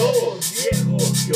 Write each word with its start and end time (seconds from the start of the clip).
Dos 0.00 0.54
viejos 0.54 1.26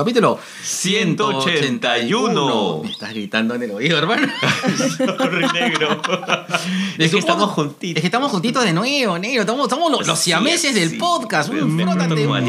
capítulo 0.00 0.38
181. 0.62 2.80
Me 2.84 2.90
estás 2.90 3.10
gritando 3.10 3.54
en 3.54 3.62
el 3.64 3.70
oído, 3.70 3.98
hermano. 3.98 4.26
Sorry, 4.96 5.46
negro. 5.52 6.00
es 6.98 7.10
que 7.10 7.18
estamos 7.18 7.50
juntitos. 7.50 7.96
Es 7.96 8.00
que 8.02 8.06
estamos 8.06 8.30
juntitos 8.30 8.64
de 8.64 8.72
nuevo, 8.72 9.18
negro. 9.18 9.42
Estamos, 9.42 9.68
los, 9.90 10.06
los 10.06 10.18
Sí, 10.18 10.24
siameses 10.30 10.74
del 10.74 10.96
podcast. 10.98 11.50
Me- 11.50 11.60
Mm, 11.60 11.76
me 11.76 11.82
frótate. 11.84 12.24
como 12.24 12.40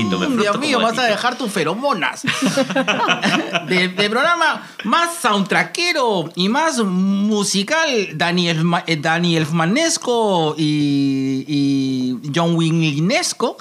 Dios 0.42 0.60
mío, 0.60 0.80
vas 0.80 0.98
a 0.98 1.04
dejar 1.04 1.38
tus 1.38 1.52
feromonas. 1.52 2.22
Del 3.68 3.96
del 3.96 4.10
programa 4.10 4.68
más 4.86 5.16
soundtrackero 5.22 6.32
y 6.36 6.48
más 6.50 6.80
musical, 6.80 8.10
Daniel, 8.16 8.64
eh, 8.88 8.96
Daniel 8.98 9.46
Manesco 9.52 10.56
y, 10.58 11.44
y 11.48 12.18
John 12.34 12.56
Willinesco. 12.56 13.58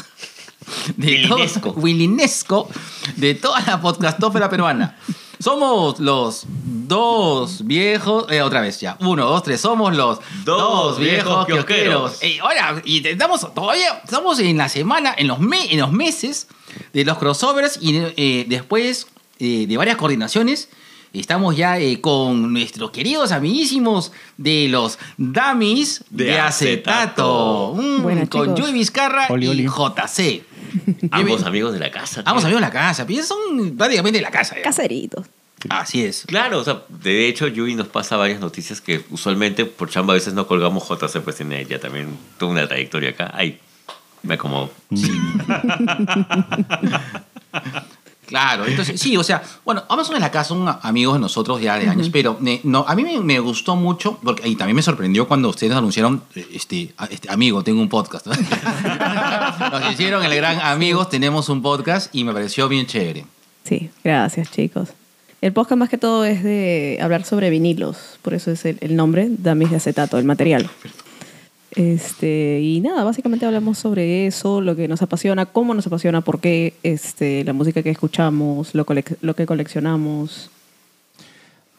De 0.96 1.26
todo- 1.26 1.36
Willinesco. 1.36 1.70
Willinesco 1.76 2.68
de 3.16 3.34
toda 3.34 3.60
la 3.66 3.80
podcastófera 3.80 4.48
peruana. 4.48 4.96
Somos 5.38 5.98
los 6.00 6.44
dos 6.46 7.64
viejos. 7.66 8.26
eh, 8.30 8.42
otra 8.42 8.60
vez 8.60 8.78
ya. 8.80 8.96
Uno, 9.00 9.24
dos, 9.24 9.42
tres. 9.42 9.60
Somos 9.60 9.96
los 9.96 10.18
Dos 10.44 10.98
viejos 10.98 11.46
kiosqueros. 11.46 12.22
Ey, 12.22 12.38
ahora, 12.40 12.82
y 12.84 13.06
estamos 13.06 13.40
todavía. 13.54 14.00
Estamos 14.04 14.38
en 14.40 14.58
la 14.58 14.68
semana, 14.68 15.14
en 15.16 15.26
los, 15.28 15.38
me- 15.38 15.72
en 15.72 15.80
los 15.80 15.92
meses 15.92 16.46
de 16.92 17.04
los 17.06 17.16
crossovers 17.18 17.78
y 17.80 17.96
eh, 17.96 18.44
después 18.48 19.06
eh, 19.38 19.66
de 19.66 19.76
varias 19.78 19.96
coordinaciones. 19.96 20.68
Estamos 21.12 21.56
ya 21.56 21.78
eh, 21.80 22.00
con 22.00 22.52
nuestros 22.52 22.90
queridos 22.92 23.32
amiguísimos 23.32 24.12
de 24.36 24.68
los 24.68 24.98
Dummies 25.16 26.04
de, 26.10 26.24
De 26.24 26.38
acetato. 26.40 27.72
acetato. 27.72 27.74
Mm, 27.82 28.02
Buenas, 28.02 28.28
con. 28.28 28.56
Joey 28.56 28.72
Vizcarra 28.72 29.26
Oli, 29.30 29.46
y 29.46 29.48
oli. 29.48 29.64
JC. 29.66 30.44
Ambos 31.10 31.44
amigos 31.44 31.72
de 31.72 31.78
la 31.78 31.90
casa. 31.90 32.22
Tío. 32.22 32.32
amigos 32.32 32.54
de 32.54 32.60
la 32.60 32.70
casa, 32.70 33.06
son 33.24 33.76
prácticamente 33.76 34.18
de 34.18 34.22
la 34.22 34.30
casa. 34.30 34.56
ya. 34.56 34.62
Caseritos. 34.62 35.26
Así 35.68 36.04
es. 36.04 36.24
Claro, 36.26 36.60
o 36.60 36.64
sea, 36.64 36.82
de 36.88 37.28
hecho, 37.28 37.46
Yui 37.46 37.74
nos 37.74 37.88
pasa 37.88 38.16
varias 38.16 38.40
noticias 38.40 38.80
que 38.80 39.04
usualmente 39.10 39.66
por 39.66 39.90
chamba 39.90 40.14
a 40.14 40.16
veces 40.16 40.32
no 40.32 40.46
colgamos. 40.46 40.88
JC, 40.88 41.20
pues 41.20 41.36
tiene 41.36 41.66
ya 41.66 41.78
también 41.78 42.16
toda 42.38 42.52
una 42.52 42.66
trayectoria 42.66 43.10
acá. 43.10 43.30
Ay, 43.34 43.60
me 44.22 44.34
acomodo. 44.34 44.70
Claro, 48.30 48.64
entonces 48.64 49.00
sí, 49.00 49.16
o 49.16 49.24
sea, 49.24 49.42
bueno, 49.64 49.82
Amazon 49.88 50.14
de 50.14 50.20
la 50.20 50.30
casa 50.30 50.50
son 50.50 50.64
amigos 50.82 51.14
de 51.14 51.20
nosotros 51.20 51.60
ya 51.60 51.76
de 51.76 51.88
años, 51.88 52.10
pero 52.10 52.38
eh, 52.46 52.60
no, 52.62 52.84
a 52.86 52.94
mí 52.94 53.02
me, 53.02 53.18
me 53.18 53.40
gustó 53.40 53.74
mucho, 53.74 54.20
porque 54.22 54.48
y 54.48 54.54
también 54.54 54.76
me 54.76 54.82
sorprendió 54.82 55.26
cuando 55.26 55.48
ustedes 55.48 55.72
anunciaron, 55.72 56.22
este, 56.52 56.94
este 57.10 57.28
amigo, 57.28 57.64
tengo 57.64 57.82
un 57.82 57.88
podcast. 57.88 58.26
Nos 59.72 59.92
hicieron 59.92 60.24
el 60.24 60.32
gran 60.36 60.60
amigos, 60.60 61.10
tenemos 61.10 61.48
un 61.48 61.60
podcast 61.60 62.14
y 62.14 62.22
me 62.22 62.32
pareció 62.32 62.68
bien 62.68 62.86
chévere. 62.86 63.26
Sí, 63.64 63.90
gracias 64.04 64.48
chicos. 64.52 64.90
El 65.40 65.52
podcast 65.52 65.76
más 65.80 65.88
que 65.88 65.98
todo 65.98 66.24
es 66.24 66.44
de 66.44 67.00
hablar 67.02 67.24
sobre 67.24 67.50
vinilos, 67.50 68.20
por 68.22 68.34
eso 68.34 68.52
es 68.52 68.64
el, 68.64 68.78
el 68.80 68.94
nombre, 68.94 69.26
Damis 69.28 69.70
de 69.70 69.76
acetato, 69.76 70.18
el 70.18 70.24
material. 70.24 70.70
Este, 71.76 72.60
y 72.60 72.80
nada, 72.80 73.04
básicamente 73.04 73.46
hablamos 73.46 73.78
sobre 73.78 74.26
eso, 74.26 74.60
lo 74.60 74.74
que 74.74 74.88
nos 74.88 75.02
apasiona, 75.02 75.46
cómo 75.46 75.74
nos 75.74 75.86
apasiona, 75.86 76.20
por 76.20 76.40
qué 76.40 76.74
este, 76.82 77.44
la 77.44 77.52
música 77.52 77.82
que 77.82 77.90
escuchamos, 77.90 78.74
lo, 78.74 78.84
lo 79.20 79.34
que 79.34 79.46
coleccionamos. 79.46 80.50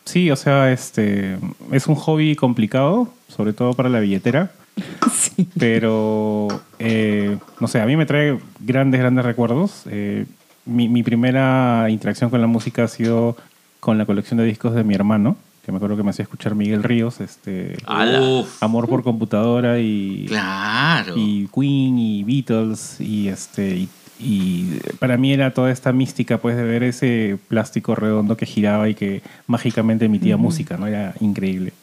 Sí, 0.06 0.32
o 0.32 0.36
sea, 0.36 0.72
este 0.72 1.38
es 1.72 1.88
un 1.88 1.96
hobby 1.96 2.36
complicado, 2.36 3.10
sobre 3.28 3.54
todo 3.54 3.74
para 3.74 3.90
la 3.90 4.00
billetera, 4.00 4.52
Sí. 5.14 5.48
pero 5.58 6.48
eh, 6.80 7.38
no 7.60 7.68
sé, 7.68 7.82
a 7.82 7.86
mí 7.86 7.96
me 7.96 8.06
trae 8.06 8.40
grandes, 8.60 9.00
grandes 9.00 9.26
recuerdos. 9.26 9.84
Eh, 9.88 10.26
mi, 10.66 10.90
mi 10.90 11.04
primera 11.04 11.88
interacción 11.90 12.30
con 12.30 12.42
la 12.42 12.48
música 12.48 12.84
ha 12.84 12.88
sido 12.88 13.36
con 13.80 13.98
la 13.98 14.06
colección 14.06 14.38
de 14.38 14.46
discos 14.46 14.74
de 14.74 14.84
mi 14.84 14.96
hermano, 14.96 15.36
que 15.64 15.72
me 15.72 15.78
acuerdo 15.78 15.98
que 15.98 16.04
me 16.04 16.10
hacía 16.10 16.24
escuchar 16.24 16.56
Miguel 16.56 16.84
Ríos, 16.84 17.22
este, 17.22 17.78
Amor 17.86 18.90
por 18.90 19.04
computadora 19.04 19.80
y, 19.80 20.26
claro. 20.28 21.16
y 21.18 21.48
Queen 21.54 22.00
y 22.00 22.24
Beatles 22.24 23.00
y 23.00 23.28
este 23.28 23.76
y, 23.76 23.90
y 24.20 24.80
para 25.00 25.18
mí 25.18 25.34
era 25.34 25.54
toda 25.54 25.72
esta 25.72 25.92
mística 25.94 26.40
pues 26.40 26.56
de 26.56 26.64
ver 26.64 26.84
ese 26.84 27.38
plástico 27.48 27.96
redondo 27.96 28.38
que 28.38 28.46
giraba 28.46 28.90
y 28.90 28.96
que 28.96 29.22
mágicamente 29.48 30.06
emitía 30.06 30.38
música, 30.38 30.78
¿no? 30.78 30.88
Era 30.88 31.14
increíble. 31.20 31.74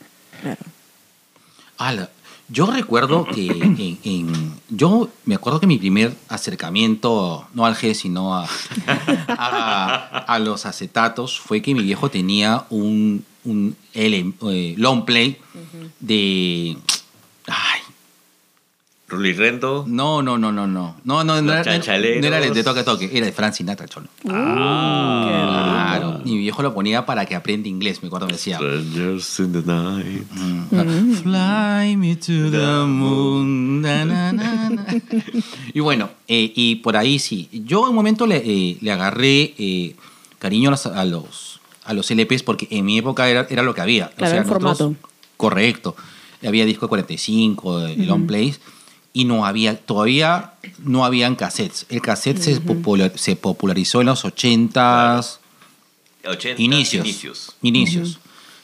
Claro. 0.42 0.60
Ala, 1.78 2.10
yo 2.48 2.66
recuerdo 2.66 3.24
que 3.34 3.46
en, 3.48 3.98
en- 4.04 4.54
yo 4.70 5.08
me 5.24 5.34
acuerdo 5.34 5.60
que 5.60 5.66
mi 5.66 5.78
primer 5.78 6.14
acercamiento, 6.28 7.46
no 7.54 7.64
al 7.66 7.74
G, 7.74 7.94
sino 7.94 8.34
a, 8.36 8.46
a, 9.28 10.18
a 10.26 10.38
los 10.38 10.66
acetatos, 10.66 11.38
fue 11.38 11.62
que 11.62 11.74
mi 11.74 11.82
viejo 11.82 12.10
tenía 12.10 12.64
un, 12.70 13.24
un 13.44 13.76
L- 13.94 14.32
eh, 14.50 14.74
long 14.76 15.04
play 15.04 15.38
de... 16.00 16.76
Ay, 17.46 17.80
Ruli 19.08 19.32
Rendo. 19.32 19.84
no, 19.88 20.20
no, 20.22 20.36
no, 20.36 20.52
no, 20.52 20.66
no. 20.66 20.96
No, 21.04 21.24
no, 21.24 21.40
no, 21.40 21.52
era, 21.54 21.78
no 21.78 22.26
era 22.26 22.38
el 22.44 22.52
de 22.52 22.62
toque 22.62 22.80
a 22.80 22.84
toque, 22.84 23.10
era 23.12 23.24
de 23.24 23.32
Frank 23.32 23.54
Sinatra, 23.54 23.88
cholo. 23.88 24.06
Ah. 24.28 25.94
Claro, 25.98 26.20
mi 26.24 26.36
viejo 26.36 26.62
lo 26.62 26.74
ponía 26.74 27.06
para 27.06 27.24
que 27.24 27.34
aprenda 27.34 27.68
inglés, 27.68 28.02
me 28.02 28.08
acuerdo 28.08 28.26
que 28.26 28.34
decía. 28.34 28.56
Strangers 28.56 29.40
in 29.40 29.52
the 29.52 29.62
night. 29.64 30.30
Mm. 30.30 31.14
Fly 31.22 31.96
me 31.96 32.16
to 32.16 32.50
the 32.50 32.84
moon. 32.86 33.80
na, 33.80 34.04
na, 34.04 34.32
na, 34.32 34.70
na. 34.70 34.86
Y 35.74 35.80
bueno, 35.80 36.10
eh, 36.28 36.52
y 36.54 36.76
por 36.76 36.96
ahí 36.96 37.18
sí. 37.18 37.48
Yo 37.52 37.84
en 37.84 37.90
un 37.90 37.94
momento 37.94 38.26
le, 38.26 38.36
eh, 38.44 38.76
le 38.80 38.92
agarré 38.92 39.54
eh, 39.58 39.96
cariño 40.38 40.68
a 40.68 40.72
los, 40.72 40.86
a 40.86 41.04
los 41.04 41.60
a 41.84 41.94
los 41.94 42.10
LPs 42.10 42.42
porque 42.42 42.68
en 42.70 42.84
mi 42.84 42.98
época 42.98 43.30
era, 43.30 43.46
era 43.48 43.62
lo 43.62 43.74
que 43.74 43.80
había. 43.80 44.10
Claro, 44.10 44.36
el 44.36 44.46
nosotros- 44.46 44.76
formato. 44.78 45.00
Correcto. 45.38 45.96
Había 46.46 46.66
disco 46.66 46.86
de 46.86 46.90
45, 46.90 47.80
de 47.80 47.96
long 48.04 48.26
plays. 48.26 48.60
Y 49.12 49.24
no 49.24 49.44
había, 49.46 49.76
todavía 49.78 50.52
no 50.78 51.04
habían 51.04 51.34
cassettes. 51.34 51.86
El 51.88 52.00
cassette 52.02 52.38
se, 52.40 52.60
popular- 52.60 53.12
se 53.16 53.36
popularizó 53.36 54.00
en 54.00 54.06
los 54.08 54.24
80s, 54.24 55.38
80, 56.24 56.62
inicios. 56.62 57.04
inicios. 57.06 57.56
Inicios. 57.62 58.18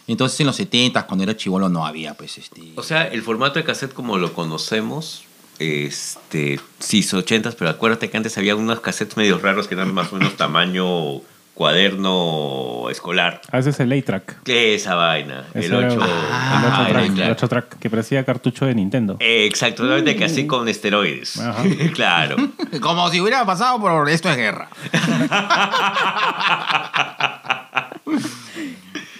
Entonces 0.06 0.38
en 0.40 0.46
los 0.46 0.56
70 0.56 1.06
cuando 1.06 1.24
era 1.24 1.36
chivolo 1.36 1.68
no 1.70 1.86
había, 1.86 2.14
pues, 2.14 2.36
este... 2.38 2.72
O 2.76 2.82
sea, 2.82 3.04
el 3.08 3.22
formato 3.22 3.58
de 3.58 3.64
cassette 3.64 3.94
como 3.94 4.18
lo 4.18 4.34
conocemos, 4.34 5.24
este, 5.58 6.60
sí, 6.78 7.02
son 7.02 7.20
80, 7.20 7.52
pero 7.52 7.70
acuérdate 7.70 8.10
que 8.10 8.16
antes 8.16 8.36
había 8.36 8.54
unos 8.54 8.80
cassettes 8.80 9.16
medio 9.16 9.38
raros 9.38 9.66
que 9.66 9.74
eran 9.74 9.94
más 9.94 10.12
o 10.12 10.16
menos 10.16 10.36
tamaño 10.36 11.22
cuaderno 11.54 12.88
escolar. 12.90 13.40
A 13.50 13.56
veces 13.58 13.78
el 13.80 13.92
A-Track. 13.92 14.42
¿Qué 14.42 14.74
esa 14.74 14.94
vaina? 14.96 15.46
Ese 15.54 15.66
El 15.66 15.74
era 15.74 15.88
8. 15.92 16.04
el 16.04 16.10
Ah, 16.10 16.64
8 16.66 16.82
era 16.82 16.88
track, 17.00 17.14
claro. 17.14 17.26
el 17.26 17.32
8 17.36 17.48
track, 17.48 17.78
que 17.78 17.90
parecía 17.90 18.24
cartucho 18.24 18.66
de 18.66 18.74
Nintendo. 18.74 19.16
Exacto, 19.20 19.82
solamente 19.84 20.16
que 20.16 20.24
así 20.24 20.46
con 20.46 20.68
esteroides. 20.68 21.38
Ajá. 21.40 21.62
claro. 21.94 22.36
Como 22.80 23.08
si 23.10 23.20
hubiera 23.20 23.44
pasado 23.46 23.80
por 23.80 24.08
esto 24.10 24.28
es 24.30 24.36
guerra. 24.36 24.68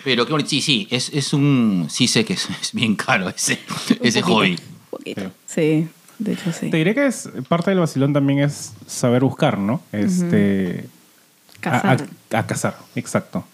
Pero 0.05 0.27
qué 0.27 0.33
bonito. 0.33 0.51
Sí, 0.51 0.61
sí, 0.61 0.87
es, 0.91 1.11
es 1.15 1.33
un. 1.33 1.87
Sí, 1.89 2.06
sé 2.09 2.25
que 2.25 2.34
es, 2.34 2.48
es 2.60 2.72
bien 2.75 2.95
caro 2.95 3.28
ese, 3.28 3.59
ese 4.03 4.21
poquito. 4.21 4.36
hobby. 4.36 4.51
Un 4.51 4.59
poquito. 4.91 5.31
Sí, 5.47 5.89
de 6.19 6.33
hecho 6.33 6.53
sí. 6.53 6.71
Te 6.71 6.77
diré 6.77 6.95
que 6.95 7.07
es 7.07 7.31
parte 7.48 7.71
del 7.71 7.81
vacilón 7.81 8.13
también 8.13 8.41
es 8.41 8.72
saber 8.86 9.22
buscar, 9.22 9.59
¿no? 9.59 9.81
Este 9.92 10.86
Cazar. 11.65 12.01
A, 12.33 12.37
a- 12.37 12.41
a 12.41 12.47
cazar, 12.47 12.77
exacto. 12.95 13.45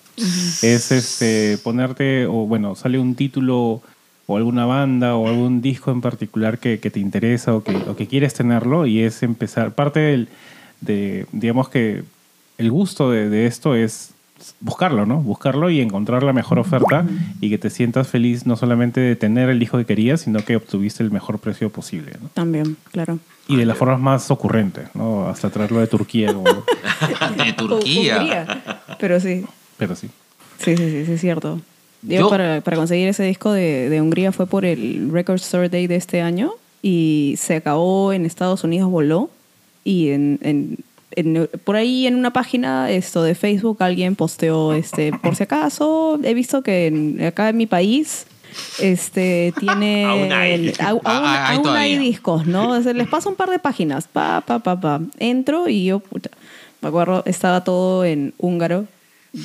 Es 0.62 0.92
este 0.92 1.56
ponerte 1.62 2.26
o 2.26 2.46
bueno, 2.46 2.74
sale 2.74 2.98
un 2.98 3.14
título 3.14 3.80
o 4.26 4.36
alguna 4.36 4.66
banda 4.66 5.16
o 5.16 5.28
algún 5.28 5.62
disco 5.62 5.90
en 5.90 6.00
particular 6.02 6.58
que, 6.58 6.78
que 6.78 6.90
te 6.90 7.00
interesa 7.00 7.54
o 7.54 7.62
que, 7.64 7.74
o 7.74 7.96
que 7.96 8.06
quieres 8.06 8.34
tenerlo 8.34 8.86
y 8.86 9.00
es 9.00 9.22
empezar 9.22 9.74
parte 9.74 10.00
del 10.00 10.28
de 10.82 11.26
digamos 11.32 11.68
que 11.68 12.04
el 12.58 12.70
gusto 12.70 13.10
de, 13.10 13.28
de 13.30 13.46
esto 13.46 13.74
es 13.74 14.10
buscarlo, 14.60 15.06
¿no? 15.06 15.20
Buscarlo 15.20 15.70
y 15.70 15.80
encontrar 15.80 16.22
la 16.22 16.32
mejor 16.32 16.58
oferta 16.58 17.04
y 17.40 17.50
que 17.50 17.58
te 17.58 17.70
sientas 17.70 18.08
feliz 18.08 18.46
no 18.46 18.56
solamente 18.56 19.00
de 19.00 19.16
tener 19.16 19.48
el 19.50 19.58
disco 19.58 19.78
que 19.78 19.84
querías, 19.86 20.20
sino 20.22 20.44
que 20.44 20.56
obtuviste 20.56 21.02
el 21.02 21.10
mejor 21.10 21.38
precio 21.38 21.70
posible, 21.70 22.12
¿no? 22.20 22.28
También, 22.34 22.76
claro. 22.92 23.18
Y 23.48 23.56
de 23.56 23.66
las 23.66 23.76
formas 23.76 24.00
más 24.00 24.30
ocurrentes, 24.30 24.84
¿no? 24.94 25.26
Hasta 25.28 25.50
traerlo 25.50 25.80
de 25.80 25.86
Turquía, 25.86 26.32
como- 26.32 26.44
De 27.44 27.52
Turquía. 27.52 28.18
Hungría. 28.18 28.62
Pero 28.98 29.18
sí. 29.20 29.44
pero 29.76 29.94
sí. 29.96 30.08
Sí, 30.58 30.76
sí, 30.76 30.90
sí, 30.90 31.06
sí, 31.06 31.12
es 31.12 31.20
cierto. 31.20 31.60
Yo, 32.02 32.18
Yo- 32.20 32.28
para, 32.30 32.60
para 32.60 32.76
conseguir 32.76 33.08
ese 33.08 33.24
disco 33.24 33.52
de, 33.52 33.88
de 33.90 34.00
Hungría 34.00 34.32
fue 34.32 34.46
por 34.46 34.64
el 34.64 35.10
Record 35.12 35.36
Store 35.36 35.68
Day 35.68 35.86
de 35.86 35.96
este 35.96 36.20
año 36.22 36.52
y 36.82 37.34
se 37.38 37.56
acabó 37.56 38.12
en 38.12 38.24
Estados 38.24 38.64
Unidos, 38.64 38.90
voló 38.90 39.30
y 39.84 40.10
en, 40.10 40.38
en- 40.42 40.78
en- 41.12 41.48
por 41.64 41.76
ahí 41.76 42.06
en 42.06 42.14
una 42.16 42.32
página 42.32 42.90
esto 42.90 43.22
de 43.22 43.34
Facebook 43.34 43.82
alguien 43.82 44.14
posteó 44.16 44.72
este 44.72 45.12
por 45.12 45.34
si 45.36 45.42
acaso 45.44 46.18
he 46.22 46.34
visto 46.34 46.62
que 46.62 46.86
en- 46.86 47.22
acá 47.24 47.48
en 47.48 47.56
mi 47.56 47.66
país 47.66 48.26
este 48.80 49.52
tiene 49.58 50.04
Aún 50.06 50.32
hay. 50.32 50.52
el- 50.52 50.74
Ah, 50.78 50.88
aún, 50.90 51.00
ah, 51.04 51.48
hay 51.48 51.56
aún 51.56 51.66
hay 51.68 51.72
todavía. 51.94 51.98
discos 51.98 52.46
no 52.46 52.70
O 52.70 52.82
sea, 52.82 52.92
les 52.92 53.08
paso 53.14 53.28
un 53.28 53.36
par 53.36 53.50
de 53.50 53.58
páginas 53.58 54.06
pa 54.08 54.40
pa 54.42 54.58
pa 54.60 54.80
pa 54.80 55.00
entro 55.18 55.68
y 55.68 55.84
yo 55.86 56.00
puta, 56.00 56.30
me 56.80 56.88
acuerdo 56.88 57.22
estaba 57.26 57.62
todo 57.64 58.04
en 58.04 58.34
húngaro 58.38 58.86
¿Eh? 59.34 59.42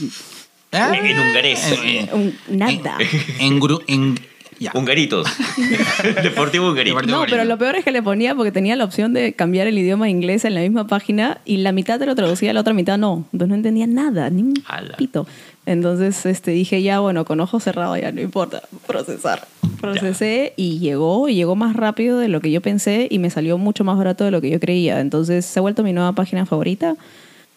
En 0.71 1.19
hungarés. 1.19 1.71
Eh, 1.71 2.09
eh, 2.11 2.33
nada 2.49 2.97
En, 3.39 3.59
en- 3.87 4.19
ya. 4.59 4.71
Hungaritos. 4.73 5.27
Deportivo 6.23 6.69
Hungarito. 6.69 7.01
No, 7.03 7.25
pero 7.29 7.43
lo 7.45 7.57
peor 7.57 7.75
es 7.75 7.83
que 7.83 7.91
le 7.91 8.01
ponía 8.01 8.35
porque 8.35 8.51
tenía 8.51 8.75
la 8.75 8.83
opción 8.83 9.13
de 9.13 9.33
cambiar 9.33 9.67
el 9.67 9.77
idioma 9.77 10.05
a 10.05 10.09
inglés 10.09 10.45
en 10.45 10.53
la 10.53 10.61
misma 10.61 10.87
página 10.87 11.39
y 11.45 11.57
la 11.57 11.71
mitad 11.71 11.99
te 11.99 12.05
lo 12.05 12.15
traducía, 12.15 12.53
la 12.53 12.61
otra 12.61 12.73
mitad 12.73 12.97
no. 12.97 13.25
Entonces 13.33 13.49
no 13.49 13.55
entendía 13.55 13.87
nada, 13.87 14.29
ni 14.29 14.43
un 14.43 14.53
Ala. 14.67 14.97
pito. 14.97 15.27
Entonces 15.65 16.25
este, 16.25 16.51
dije 16.51 16.81
ya, 16.81 16.99
bueno, 16.99 17.25
con 17.25 17.39
ojos 17.39 17.63
cerrados 17.63 17.99
ya 17.99 18.11
no 18.11 18.21
importa, 18.21 18.61
procesar. 18.85 19.47
Procesé 19.81 20.53
y 20.55 20.79
llegó, 20.79 21.27
y 21.27 21.35
llegó 21.35 21.55
más 21.55 21.75
rápido 21.75 22.19
de 22.19 22.27
lo 22.27 22.39
que 22.39 22.51
yo 22.51 22.61
pensé 22.61 23.07
y 23.09 23.19
me 23.19 23.29
salió 23.29 23.57
mucho 23.57 23.83
más 23.83 23.97
barato 23.97 24.23
de 24.23 24.31
lo 24.31 24.41
que 24.41 24.49
yo 24.49 24.59
creía. 24.59 24.99
Entonces 24.99 25.45
se 25.45 25.59
ha 25.59 25.61
vuelto 25.61 25.83
mi 25.83 25.93
nueva 25.93 26.13
página 26.13 26.45
favorita 26.45 26.95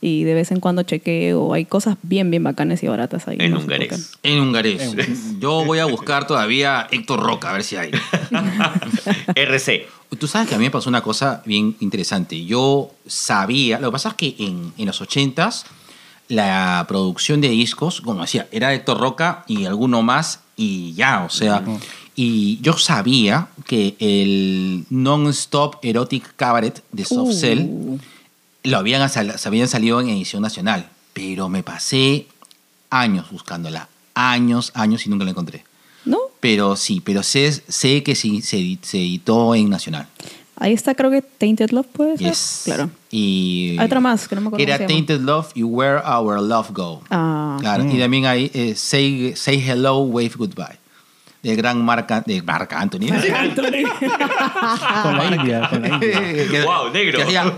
y 0.01 0.25
de 0.25 0.35
vez 0.35 0.51
en 0.51 0.61
cuando 0.61 0.83
chequeo. 0.83 1.53
Hay 1.53 1.65
cosas 1.65 1.97
bien, 2.03 2.31
bien 2.31 2.45
bacanas 2.45 2.83
y 2.83 2.89
baratas 2.89 3.29
ahí. 3.29 3.37
En 3.41 3.53
no 3.53 3.61
hungarés. 3.61 4.13
En 4.23 4.41
hungarés. 4.41 4.95
Yo 5.41 5.65
voy 5.65 5.79
a 5.79 5.87
buscar 5.87 6.27
todavía 6.27 6.87
Héctor 6.91 7.21
Roca, 7.21 7.51
a 7.51 7.53
ver 7.55 7.65
si 7.65 7.77
hay. 7.77 7.91
RC. 9.35 9.87
Tú 10.19 10.27
sabes 10.27 10.49
que 10.49 10.55
a 10.55 10.59
mí 10.59 10.65
me 10.65 10.71
pasó 10.71 10.89
una 10.89 11.03
cosa 11.03 11.43
bien 11.45 11.77
interesante. 11.81 12.45
Yo 12.45 12.93
sabía, 13.07 13.79
lo 13.79 13.89
que 13.89 13.93
pasa 13.93 14.11
es 14.11 14.15
que 14.15 14.35
en, 14.39 14.73
en 14.79 14.87
los 14.87 15.03
80s 15.03 15.65
la 16.29 16.85
producción 16.89 17.41
de 17.41 17.49
discos, 17.49 18.01
como 18.01 18.21
decía, 18.21 18.49
era 18.53 18.73
Héctor 18.73 18.99
Roca 18.99 19.45
y 19.47 19.65
alguno 19.65 20.03
más 20.03 20.41
y 20.57 20.93
ya, 20.95 21.25
o 21.25 21.31
sea, 21.31 21.63
y 22.15 22.59
yo 22.61 22.77
sabía 22.77 23.49
que 23.65 23.97
el 23.99 24.85
Non-Stop 24.91 25.77
Erotic 25.83 26.35
Cabaret 26.37 26.83
de 26.93 27.05
Soft 27.05 27.35
Cell 27.35 27.61
Uh, 27.61 27.99
lo 28.69 28.79
habían, 28.79 29.09
sal- 29.09 29.39
se 29.39 29.49
habían 29.49 29.69
salido 29.69 30.01
en 30.01 30.09
edición 30.11 30.43
nacional, 30.43 30.89
pero 31.13 31.49
me 31.49 31.63
pasé 31.63 32.27
años 32.91 33.31
buscándola, 33.31 33.89
años, 34.15 34.73
años 34.75 35.07
y 35.07 35.11
nunca 35.11 35.25
la 35.25 35.31
encontré. 35.33 35.65
¿No? 36.05 36.19
Pero 36.41 36.77
sí, 36.77 37.01
pero 37.05 37.23
sé, 37.23 37.53
sé 37.53 38.03
que 38.03 38.15
sí 38.15 38.41
se, 38.43 38.59
edi- 38.59 38.79
se 38.83 38.99
editó 38.99 39.55
en 39.55 39.69
nacional. 39.69 40.07
Ahí 40.61 40.73
está, 40.73 40.95
creo 40.95 41.11
que 41.11 41.23
Tainted 41.23 41.71
Love 41.71 41.87
puede 41.87 42.17
ser. 42.19 42.29
Yes. 42.31 42.63
Claro. 42.65 42.91
Y 43.11 43.77
Hay 43.79 43.87
otra 43.87 44.01
más, 44.01 44.27
que 44.27 44.35
no 44.35 44.41
me 44.41 44.47
acuerdo 44.49 44.63
Era 44.65 44.77
cómo 44.79 44.89
se 44.89 44.95
llama. 44.95 45.07
Tainted 45.07 45.21
Love 45.25 45.51
y 45.55 45.63
Where 45.63 45.99
Our 46.05 46.41
Love 46.43 46.71
Go. 46.73 47.03
Ah. 47.11 47.57
Claro, 47.61 47.85
y 47.85 47.99
también 47.99 48.27
hay 48.27 48.51
eh, 48.55 48.75
Say, 48.75 49.35
Say 49.37 49.63
Hello, 49.65 49.99
Wave 50.01 50.33
Goodbye. 50.37 50.79
Del 51.43 51.57
gran 51.57 51.85
Marca, 51.85 52.21
de 52.27 52.43
Marca 52.43 52.81
Anthony. 52.81 53.07
Con 55.03 55.17
la 55.17 55.25
India, 55.27 55.69
con 55.71 55.83
la 55.83 55.89
India. 55.89 56.11
que, 56.51 56.63
Wow, 56.65 56.91
negro. 56.93 57.19
Que, 57.19 57.23
hacía- 57.25 57.53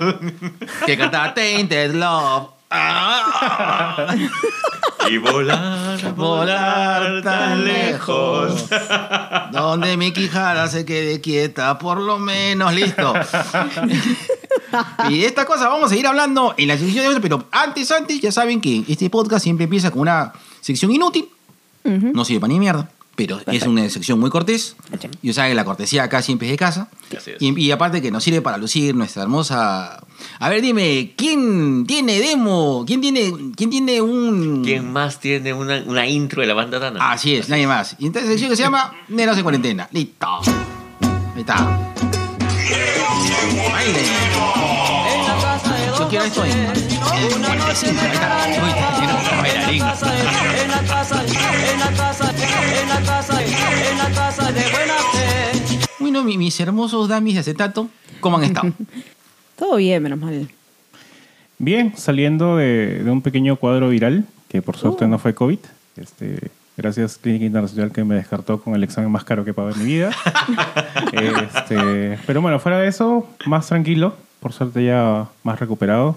que 0.86 0.96
cantaba 0.98 1.32
Tainted 1.34 1.94
Love. 1.94 2.48
Ah, 2.72 4.14
Y 5.10 5.16
volar, 5.18 6.14
volar 6.14 7.20
tan 7.22 7.64
lejos. 7.64 8.66
Donde 9.50 9.96
mi 9.96 10.12
quijada 10.12 10.68
se 10.68 10.84
quede 10.84 11.20
quieta, 11.20 11.78
por 11.78 11.98
lo 12.00 12.18
menos, 12.20 12.72
listo. 12.72 13.12
y 15.08 15.18
de 15.20 15.26
esta 15.26 15.44
cosa 15.46 15.68
vamos 15.68 15.86
a 15.86 15.88
seguir 15.88 16.06
hablando 16.06 16.54
en 16.56 16.68
la 16.68 16.76
sección 16.78 17.04
de 17.04 17.08
hoy, 17.14 17.18
pero 17.20 17.44
antes, 17.50 17.90
antes, 17.90 18.20
ya 18.20 18.30
saben 18.30 18.60
que 18.60 18.84
este 18.88 19.10
podcast 19.10 19.42
siempre 19.42 19.64
empieza 19.64 19.90
con 19.90 20.02
una 20.02 20.32
sección 20.60 20.92
inútil. 20.92 21.28
Ujú. 21.82 22.12
No 22.14 22.24
sirve 22.24 22.40
para 22.40 22.52
ni 22.52 22.60
mierda, 22.60 22.88
pero 23.16 23.40
es 23.46 23.66
una 23.66 23.88
sección 23.90 24.18
muy 24.18 24.30
cortés. 24.30 24.76
Hecho. 24.92 25.08
Y 25.22 25.32
saben 25.32 25.50
que 25.50 25.54
la 25.54 25.64
cortesía 25.64 26.04
acá 26.04 26.22
siempre 26.22 26.48
es 26.48 26.52
de 26.52 26.56
casa. 26.56 26.88
Así 27.16 27.32
es. 27.32 27.36
Y, 27.40 27.58
y 27.60 27.70
aparte 27.70 28.00
que 28.00 28.10
nos 28.10 28.24
sirve 28.24 28.40
para 28.40 28.56
lucir 28.56 28.94
nuestra 28.94 29.22
hermosa... 29.22 30.02
A 30.38 30.48
ver, 30.48 30.62
dime, 30.62 31.14
¿quién 31.16 31.86
tiene 31.86 32.18
demo? 32.18 32.84
¿Quién 32.86 33.00
tiene, 33.00 33.32
quién 33.56 33.70
tiene 33.70 34.00
un... 34.00 34.62
¿Quién 34.64 34.90
más 34.92 35.20
tiene 35.20 35.52
una, 35.52 35.82
una 35.86 36.06
intro 36.06 36.40
de 36.40 36.46
la 36.46 36.54
banda 36.54 36.78
Dana? 36.78 37.12
Así 37.12 37.34
es, 37.34 37.48
nadie 37.48 37.66
más. 37.66 37.96
Y 37.98 38.06
entonces 38.06 38.30
sección 38.30 38.50
que 38.50 38.56
se 38.56 38.62
llama 38.62 38.94
Neros 39.08 39.36
en 39.36 39.42
cuarentena. 39.42 39.88
Listo. 39.92 40.26
Ahí 41.34 41.40
está. 41.40 41.92
Baile. 43.72 44.00
Yo 45.98 46.08
quiero 46.08 46.24
esto 46.24 46.44
en, 46.44 46.99
en 47.22 47.42
45. 47.42 48.00
Ahí 48.00 48.10
está. 48.12 48.46
Uy, 48.64 48.72
quiero 48.98 49.14
bailarín. 49.42 50.90
Bueno, 55.98 56.24
mi- 56.24 56.38
mis 56.38 56.58
hermosos 56.60 57.08
damis 57.08 57.34
de 57.34 57.40
acetato, 57.40 57.88
¿cómo 58.20 58.38
han 58.38 58.44
estado? 58.44 58.72
Todo 59.56 59.76
bien, 59.76 60.02
menos 60.02 60.18
mal. 60.18 60.48
Bien, 61.58 61.92
saliendo 61.96 62.56
de, 62.56 63.02
de 63.04 63.10
un 63.10 63.20
pequeño 63.22 63.56
cuadro 63.56 63.90
viral, 63.90 64.24
que 64.48 64.62
por 64.62 64.76
suerte 64.78 65.06
no 65.06 65.18
fue 65.18 65.34
COVID. 65.34 65.58
Este, 65.96 66.50
gracias 66.76 67.18
Clínica 67.18 67.44
Internacional 67.44 67.92
que 67.92 68.02
me 68.04 68.14
descartó 68.14 68.62
con 68.62 68.74
el 68.74 68.82
examen 68.82 69.10
más 69.10 69.24
caro 69.24 69.44
que 69.44 69.50
he 69.50 69.54
pagado 69.54 69.74
en 69.74 69.80
mi 69.84 69.92
vida. 69.92 70.10
Este, 71.12 72.18
pero 72.26 72.40
bueno, 72.40 72.58
fuera 72.60 72.78
de 72.78 72.88
eso, 72.88 73.28
más 73.46 73.66
tranquilo. 73.66 74.14
Por 74.40 74.52
suerte 74.54 74.84
ya 74.84 75.26
más 75.42 75.58
recuperado. 75.60 76.16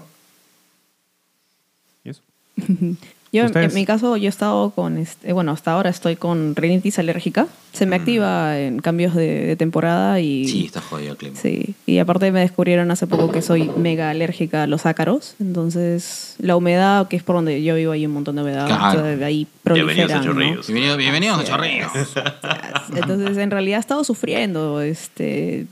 Yo, 3.34 3.40
en- 3.40 3.46
¿Ustedes? 3.46 3.70
en 3.70 3.74
mi 3.74 3.84
caso, 3.84 4.16
yo 4.16 4.26
he 4.26 4.28
estado 4.28 4.70
con, 4.70 4.96
este, 4.96 5.32
bueno, 5.32 5.50
hasta 5.50 5.72
ahora 5.72 5.90
estoy 5.90 6.14
con 6.14 6.54
rinitis 6.54 7.00
alérgica. 7.00 7.48
Se 7.72 7.84
me 7.84 7.96
activa 7.96 8.60
en 8.60 8.78
cambios 8.78 9.12
de, 9.16 9.44
de 9.44 9.56
temporada 9.56 10.20
y... 10.20 10.46
Sí, 10.46 10.66
está 10.66 10.80
jodido, 10.80 11.16
Clem. 11.16 11.34
Sí, 11.34 11.74
y 11.84 11.98
aparte 11.98 12.30
me 12.30 12.38
descubrieron 12.38 12.92
hace 12.92 13.08
poco 13.08 13.32
que 13.32 13.42
soy 13.42 13.68
mega 13.76 14.10
alérgica 14.10 14.62
a 14.62 14.66
los 14.68 14.86
ácaros. 14.86 15.34
Entonces, 15.40 16.36
la 16.38 16.54
humedad, 16.56 17.08
que 17.08 17.16
es 17.16 17.24
por 17.24 17.34
donde 17.34 17.60
yo 17.64 17.74
vivo, 17.74 17.90
hay 17.90 18.06
un 18.06 18.12
montón 18.12 18.36
de 18.36 18.42
humedad. 18.42 18.66
Claro. 18.68 19.02
ahí 19.24 19.48
Bienvenidos 19.64 20.12
a 20.12 20.20
proliferan, 20.20 20.20
¿no? 20.20 20.24
Chorrillos. 20.32 20.66
Bienvenido, 20.68 20.96
bienvenidos 20.96 21.38
a 21.40 21.44
Chorrillos. 21.44 21.90
Entonces, 22.94 23.36
en 23.38 23.50
realidad 23.50 23.78
he 23.78 23.80
estado 23.80 24.04
sufriendo. 24.04 24.80
Este, 24.80 25.66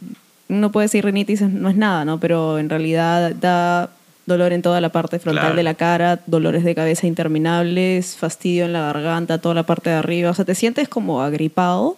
uno 0.48 0.72
puede 0.72 0.86
decir 0.86 1.04
rinitis 1.04 1.42
no 1.42 1.68
es 1.68 1.76
nada, 1.76 2.04
¿no? 2.04 2.18
Pero 2.18 2.58
en 2.58 2.68
realidad 2.68 3.36
da 3.36 3.88
dolor 4.26 4.52
en 4.52 4.62
toda 4.62 4.80
la 4.80 4.90
parte 4.90 5.18
frontal 5.18 5.42
Claro. 5.42 5.56
de 5.56 5.62
la 5.62 5.74
cara, 5.74 6.20
dolores 6.26 6.62
de 6.64 6.74
cabeza 6.74 7.06
interminables, 7.06 8.16
fastidio 8.16 8.64
en 8.66 8.72
la 8.72 8.80
garganta, 8.92 9.38
toda 9.38 9.54
la 9.54 9.64
parte 9.64 9.90
de 9.90 9.96
arriba. 9.96 10.30
O 10.30 10.34
sea, 10.34 10.44
te 10.44 10.54
sientes 10.54 10.88
como 10.88 11.22
agripado 11.22 11.96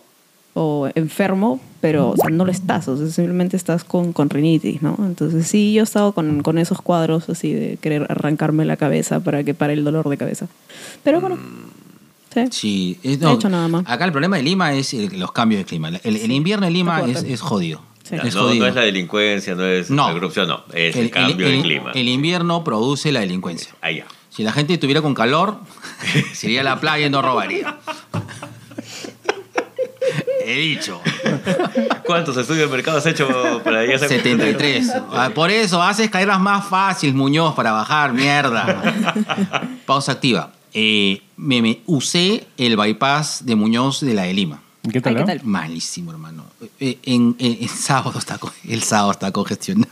o 0.55 0.89
enfermo, 0.95 1.61
pero 1.81 2.11
o 2.11 2.17
sea, 2.17 2.31
no 2.31 2.45
lo 2.45 2.53
estás. 2.53 2.87
O 2.89 2.97
sea, 2.97 3.07
simplemente 3.09 3.57
estás 3.57 3.85
con, 3.85 4.13
con 4.13 4.31
rinitis, 4.31 4.81
¿no? 4.83 4.97
Entonces, 5.01 5.47
sí, 5.49 5.73
yo 5.75 5.81
he 5.81 5.85
estado 5.85 6.13
con, 6.13 6.43
con 6.43 6.59
esos 6.59 6.81
cuadros 6.81 7.29
así 7.29 7.53
de 7.53 7.77
querer 7.81 8.07
arrancarme 8.09 8.65
la 8.65 8.77
cabeza 8.77 9.21
para 9.21 9.43
que 9.45 9.53
pare 9.53 9.73
el 9.75 9.85
dolor 9.85 10.09
de 10.09 10.17
cabeza. 10.17 10.47
Pero 11.03 11.21
bueno, 11.21 11.37
sí. 12.33 12.45
Sí, 12.51 12.99
No 13.21 13.31
he 13.31 13.35
hecho 13.35 13.49
nada 13.49 13.69
más. 13.69 13.85
Acá 13.87 14.05
el 14.05 14.13
problema 14.13 14.37
de 14.37 14.43
Lima 14.45 14.73
es 14.75 14.95
el- 14.95 15.19
los 15.19 15.33
cambios 15.33 15.59
de 15.61 15.65
clima. 15.65 15.89
El, 16.03 16.17
el 16.17 16.31
invierno 16.33 16.67
en 16.67 16.73
Lima 16.73 17.03
es, 17.07 17.23
es 17.25 17.41
jodido. 17.41 17.81
Sí. 18.05 18.17
Es 18.23 18.35
no, 18.35 18.51
es 18.53 18.75
la 18.75 18.83
delincuencia, 18.83 19.55
no 19.55 19.65
es 19.65 19.91
No. 19.91 20.07
la 20.09 20.13
corrupción, 20.13 20.47
no. 20.47 20.63
Es 20.73 20.95
el, 20.95 21.11
cambio 21.11 21.47
el- 21.47 21.57
de 21.57 21.63
clima. 21.63 21.91
el 21.95 22.07
invierno 22.09 22.63
produce 22.63 23.11
la 23.13 23.21
delincuencia. 23.21 23.75
Allá. 23.81 24.05
Si 24.31 24.43
la 24.43 24.53
gente 24.53 24.75
estuviera 24.75 25.01
con 25.01 25.15
calor, 25.15 25.59
se 26.35 26.47
iría 26.49 26.61
a 26.61 26.65
la 26.65 26.81
playa 26.81 27.07
y 27.07 27.11
no 27.11 27.23
robaría. 27.23 27.79
He 30.47 30.55
dicho. 30.59 31.01
¿Cuántos 32.05 32.37
estudios 32.37 32.69
de 32.71 32.77
mercado 32.77 32.99
has 32.99 33.07
hecho 33.07 33.63
para 33.65 33.87
ya 33.87 33.99
ser 33.99 34.09
73. 34.11 34.93
Ah, 35.13 35.31
Por 35.35 35.51
eso 35.51 35.83
haces 35.83 36.11
caerlas 36.11 36.39
más 36.41 36.67
fácil, 36.69 37.15
Muñoz, 37.15 37.55
para 37.55 37.73
bajar, 37.73 38.13
mierda. 38.13 38.83
Pausa 39.87 40.13
activa. 40.13 40.53
Eh, 40.75 41.23
me, 41.37 41.63
me 41.63 41.81
usé 41.87 42.47
el 42.59 42.77
bypass 42.77 43.47
de 43.47 43.55
Muñoz 43.55 44.01
de 44.01 44.13
la 44.13 44.25
de 44.25 44.35
Lima. 44.35 44.61
¿Qué 44.93 45.01
tal? 45.01 45.17
Ay, 45.17 45.23
¿qué 45.23 45.27
tal? 45.27 45.41
Malísimo, 45.45 46.11
hermano. 46.11 46.45
Eh, 46.81 46.99
en, 47.05 47.35
en- 47.39 47.59
en 47.63 47.69
sábado 47.69 48.19
está, 48.19 48.39
el 48.69 48.83
sábado 48.83 49.13
está 49.13 49.33
congestionado. 49.33 49.91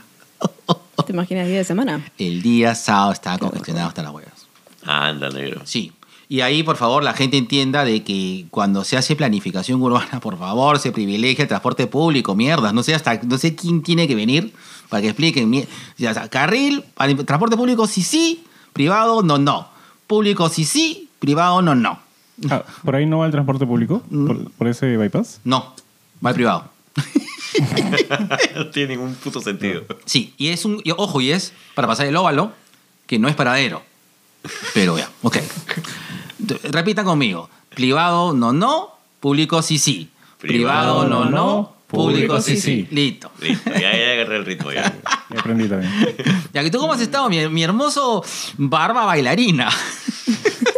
¿Te 1.06 1.12
imaginas 1.12 1.46
día 1.48 1.58
de 1.58 1.64
semana? 1.64 2.04
El 2.18 2.42
día 2.42 2.74
sábado 2.74 3.12
está 3.12 3.38
congestionado 3.38 3.88
hasta 3.88 4.02
las 4.02 4.12
huevas. 4.12 4.46
Anda, 4.84 5.30
negro. 5.30 5.62
Sí. 5.64 5.92
Y 6.28 6.40
ahí, 6.40 6.62
por 6.62 6.76
favor, 6.76 7.02
la 7.02 7.12
gente 7.12 7.36
entienda 7.36 7.84
de 7.84 8.02
que 8.04 8.46
cuando 8.50 8.84
se 8.84 8.96
hace 8.96 9.16
planificación 9.16 9.82
urbana, 9.82 10.20
por 10.20 10.38
favor, 10.38 10.78
se 10.78 10.90
privilegia 10.92 11.42
el 11.42 11.48
transporte 11.48 11.86
público, 11.86 12.34
mierda. 12.34 12.72
No 12.72 12.82
sé 12.82 12.94
hasta, 12.94 13.20
no 13.22 13.36
sé 13.38 13.54
quién 13.54 13.82
tiene 13.82 14.06
que 14.08 14.14
venir 14.14 14.52
para 14.88 15.02
que 15.02 15.08
expliquen. 15.08 15.48
mi- 15.50 15.60
O 15.62 15.66
sea, 15.96 16.28
carril, 16.28 16.84
el 17.00 17.24
transporte 17.26 17.56
público 17.56 17.86
sí, 17.86 18.02
sí, 18.02 18.44
privado 18.72 19.22
no, 19.22 19.38
no. 19.38 19.68
Público 20.06 20.48
sí, 20.48 20.64
sí, 20.64 21.08
privado 21.18 21.60
no, 21.62 21.74
no. 21.74 21.98
Ah, 22.50 22.64
¿Por 22.84 22.96
ahí 22.96 23.06
no 23.06 23.18
va 23.18 23.26
el 23.26 23.32
transporte 23.32 23.66
público? 23.66 24.02
Mm. 24.10 24.26
¿Por, 24.26 24.50
por 24.52 24.68
ese 24.68 24.96
bypass? 24.96 25.40
No, 25.44 25.74
va 26.24 26.30
al 26.30 26.34
privado. 26.34 26.70
no 28.54 28.66
tiene 28.70 28.96
ningún 28.96 29.14
puto 29.14 29.40
sentido. 29.40 29.84
Sí, 30.04 30.34
y 30.36 30.48
es 30.48 30.64
un. 30.64 30.80
y 30.84 30.90
ojo, 30.90 31.20
y 31.20 31.32
es 31.32 31.52
para 31.74 31.88
pasar 31.88 32.06
el 32.06 32.16
óvalo, 32.16 32.52
que 33.06 33.18
no 33.18 33.28
es 33.28 33.34
paradero. 33.34 33.82
Pero 34.74 34.98
ya, 34.98 35.08
ok. 35.22 35.38
Repitan 36.64 37.04
conmigo. 37.04 37.48
Privado, 37.70 38.32
no, 38.32 38.52
no. 38.52 38.96
Público, 39.20 39.62
sí, 39.62 39.78
sí. 39.78 40.10
Privado, 40.38 41.08
no, 41.08 41.26
no. 41.26 41.76
Público, 41.86 42.40
sí, 42.40 42.56
sí. 42.56 42.88
Listo. 42.90 43.30
Listo, 43.40 43.70
ya, 43.70 43.80
ya 43.80 44.12
agarré 44.12 44.36
el 44.38 44.46
ritmo 44.46 44.72
ya. 44.72 44.82
Ya 45.30 45.38
aprendí 45.38 45.68
también. 45.68 45.92
Ya 46.52 46.62
que 46.62 46.70
tú 46.70 46.78
cómo 46.78 46.94
has 46.94 47.00
estado, 47.00 47.28
mi, 47.28 47.46
mi 47.48 47.62
hermoso 47.62 48.24
barba 48.56 49.04
bailarina. 49.04 49.68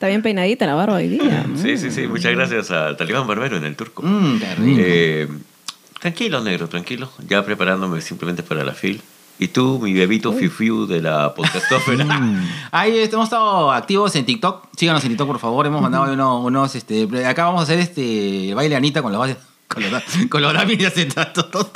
Está 0.00 0.08
bien 0.08 0.22
peinadita 0.22 0.64
la 0.64 0.72
barba 0.72 0.94
hoy 0.94 1.08
día. 1.08 1.44
Sí, 1.56 1.76
sí, 1.76 1.90
sí. 1.90 2.06
Muchas 2.06 2.32
gracias 2.32 2.70
al 2.70 2.96
Talibán 2.96 3.26
Barbero 3.26 3.58
en 3.58 3.66
el 3.66 3.76
turco. 3.76 4.02
Rico. 4.02 4.80
Eh, 4.82 5.28
tranquilo, 6.00 6.40
negro, 6.40 6.70
tranquilo. 6.70 7.12
Ya 7.28 7.44
preparándome 7.44 8.00
simplemente 8.00 8.42
para 8.42 8.64
la 8.64 8.72
fil. 8.72 9.02
Y 9.38 9.48
tú, 9.48 9.78
mi 9.78 9.92
bebito 9.92 10.32
fifiu 10.32 10.86
de 10.86 11.02
la 11.02 11.34
podcastófera. 11.34 12.06
Ahí 12.70 12.96
este, 12.96 13.14
hemos 13.14 13.26
estado 13.26 13.70
activos 13.70 14.16
en 14.16 14.24
TikTok. 14.24 14.68
Síganos 14.74 15.04
en 15.04 15.10
TikTok, 15.10 15.26
por 15.26 15.38
favor. 15.38 15.66
Hemos 15.66 15.82
mandado 15.82 16.10
unos, 16.10 16.46
unos, 16.46 16.74
este, 16.74 17.06
acá 17.26 17.44
vamos 17.44 17.60
a 17.60 17.64
hacer 17.64 17.78
este 17.78 18.54
baile 18.54 18.76
Anita 18.76 19.02
con 19.02 19.12
los 19.12 19.36
con 19.68 19.82
los, 19.82 20.54
acetato. 20.86 21.50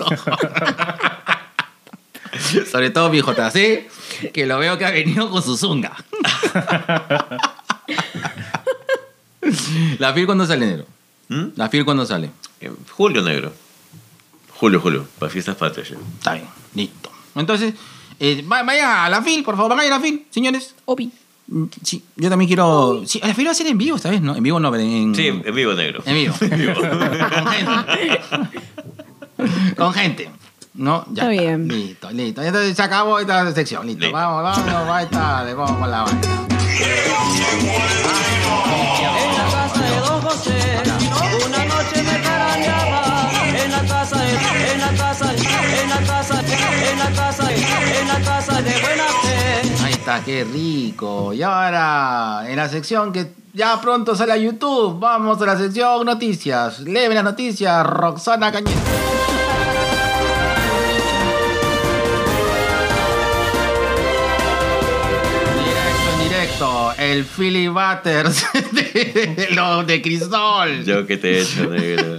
Sobre 2.73 2.89
todo 2.89 3.11
mi 3.11 3.21
JC, 3.21 3.87
que 4.33 4.47
lo 4.47 4.59
veo 4.59 4.79
que 4.79 4.87
ha 4.87 4.93
venido 4.93 5.29
con 5.29 5.43
su 5.43 5.59
zunga. 5.59 5.93
La 9.99 10.13
FIL 10.15 10.27
cuando 10.27 10.47
sale 10.47 10.65
enero. 10.67 10.87
¿Mm? 11.29 11.45
La 11.57 11.69
FIL 11.69 11.85
cuando 11.85 12.07
sale. 12.07 12.31
Eh, 12.61 12.71
Julio, 12.93 13.23
negro. 13.23 13.53
Julio, 14.59 14.81
Julio. 14.81 15.07
Para 15.19 15.31
fiestas 15.31 15.57
patrias. 15.57 15.91
ya. 15.91 15.97
Está 16.19 16.35
bien, 16.35 16.47
listo. 16.75 17.11
Entonces, 17.35 17.75
eh, 18.21 18.43
va- 18.51 18.63
vayan 18.63 18.91
a 18.91 19.09
la 19.11 19.21
FIL, 19.23 19.43
por 19.45 19.57
favor, 19.57 19.77
vayan 19.77 19.93
a 19.93 19.97
la 19.97 20.03
FIL, 20.03 20.27
señores. 20.31 20.75
Obi. 20.87 21.11
Mm, 21.47 21.65
Sí, 21.83 22.03
yo 22.17 22.31
también 22.31 22.47
quiero. 22.49 23.03
Sí, 23.07 23.21
la 23.23 23.35
FIL 23.35 23.47
va 23.47 23.51
a 23.51 23.55
ser 23.55 23.67
en 23.67 23.77
vivo 23.77 23.97
esta 23.97 24.09
vez, 24.11 24.23
¿no? 24.23 24.35
En 24.35 24.43
vivo 24.43 24.59
no, 24.61 24.71
pero 24.71 24.83
en. 24.83 25.15
Sí, 25.15 25.27
en 25.27 25.55
vivo, 25.55 25.75
negro. 25.75 26.03
En 26.07 26.15
vivo. 26.15 26.35
Con 26.41 27.47
gente. 27.47 28.21
Con 29.77 29.93
gente. 29.93 30.31
¿No? 30.75 31.05
Ya 31.13 31.23
Está 31.23 31.29
bien. 31.29 31.69
Listo, 31.69 32.11
listo. 32.11 32.43
Entonces 32.43 32.77
se 32.77 32.83
acabó 32.83 33.21
esta 33.21 33.53
sección. 33.53 33.87
Listo. 33.87 34.03
Listo. 34.03 34.17
Vamos, 34.17 34.43
vamos, 34.43 34.91
ahí 34.91 35.05
está. 35.05 35.45
Le 35.45 35.55
vamos 35.55 35.79
con 35.79 35.91
la 35.91 36.03
vaina. 36.03 36.21
En 39.07 39.37
la 39.39 39.45
casa 39.53 39.81
de 39.81 40.01
Don 40.01 40.21
José, 40.23 40.83
una 41.47 41.65
noche 41.65 42.03
me 42.03 42.21
carameaba. 42.21 43.31
En 43.57 43.71
la 43.71 43.83
casa 43.83 44.19
de, 44.19 44.33
en 44.73 44.81
la 44.81 44.93
casa, 44.97 45.33
en 45.33 45.91
la 45.91 46.01
casa, 46.01 46.41
en 46.43 46.99
la 46.99 47.11
casa, 47.13 47.53
en 47.53 48.09
la 48.09 48.21
casa 48.21 48.63
de 48.63 48.81
buena 48.81 49.05
fe. 49.23 49.85
Ahí 49.85 49.93
está, 49.93 50.25
qué 50.25 50.43
rico. 50.45 51.33
Y 51.33 51.43
ahora, 51.43 52.43
en 52.49 52.57
la 52.57 52.69
sección 52.69 53.13
que 53.13 53.33
ya 53.53 53.81
pronto 53.81 54.17
sale 54.17 54.33
a 54.33 54.37
YouTube, 54.37 54.99
vamos 54.99 55.41
a 55.41 55.47
la 55.47 55.57
sección 55.57 56.05
noticias. 56.05 56.81
Leve 56.81 57.15
las 57.15 57.23
noticias, 57.23 57.87
Roxana 57.87 58.51
Cañete. 58.51 59.44
El 66.99 67.25
Philly 67.25 67.69
Butters 67.69 68.45
de, 68.73 69.49
los 69.53 69.87
de 69.87 70.03
Crisol. 70.03 70.85
Yo 70.85 71.07
que 71.07 71.17
te 71.17 71.39
he 71.39 71.43
hecho, 71.43 71.67
negro. 71.71 72.19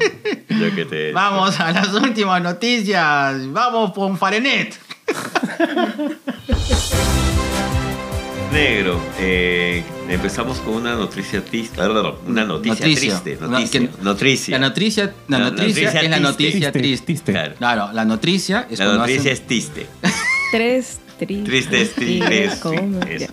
Yo 0.49 0.75
que 0.75 0.85
te 0.85 0.95
he 0.97 1.05
hecho. 1.09 1.15
Vamos 1.15 1.59
a 1.59 1.71
las 1.71 1.93
últimas 1.93 2.41
noticias. 2.41 3.51
Vamos 3.51 3.93
con 3.93 4.17
Farenet. 4.17 4.75
Negro, 8.51 9.01
eh, 9.19 9.83
empezamos 10.07 10.59
con 10.59 10.75
una 10.75 10.95
noticia 10.95 11.43
triste. 11.43 11.81
ah, 11.81 11.87
no, 11.89 12.01
no, 12.03 12.15
una 12.25 12.45
noticia, 12.45 12.85
Noticia. 12.87 13.21
triste. 13.21 13.37
Noticia. 13.45 13.79
que- 13.81 13.89
noticia. 14.01 14.59
La 14.59 14.67
noticia, 14.69 15.13
la 15.27 15.39
La 15.39 15.49
noticia 15.49 15.65
noticia 15.65 15.87
es 15.87 15.93
la 15.93 16.01
triste. 16.21 16.21
noticia 16.21 16.71
triste. 17.05 17.31
Claro. 17.33 17.55
Claro, 17.57 17.89
la 17.91 18.05
noticia 18.05 18.67
es 18.69 18.79
La 18.79 18.85
noticia 18.95 19.19
hacen- 19.19 19.31
es 19.33 19.47
triste. 19.47 19.87
Tres 20.51 20.99
tristes. 21.19 21.43
Tristes, 21.43 21.95
tristes. 21.95 23.29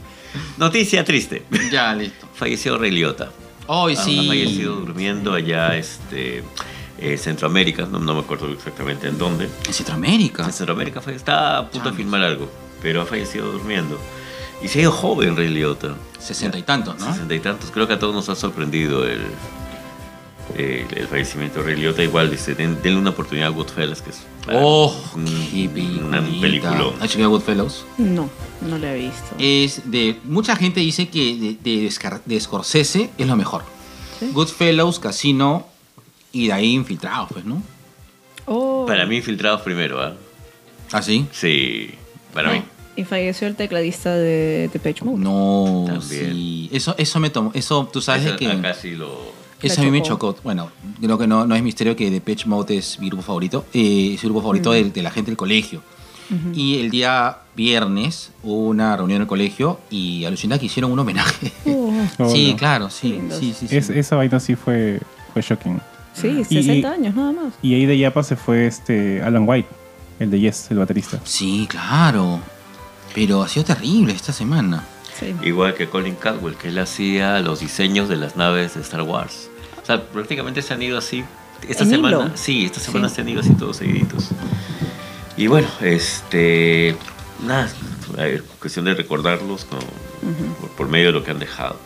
Noticia 0.57 1.05
triste. 1.05 1.45
Ya, 1.71 1.95
listo. 1.95 2.27
Falleció 2.35 2.79
Ray 2.79 2.91
Liotta. 2.91 3.31
Hoy 3.67 3.97
sí. 3.97 4.19
Ha 4.19 4.29
fallecido 4.29 4.77
durmiendo 4.77 5.35
allá 5.35 5.77
este, 5.77 6.43
en 6.99 7.19
Centroamérica. 7.19 7.87
No, 7.87 7.99
no 7.99 8.15
me 8.15 8.21
acuerdo 8.21 8.49
exactamente 8.53 9.09
en 9.09 9.19
dónde. 9.19 9.49
En 9.67 9.73
Centroamérica. 9.73 10.45
En 10.45 10.53
Centroamérica 10.53 11.01
fue- 11.01 11.15
está 11.15 11.59
a 11.59 11.69
punto 11.71 11.91
de 11.91 11.97
filmar 11.97 12.23
algo, 12.23 12.51
pero 12.83 13.03
ha 13.03 13.07
fallecido 13.07 13.51
durmiendo. 13.53 13.99
Y 14.63 14.69
se 14.69 14.79
ha 14.79 14.83
ido 14.83 14.93
joven 14.93 15.37
Ray 15.37 15.49
Liotta. 15.49 15.95
Sesenta 16.19 16.57
y 16.59 16.63
tantos, 16.63 16.99
¿no? 17.01 17.07
Sesenta 17.13 17.35
y 17.35 17.41
tantos. 17.41 17.71
Creo 17.71 17.87
que 17.89 17.95
a 17.95 17.99
todos 17.99 18.15
nos 18.15 18.29
ha 18.29 18.35
sorprendido 18.37 19.05
el, 19.07 19.21
el, 20.57 20.87
el 20.97 21.07
fallecimiento 21.09 21.61
de 21.61 21.67
Ray 21.67 21.77
Liotta. 21.77 22.03
Igual, 22.03 22.31
dice, 22.31 22.55
den- 22.55 22.79
denle 22.83 22.99
una 23.01 23.11
oportunidad 23.11 23.49
a 23.49 23.51
Goodfellas, 23.51 24.03
que 24.03 24.11
es 24.11 24.23
Oh, 24.53 24.95
un- 25.15 25.25
qué 25.53 25.69
una 26.03 26.21
película. 26.41 26.93
¿Has 27.01 27.11
chequeado 27.11 27.31
Goodfellows? 27.31 27.85
No, 27.99 28.29
no 28.61 28.79
lo 28.79 28.87
he 28.87 28.99
visto. 28.99 29.35
Es 29.39 29.91
de... 29.91 30.17
Mucha 30.25 30.57
gente 30.57 30.81
dice 30.81 31.09
que 31.09 31.57
de, 31.63 31.87
de, 32.27 32.41
Scorsese 32.41 33.11
es 33.19 33.27
lo 33.27 33.37
mejor. 33.37 33.63
¿Sí? 34.19 34.31
Goodfellows, 34.33 34.99
Casino 34.99 35.67
y 36.33 36.49
de 36.49 36.53
ahí 36.55 36.73
Infiltrados, 36.73 37.29
pues, 37.33 37.45
¿no? 37.45 37.63
Oh. 38.47 38.85
Para 38.87 39.07
mí, 39.07 39.17
Infiltrados 39.19 39.61
primero, 39.63 40.01
¿ah? 40.01 40.15
¿Ah, 40.91 41.03
sí? 41.03 41.27
Sí, 41.33 41.91
para 42.35 42.49
No. 42.49 42.55
mí. 42.55 42.65
Y 42.95 43.05
falleció 43.05 43.47
el 43.49 43.55
tecladista 43.57 44.15
de 44.15 44.69
Depeche 44.73 45.03
Mode. 45.05 45.19
No, 45.19 45.85
También. 45.87 46.33
sí. 46.35 46.69
Eso, 46.73 46.95
eso 46.99 47.21
me 47.21 47.31
tomó... 47.31 47.51
Eso, 47.55 47.89
tú 47.91 48.03
sabes 48.03 48.27
Eso 48.27 48.37
que... 48.37 48.49
Acá 48.49 48.75
sí 48.75 48.91
lo... 48.97 49.33
Eso 49.63 49.81
Me 49.81 49.89
a 49.89 49.91
mí 49.91 49.99
me 49.99 50.03
chocó. 50.05 50.37
Bueno, 50.43 50.71
creo 51.01 51.17
que 51.19 51.27
no, 51.27 51.47
no 51.47 51.55
es 51.55 51.63
misterio 51.63 51.95
que 51.97 52.11
Depeche 52.11 52.47
Mode 52.49 52.77
es 52.79 52.99
mi 52.99 53.09
grupo 53.09 53.23
favorito. 53.23 53.65
Eh, 53.73 54.13
es 54.15 54.23
el 54.25 54.31
grupo 54.31 54.41
favorito 54.43 54.73
de, 54.73 54.85
de 54.91 55.03
la 55.03 55.11
gente 55.11 55.31
del 55.31 55.37
colegio. 55.37 55.83
Y 56.55 56.79
el 56.79 56.91
día 56.91 57.41
viernes 57.55 58.31
hubo 58.43 58.69
una 58.69 58.97
reunión 58.97 59.17
en 59.17 59.23
el 59.23 59.29
colegio 59.29 59.79
y 59.91 60.25
alucina 60.25 60.59
que 60.59 60.65
hicieron 60.67 60.91
un 60.91 60.99
homenaje. 60.99 61.53
Oh. 61.67 61.93
Oh, 62.19 62.29
sí, 62.31 62.53
no. 62.53 62.57
claro, 62.57 62.91
sí. 62.91 63.21
Sí, 63.39 63.55
sí, 63.59 63.69
sí. 63.69 63.77
Es- 63.77 63.91
esa 63.91 64.17
vaina 64.17 64.41
sí 64.41 64.57
fue, 64.57 64.99
fue 65.33 65.43
shocking. 65.43 65.79
Sí, 66.15 66.29
Y- 66.29 66.45
60 66.45 66.75
y- 66.75 66.85
años 66.85 67.15
nada 67.15 67.33
más. 67.33 67.53
Y 67.63 67.75
ahí 67.75 67.87
de 67.87 67.97
Yapa 67.99 68.23
se 68.23 68.35
fue 68.37 68.67
este 68.67 69.23
Alan 69.23 69.45
White, 69.47 69.69
el 70.19 70.31
de 70.31 70.41
Yes, 70.41 70.71
el 70.71 70.79
baterista. 70.79 71.21
Sí, 71.25 71.67
claro. 71.69 72.41
Pero 73.15 73.43
ha 73.43 73.49
sido 73.49 73.65
terrible 73.67 74.13
esta 74.15 74.33
semana. 74.33 74.85
Sí. 75.21 75.35
Igual 75.45 75.75
que 75.75 75.89
Colin 75.89 76.15
Caldwell, 76.17 76.57
que 76.57 76.69
él 76.69 76.79
hacía 76.79 77.39
los 77.41 77.61
diseños 77.61 78.09
de 78.09 78.17
las 78.17 78.37
naves 78.37 78.75
de 78.75 78.81
Star 78.81 79.03
Wars. 79.03 79.49
O 79.83 79.87
sea, 79.87 80.03
prácticamente 80.05 80.63
se 80.63 80.73
han 80.75 80.83
ido 80.83 80.99
así. 80.99 81.25
Esta 81.69 81.85
¿En 81.85 81.91
semana, 81.91 82.17
hilo? 82.27 82.31
sí, 82.37 82.65
esta 82.65 82.81
semana 82.81 83.09
Sí. 83.09 83.17
se 83.17 83.21
han 83.21 83.29
ido 83.29 83.41
así 83.41 83.55
todos 83.55 83.77
seguiditos. 83.77 84.29
Y 85.37 85.47
bueno, 85.47 85.69
este. 85.81 86.97
Nada, 87.45 87.69
a 88.19 88.23
ver, 88.23 88.43
cuestión 88.61 88.85
de 88.85 88.95
recordarlos 88.95 89.65
con- 89.65 89.81
por, 90.61 90.71
por 90.71 90.89
medio 90.89 91.07
de 91.09 91.13
lo 91.13 91.25
que 91.25 91.31
han 91.33 91.39
dejado. 91.39 91.77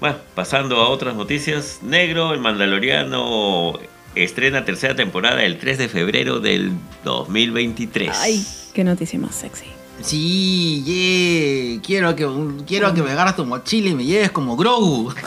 Bueno, 0.00 0.16
pasando 0.34 0.76
a 0.80 0.88
otras 0.88 1.14
noticias. 1.14 1.80
Negro, 1.82 2.32
el 2.32 2.40
Mandaloriano 2.40 3.78
estrena 4.14 4.64
tercera 4.64 4.94
temporada 4.96 5.42
el 5.44 5.58
3 5.58 5.78
de 5.78 5.88
febrero 5.88 6.40
del 6.40 6.72
2023. 7.04 8.10
Ay, 8.20 8.44
qué 8.74 8.82
noticia 8.84 9.18
más 9.18 9.34
sexy. 9.34 9.66
Sí, 10.02 10.82
yeah. 10.84 11.80
Quiero 11.82 12.14
que, 12.16 12.26
quiero 12.66 12.94
que 12.94 13.02
me 13.02 13.10
agarras 13.12 13.36
tu 13.36 13.44
mochila 13.44 13.90
y 13.90 13.94
me 13.94 14.04
lleves 14.04 14.30
como 14.30 14.56
Grogu. 14.56 15.12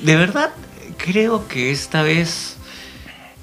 De 0.00 0.16
verdad, 0.16 0.50
creo 0.96 1.46
que 1.46 1.70
esta 1.70 2.02
vez 2.02 2.56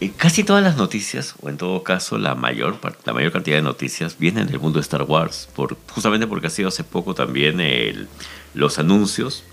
eh, 0.02 0.12
casi 0.16 0.44
todas 0.44 0.64
las 0.64 0.76
noticias, 0.78 1.36
o 1.42 1.50
en 1.50 1.58
todo 1.58 1.84
caso 1.84 2.18
la 2.18 2.36
mayor, 2.36 2.78
la 3.06 3.14
mayor 3.14 3.32
cantidad 3.32 3.58
de 3.58 3.62
noticias, 3.64 4.18
vienen 4.18 4.48
del 4.48 4.60
mundo 4.60 4.80
de 4.80 4.82
Star 4.84 5.04
Wars, 5.04 5.48
por, 5.56 5.78
justamente 5.92 6.28
porque 6.28 6.48
ha 6.48 6.52
sido 6.52 6.70
hace 6.70 6.84
poco 6.84 7.14
también 7.14 7.60
el- 7.62 8.08
los 8.54 8.80
anuncios. 8.80 9.44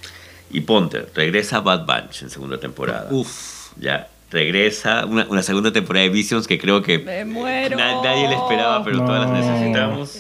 Y 0.51 0.61
ponte, 0.63 1.07
regresa 1.15 1.61
Bad 1.61 1.85
Bunch 1.87 2.23
en 2.23 2.31
segunda 2.31 2.59
temporada. 2.61 3.09
Uf. 3.11 3.73
Ya, 3.79 4.09
regresa 4.35 5.07
una, 5.07 5.27
una 5.31 5.43
segunda 5.43 5.73
temporada 5.73 6.03
de 6.05 6.11
Visions 6.11 6.47
que 6.47 6.59
creo 6.59 6.83
que 6.83 6.99
Me 6.99 7.25
muero. 7.25 7.79
na- 7.79 8.03
nadie 8.03 8.29
le 8.29 8.35
esperaba, 8.35 8.85
pero 8.85 8.99
todas 9.05 9.31
las 9.31 9.47
necesitamos. 9.47 10.19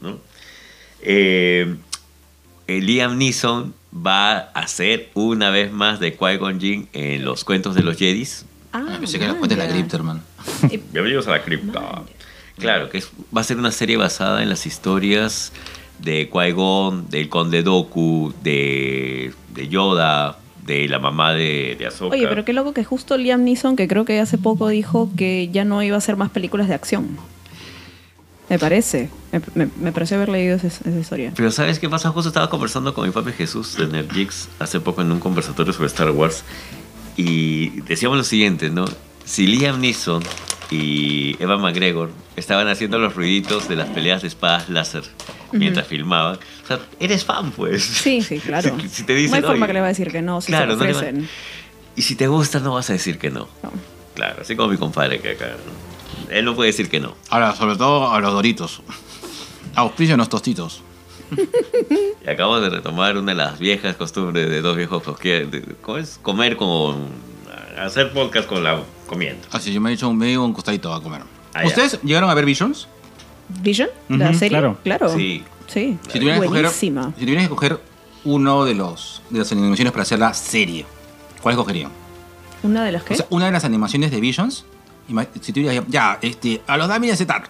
¿no? 0.00 0.18
Eh, 1.02 1.74
eh, 2.68 2.80
Liam 2.80 3.18
Neeson 3.18 3.74
va 3.94 4.32
a 4.32 4.38
hacer 4.54 5.10
una 5.14 5.50
vez 5.50 5.72
más 5.72 5.98
de 5.98 6.16
Qui-Gon 6.16 6.60
Jinn 6.60 6.88
en 6.92 7.24
los 7.24 7.44
cuentos 7.44 7.74
de 7.74 7.82
los 7.82 7.96
Jedis. 7.98 8.46
Ah, 8.72 8.84
Ah, 8.88 8.96
pensé 9.00 9.18
que 9.18 9.26
la 9.26 9.34
cuenta 9.34 9.56
de 9.56 9.66
la. 9.66 10.20
Bienvenidos 10.92 11.26
a 11.26 11.32
la 11.32 11.42
cripta. 11.42 12.02
Claro, 12.56 12.88
que 12.88 12.98
es- 12.98 13.10
va 13.36 13.40
a 13.40 13.44
ser 13.44 13.56
una 13.56 13.72
serie 13.72 13.96
basada 13.96 14.42
en 14.44 14.48
las 14.48 14.64
historias 14.66 15.52
de 15.98 16.30
Qui-Gon, 16.30 17.08
del 17.08 17.28
Conde 17.28 17.62
Doku, 17.64 18.32
de, 18.44 19.32
de 19.54 19.68
Yoda, 19.68 20.38
de 20.70 20.88
la 20.88 20.98
mamá 20.98 21.32
de, 21.34 21.76
de 21.78 21.86
Ahsoka. 21.86 22.14
Oye, 22.16 22.26
pero 22.28 22.44
qué 22.44 22.52
loco 22.52 22.72
que 22.72 22.84
justo 22.84 23.16
Liam 23.18 23.42
Neeson, 23.44 23.76
que 23.76 23.88
creo 23.88 24.04
que 24.04 24.20
hace 24.20 24.38
poco 24.38 24.68
dijo 24.68 25.10
que 25.16 25.48
ya 25.52 25.64
no 25.64 25.82
iba 25.82 25.96
a 25.96 25.98
hacer 25.98 26.16
más 26.16 26.30
películas 26.30 26.68
de 26.68 26.74
acción. 26.74 27.18
Me 28.48 28.58
parece. 28.58 29.10
Me, 29.32 29.40
me- 29.54 29.70
me 29.80 29.92
pareció 29.92 30.16
haber 30.16 30.28
leído 30.28 30.56
esa, 30.56 30.66
esa 30.68 30.98
historia. 30.98 31.32
Pero 31.36 31.50
¿sabes 31.50 31.78
qué 31.78 31.88
pasa? 31.88 32.10
Justo 32.10 32.28
estaba 32.28 32.50
conversando 32.50 32.94
con 32.94 33.06
mi 33.06 33.12
papi 33.12 33.32
Jesús 33.32 33.76
de 33.76 33.86
Nerdgeeks 33.86 34.48
hace 34.58 34.80
poco 34.80 35.02
en 35.02 35.12
un 35.12 35.20
conversatorio 35.20 35.72
sobre 35.72 35.86
Star 35.86 36.10
Wars 36.10 36.42
y 37.16 37.80
decíamos 37.82 38.18
lo 38.18 38.24
siguiente, 38.24 38.70
¿no? 38.70 38.86
Si 39.24 39.46
Liam 39.46 39.80
Neeson 39.80 40.22
y 40.70 41.36
Eva 41.42 41.58
McGregor 41.58 42.10
estaban 42.36 42.66
haciendo 42.68 42.98
los 42.98 43.14
ruiditos 43.14 43.68
de 43.68 43.76
las 43.76 43.88
peleas 43.90 44.22
de 44.22 44.28
espadas 44.28 44.68
láser 44.68 45.02
mientras 45.52 45.86
filmaban, 45.86 46.36
o 46.36 46.59
sea, 46.76 46.86
eres 46.98 47.24
fan, 47.24 47.50
pues. 47.52 47.82
Sí, 47.84 48.22
sí, 48.22 48.38
claro. 48.38 48.76
Si, 48.82 48.88
si 48.88 49.02
te 49.04 49.14
dicen, 49.14 49.30
no 49.32 49.36
hay 49.36 49.42
forma 49.42 49.66
que 49.66 49.72
le 49.72 49.80
va 49.80 49.86
a 49.86 49.90
decir 49.90 50.10
que 50.10 50.22
no 50.22 50.40
si 50.40 50.48
Claro, 50.48 50.72
se 50.72 50.78
no 50.78 50.84
lo 50.84 50.92
va- 50.92 50.98
ofrecen. 50.98 51.28
Y 51.96 52.02
si 52.02 52.14
te 52.16 52.26
gusta, 52.28 52.60
no 52.60 52.74
vas 52.74 52.88
a 52.90 52.92
decir 52.94 53.18
que 53.18 53.30
no. 53.30 53.48
No. 53.62 53.70
Claro, 54.14 54.42
así 54.42 54.56
como 54.56 54.68
mi 54.70 54.76
compadre 54.78 55.20
que 55.20 55.30
acá. 55.30 55.46
¿no? 55.48 56.34
Él 56.34 56.44
no 56.44 56.54
puede 56.54 56.68
decir 56.68 56.88
que 56.88 57.00
no. 57.00 57.14
Ahora, 57.30 57.54
sobre 57.56 57.76
todo 57.76 58.10
a 58.12 58.20
los 58.20 58.32
doritos. 58.32 58.82
Auspicio 59.74 60.16
los 60.16 60.28
tostitos. 60.28 60.82
Y 62.24 62.28
acabo 62.28 62.60
de 62.60 62.68
retomar 62.70 63.16
una 63.16 63.32
de 63.32 63.36
las 63.36 63.58
viejas 63.58 63.96
costumbres 63.96 64.48
de 64.50 64.60
dos 64.60 64.76
viejos 64.76 65.02
¿Cómo 65.80 65.98
es? 65.98 66.18
Comer 66.22 66.56
con. 66.56 67.08
hacer 67.78 68.12
podcast 68.12 68.46
con 68.48 68.62
la 68.62 68.82
comiendo. 69.06 69.46
Así, 69.52 69.72
yo 69.72 69.80
me 69.80 69.90
he 69.90 69.94
hecho 69.94 70.08
un 70.08 70.18
medio 70.18 70.44
un 70.44 70.52
costadito 70.52 70.92
a 70.92 71.02
comer. 71.02 71.22
Ah, 71.54 71.62
ya. 71.62 71.66
¿Ustedes 71.68 71.98
llegaron 72.02 72.28
a 72.30 72.34
ver 72.34 72.44
Visions? 72.44 72.88
¿Vision? 73.48 73.88
¿La 74.08 74.32
serie? 74.34 74.60
claro. 74.82 75.08
Sí. 75.16 75.42
Sí. 75.72 75.98
Si 76.12 76.18
que 76.18 76.30
escoger, 76.30 76.62
Buenísima. 76.62 77.12
si 77.16 77.20
tuvieran 77.20 77.42
que 77.42 77.44
escoger 77.44 77.80
uno 78.24 78.64
de 78.64 78.74
los 78.74 79.22
de 79.30 79.38
las 79.38 79.52
animaciones 79.52 79.92
para 79.92 80.02
hacer 80.02 80.18
la 80.18 80.34
serie, 80.34 80.84
¿cuál 81.40 81.52
escogerían? 81.54 81.92
¿Una 82.62 82.84
de 82.84 82.92
las? 82.92 83.02
O 83.08 83.14
sea, 83.14 83.26
una 83.30 83.46
de 83.46 83.52
las 83.52 83.64
animaciones 83.64 84.10
de 84.10 84.20
Visions, 84.20 84.64
si 85.40 85.52
tuvieras 85.52 85.84
ya, 85.88 86.18
este, 86.22 86.60
a 86.66 86.76
los 86.76 86.88
Dami 86.88 87.06
de 87.06 87.16
Zetar, 87.16 87.44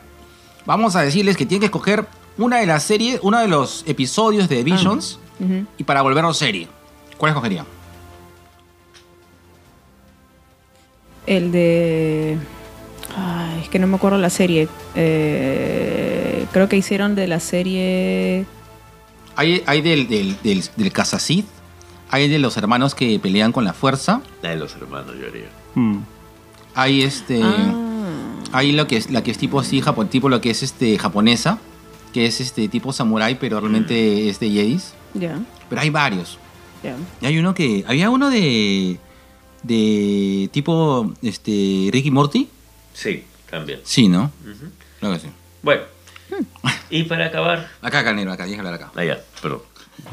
vamos 0.67 0.97
a 0.97 1.01
decirles 1.03 1.37
que 1.37 1.47
tienen 1.47 1.61
que 1.61 1.67
escoger 1.67 2.07
una 2.37 2.59
de 2.59 2.67
las 2.67 2.83
series, 2.83 3.21
uno 3.23 3.39
de 3.39 3.49
los 3.49 3.85
episodios 3.87 4.49
de 4.49 4.63
Visions 4.65 5.19
Ujú. 5.41 5.67
y 5.79 5.85
para 5.85 6.03
volverlo 6.03 6.33
serie. 6.35 6.69
¿Cuál 7.17 7.31
escogerían? 7.31 7.65
El 11.27 11.53
de. 11.53 12.39
Ay, 13.17 13.61
es 13.63 13.69
que 13.69 13.79
no 13.79 13.87
me 13.87 13.97
acuerdo 13.97 14.19
la 14.19 14.31
serie. 14.31 14.69
Eh, 14.95 16.20
creo 16.53 16.69
que 16.69 16.77
hicieron 16.77 17.15
de 17.15 17.27
la 17.29 17.41
serie. 17.41 18.47
Hay, 19.37 19.63
hay 19.67 19.81
del, 19.81 20.09
del, 20.09 20.37
del, 20.43 20.63
del 20.77 20.93
hay 22.13 22.29
de 22.29 22.39
los 22.41 22.57
hermanos 22.57 22.95
que 22.95 23.19
pelean 23.21 23.53
con 23.53 23.65
la 23.65 23.73
fuerza, 23.73 24.21
La 24.43 24.51
de 24.51 24.57
los 24.57 24.75
hermanos, 24.75 25.15
yo 25.21 25.29
haría. 25.29 25.49
Mm. 25.77 25.99
hay 26.75 27.03
este... 27.03 27.41
Ah, 27.43 27.87
Hay 28.53 28.73
lo 28.73 28.89
que 28.89 28.97
es 28.97 29.11
la 29.13 29.23
que 29.23 29.31
es 29.31 29.39
tipo 29.39 29.61
así, 29.61 29.81
japo- 29.81 30.09
tipo 30.09 30.29
lo 30.29 30.41
que 30.41 30.51
es 30.51 30.65
este 30.65 30.99
japonesa, 30.99 31.59
que 32.13 32.27
es 32.27 32.41
este 32.41 32.67
tipo 32.69 32.93
samurai, 32.93 33.39
pero 33.39 33.61
realmente 33.61 34.29
es 34.29 34.41
de 34.41 34.51
Jedis. 34.51 34.93
ya, 35.15 35.39
Pero 35.69 35.81
hay 35.81 35.91
varios. 35.91 36.37
ya. 36.83 36.97
Y 37.21 37.27
hay 37.27 37.39
uno 37.39 37.55
que. 37.55 37.85
Había 37.87 38.11
uno 38.11 38.29
de. 38.29 38.99
de 39.63 40.49
tipo. 40.53 41.13
este. 41.23 41.91
Ricky 41.93 42.11
Morty. 42.11 42.49
Sí, 42.93 43.23
también. 43.49 43.79
Sí, 43.85 44.09
¿no? 44.09 44.33
Creo 44.99 45.13
que 45.13 45.21
sí. 45.21 45.29
Bueno. 45.63 45.83
Y 46.91 47.05
para 47.05 47.27
acabar. 47.27 47.69
Acá, 47.83 48.01
acá, 48.01 48.13
negro, 48.13 48.33
acá, 48.33 48.45
acá. 48.45 48.91
Ah, 48.97 49.05
ya, 49.05 49.19
perdón. 49.41 49.61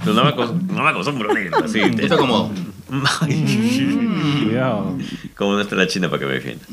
Pero 0.04 0.14
no 0.14 0.24
me 0.26 0.30
acos- 0.32 0.54
no 0.62 0.84
me 0.84 0.90
acostumbro 0.90 1.34
negro, 1.34 1.58
así. 1.64 1.80
te- 1.92 2.04
Esto 2.04 2.18
como. 2.18 2.52
Cuidado. 4.44 4.98
Como 5.36 5.54
no 5.54 5.62
está 5.62 5.76
la 5.76 5.88
china 5.88 6.10
para 6.10 6.20
que 6.20 6.26
me 6.26 6.34
defienda. 6.34 6.66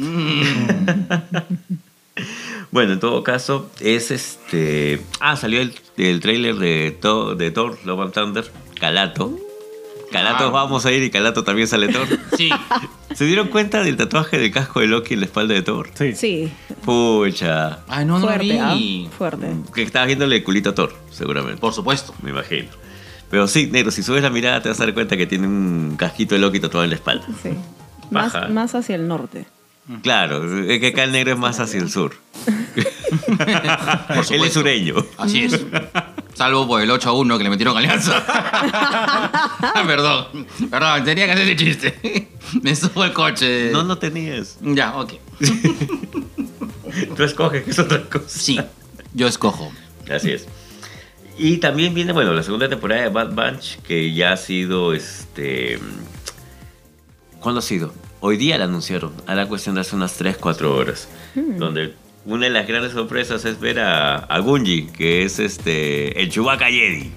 bueno, 2.71 2.93
en 2.95 3.01
todo 3.01 3.23
caso, 3.23 3.71
es 3.81 4.11
este. 4.11 5.01
Ah, 5.21 5.37
salió 5.37 5.61
el, 5.61 5.75
el 5.97 6.21
trailer 6.21 6.57
de, 6.57 6.97
Thor- 7.01 7.37
de 7.37 7.51
Thor, 7.51 7.79
Love 7.85 8.01
and 8.03 8.13
Thunder, 8.13 8.51
Calato. 8.79 9.39
Calato 10.15 10.45
Ah. 10.47 10.51
vamos 10.51 10.87
a 10.87 10.93
ir 10.93 11.03
y 11.03 11.11
Calato 11.11 11.45
también 11.45 11.69
sale 11.69 11.89
Thor. 11.89 12.07
Sí. 12.37 12.51
¿Se 13.15 13.25
dieron 13.27 13.49
cuenta 13.49 13.83
del 13.85 13.97
tatuaje 13.97 14.39
del 14.39 14.51
casco 14.51 14.81
de 14.81 14.87
Loki 14.89 15.15
en 15.15 15.21
la 15.21 15.27
espalda 15.27 15.55
de 15.55 15.63
Thor? 15.63 15.91
Sí. 15.95 16.15
Sí, 16.15 16.53
Pucha. 16.85 17.81
Ay, 17.89 18.05
no, 18.05 18.15
no 18.19 18.21
lo 18.21 18.27
fuerte, 18.27 18.61
¿ah? 18.61 18.77
Fuerte. 19.17 19.47
Que 19.75 19.83
estabas 19.83 20.07
viéndole 20.07 20.37
el 20.37 20.45
culito 20.45 20.71
a 20.71 20.75
Thor, 20.75 20.93
seguramente. 21.11 21.61
Por 21.61 21.73
supuesto. 21.73 22.15
Me 22.23 22.31
imagino. 22.31 22.69
Pero 23.31 23.47
sí, 23.49 23.69
negro, 23.71 23.91
si 23.91 24.03
subes 24.03 24.23
la 24.23 24.31
mirada 24.31 24.63
te 24.63 24.69
vas 24.69 24.81
a 24.81 24.85
dar 24.85 24.95
cuenta 24.95 25.17
que 25.17 25.27
tiene 25.27 25.47
un 25.47 25.97
casquito 25.99 26.35
de 26.35 26.41
Loki 26.41 26.61
tatuado 26.61 26.85
en 26.85 26.91
la 26.91 26.97
espalda. 26.97 27.25
Sí. 27.43 27.51
Más, 28.11 28.33
Baja. 28.33 28.49
más 28.49 28.75
hacia 28.75 28.95
el 28.97 29.09
norte. 29.09 29.47
Claro, 30.03 30.63
es 30.67 30.81
que 30.81 30.89
acá 30.89 31.05
el 31.05 31.13
negro 31.13 31.33
es 31.33 31.39
más 31.39 31.61
hacia 31.61 31.79
el 31.79 31.91
sur. 31.91 32.17
Por 32.75 34.33
Él 34.33 34.45
es 34.45 34.53
sureño. 34.53 34.95
Así 35.19 35.45
es. 35.45 35.61
Salvo 36.35 36.67
por 36.67 36.81
el 36.81 36.91
8 36.91 37.11
a 37.11 37.13
1 37.13 37.39
que 37.39 37.45
le 37.45 37.51
metieron 37.51 37.77
alianza. 37.77 38.25
perdón. 39.87 40.47
Perdón, 40.71 41.05
tenía 41.05 41.27
que 41.27 41.33
hacer 41.33 41.49
ese 41.49 41.57
chiste. 41.57 42.29
Me 42.63 42.75
subo 42.75 43.05
el 43.05 43.13
coche. 43.13 43.71
No, 43.73 43.83
no 43.85 43.99
tenías. 43.99 44.59
Ya, 44.63 44.97
ok. 44.97 45.13
Tú 47.17 47.23
escoges, 47.23 47.65
que 47.65 47.71
es 47.71 47.79
otra 47.79 48.03
cosa. 48.05 48.25
Sí. 48.27 48.59
Yo 49.13 49.29
escojo. 49.29 49.71
Así 50.11 50.33
es. 50.33 50.47
Y 51.37 51.59
también 51.59 51.95
viene, 51.95 52.13
bueno, 52.13 52.33
la 52.33 52.43
segunda 52.43 52.69
temporada 52.69 53.03
de 53.03 53.09
Bad 53.09 53.33
Bunch, 53.33 53.79
que 53.83 54.13
ya 54.15 54.33
ha 54.33 54.37
sido, 54.37 54.95
este... 54.95 55.79
¿Cuándo 57.41 57.59
ha 57.59 57.63
sido? 57.63 57.93
Hoy 58.27 58.39
día 58.39 58.57
la 58.57 58.65
anunciaron, 58.65 59.13
a 59.27 59.35
la 59.35 59.47
cuestión 59.47 59.75
de 59.75 59.83
hace 59.83 59.95
unas 59.95 60.15
3, 60.15 60.39
4 60.39 60.75
horas. 60.75 61.09
Donde 61.35 61.93
una 62.25 62.47
de 62.47 62.51
las 62.53 62.67
grandes 62.67 62.93
sorpresas 62.93 63.45
es 63.45 63.61
ver 63.61 63.81
a, 63.81 64.17
a 64.17 64.39
Gunji, 64.39 64.87
que 64.87 65.25
es 65.25 65.39
este 65.39 66.19
el 66.23 66.31
Chewbacca 66.31 66.65
Jedi. 66.69 67.11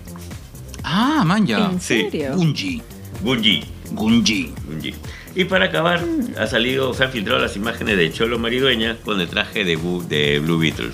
Ah, 0.84 1.24
man, 1.26 1.48
ya. 1.48 1.70
¿En 1.72 1.80
Sí. 1.80 2.02
serio? 2.12 2.34
Gunji. 2.36 2.82
Gunji. 3.24 3.64
Gunji. 3.92 4.52
Gunji. 4.68 4.94
Y 5.34 5.46
para 5.46 5.68
acabar, 5.68 6.04
ha 6.38 6.46
salido, 6.48 6.94
se 6.94 7.06
han 7.06 7.12
filtrado 7.12 7.40
las 7.40 7.56
imágenes 7.56 7.96
de 7.96 8.12
Cholo 8.12 8.38
Maridueña 8.38 8.98
con 9.06 9.22
el 9.22 9.30
traje 9.30 9.64
de, 9.64 9.78
Bu- 9.80 10.06
de 10.06 10.40
Blue 10.40 10.58
Beetle. 10.60 10.90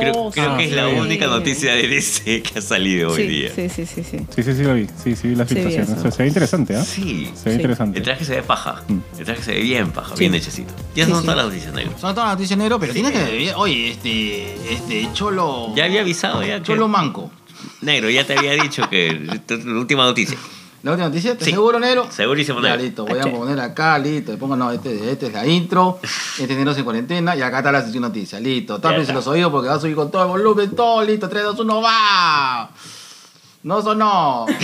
Creo, 0.00 0.12
Oh, 0.16 0.30
creo 0.30 0.50
sí. 0.52 0.56
que 0.58 0.64
es 0.64 0.72
la 0.72 0.88
única 0.88 1.26
noticia 1.26 1.74
de 1.74 1.88
DC 1.88 2.42
que 2.42 2.58
ha 2.58 2.62
salido 2.62 3.10
hoy 3.12 3.26
día. 3.26 3.50
sí, 3.54 3.68
sí, 3.68 3.86
sí, 3.86 4.02
sí. 4.02 4.18
Sí, 4.34 4.42
sí, 4.42 4.54
sí, 4.54 4.62
lo 4.62 4.74
vi. 4.74 4.86
Sí, 5.02 5.16
sí, 5.16 5.28
vi 5.28 5.34
la 5.34 5.46
Sí, 5.46 5.54
vi 5.54 5.60
filtración. 5.62 5.98
eso. 5.98 6.10
se, 6.10 6.22
ve 6.22 6.28
interesante, 6.28 6.76
¿ah? 6.76 6.84
Sí. 6.84 7.30
Se 7.34 7.44
ve 7.44 7.50
Sí. 7.50 7.56
interesante. 7.56 7.98
El 7.98 8.04
traje 8.04 8.24
se 8.24 8.34
ve 8.36 8.42
paja. 8.42 8.82
Mm. 8.88 8.98
El 9.18 9.24
traje 9.24 9.42
se 9.42 9.52
ve 9.52 9.60
bien 9.60 9.90
paja, 9.90 10.10
Sí. 10.16 10.20
bien 10.20 10.34
hechecito. 10.34 10.72
Ya 10.94 11.04
Sí, 11.06 11.10
son 11.10 11.20
sí. 11.20 11.26
todas 11.26 11.36
las 11.36 11.46
noticias 11.46 11.74
negras. 11.74 12.00
Son 12.00 12.14
todas 12.14 12.28
las 12.30 12.36
noticias 12.38 12.58
negro, 12.58 12.78
pero 12.80 12.92
tiene 12.92 13.12
que. 13.12 13.52
Oye, 13.56 13.90
este. 13.90 14.72
Este, 14.74 15.08
Cholo. 15.12 15.72
Ya 15.76 15.84
había 15.84 16.00
avisado 16.02 16.42
ya 16.44 16.58
que... 16.58 16.64
Cholo 16.64 16.88
Manco. 16.88 17.30
Negro, 17.80 18.10
ya 18.10 18.26
te 18.26 18.36
había 18.38 18.52
dicho 18.52 18.88
que... 18.90 19.12
la 19.64 19.78
última 19.78 20.04
noticia. 20.04 20.36
¿La 20.84 20.90
última 20.90 21.08
noticia? 21.08 21.32
¿Estás 21.32 21.46
Sí. 21.46 21.52
seguro, 21.52 21.80
negro? 21.80 22.06
Segurísimo, 22.10 22.60
Ya, 22.60 22.68
negro. 22.76 22.82
listo. 22.84 23.06
Voy 23.06 23.18
a 23.18 23.22
poner 23.22 23.58
acá, 23.58 23.98
listo. 23.98 24.32
Le 24.32 24.36
pongo, 24.36 24.54
no, 24.54 24.70
este, 24.70 25.10
este 25.10 25.28
es 25.28 25.32
la 25.32 25.46
intro. 25.46 25.98
Este 26.38 26.54
negro 26.54 26.72
en 26.76 26.84
cuarentena. 26.84 27.34
Y 27.34 27.40
acá 27.40 27.58
está 27.58 27.72
la 27.72 27.80
sección 27.80 28.02
noticias. 28.02 28.42
Listo. 28.42 28.78
Tápense 28.78 29.14
los 29.14 29.26
oídos 29.26 29.50
porque 29.50 29.68
va 29.70 29.76
a 29.76 29.80
subir 29.80 29.96
con 29.96 30.10
todo 30.10 30.22
el 30.24 30.28
volumen. 30.28 30.76
Todo 30.76 31.02
listo. 31.02 31.26
3, 31.26 31.42
2, 31.42 31.60
1, 31.60 31.80
va. 31.80 32.68
No 33.62 33.80
sonó. 33.80 34.44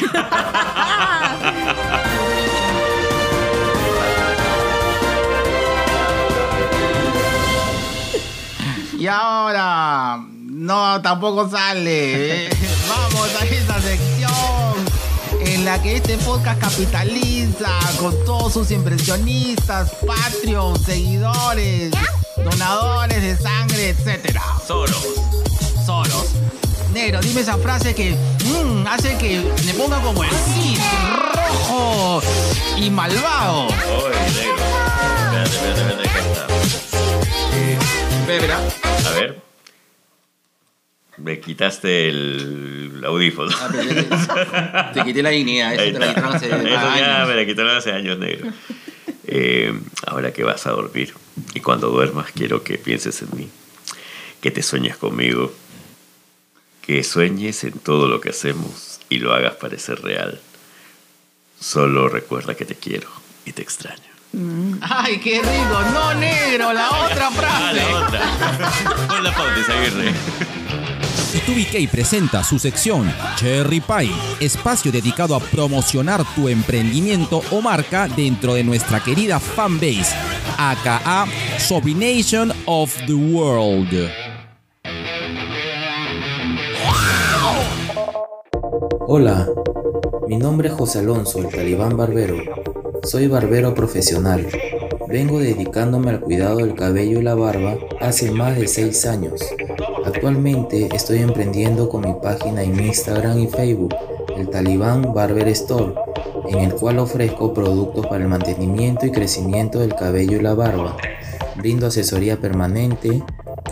Y 8.98 9.06
ahora, 9.06 10.18
no, 10.18 11.00
tampoco 11.00 11.48
sale. 11.48 12.46
Eh, 12.46 12.50
Vamos 12.88 13.34
a 13.40 13.44
esa 13.46 13.80
sección 13.80 14.30
en 15.50 15.64
la 15.64 15.82
que 15.82 15.96
este 15.96 16.16
podcast 16.18 16.60
capitaliza 16.60 17.70
con 17.98 18.14
todos 18.24 18.52
sus 18.52 18.70
impresionistas, 18.70 19.90
Patreon, 20.06 20.78
seguidores, 20.84 21.90
donadores 22.36 23.20
de 23.20 23.36
sangre, 23.36 23.88
etcétera. 23.88 24.42
Soros. 24.66 25.06
Soros. 25.84 26.26
Negro, 26.92 27.20
dime 27.20 27.40
esa 27.40 27.58
frase 27.58 27.94
que 27.94 28.12
mm, 28.12 28.86
hace 28.86 29.16
que 29.18 29.40
me 29.66 29.74
ponga 29.74 30.00
como 30.00 30.22
el 30.22 30.30
Cid, 30.30 30.78
rojo 31.34 32.22
y 32.76 32.88
malvado. 32.90 33.66
Oye, 33.66 34.20
negro. 34.34 34.64
Espérate, 35.44 35.56
espérate, 35.56 36.02
espérate, 36.04 36.28
está. 36.28 36.46
Eh, 37.56 37.78
Espera, 38.20 38.58
a 39.06 39.10
ver. 39.14 39.49
Me 41.22 41.38
quitaste 41.38 42.08
el 42.08 43.02
audífono. 43.04 43.50
Ah, 43.60 43.68
pero 43.70 44.92
te, 44.94 45.04
quité 45.04 45.22
la 45.22 45.30
dignidad, 45.30 45.74
eso 45.74 45.92
te 45.92 45.98
la 45.98 46.08
quitaron 46.08 46.34
hace 46.34 46.46
eso 46.46 46.96
ya 46.96 47.24
me 47.26 47.34
la 47.34 47.46
quitaron 47.46 47.76
hace 47.76 47.92
años, 47.92 48.18
negro. 48.18 48.50
Eh, 49.26 49.78
ahora 50.06 50.32
que 50.32 50.42
vas 50.42 50.66
a 50.66 50.70
dormir 50.70 51.14
y 51.54 51.60
cuando 51.60 51.90
duermas 51.90 52.32
quiero 52.32 52.64
que 52.64 52.78
pienses 52.78 53.22
en 53.22 53.28
mí, 53.36 53.48
que 54.40 54.50
te 54.50 54.62
sueñes 54.62 54.96
conmigo, 54.96 55.52
que 56.82 57.04
sueñes 57.04 57.64
en 57.64 57.78
todo 57.78 58.08
lo 58.08 58.20
que 58.20 58.30
hacemos 58.30 59.00
y 59.08 59.18
lo 59.18 59.34
hagas 59.34 59.54
parecer 59.56 60.00
real. 60.00 60.40
Solo 61.60 62.08
recuerda 62.08 62.54
que 62.54 62.64
te 62.64 62.74
quiero 62.74 63.08
y 63.44 63.52
te 63.52 63.62
extraño. 63.62 64.10
Mm. 64.32 64.74
Ay, 64.80 65.18
qué 65.18 65.40
rico, 65.42 65.80
no 65.92 66.14
negro, 66.14 66.72
la 66.72 66.90
otra 66.90 67.30
frase. 67.30 67.50
Ah, 67.60 67.72
la 67.72 68.06
otra. 68.06 69.06
Pon 69.08 69.24
la 69.24 69.34
pauta, 69.34 70.59
B2BK 71.32 71.88
presenta 71.88 72.42
su 72.42 72.58
sección 72.58 73.12
Cherry 73.36 73.80
Pie, 73.80 74.10
espacio 74.40 74.90
dedicado 74.92 75.34
a 75.34 75.40
promocionar 75.40 76.24
tu 76.34 76.48
emprendimiento 76.48 77.42
o 77.50 77.60
marca 77.60 78.08
dentro 78.08 78.54
de 78.54 78.64
nuestra 78.64 79.00
querida 79.00 79.38
fanbase, 79.38 80.14
aka 80.58 81.26
Sobination 81.58 82.52
of 82.66 82.96
the 83.06 83.14
World. 83.14 84.10
Hola, 89.06 89.48
mi 90.28 90.36
nombre 90.36 90.68
es 90.68 90.74
José 90.74 91.00
Alonso, 91.00 91.40
el 91.40 91.48
talibán 91.48 91.96
barbero. 91.96 92.36
Soy 93.02 93.26
barbero 93.26 93.74
profesional 93.74 94.46
Vengo 95.10 95.40
dedicándome 95.40 96.10
al 96.10 96.20
cuidado 96.20 96.58
del 96.58 96.76
cabello 96.76 97.18
y 97.18 97.22
la 97.22 97.34
barba 97.34 97.76
hace 98.00 98.30
más 98.30 98.56
de 98.56 98.68
6 98.68 99.06
años. 99.06 99.40
Actualmente 100.06 100.88
estoy 100.94 101.18
emprendiendo 101.18 101.88
con 101.88 102.02
mi 102.02 102.14
página 102.22 102.62
en 102.62 102.78
Instagram 102.78 103.40
y 103.40 103.48
Facebook, 103.48 103.92
el 104.36 104.48
Talibán 104.48 105.12
Barber 105.12 105.48
Store, 105.48 105.94
en 106.48 106.60
el 106.60 106.74
cual 106.74 107.00
ofrezco 107.00 107.52
productos 107.52 108.06
para 108.06 108.22
el 108.22 108.28
mantenimiento 108.28 109.04
y 109.04 109.10
crecimiento 109.10 109.80
del 109.80 109.96
cabello 109.96 110.36
y 110.36 110.42
la 110.42 110.54
barba. 110.54 110.96
Brindo 111.56 111.88
asesoría 111.88 112.40
permanente, 112.40 113.24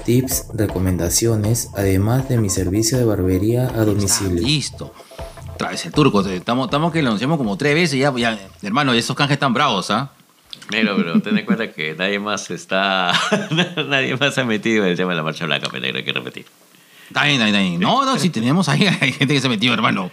tips, 0.05 0.49
recomendaciones, 0.55 1.71
además 1.77 2.29
de 2.29 2.39
mi 2.39 2.51
servicio 2.51 2.99
de 2.99 3.05
barbería 3.05 3.69
a 3.69 3.85
domicilio. 3.85 4.43
listo. 4.43 4.93
Otra 5.55 5.71
vez 5.71 5.87
el 5.87 5.93
turco. 5.93 6.21
Estamos, 6.21 6.67
estamos 6.67 6.93
que 6.93 7.01
lo 7.01 7.09
anunciamos 7.09 7.39
como 7.39 7.57
tres 7.57 7.75
veces 7.75 8.01
ya. 8.01 8.13
Hermano, 8.61 8.93
esos 8.93 9.17
canjes 9.17 9.37
están 9.37 9.55
bravos, 9.55 9.93
¿ah? 9.93 10.13
Negro, 10.71 10.97
pero 10.97 11.21
ten 11.23 11.39
en 11.39 11.45
cuenta 11.47 11.73
que 11.73 11.95
nadie 11.95 12.19
más 12.19 12.51
está. 12.51 13.13
nadie 13.89 14.17
más 14.17 14.35
se 14.35 14.41
ha 14.43 14.45
metido 14.45 14.85
en 14.85 14.91
el 14.91 14.97
tema 14.97 15.11
de 15.11 15.17
la 15.17 15.23
marcha 15.23 15.47
blanca, 15.47 15.69
pero 15.71 15.81
negro, 15.83 15.99
hay 15.99 16.05
que 16.05 16.13
repetir. 16.13 16.47
Está 17.09 17.25
bien, 17.25 17.35
está 17.37 17.45
bien, 17.47 17.55
está 17.57 17.69
bien. 17.69 17.81
No, 17.81 18.05
no, 18.05 18.19
si 18.19 18.29
tenemos 18.31 18.69
ahí 18.69 18.87
hay 19.01 19.13
gente 19.13 19.33
que 19.35 19.41
se 19.41 19.49
metió, 19.49 19.73
hermano. 19.73 20.11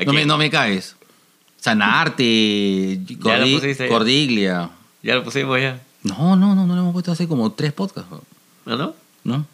¿A 0.00 0.04
No 0.04 0.12
me, 0.12 0.24
no 0.26 0.38
me 0.38 0.48
caes. 0.50 0.94
Sanarte, 1.58 2.22
Cordi- 3.20 3.76
ya. 3.76 3.88
Cordiglia. 3.88 4.70
Ya 5.02 5.14
lo 5.16 5.24
pusimos 5.24 5.60
ya. 5.60 5.80
No, 6.04 6.36
no, 6.36 6.54
no, 6.54 6.66
no 6.66 6.74
lo 6.74 6.80
hemos 6.82 6.92
puesto 6.92 7.10
hace 7.12 7.26
como 7.26 7.50
tres 7.52 7.72
podcasts. 7.72 8.08
¿No, 8.64 8.76
no? 8.76 8.94
¿No? 9.24 9.46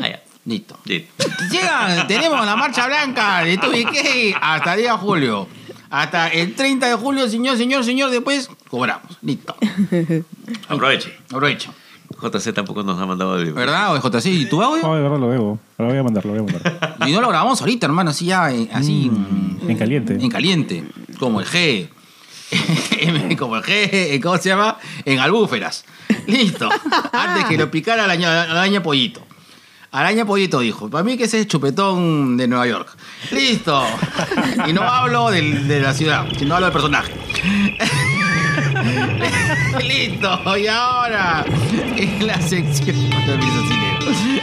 Ah, 0.00 0.08
ya. 0.08 0.22
Listo. 0.44 0.76
Sí. 0.84 1.06
Llega, 1.52 2.04
tenemos 2.08 2.44
la 2.44 2.56
marcha 2.56 2.86
blanca 2.88 3.44
de 3.44 3.58
TubiK 3.58 4.36
hasta 4.40 4.74
día 4.74 4.96
julio. 4.98 5.46
Hasta 5.92 6.28
el 6.28 6.54
30 6.54 6.88
de 6.88 6.94
julio, 6.94 7.28
señor, 7.28 7.58
señor, 7.58 7.84
señor, 7.84 8.10
después 8.10 8.48
cobramos. 8.70 9.18
Listo. 9.20 9.54
Aproveche. 10.68 11.12
Aprovecho. 11.26 11.74
JC 12.18 12.54
tampoco 12.54 12.82
nos 12.82 12.98
ha 12.98 13.04
mandado 13.04 13.38
el. 13.38 13.52
¿Verdad, 13.52 13.94
OJC? 13.96 14.24
¿Y 14.24 14.46
tu 14.46 14.62
audio? 14.62 14.82
No, 14.82 14.94
de 14.96 15.02
verdad 15.02 15.18
lo 15.18 15.30
debo. 15.30 15.58
Lo 15.76 15.84
voy 15.84 15.98
a 15.98 16.02
mandar, 16.02 16.24
lo 16.24 16.32
voy 16.32 16.40
a 16.40 16.44
mandar. 16.44 16.96
Y 17.06 17.12
no 17.12 17.20
lo 17.20 17.28
grabamos 17.28 17.60
ahorita, 17.60 17.84
hermano, 17.84 18.08
así 18.08 18.24
ya, 18.24 18.50
eh, 18.50 18.70
así. 18.72 19.10
mm, 19.10 19.68
en 19.68 19.76
caliente. 19.76 20.14
En 20.14 20.30
caliente. 20.30 20.84
Como 21.18 21.40
el 21.40 21.46
G. 21.46 21.88
como 23.38 23.56
el 23.56 23.62
G, 23.62 23.88
eh, 23.92 24.20
¿cómo 24.22 24.38
se 24.38 24.48
llama? 24.48 24.78
En 25.04 25.18
albúferas. 25.18 25.84
Listo. 26.26 26.70
Antes 27.12 27.44
que 27.44 27.58
lo 27.58 27.70
picara 27.70 28.04
araña, 28.04 28.44
araña 28.44 28.82
pollito. 28.82 29.20
Araña 29.92 30.24
pollito 30.24 30.60
dijo. 30.60 30.88
Para 30.88 31.04
mí 31.04 31.18
que 31.18 31.24
ese 31.24 31.40
es 31.40 31.46
chupetón 31.48 32.36
de 32.38 32.48
Nueva 32.48 32.66
York. 32.66 32.88
Listo. 33.30 33.84
Y 34.66 34.72
no 34.72 34.82
hablo 34.82 35.30
del- 35.30 35.68
de 35.68 35.80
la 35.80 35.92
ciudad, 35.92 36.24
sino 36.38 36.54
hablo 36.54 36.66
del 36.66 36.72
personaje. 36.72 37.12
Listo. 39.82 40.58
Y 40.58 40.66
ahora, 40.66 41.44
en 41.96 42.26
la 42.26 42.40
sección. 42.40 42.96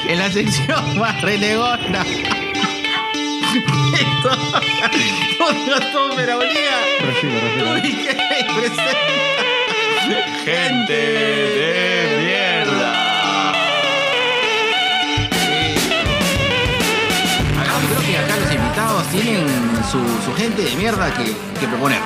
En 0.08 0.18
la 0.18 0.32
sección 0.32 0.98
más 1.00 1.22
renegona. 1.22 2.04
Esto. 3.94 4.30
Todo 5.92 6.16
me 6.16 6.26
la 6.26 6.36
su, 19.92 20.00
su 20.26 20.34
gente 20.36 20.64
de 20.64 20.76
mierda 20.76 21.12
que, 21.14 21.26
que 21.60 21.68
proponer. 21.68 22.00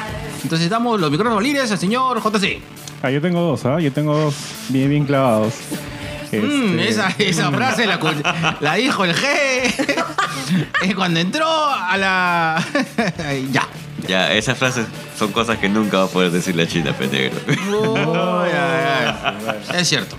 Entonces 0.43 0.69
damos 0.69 1.00
los 1.00 1.10
micrófonos 1.12 1.41
libres 1.43 1.72
al 1.72 1.78
señor 1.78 2.22
JC. 2.22 2.60
Ah, 3.02 3.10
yo 3.10 3.22
tengo 3.22 3.41
dos, 3.41 3.65
¿ah? 3.65 3.80
Yo 3.80 3.91
tengo 3.91 4.17
dos 4.17 4.36
bien, 4.69 4.89
bien 4.89 5.06
clavados. 5.06 5.54
Mm, 6.32 6.80
Este, 6.80 6.89
esa, 6.89 7.10
esa 7.19 7.52
frase 7.52 7.86
la, 7.86 8.76
dijo 8.76 9.06
el 9.06 9.13
G 9.15 10.96
cuando 10.96 11.19
entró 11.19 11.46
a 11.48 11.96
la... 11.98 12.63
ya. 13.52 13.67
Ya, 14.08 14.34
esas 14.34 14.58
frases 14.58 14.86
son 15.17 15.32
cosas 15.32 15.60
que 15.60 15.69
nunca 15.69 16.00
va 16.00 16.04
a 16.06 16.08
poder 16.08 16.32
decir 16.32 16.56
la 16.56 16.67
China, 16.67 16.91
penegro. 16.93 17.39
Es 19.74 19.88
cierto. 19.88 20.17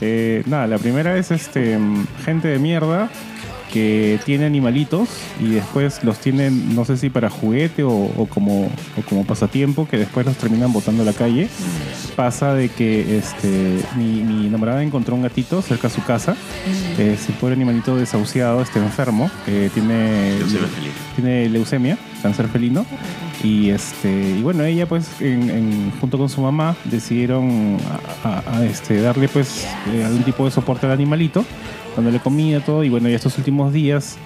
eh, 0.00 0.42
nada, 0.46 0.66
la 0.66 0.78
primera 0.78 1.16
es 1.16 1.30
este 1.30 1.78
mm, 1.78 2.06
gente 2.24 2.48
de 2.48 2.58
mierda 2.58 3.08
que 3.74 4.20
tiene 4.24 4.46
animalitos 4.46 5.08
y 5.40 5.48
después 5.50 6.04
los 6.04 6.18
tienen, 6.18 6.74
no 6.76 6.84
sé 6.84 6.96
si 6.96 7.10
para 7.10 7.28
juguete 7.28 7.82
o, 7.82 7.90
o 7.92 8.26
como, 8.26 8.66
o 8.96 9.02
como 9.08 9.24
pasatiempo, 9.26 9.88
que 9.88 9.98
después 9.98 10.24
los 10.24 10.36
terminan 10.36 10.72
botando 10.72 11.02
a 11.02 11.06
la 11.06 11.12
calle. 11.12 11.48
Pasa 12.14 12.54
de 12.54 12.68
que 12.68 13.18
este, 13.18 13.80
mi, 13.96 14.22
mi 14.22 14.46
enamorada 14.46 14.82
encontró 14.84 15.16
un 15.16 15.22
gatito 15.22 15.60
cerca 15.60 15.88
de 15.88 15.94
su 15.94 16.04
casa. 16.04 16.36
Es 16.98 17.28
el 17.28 17.34
pobre 17.34 17.54
animalito 17.54 17.96
desahuciado, 17.96 18.62
está 18.62 18.78
enfermo, 18.78 19.28
eh, 19.48 19.68
tiene, 19.74 20.38
Leucemia 20.38 20.68
tiene 21.16 21.48
leucemia, 21.48 21.98
cáncer 22.22 22.46
felino. 22.48 22.86
Y, 23.42 23.70
este, 23.70 24.36
y 24.38 24.42
bueno, 24.42 24.64
ella 24.64 24.86
pues 24.86 25.06
en- 25.20 25.50
en- 25.50 25.92
junto 26.00 26.16
con 26.16 26.28
su 26.28 26.40
mamá 26.40 26.76
decidieron 26.84 27.76
a, 28.24 28.28
a- 28.28 28.58
a, 28.58 28.64
este, 28.64 29.00
darle 29.02 29.28
pues 29.28 29.66
eh, 29.92 30.04
algún 30.04 30.22
tipo 30.22 30.44
de 30.44 30.50
soporte 30.52 30.86
al 30.86 30.92
animalito, 30.92 31.44
dándole 31.96 32.18
comida, 32.20 32.60
todo. 32.60 32.84
Y 32.84 32.88
bueno, 32.88 33.08
ya 33.08 33.16
estos 33.16 33.36
últimos 33.38 33.72
días 33.72 34.16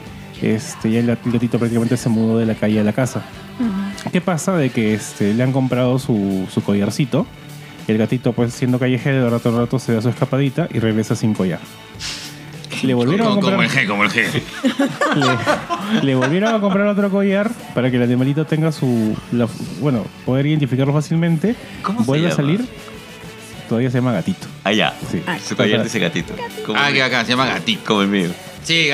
este, 0.42 0.90
ya 0.90 1.00
el 1.00 1.06
gat- 1.08 1.18
el 1.26 1.32
gatito 1.32 1.58
prácticamente 1.58 1.96
se 1.96 2.08
mudó 2.08 2.38
de 2.38 2.46
la 2.46 2.54
calle 2.54 2.80
a 2.80 2.84
la 2.84 2.92
casa. 2.92 3.22
¿Qué 4.12 4.20
pasa? 4.20 4.56
De 4.56 4.70
que 4.70 4.94
este, 4.94 5.34
le 5.34 5.42
han 5.42 5.52
comprado 5.52 5.98
su, 5.98 6.46
su 6.52 6.62
collarcito. 6.62 7.26
El 7.88 7.98
gatito, 7.98 8.32
pues 8.32 8.52
siendo 8.54 8.78
callejero, 8.78 9.24
de 9.24 9.30
rato 9.30 9.48
a 9.54 9.60
rato 9.60 9.78
se 9.78 9.94
da 9.94 10.02
su 10.02 10.08
escapadita 10.10 10.68
y 10.72 10.78
regresa 10.78 11.16
sin 11.16 11.34
collar. 11.34 11.58
Le 12.84 12.94
volvieron 12.94 13.26
a 13.26 13.30
Como, 13.30 13.40
como 13.40 13.56
comprar, 13.56 13.78
el 13.78 13.86
G, 13.86 13.88
como 13.88 14.04
el 14.04 14.10
G. 14.10 14.42
le, 16.02 16.04
le 16.06 16.14
volvieron 16.14 16.54
a 16.54 16.60
comprar 16.60 16.86
otro 16.86 17.10
collar 17.10 17.50
para 17.74 17.90
que 17.90 17.96
el 17.96 18.02
animalito 18.04 18.44
tenga 18.44 18.70
su. 18.70 19.16
la- 19.32 19.48
bueno, 19.80 20.04
poder 20.24 20.46
identificarlo 20.46 20.92
fácilmente. 20.92 21.56
¿Cómo 21.82 22.00
se 22.00 22.06
Vuelve 22.06 22.26
a 22.26 22.30
llama? 22.30 22.36
salir. 22.42 22.64
Todavía 23.68 23.90
se 23.90 23.98
llama 23.98 24.12
gatito. 24.12 24.46
Ah, 24.64 24.72
ya. 24.72 24.94
Sí. 25.10 25.22
Su 25.46 25.54
collar 25.56 25.82
dice 25.82 25.98
gatito. 25.98 26.34
Como, 26.64 26.78
Ah, 26.78 26.88
el 26.88 26.94
que 26.94 26.98
mío. 27.00 27.04
acá 27.04 27.24
se 27.24 27.30
llama 27.32 27.46
gatito. 27.46 27.82
Como 27.84 28.02
el 28.02 28.08
mío. 28.08 28.30
Sí, 28.62 28.88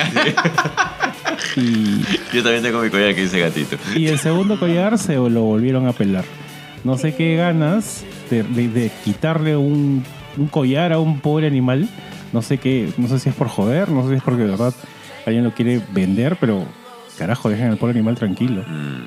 Y, 1.57 2.01
Yo 2.33 2.43
también 2.43 2.61
tengo 2.63 2.81
mi 2.81 2.89
collar 2.89 3.13
que 3.15 3.21
dice 3.21 3.39
gatito. 3.39 3.77
y 3.95 4.07
el 4.07 4.19
segundo 4.19 4.59
collar 4.59 4.97
se 4.97 5.15
lo 5.15 5.41
volvieron 5.43 5.87
a 5.87 5.93
pelar. 5.93 6.25
No 6.83 6.97
sé 6.97 7.15
qué 7.15 7.35
ganas 7.35 8.03
de, 8.29 8.43
de- 8.43 8.67
de 8.69 8.91
quitarle 9.03 9.55
un, 9.57 10.03
un 10.37 10.47
collar 10.47 10.93
a 10.93 10.99
un 10.99 11.19
pobre 11.19 11.47
animal. 11.47 11.87
No 12.33 12.41
sé 12.41 12.57
qué, 12.57 12.89
no 12.97 13.07
sé 13.07 13.19
si 13.19 13.29
es 13.29 13.35
por 13.35 13.47
joder, 13.47 13.89
no 13.89 14.03
sé 14.03 14.09
si 14.09 14.15
es 14.15 14.23
porque 14.23 14.43
de 14.43 14.49
verdad 14.51 14.73
alguien 15.25 15.43
lo 15.43 15.53
quiere 15.53 15.81
vender, 15.91 16.37
pero 16.39 16.65
carajo, 17.17 17.49
dejen 17.49 17.71
al 17.71 17.77
pobre 17.77 17.93
animal 17.93 18.15
tranquilo. 18.15 18.63
Mm, 18.67 19.03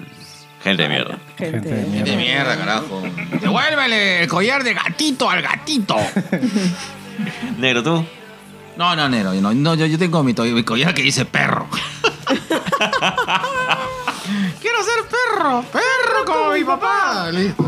gente 0.63 0.83
de 0.83 0.89
mierda. 0.89 1.19
Gente 1.37 1.61
de 1.61 1.77
de 1.83 1.87
mierda. 1.87 2.17
mierda, 2.17 2.57
carajo. 2.59 3.03
Devuélvele 3.41 4.23
el 4.23 4.29
collar 4.29 4.63
de 4.65 4.75
gatito 4.75 5.29
al 5.31 5.43
gatito. 5.43 5.97
Negro, 7.59 7.83
¿tú? 7.83 8.05
No, 8.77 8.95
no, 8.95 9.09
Nero, 9.09 9.33
no, 9.35 9.53
no, 9.53 9.75
yo, 9.75 9.87
yo 9.87 9.99
tengo 9.99 10.23
mi, 10.23 10.33
mi 10.35 10.63
collar 10.63 10.95
que 10.95 11.03
dice 11.03 11.25
perro. 11.25 11.67
Quiero 14.61 14.79
ser 14.83 15.05
perro, 15.09 15.65
perro 15.73 16.25
como 16.27 16.53
mi 16.53 16.63
papá. 16.65 17.31
Listo. 17.33 17.65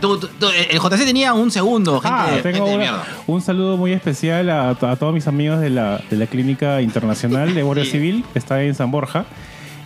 Tú- 0.00 0.18
tú- 0.18 0.28
tú- 0.40 0.48
el 0.50 0.78
JC 0.80 1.04
tenía 1.04 1.32
un 1.32 1.50
segundo, 1.50 2.00
gente, 2.00 2.16
Ah, 2.16 2.26
gente 2.34 2.52
tengo 2.52 2.66
de 2.66 2.74
una- 2.74 2.82
mierda. 2.84 3.04
un 3.28 3.40
saludo 3.40 3.76
muy 3.76 3.92
especial 3.92 4.50
a, 4.50 4.74
to- 4.74 4.88
a 4.88 4.96
todos 4.96 5.14
mis 5.14 5.28
amigos 5.28 5.60
de 5.60 5.70
la, 5.70 6.00
de 6.10 6.16
la 6.16 6.26
Clínica 6.26 6.80
Internacional 6.82 7.54
de 7.54 7.62
Guardia 7.62 7.84
Sí. 7.84 7.92
Civil, 7.92 8.24
que 8.32 8.38
está 8.40 8.62
en 8.62 8.74
San 8.74 8.90
Borja. 8.90 9.26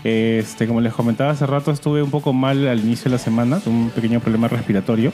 Este, 0.05 0.67
como 0.67 0.81
les 0.81 0.93
comentaba 0.93 1.31
hace 1.31 1.47
rato, 1.47 1.71
estuve 1.71 2.03
un 2.03 2.11
poco 2.11 2.33
mal 2.33 2.67
al 2.69 2.81
inicio 2.81 3.05
de 3.05 3.11
la 3.11 3.19
semana, 3.19 3.61
tuve 3.61 3.75
un 3.75 3.91
pequeño 3.91 4.21
problema 4.21 4.49
respiratorio, 4.49 5.13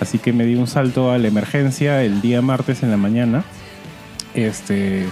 así 0.00 0.18
que 0.18 0.32
me 0.32 0.44
di 0.46 0.54
un 0.54 0.66
salto 0.66 1.12
a 1.12 1.18
la 1.18 1.28
emergencia 1.28 2.02
el 2.02 2.20
día 2.20 2.40
martes 2.42 2.82
en 2.82 2.90
la 2.90 2.96
mañana. 2.96 3.44
Este, 4.34 5.06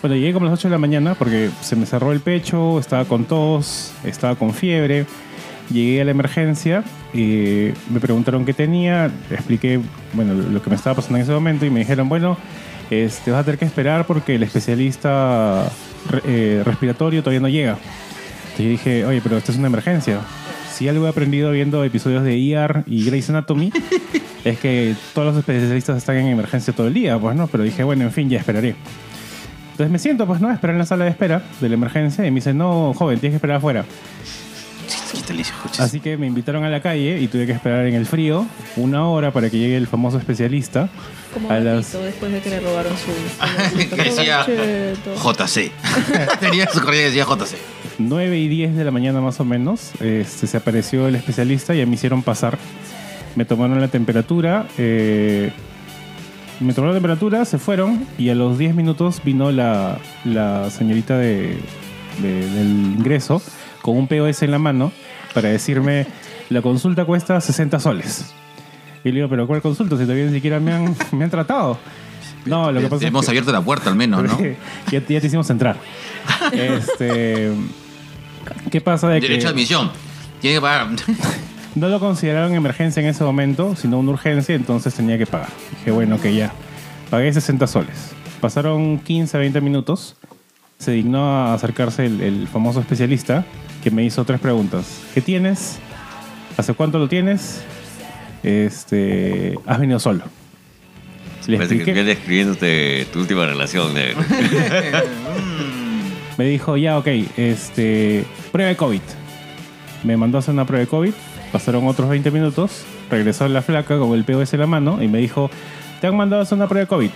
Bueno, 0.00 0.16
llegué 0.16 0.32
como 0.32 0.46
a 0.46 0.50
las 0.50 0.58
8 0.58 0.68
de 0.68 0.72
la 0.72 0.78
mañana 0.78 1.14
porque 1.14 1.50
se 1.60 1.76
me 1.76 1.86
cerró 1.86 2.12
el 2.12 2.20
pecho, 2.20 2.78
estaba 2.78 3.04
con 3.04 3.24
tos, 3.24 3.92
estaba 4.04 4.34
con 4.34 4.52
fiebre. 4.52 5.06
Llegué 5.70 6.02
a 6.02 6.04
la 6.04 6.10
emergencia, 6.10 6.84
y 7.14 7.72
me 7.90 8.00
preguntaron 8.00 8.44
qué 8.44 8.52
tenía, 8.52 9.10
expliqué 9.30 9.80
bueno, 10.12 10.34
lo 10.34 10.60
que 10.60 10.68
me 10.68 10.74
estaba 10.74 10.96
pasando 10.96 11.16
en 11.16 11.22
ese 11.22 11.32
momento 11.32 11.64
y 11.64 11.70
me 11.70 11.78
dijeron, 11.80 12.08
bueno, 12.08 12.36
este, 12.90 13.30
vas 13.30 13.40
a 13.40 13.44
tener 13.44 13.58
que 13.58 13.64
esperar 13.64 14.04
porque 14.04 14.34
el 14.34 14.42
especialista 14.42 15.70
eh, 16.24 16.62
respiratorio 16.64 17.22
todavía 17.22 17.40
no 17.40 17.48
llega. 17.48 17.78
Yo 18.58 18.68
dije, 18.68 19.04
oye, 19.04 19.20
pero 19.22 19.36
esto 19.38 19.52
es 19.52 19.58
una 19.58 19.66
emergencia. 19.68 20.20
Si 20.72 20.88
algo 20.88 21.06
he 21.06 21.08
aprendido 21.08 21.50
viendo 21.52 21.82
episodios 21.84 22.22
de 22.24 22.52
ER 22.52 22.84
y 22.86 23.04
Grey's 23.04 23.28
Anatomy, 23.30 23.72
es 24.44 24.58
que 24.58 24.94
todos 25.14 25.28
los 25.28 25.36
especialistas 25.38 25.96
están 25.96 26.16
en 26.16 26.26
emergencia 26.28 26.72
todo 26.72 26.88
el 26.88 26.94
día, 26.94 27.18
pues, 27.18 27.36
¿no? 27.36 27.46
Pero 27.46 27.62
dije, 27.64 27.84
bueno, 27.84 28.02
en 28.04 28.12
fin, 28.12 28.28
ya 28.28 28.38
esperaré. 28.38 28.74
Entonces 29.72 29.90
me 29.90 29.98
siento, 29.98 30.26
pues, 30.26 30.40
¿no? 30.40 30.48
A 30.48 30.54
esperar 30.54 30.74
en 30.74 30.78
la 30.78 30.86
sala 30.86 31.04
de 31.04 31.10
espera 31.10 31.42
de 31.60 31.68
la 31.68 31.74
emergencia 31.74 32.24
y 32.26 32.30
me 32.30 32.36
dicen, 32.36 32.56
no, 32.58 32.92
joven, 32.94 33.18
tienes 33.18 33.32
que 33.34 33.36
esperar 33.36 33.56
afuera. 33.58 33.84
Así 35.78 36.00
que 36.00 36.16
me 36.16 36.26
invitaron 36.26 36.64
a 36.64 36.68
la 36.68 36.80
calle 36.80 37.20
y 37.20 37.28
tuve 37.28 37.46
que 37.46 37.52
esperar 37.52 37.86
en 37.86 37.94
el 37.94 38.04
frío 38.06 38.46
una 38.76 39.08
hora 39.08 39.32
para 39.32 39.48
que 39.50 39.58
llegue 39.58 39.76
el 39.76 39.86
famoso 39.86 40.18
especialista. 40.18 40.88
Como 41.32 41.50
a 41.50 41.58
las- 41.60 41.92
después 41.92 42.32
de 42.32 42.40
que 42.40 42.50
le 42.50 42.60
robaron 42.60 42.92
su... 42.96 43.88
Que 43.96 44.02
decía 44.02 44.44
JC. 44.46 45.72
Tenía 46.40 46.68
su 46.68 46.80
correo 46.80 47.00
que 47.00 47.10
decía 47.10 47.24
JC. 47.24 47.56
9 47.98 48.38
y 48.38 48.48
10 48.48 48.74
de 48.76 48.84
la 48.84 48.90
mañana 48.90 49.20
más 49.20 49.40
o 49.40 49.44
menos, 49.44 49.92
este, 50.00 50.46
se 50.46 50.56
apareció 50.56 51.06
el 51.08 51.14
especialista 51.16 51.74
y 51.74 51.78
ya 51.78 51.86
me 51.86 51.94
hicieron 51.94 52.22
pasar. 52.22 52.58
Me 53.36 53.44
tomaron 53.44 53.80
la 53.80 53.88
temperatura, 53.88 54.66
eh, 54.78 55.52
me 56.60 56.72
tomaron 56.72 56.94
la 56.94 57.00
temperatura, 57.00 57.44
se 57.44 57.58
fueron 57.58 58.06
y 58.18 58.28
a 58.30 58.34
los 58.34 58.58
10 58.58 58.74
minutos 58.74 59.20
vino 59.24 59.50
la, 59.50 59.98
la 60.24 60.70
señorita 60.70 61.18
de, 61.18 61.58
de- 62.22 62.50
del 62.50 62.66
ingreso 62.98 63.42
con 63.82 63.96
un 63.96 64.06
POS 64.08 64.42
en 64.42 64.50
la 64.52 64.58
mano 64.58 64.92
para 65.34 65.48
decirme, 65.48 66.06
la 66.50 66.62
consulta 66.62 67.04
cuesta 67.04 67.40
60 67.40 67.80
soles. 67.80 68.32
Y 69.02 69.08
le 69.10 69.16
digo, 69.16 69.28
pero 69.28 69.46
¿cuál 69.46 69.60
consulta? 69.60 69.96
Si 69.96 70.02
todavía 70.04 70.26
ni 70.26 70.32
siquiera 70.32 70.60
me 70.60 70.72
han, 70.72 70.94
me 71.12 71.24
han 71.24 71.30
tratado. 71.30 71.78
No, 72.46 72.70
lo 72.70 72.80
que 72.80 72.86
pasa 72.88 73.04
es 73.04 73.08
Hemos 73.08 73.24
que- 73.24 73.30
abierto 73.30 73.52
la 73.52 73.62
puerta 73.62 73.90
al 73.90 73.96
menos, 73.96 74.22
¿no? 74.22 74.38
ya, 74.90 75.00
ya 75.08 75.20
te 75.20 75.26
hicimos 75.26 75.48
entrar. 75.50 75.76
Este, 76.52 77.50
¿Qué 78.70 78.80
pasa 78.80 79.08
de 79.08 79.20
Derecho 79.20 79.48
a 79.48 79.50
que 79.50 79.54
admisión. 79.54 79.90
Tiene 80.40 80.56
que 80.56 80.60
pagar. 80.60 80.88
no 81.74 81.88
lo 81.88 82.00
consideraron 82.00 82.54
emergencia 82.54 83.00
en 83.02 83.08
ese 83.08 83.24
momento, 83.24 83.76
sino 83.76 83.98
una 83.98 84.10
urgencia, 84.12 84.54
entonces 84.54 84.94
tenía 84.94 85.18
que 85.18 85.26
pagar. 85.26 85.48
Dije, 85.78 85.90
bueno, 85.90 86.20
que 86.20 86.34
ya. 86.34 86.52
Pagué 87.10 87.32
60 87.32 87.66
soles. 87.66 88.12
Pasaron 88.40 88.98
15, 88.98 89.38
20 89.38 89.60
minutos. 89.60 90.16
Se 90.78 90.92
dignó 90.92 91.24
a 91.24 91.54
acercarse 91.54 92.06
el, 92.06 92.20
el 92.20 92.48
famoso 92.48 92.80
especialista 92.80 93.44
que 93.82 93.90
me 93.90 94.04
hizo 94.04 94.24
tres 94.24 94.40
preguntas. 94.40 95.02
¿Qué 95.14 95.20
tienes? 95.20 95.78
¿Hace 96.56 96.74
cuánto 96.74 96.98
lo 96.98 97.08
tienes? 97.08 97.62
Este, 98.42 99.58
¿Has 99.66 99.78
venido 99.78 99.98
solo? 99.98 100.24
Le 101.46 101.56
Parece 101.58 101.74
que 101.74 101.80
expliqué. 101.82 101.92
viene 101.92 102.04
describiéndote 102.04 103.06
tu 103.12 103.20
última 103.20 103.46
relación. 103.46 103.92
Me 106.36 106.44
dijo, 106.46 106.76
ya, 106.76 106.98
ok, 106.98 107.06
este, 107.36 108.24
prueba 108.50 108.70
de 108.70 108.76
COVID. 108.76 109.00
Me 110.02 110.16
mandó 110.16 110.38
a 110.38 110.40
hacer 110.40 110.54
una 110.54 110.66
prueba 110.66 110.80
de 110.80 110.88
COVID. 110.88 111.12
Pasaron 111.52 111.86
otros 111.86 112.08
20 112.08 112.30
minutos. 112.30 112.84
Regresó 113.10 113.48
la 113.48 113.62
flaca 113.62 113.98
con 113.98 114.12
el 114.12 114.24
POS 114.24 114.54
en 114.54 114.60
la 114.60 114.66
mano 114.66 115.02
y 115.02 115.08
me 115.08 115.18
dijo, 115.18 115.50
te 116.00 116.06
han 116.06 116.16
mandado 116.16 116.42
hacer 116.42 116.56
una 116.56 116.66
prueba 116.66 116.84
de 116.84 116.88
COVID. 116.88 117.10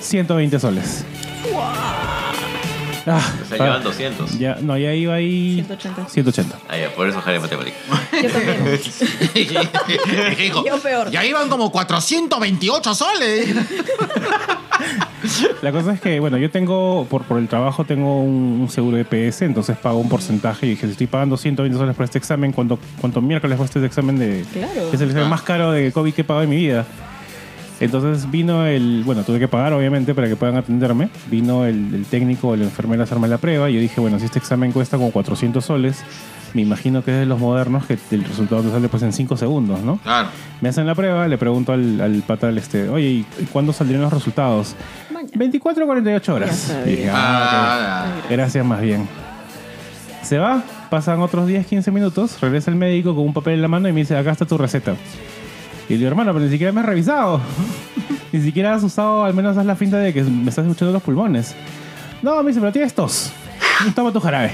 120 0.00 0.58
soles. 0.60 1.04
Ah, 3.06 3.20
pa- 3.48 3.56
llevando 3.64 3.88
200. 3.90 4.38
ya, 4.38 4.56
no, 4.60 4.76
ya 4.76 4.92
iba 4.94 5.14
ahí 5.14 5.54
180. 5.54 6.08
180. 6.08 6.58
Ah, 6.68 6.76
ya, 6.76 6.90
por 6.94 7.08
eso 7.08 7.20
Jare 7.20 7.40
Matemática. 7.40 7.76
Yo 8.22 8.30
también. 8.30 8.80
¿Qué 10.36 10.42
dijo? 10.42 10.64
Yo 10.64 10.78
peor. 10.78 11.10
Ya 11.10 11.24
iban 11.24 11.48
como 11.48 11.70
428 11.72 12.94
soles. 12.94 13.54
La 15.62 15.70
cosa 15.72 15.92
es 15.92 16.00
que, 16.00 16.18
bueno, 16.20 16.38
yo 16.38 16.50
tengo, 16.50 17.06
por, 17.10 17.22
por 17.24 17.38
el 17.38 17.46
trabajo, 17.48 17.84
tengo 17.84 18.22
un, 18.22 18.58
un 18.62 18.68
seguro 18.70 18.96
de 18.96 19.04
PS, 19.04 19.42
entonces 19.42 19.76
pago 19.76 19.98
un 19.98 20.08
porcentaje 20.08 20.66
y 20.66 20.70
dije, 20.70 20.86
si 20.86 20.92
estoy 20.92 21.06
pagando 21.06 21.36
120 21.36 21.76
soles 21.78 21.94
por 21.94 22.04
este 22.04 22.18
examen, 22.18 22.52
¿cuánto, 22.52 22.78
cuánto 23.00 23.20
miércoles 23.20 23.58
cuesta 23.58 23.78
este 23.78 23.86
examen 23.86 24.18
de... 24.18 24.44
Claro. 24.52 24.88
es 24.92 25.00
el 25.00 25.08
examen 25.08 25.28
más 25.28 25.42
caro 25.42 25.72
de 25.72 25.92
COVID 25.92 26.14
que 26.14 26.22
he 26.22 26.24
pagado 26.24 26.44
en 26.44 26.50
mi 26.50 26.56
vida. 26.56 26.86
Entonces 27.80 28.30
vino 28.30 28.66
el, 28.66 29.02
bueno, 29.04 29.22
tuve 29.24 29.38
que 29.38 29.48
pagar 29.48 29.72
obviamente 29.72 30.14
para 30.14 30.28
que 30.28 30.36
puedan 30.36 30.56
atenderme. 30.56 31.08
Vino 31.30 31.64
el, 31.64 31.94
el 31.94 32.04
técnico 32.04 32.48
o 32.48 32.56
la 32.56 32.64
enfermera 32.64 33.02
a 33.02 33.04
hacerme 33.04 33.26
la 33.26 33.38
prueba 33.38 33.70
y 33.70 33.74
yo 33.74 33.80
dije, 33.80 34.00
bueno, 34.00 34.18
si 34.18 34.26
este 34.26 34.38
examen 34.38 34.70
cuesta 34.72 34.98
como 34.98 35.10
400 35.10 35.64
soles, 35.64 36.04
me 36.54 36.62
imagino 36.62 37.02
que 37.04 37.12
es 37.12 37.18
de 37.20 37.26
los 37.26 37.38
modernos 37.38 37.86
que 37.86 37.98
el 38.10 38.24
resultado 38.24 38.62
te 38.62 38.70
sale 38.70 38.88
pues 38.88 39.02
en 39.02 39.12
5 39.12 39.36
segundos, 39.36 39.80
¿no? 39.82 39.98
Claro. 39.98 40.28
Me 40.60 40.68
hacen 40.68 40.86
la 40.86 40.94
prueba, 40.94 41.26
le 41.28 41.38
pregunto 41.38 41.72
al, 41.72 42.00
al 42.00 42.22
pata 42.22 42.48
del 42.48 42.58
este, 42.58 42.88
oye, 42.88 43.06
¿y 43.06 43.26
cuándo 43.52 43.72
saldrían 43.72 44.02
los 44.02 44.12
resultados? 44.12 44.74
Mañana. 45.12 45.32
24 45.36 45.84
o 45.84 45.86
48 45.86 46.34
horas. 46.34 46.76
Y 46.86 46.90
dije, 46.90 47.10
ah. 47.10 48.04
Ah, 48.04 48.06
Gracias, 48.28 48.64
más 48.64 48.80
bien. 48.80 49.08
Se 50.22 50.38
va, 50.38 50.62
pasan 50.90 51.20
otros 51.20 51.46
10, 51.46 51.66
15 51.66 51.90
minutos, 51.92 52.40
regresa 52.40 52.70
el 52.70 52.76
médico 52.76 53.14
con 53.14 53.24
un 53.24 53.32
papel 53.32 53.54
en 53.54 53.62
la 53.62 53.68
mano 53.68 53.88
y 53.88 53.92
me 53.92 54.00
dice, 54.00 54.16
acá 54.16 54.32
está 54.32 54.44
tu 54.44 54.58
receta. 54.58 54.94
Y 55.90 55.96
digo, 55.96 56.06
hermano, 56.06 56.32
pero 56.32 56.44
ni 56.44 56.50
siquiera 56.52 56.72
me 56.72 56.80
has 56.80 56.86
revisado. 56.86 57.40
ni 58.32 58.40
siquiera 58.40 58.74
has 58.74 58.84
usado, 58.84 59.24
al 59.24 59.34
menos 59.34 59.56
haz 59.56 59.66
la 59.66 59.74
finta 59.74 59.98
de 59.98 60.14
que 60.14 60.22
me 60.22 60.48
estás 60.48 60.64
escuchando 60.64 60.92
los 60.92 61.02
pulmones. 61.02 61.56
No, 62.22 62.40
me 62.44 62.50
dice, 62.50 62.60
pero 62.60 62.70
tienes 62.70 62.94
tos. 62.94 63.32
Toma 63.96 64.12
tu 64.12 64.20
jarabe. 64.20 64.52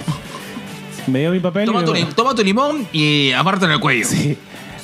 Me 1.07 1.21
dio 1.21 1.31
mi 1.31 1.41
papel 1.41 1.67
toma, 1.67 1.83
y 1.83 1.85
tu, 1.85 2.15
toma 2.15 2.35
tu 2.35 2.43
limón 2.43 2.89
y 2.91 3.33
en 3.33 3.71
el 3.71 3.81
cuello. 3.81 4.07
Sí. 4.07 4.39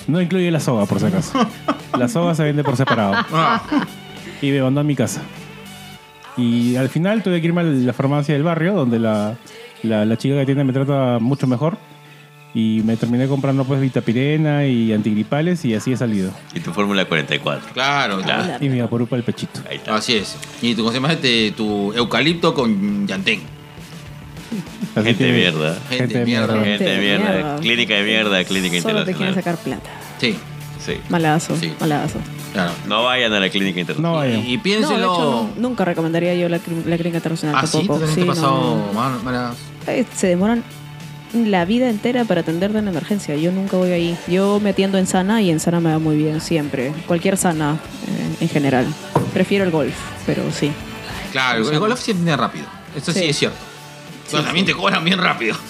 No 0.06 0.20
incluye 0.20 0.50
la 0.50 0.60
soga, 0.60 0.84
por 0.84 1.00
si 1.00 1.06
acaso. 1.06 1.38
La 1.98 2.06
soga 2.06 2.34
se 2.34 2.44
vende 2.44 2.62
por 2.62 2.76
separado. 2.76 3.14
Ah, 3.32 3.62
Y 4.42 4.50
me 4.50 4.60
mandó 4.60 4.80
a 4.82 4.84
mi 4.84 4.94
casa. 4.94 5.22
Y 6.36 6.76
al 6.76 6.90
final 6.90 7.22
tuve 7.22 7.40
que 7.40 7.46
irme 7.46 7.62
a 7.62 7.64
la 7.64 7.92
farmacia 7.94 8.34
del 8.34 8.42
barrio, 8.42 8.74
donde 8.74 8.98
la, 8.98 9.36
la, 9.82 10.04
la 10.04 10.16
chica 10.18 10.34
que 10.34 10.42
atiende 10.42 10.64
me 10.64 10.72
trata 10.74 11.18
mucho 11.18 11.46
mejor. 11.46 11.78
Y 12.54 12.82
me 12.84 12.96
terminé 12.98 13.26
comprando 13.28 13.64
pues 13.64 13.80
vitapirena 13.80 14.66
y 14.66 14.92
antigripales 14.92 15.64
y 15.64 15.74
así 15.74 15.92
he 15.92 15.96
salido. 15.96 16.30
Y 16.54 16.60
tu 16.60 16.72
fórmula 16.72 17.06
44. 17.06 17.72
claro, 17.72 18.20
claro. 18.20 18.62
Y 18.64 18.68
mi 18.68 18.78
vaporupa 18.80 19.16
el 19.16 19.22
pechito. 19.22 19.60
Ahí 19.70 19.76
está. 19.78 19.94
Así 19.94 20.16
es. 20.16 20.36
Y 20.60 20.74
tu, 20.74 20.82
¿cómo 20.82 20.90
se 20.92 20.98
llama 20.98 21.12
este? 21.14 21.52
tu 21.52 21.92
eucalipto 21.94 22.52
con 22.52 23.06
llantén. 23.06 23.40
Así 24.94 25.06
Gente 25.06 25.24
de 25.24 25.32
mierda. 25.32 25.78
Gente 25.88 26.18
de 26.18 26.24
mierda. 26.26 26.52
Gente 26.54 26.68
Gente 26.70 26.84
de 26.84 26.98
mierda. 27.18 27.56
Clínica 27.56 27.94
de 27.94 28.02
mierda, 28.04 28.44
clínica 28.44 28.80
Solo 28.82 29.04
te 29.04 29.14
quieren 29.14 29.28
internacional. 29.28 29.34
sacar 29.34 29.56
plata. 29.56 29.90
Sí, 30.20 30.36
Sí. 30.78 30.96
Malazo, 31.08 31.56
Sí. 31.56 31.72
malazo. 31.80 32.18
claro. 32.52 32.72
No 32.86 33.04
vayan 33.04 33.32
a 33.32 33.40
la 33.40 33.48
clínica 33.48 33.76
No 33.76 33.80
internacional. 33.80 34.14
vayan. 34.14 34.40
Y, 34.40 34.42
No, 34.42 34.50
de 34.50 34.58
piénselo. 34.58 35.14
hecho, 35.14 35.48
nunca 35.56 35.84
recomendaría 35.86 36.34
yo 36.34 36.48
la, 36.50 36.58
clí- 36.58 36.84
la 36.84 36.96
clínica 36.96 37.16
internacional 37.18 37.56
ah, 37.58 37.66
sí, 37.66 37.78
tampoco. 37.78 38.00
¿Tú 38.00 38.06
también 38.06 38.14
te 38.16 38.22
Sí, 38.22 38.28
ha 38.28 38.34
pasado 38.42 38.76
no. 38.88 38.92
mal- 38.92 39.22
malas? 39.22 39.56
Eh, 39.86 40.04
Se 40.14 40.26
demoran 40.26 40.62
la 41.34 41.64
vida 41.64 41.88
entera 41.88 42.24
para 42.24 42.40
atenderte 42.42 42.78
en 42.78 42.88
emergencia. 42.88 43.34
Yo 43.36 43.52
nunca 43.52 43.76
voy 43.76 43.90
ahí. 43.90 44.18
Yo 44.28 44.60
me 44.60 44.70
atiendo 44.70 44.98
en 44.98 45.06
sana 45.06 45.40
y 45.42 45.50
en 45.50 45.60
sana 45.60 45.80
me 45.80 45.90
va 45.92 45.98
muy 45.98 46.16
bien 46.16 46.40
siempre. 46.40 46.92
Cualquier 47.06 47.36
sana 47.36 47.78
eh, 48.06 48.36
en 48.42 48.48
general. 48.48 48.86
Prefiero 49.32 49.64
el 49.64 49.70
golf, 49.70 49.94
pero 50.26 50.42
sí. 50.52 50.70
Claro, 51.32 51.70
el 51.70 51.78
golf 51.78 51.98
se 52.00 52.10
entiende 52.10 52.36
rápido. 52.36 52.66
Eso 52.96 53.12
sí, 53.12 53.20
Sí. 53.20 53.26
es 53.28 53.38
cierto. 53.38 53.56
Pero 54.30 54.44
también 54.44 54.64
te 54.64 54.72
cobran 54.72 55.04
bien 55.04 55.18
rápido. 55.18 55.56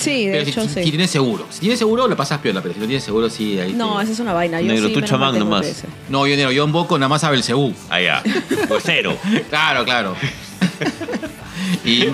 Sí, 0.00 0.24
de 0.26 0.32
Pero 0.32 0.44
si, 0.44 0.50
hecho 0.50 0.62
si- 0.62 0.68
sí. 0.68 0.84
si 0.84 0.90
tienes 0.90 1.10
seguro. 1.10 1.46
Si 1.50 1.60
tienes 1.60 1.78
seguro, 1.78 2.08
lo 2.08 2.16
pasas 2.16 2.38
piola, 2.38 2.62
pero 2.62 2.72
si 2.72 2.80
no 2.80 2.86
tienes 2.86 3.04
seguro, 3.04 3.28
sí. 3.28 3.58
Ahí 3.60 3.74
No, 3.74 3.98
te- 3.98 4.04
esa 4.04 4.12
es 4.12 4.20
una 4.20 4.32
vaina. 4.32 4.58
Yo 4.60 4.68
Negro, 4.68 4.88
sí 4.88 4.94
tú 4.94 5.00
chamán 5.02 5.38
nomás. 5.38 5.84
No, 6.08 6.26
yo 6.26 6.36
negro, 6.36 6.50
yo 6.52 6.64
en 6.64 6.72
Boco 6.72 6.96
nada 6.98 7.08
más 7.10 7.22
a 7.24 7.30
Belcebú. 7.30 7.74
Allá. 7.90 8.22
Pues 8.68 8.82
cero. 8.86 9.16
Claro, 9.50 9.84
claro. 9.84 10.16
y 11.84 12.06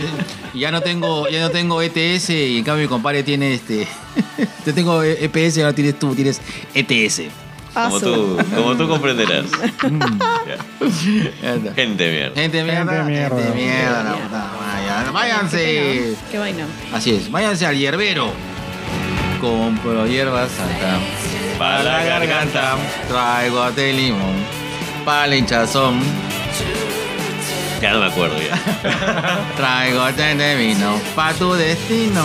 ya 0.56 0.70
no 0.70 0.80
tengo, 0.80 1.28
ya 1.28 1.40
no 1.40 1.50
tengo 1.50 1.82
ETS 1.82 2.30
y 2.30 2.58
en 2.58 2.64
cambio 2.64 2.84
mi 2.84 2.88
compadre 2.88 3.22
tiene 3.22 3.54
este. 3.54 3.86
Yo 4.66 4.74
tengo 4.74 5.02
EPS 5.02 5.58
y 5.58 5.60
ahora 5.60 5.74
tienes 5.74 5.98
tú, 5.98 6.14
tienes 6.14 6.40
E 6.74 6.80
ETS. 6.88 7.22
Como 7.74 7.96
Asu. 7.96 8.00
tú, 8.00 8.38
como 8.56 8.76
tú 8.76 8.88
comprenderás. 8.88 9.44
Ya. 9.52 11.54
Está. 11.54 11.74
Gente 11.74 12.10
mierda. 12.10 12.34
Gente 12.40 12.64
mierda. 12.64 12.78
Gente 12.78 12.94
de 12.94 13.04
mierda. 13.04 13.36
Gente 13.36 13.54
mierda, 13.54 14.02
la 14.02 14.12
puta 14.14 14.52
madre. 14.58 15.10
Váyanse. 15.12 16.14
Qué 16.30 16.38
vaina. 16.38 16.66
Así 16.92 17.10
es, 17.10 17.30
váyanse 17.30 17.66
al 17.66 17.76
hierbero. 17.76 18.30
Compro 19.40 20.06
hierba 20.06 20.48
santa. 20.48 20.98
Para 21.58 21.82
la 21.82 22.04
garganta. 22.04 22.76
Traigo 23.08 23.70
té 23.72 23.92
limón. 23.92 24.34
Para 25.04 25.26
la 25.26 25.36
hinchazón. 25.36 26.00
Ya 27.80 27.92
no 27.92 28.00
me 28.00 28.06
acuerdo 28.06 28.36
ya. 28.40 28.56
Traigo 29.56 30.06
té 30.14 30.34
de 30.34 30.56
vino. 30.56 30.98
Pa' 31.14 31.34
tu 31.34 31.52
destino. 31.52 32.24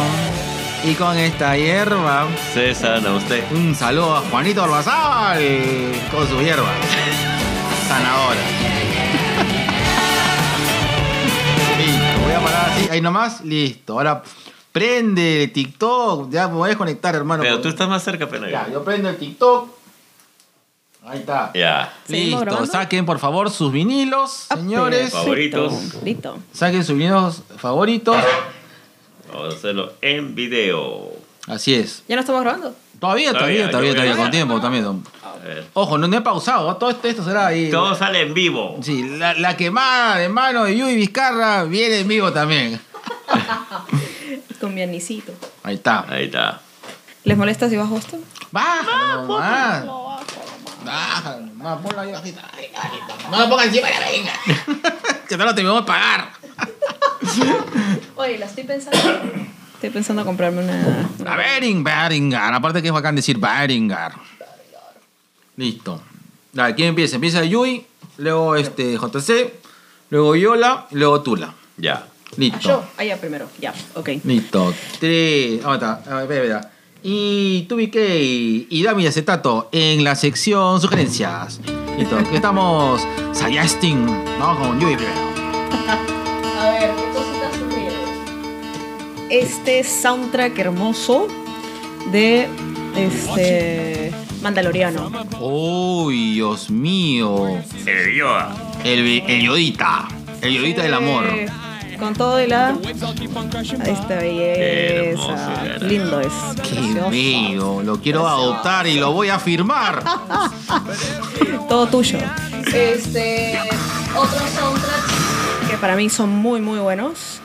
Y 0.83 0.95
con 0.95 1.15
esta 1.17 1.55
hierba. 1.57 2.25
Se 2.53 2.73
sana 2.73 3.13
usted. 3.13 3.43
Un 3.51 3.75
saludo 3.75 4.15
a 4.15 4.21
Juanito 4.21 4.63
Orbazal 4.63 5.39
con 6.09 6.27
su 6.27 6.39
hierba. 6.41 6.69
Sanadora. 7.87 8.39
Listo, 11.77 12.47
Ahí, 12.75 12.87
ahí 12.91 13.01
nomás, 13.01 13.41
listo. 13.41 13.93
Ahora 13.93 14.23
prende 14.71 15.43
el 15.43 15.51
TikTok. 15.51 16.31
Ya 16.31 16.47
me 16.47 16.55
voy 16.55 16.71
a 16.71 16.77
conectar, 16.77 17.13
hermano. 17.13 17.43
Pero 17.43 17.59
tú 17.59 17.67
estás 17.67 17.89
más 17.89 18.03
cerca, 18.03 18.27
pena. 18.27 18.49
Ya, 18.49 18.67
yo 18.71 18.83
prendo 18.83 19.09
el 19.09 19.17
TikTok. 19.17 19.69
Ahí 21.03 21.19
está. 21.19 21.51
Ya. 21.55 21.91
¿Seguimos 22.05 22.29
Listo. 22.41 22.45
grabando? 22.45 22.71
Saquen 22.71 23.05
por 23.05 23.17
favor 23.19 23.49
sus 23.49 23.71
vinilos, 23.71 24.47
señores. 24.53 25.11
Favoritos. 25.11 25.73
Listo. 26.03 26.37
Saquen 26.53 26.83
sus 26.83 26.95
vinilos 26.95 27.41
favoritos. 27.57 28.17
Vamos 29.33 29.53
a 29.53 29.57
hacerlo 29.57 29.93
en 30.01 30.35
video. 30.35 31.09
Así 31.47 31.73
es. 31.73 32.03
¿Ya 32.07 32.15
no 32.15 32.21
estamos 32.21 32.41
grabando? 32.43 32.75
Todavía, 32.99 33.33
todavía, 33.33 33.71
Todavía, 33.71 33.93
todavía, 33.93 34.15
con 34.15 34.29
tiempo 34.29 34.61
también. 34.61 34.85
A 34.85 35.43
ver. 35.43 35.65
Ojo, 35.73 35.97
no, 35.97 36.07
no 36.07 36.15
he 36.17 36.21
pausado. 36.21 36.71
¿eh? 36.71 36.75
Todo 36.79 36.91
esto, 36.91 37.07
esto 37.07 37.23
será 37.23 37.47
ahí. 37.47 37.71
Todo 37.71 37.95
sale 37.95 38.21
en 38.21 38.35
vivo. 38.35 38.77
Sí, 38.83 39.17
la, 39.17 39.33
la 39.33 39.57
quemada 39.57 40.17
de 40.17 40.29
mano 40.29 40.65
de 40.65 40.77
Yui 40.77 40.95
Vizcarra 40.95 41.63
viene 41.63 42.01
en 42.01 42.07
vivo 42.07 42.31
también. 42.31 42.79
Con 44.59 44.75
mi 44.75 44.83
anisito. 44.83 45.33
Ahí 45.63 45.75
está. 45.75 46.05
Ahí 46.07 46.25
está. 46.25 46.61
¿Les 47.23 47.35
molesta 47.35 47.67
si 47.69 47.75
bajo 47.75 47.97
esto? 47.97 48.19
Bájalo 48.51 49.23
nomás. 49.23 49.85
Bájalo 50.85 51.45
nomás. 51.45 51.81
Ponlo 51.81 52.01
ahí 52.01 52.11
bajita. 52.11 52.41
No 53.29 53.39
lo 53.39 53.49
pongas 53.49 53.67
encima 53.67 53.87
de 53.87 53.99
la 53.99 54.09
venga. 54.11 54.33
que 55.27 55.37
no 55.37 55.45
lo 55.45 55.55
tenemos 55.55 55.81
que 55.81 55.87
pagar. 55.87 56.31
Oye, 58.15 58.37
la 58.37 58.45
estoy 58.45 58.63
pensando. 58.63 59.21
Estoy 59.75 59.89
pensando 59.89 60.25
comprarme 60.25 60.63
una. 60.63 61.09
A 61.25 61.35
Bering, 61.35 61.83
Beringar. 61.83 62.53
Aparte 62.53 62.81
que 62.81 62.87
es 62.87 62.93
bacán 62.93 63.15
decir 63.15 63.37
Beringar. 63.37 64.13
Listo. 65.57 66.01
Dale, 66.53 66.75
¿quién 66.75 66.89
empieza? 66.89 67.15
Empieza 67.15 67.43
Yui, 67.43 67.85
luego 68.17 68.55
este 68.55 68.97
JC, 68.97 69.53
luego 70.09 70.35
Yola, 70.35 70.87
y 70.91 70.95
luego 70.95 71.21
Tula. 71.21 71.53
Ya. 71.77 72.05
Ah, 72.05 72.33
Listo. 72.37 72.59
yo. 72.59 72.83
Ah, 72.97 73.03
ya, 73.03 73.17
primero. 73.17 73.47
Ya, 73.59 73.73
ok. 73.95 74.09
Listo. 74.23 74.73
Tres. 74.99 75.61
¿Dónde 75.61 75.77
está? 75.77 76.01
A 76.09 76.23
ver, 76.23 76.23
espera, 76.23 76.43
espera. 76.59 76.70
Y 77.03 77.63
tu 77.63 77.77
BK 77.77 77.95
y 78.69 78.83
Dami 78.83 79.07
Acetato 79.07 79.69
en 79.71 80.03
la 80.03 80.15
sección 80.15 80.79
sugerencias. 80.79 81.59
Listo. 81.97 82.17
que 82.29 82.35
estamos 82.35 83.01
suggesting. 83.33 84.05
Vamos 84.39 84.67
con 84.67 84.79
Yui 84.79 84.95
primero. 84.95 85.15
A 86.59 86.69
ver, 86.71 86.91
¿qué 86.91 87.03
cositas 87.13 87.53
Este 89.29 89.83
soundtrack 89.83 90.59
hermoso 90.59 91.27
de 92.11 92.47
este 92.95 94.11
Mandaloriano. 94.41 95.11
Uy, 95.39 96.33
Dios 96.33 96.69
mío. 96.69 97.47
El 97.85 98.15
Yoda. 98.15 98.55
El, 98.83 99.23
el 99.27 99.41
Yodita. 99.41 100.07
El 100.41 100.53
Yodita 100.55 100.83
del 100.83 100.93
amor. 100.95 101.25
Con 102.01 102.15
todo 102.15 102.41
y 102.41 102.47
la. 102.47 102.75
Esta 103.85 104.15
belleza. 104.15 105.77
Lindo 105.81 106.19
es. 106.19 106.33
Qué 106.67 106.81
bello. 107.09 107.83
Lo 107.83 108.01
quiero 108.01 108.27
adoptar 108.27 108.87
y 108.87 108.99
lo 108.99 109.11
voy 109.11 109.29
a 109.29 109.37
firmar. 109.37 110.03
Todo 111.69 111.85
tuyo. 111.85 112.17
Este. 112.73 113.57
Otros 114.17 114.41
soundtracks 114.59 115.69
que 115.69 115.77
para 115.77 115.95
mí 115.95 116.09
son 116.09 116.29
muy, 116.29 116.59
muy 116.59 116.79
buenos 116.79 117.39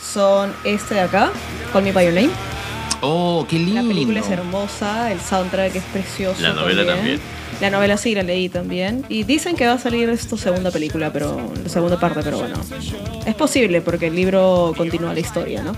son 0.00 0.54
este 0.64 0.94
de 0.94 1.00
acá, 1.00 1.30
Call 1.72 1.82
Me 1.82 1.92
By 1.92 2.06
Your 2.06 2.14
Name. 2.14 2.30
Oh, 3.02 3.44
qué 3.50 3.58
lindo. 3.58 3.82
La 3.82 3.88
película 3.88 4.20
es 4.20 4.30
hermosa, 4.30 5.12
el 5.12 5.20
soundtrack 5.20 5.74
es 5.74 5.82
precioso. 5.84 6.40
La 6.40 6.54
novela 6.54 6.86
también. 6.86 7.20
La 7.60 7.70
novela 7.70 7.96
sí 7.96 8.14
la 8.14 8.22
leí 8.22 8.48
también. 8.48 9.04
Y 9.08 9.24
dicen 9.24 9.56
que 9.56 9.66
va 9.66 9.72
a 9.74 9.78
salir 9.78 10.08
esto 10.10 10.36
segunda 10.36 10.70
película, 10.70 11.12
pero 11.12 11.40
la 11.62 11.68
segunda 11.68 11.98
parte, 11.98 12.20
pero 12.22 12.38
bueno. 12.38 12.56
Es 13.24 13.34
posible 13.34 13.80
porque 13.80 14.08
el 14.08 14.14
libro 14.16 14.74
continúa 14.76 15.14
la 15.14 15.20
historia, 15.20 15.62
¿no? 15.62 15.72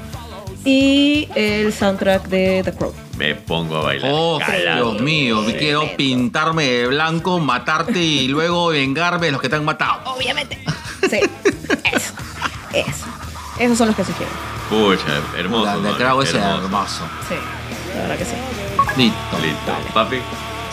Y 0.64 1.28
el 1.34 1.72
soundtrack 1.72 2.26
de 2.28 2.62
The 2.64 2.72
Crow. 2.72 2.92
Me 3.16 3.34
pongo 3.36 3.76
a 3.76 3.82
bailar. 3.82 4.10
Oh, 4.12 4.38
Calado. 4.44 4.90
Dios 4.92 5.02
mío, 5.02 5.40
me 5.42 5.56
quiero 5.56 5.88
pintarme 5.96 6.64
de 6.64 6.86
blanco, 6.88 7.38
matarte 7.38 7.98
y 8.00 8.28
luego 8.28 8.68
vengarme 8.68 9.26
de 9.26 9.32
los 9.32 9.40
que 9.40 9.48
te 9.48 9.56
han 9.56 9.64
matado. 9.64 10.00
Obviamente. 10.14 10.58
Sí, 11.08 11.20
eso. 11.92 12.12
Eso. 12.72 13.06
Esos 13.58 13.78
son 13.78 13.86
los 13.88 13.96
que 13.96 14.04
sugiero. 14.04 14.30
Pucha, 14.68 15.20
hermoso. 15.38 15.76
¿no? 15.80 15.96
Crow 15.96 16.20
es 16.22 16.34
Hermoso. 16.34 16.64
hermoso. 16.64 17.04
Sí, 17.28 17.34
la 17.94 18.00
verdad 18.02 18.18
que 18.18 18.24
sí. 18.24 18.32
Listo. 18.96 19.38
Listo. 19.40 19.92
Papi. 19.94 20.16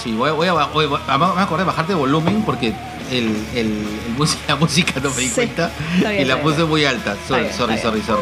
Sí, 0.05 0.13
voy, 0.15 0.31
voy 0.31 0.47
a, 0.47 0.53
voy, 0.53 0.85
voy- 0.85 0.99
me 1.07 1.17
me 1.17 1.41
acordé 1.41 1.63
de 1.63 1.67
bajarte 1.67 1.91
de 1.93 1.99
volumen 1.99 2.43
porque 2.45 2.67
el, 3.11 3.25
el, 3.53 3.57
el 3.57 4.13
mus- 4.17 4.37
la 4.47 4.55
música 4.55 4.93
no 5.01 5.09
me 5.09 5.15
di 5.17 5.27
Sí, 5.27 5.33
cuenta 5.35 5.71
bien, 5.99 6.21
y 6.21 6.25
la 6.25 6.41
puse 6.41 6.57
bien. 6.57 6.69
muy 6.69 6.85
alta. 6.85 7.15
Sorry, 7.27 7.41
bien, 7.43 7.53
sorry, 7.55 7.77
sorry, 7.79 8.01
sorry. 8.03 8.21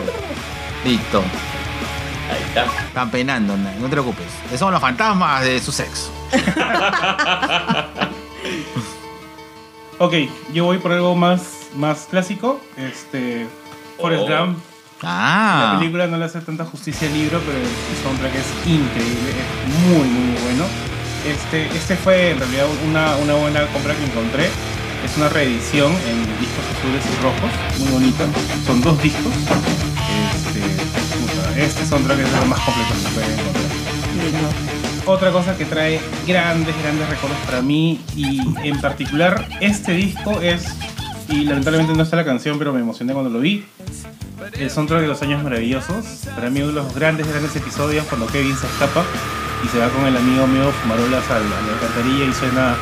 Listo. 0.86 1.20
Ahí 2.32 2.42
está. 2.48 2.66
Están 2.88 3.12
penando, 3.12 3.56
no 3.58 3.70
no 3.80 3.84
te 3.86 3.90
preocupes. 3.92 4.26
Esos 4.48 4.60
son 4.60 4.72
los 4.72 4.82
fantasmas 4.82 5.44
de 5.44 5.60
su 5.62 5.72
sexo. 5.72 6.10
Ok, 10.00 10.14
yo 10.52 10.66
voy 10.66 10.80
por 10.80 10.92
algo 10.92 11.16
más, 11.16 11.42
más 11.76 12.08
clásico. 12.10 12.60
Este. 12.78 13.48
Forrest 14.00 14.24
Oh. 14.24 14.28
Gump. 14.46 14.58
Ah. 15.04 15.72
La 15.74 15.80
película 15.80 16.08
no 16.08 16.18
le 16.18 16.26
hace 16.26 16.42
tanta 16.42 16.66
justicia 16.66 17.08
al 17.08 17.14
libro, 17.14 17.40
pero 17.46 17.58
el 17.58 18.04
soundtrack 18.04 18.34
es 18.36 18.46
increíble, 18.68 19.32
es 19.32 19.88
muy, 19.88 20.08
muy 20.08 20.42
bueno. 20.42 20.66
Este, 21.26 21.68
este 21.68 21.96
fue 21.96 22.32
en 22.32 22.40
realidad 22.40 22.66
una, 22.86 23.16
una 23.18 23.34
buena 23.36 23.66
compra 23.68 23.96
que 23.96 24.04
encontré. 24.04 24.50
Es 25.06 25.18
una 25.18 25.30
reedición 25.30 25.92
en 25.92 26.20
discos 26.40 26.64
azules 26.78 27.04
y 27.06 27.24
rojos, 27.24 27.80
muy 27.80 27.92
bonita. 27.92 28.26
Son 28.66 28.82
dos 28.82 29.02
discos. 29.02 29.34
Este, 30.36 31.62
este 31.64 31.86
soundtrack 31.86 32.20
es 32.20 32.32
lo 32.32 32.46
más 32.46 32.60
completo 32.60 32.94
que 32.94 33.00
se 33.00 33.10
puede 33.10 33.34
encontrar. 33.34 33.64
Otra 35.06 35.32
cosa 35.32 35.58
que 35.58 35.66
trae 35.66 36.00
grandes, 36.28 36.76
grandes 36.82 37.10
recuerdos 37.10 37.40
para 37.46 37.62
mí 37.62 38.02
y 38.16 38.40
en 38.66 38.80
particular 38.80 39.48
este 39.60 39.94
disco 39.94 40.42
es, 40.42 40.66
y 41.28 41.44
lamentablemente 41.44 41.94
no 41.94 42.04
está 42.04 42.16
la 42.16 42.26
canción, 42.26 42.58
pero 42.58 42.72
me 42.72 42.80
emocioné 42.80 43.14
cuando 43.14 43.30
lo 43.30 43.40
vi, 43.40 43.66
el 44.54 44.70
soundtrack 44.70 45.02
de 45.02 45.08
los 45.08 45.22
años 45.22 45.44
maravillosos. 45.44 46.06
Para 46.36 46.50
mí 46.50 46.62
uno 46.62 46.70
de 46.70 46.76
los 46.76 46.96
grandes, 46.96 47.28
grandes 47.28 47.56
episodios 47.56 48.06
cuando 48.08 48.28
Kevin 48.28 48.56
se 48.56 48.66
escapa 48.66 49.06
y 49.64 49.68
se 49.70 49.80
va 49.80 49.88
con 49.90 50.06
el 50.06 50.16
amigo 50.18 50.46
mío 50.48 50.72
Fumarolas 50.82 51.30
al- 51.32 51.38
a 51.44 51.62
la 51.62 51.74
alcantarilla 51.74 52.26
y 52.26 52.34
suena 52.34 52.76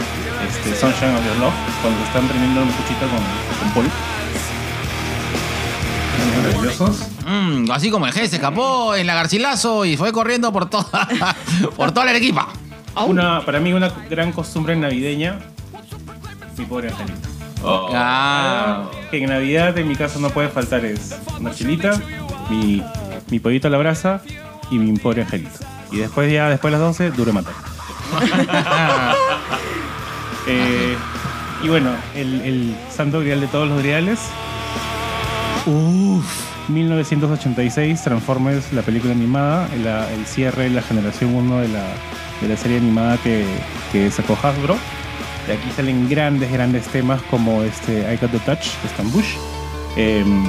este, 0.47 0.75
Sunshine 0.75 1.15
of 1.15 1.25
Your 1.25 1.37
Love 1.37 1.53
cuando 1.81 2.03
están 2.03 2.27
prendiendo 2.27 2.61
un 2.63 2.69
cuchito 2.71 3.07
con, 3.07 3.19
con 3.59 3.73
Paul. 3.73 3.85
Maravillosos. 6.43 7.07
Mm, 7.27 7.71
así 7.71 7.89
como 7.91 8.07
el 8.07 8.13
G 8.13 8.27
se 8.27 8.35
escapó 8.37 8.95
en 8.95 9.07
la 9.07 9.13
Garcilaso 9.15 9.85
y 9.85 9.97
fue 9.97 10.11
corriendo 10.11 10.51
por 10.51 10.69
toda, 10.69 11.07
por 11.75 11.91
toda 11.91 12.05
la 12.05 12.11
Arequipa. 12.11 12.49
Una, 13.07 13.41
para 13.45 13.59
mí 13.59 13.71
una 13.73 13.89
gran 14.09 14.31
costumbre 14.31 14.75
navideña, 14.75 15.39
mi 16.57 16.65
pobre 16.65 16.89
angelito. 16.89 17.29
Oh. 17.63 17.89
Ah. 17.93 18.85
que 19.11 19.21
en 19.23 19.29
Navidad 19.29 19.77
en 19.77 19.87
mi 19.87 19.95
casa 19.95 20.17
no 20.19 20.31
puede 20.31 20.49
faltar 20.49 20.83
es 20.83 21.15
una 21.39 21.53
chilita, 21.53 22.01
mi, 22.49 22.81
mi 23.29 23.39
pollito 23.39 23.67
a 23.67 23.71
la 23.71 23.77
brasa 23.77 24.21
y 24.71 24.79
mi 24.79 24.97
pobre 24.97 25.21
angelito. 25.21 25.59
Y 25.91 25.97
después 25.97 26.32
ya, 26.32 26.49
después 26.49 26.71
de 26.71 26.80
las 26.80 26.88
12, 26.88 27.12
duro 27.12 27.34
matar. 27.34 27.54
Eh, 30.47 30.97
y 31.62 31.69
bueno, 31.69 31.91
el, 32.15 32.41
el 32.41 32.75
santo 32.89 33.19
grial 33.19 33.39
de 33.41 33.47
todos 33.47 33.69
los 33.69 33.77
griales. 33.77 34.19
Uf. 35.67 36.51
1986, 36.71 38.01
Transformers, 38.04 38.71
la 38.73 38.82
película 38.82 39.13
animada, 39.13 39.67
el 39.73 40.25
cierre 40.25 40.63
de 40.63 40.69
la 40.71 40.82
generación 40.82 41.36
1 41.36 41.62
de 41.62 41.67
la, 41.67 41.86
de 42.41 42.47
la 42.47 42.58
serie 42.58 42.77
animada 42.77 43.17
que, 43.17 43.45
que 43.91 44.10
sacó 44.12 44.38
Hasbro. 44.41 44.77
De 45.47 45.54
aquí 45.54 45.69
salen 45.75 46.08
grandes, 46.10 46.51
grandes 46.51 46.86
temas 46.88 47.21
como 47.23 47.63
este 47.63 48.13
I 48.13 48.17
Got 48.17 48.32
the 48.32 48.39
Touch 48.39 48.67
Stan 48.86 49.12
Bush. 49.12 49.36
Em, 49.97 50.43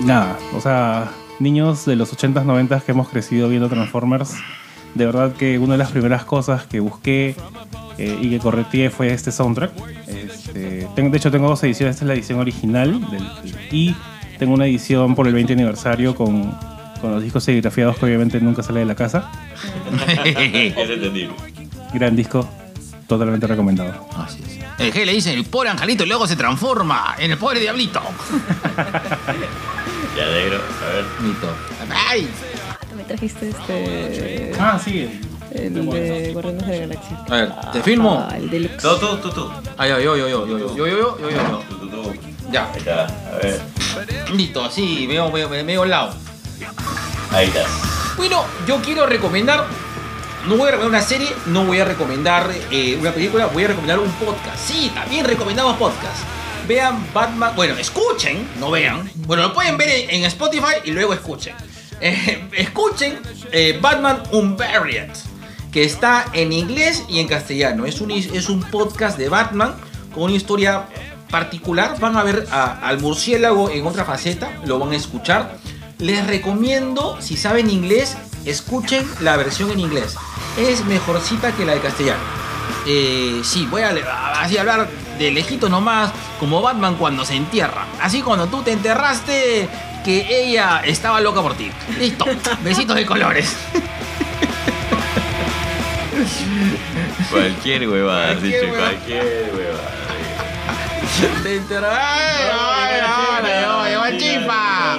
nada, 0.00 0.38
o 0.54 0.60
sea, 0.60 1.10
niños 1.40 1.84
de 1.84 1.96
los 1.96 2.12
80s, 2.16 2.44
90s 2.44 2.82
que 2.82 2.92
hemos 2.92 3.08
crecido 3.08 3.48
viendo 3.48 3.68
Transformers, 3.68 4.34
de 4.94 5.06
verdad 5.06 5.32
que 5.34 5.58
una 5.58 5.74
de 5.74 5.78
las 5.78 5.90
primeras 5.90 6.24
cosas 6.24 6.66
que 6.66 6.80
busqué 6.80 7.36
eh, 7.98 8.18
y 8.20 8.30
que 8.30 8.38
correteé 8.38 8.90
fue 8.90 9.12
este 9.12 9.30
soundtrack. 9.32 9.72
Este, 10.06 10.88
tengo- 10.94 11.10
de 11.10 11.16
hecho, 11.18 11.30
tengo 11.30 11.48
dos 11.48 11.62
ediciones. 11.64 11.96
Esta 11.96 12.04
es 12.04 12.08
la 12.08 12.14
edición 12.14 12.38
original 12.40 13.00
del- 13.10 13.28
y 13.70 13.94
tengo 14.38 14.54
una 14.54 14.66
edición 14.66 15.14
por 15.14 15.26
el 15.26 15.34
20 15.34 15.52
aniversario 15.52 16.14
con, 16.14 16.52
con 17.00 17.12
los 17.12 17.22
discos 17.22 17.44
serigrafiados 17.44 17.96
que 17.98 18.06
obviamente 18.06 18.40
nunca 18.40 18.62
sale 18.62 18.80
de 18.80 18.86
la 18.86 18.94
casa. 18.94 19.30
Es 20.24 20.90
entendible. 20.90 21.34
Gran 21.94 22.14
disco, 22.16 22.48
totalmente 23.06 23.46
recomendado. 23.46 24.06
Así 24.16 24.42
es. 24.46 24.58
El 24.78 24.92
G 24.92 25.04
le 25.04 25.12
dice 25.12 25.32
el 25.34 25.44
pobre 25.44 25.70
angelito 25.70 26.04
y 26.04 26.08
luego 26.08 26.26
se 26.28 26.36
transforma 26.36 27.16
en 27.18 27.32
el 27.32 27.38
pobre 27.38 27.58
diablito. 27.60 28.00
Ya 30.16 30.26
negro. 30.30 30.58
A 30.58 30.92
ver. 30.94 31.04
Listo. 31.22 31.46
¡Ay! 32.08 32.28
Me 32.96 33.04
trajiste 33.04 33.50
este. 33.50 34.52
Ah, 34.58 34.80
sí. 34.82 35.20
El 35.52 35.74
de 35.74 36.32
Guardianes 36.32 36.66
de 36.66 36.72
la 36.72 36.86
Galaxia. 36.86 37.24
A 37.28 37.34
ver, 37.36 37.52
¿te 37.72 37.82
filmo? 37.82 38.26
Ah, 38.30 38.36
el 38.36 38.50
deluxe. 38.50 38.82
Tú, 38.82 38.98
tú, 38.98 39.16
tú, 39.18 39.30
tú. 39.30 39.50
Ah, 39.78 39.86
yo, 39.86 39.98
yo, 40.00 40.16
yo, 40.16 40.28
yo, 40.28 40.46
yo, 40.46 40.58
yo, 40.58 40.76
yo, 40.76 40.86
yo, 40.86 41.18
yo, 41.18 41.18
yo, 41.18 41.30
yo. 41.30 41.62
Tú, 41.68 41.76
tú, 41.78 41.88
tú. 41.88 42.12
Ya. 42.50 42.70
Ahí 42.72 42.78
está. 42.78 43.04
A 43.06 43.36
ver, 43.42 43.60
Listo, 44.34 44.70
sí, 44.70 45.06
veo, 45.06 45.30
veo, 45.32 45.48
veo, 45.48 45.64
veo 45.64 45.82
al 45.84 45.90
lado. 45.90 46.14
ahí 47.32 47.46
estás. 47.46 47.66
Bueno, 48.16 48.44
yo 48.66 48.76
quiero 48.82 49.06
recomendar. 49.06 49.64
No 50.46 50.56
voy 50.56 50.68
a 50.68 50.72
recomendar 50.72 51.00
una 51.00 51.06
serie, 51.08 51.28
no 51.46 51.64
voy 51.64 51.80
a 51.80 51.84
recomendar 51.84 52.50
eh, 52.70 52.96
una 53.00 53.12
película, 53.12 53.46
voy 53.46 53.64
a 53.64 53.68
recomendar 53.68 53.98
un 53.98 54.10
podcast. 54.12 54.56
Sí, 54.58 54.90
también 54.94 55.24
recomendamos 55.24 55.76
podcast. 55.76 56.22
Vean 56.68 57.02
Batman, 57.14 57.56
bueno, 57.56 57.74
escuchen, 57.78 58.46
no 58.60 58.70
vean. 58.70 59.10
Bueno, 59.26 59.44
lo 59.44 59.54
pueden 59.54 59.78
ver 59.78 59.88
en, 60.10 60.24
Spotify 60.24 60.74
y 60.84 60.90
luego 60.90 61.14
escuchen. 61.14 61.54
Eh, 62.00 62.46
escuchen 62.52 63.18
eh, 63.50 63.78
Batman 63.80 64.22
Unburied, 64.32 65.10
que 65.72 65.82
está 65.82 66.26
en 66.34 66.52
inglés 66.52 67.04
y 67.08 67.20
en 67.20 67.26
castellano. 67.26 67.86
Es 67.86 68.02
un, 68.02 68.10
es 68.10 68.50
un 68.50 68.62
podcast 68.64 69.16
de 69.16 69.30
Batman 69.30 69.74
con 70.14 70.24
una 70.24 70.34
historia 70.34 70.86
particular. 71.30 71.98
Van 72.00 72.18
a 72.18 72.22
ver 72.22 72.46
al 72.52 73.00
murciélago 73.00 73.70
en 73.70 73.86
otra 73.86 74.04
faceta, 74.04 74.50
lo 74.66 74.78
van 74.78 74.92
a 74.92 74.96
escuchar. 74.96 75.56
Les 75.98 76.26
recomiendo, 76.26 77.16
si 77.20 77.38
saben 77.38 77.70
inglés, 77.70 78.16
escuchen 78.44 79.08
la 79.20 79.38
versión 79.38 79.70
en 79.70 79.80
inglés. 79.80 80.16
Es 80.58 80.84
mejorcita 80.84 81.52
que 81.52 81.64
la 81.64 81.74
de 81.74 81.80
castellano. 81.80 82.22
Eh, 82.86 83.40
sí, 83.42 83.66
voy 83.70 83.82
a, 83.82 83.88
hablar 83.90 84.88
de 85.18 85.30
lejito 85.30 85.68
nomás, 85.68 86.12
como 86.38 86.62
Batman 86.62 86.94
cuando 86.96 87.24
se 87.24 87.34
entierra. 87.34 87.86
Así 88.00 88.22
cuando 88.22 88.46
tú 88.46 88.62
te 88.62 88.72
enterraste, 88.72 89.68
que 90.04 90.26
ella 90.44 90.80
estaba 90.84 91.20
loca 91.20 91.42
por 91.42 91.54
ti. 91.54 91.70
Listo, 91.98 92.24
besitos 92.62 92.96
de 92.96 93.04
colores. 93.06 93.56
Cualquier 97.30 97.88
huevada, 97.88 98.30
has 98.30 98.42
dicho, 98.42 98.56
huevada. 98.62 98.90
cualquier 98.90 99.52
huevada. 99.54 99.98
Te 101.42 101.56
enterró. 101.56 101.88
¡Ay, 101.90 103.00
ay, 103.44 103.94
ay, 104.00 104.18
chifa! 104.18 104.98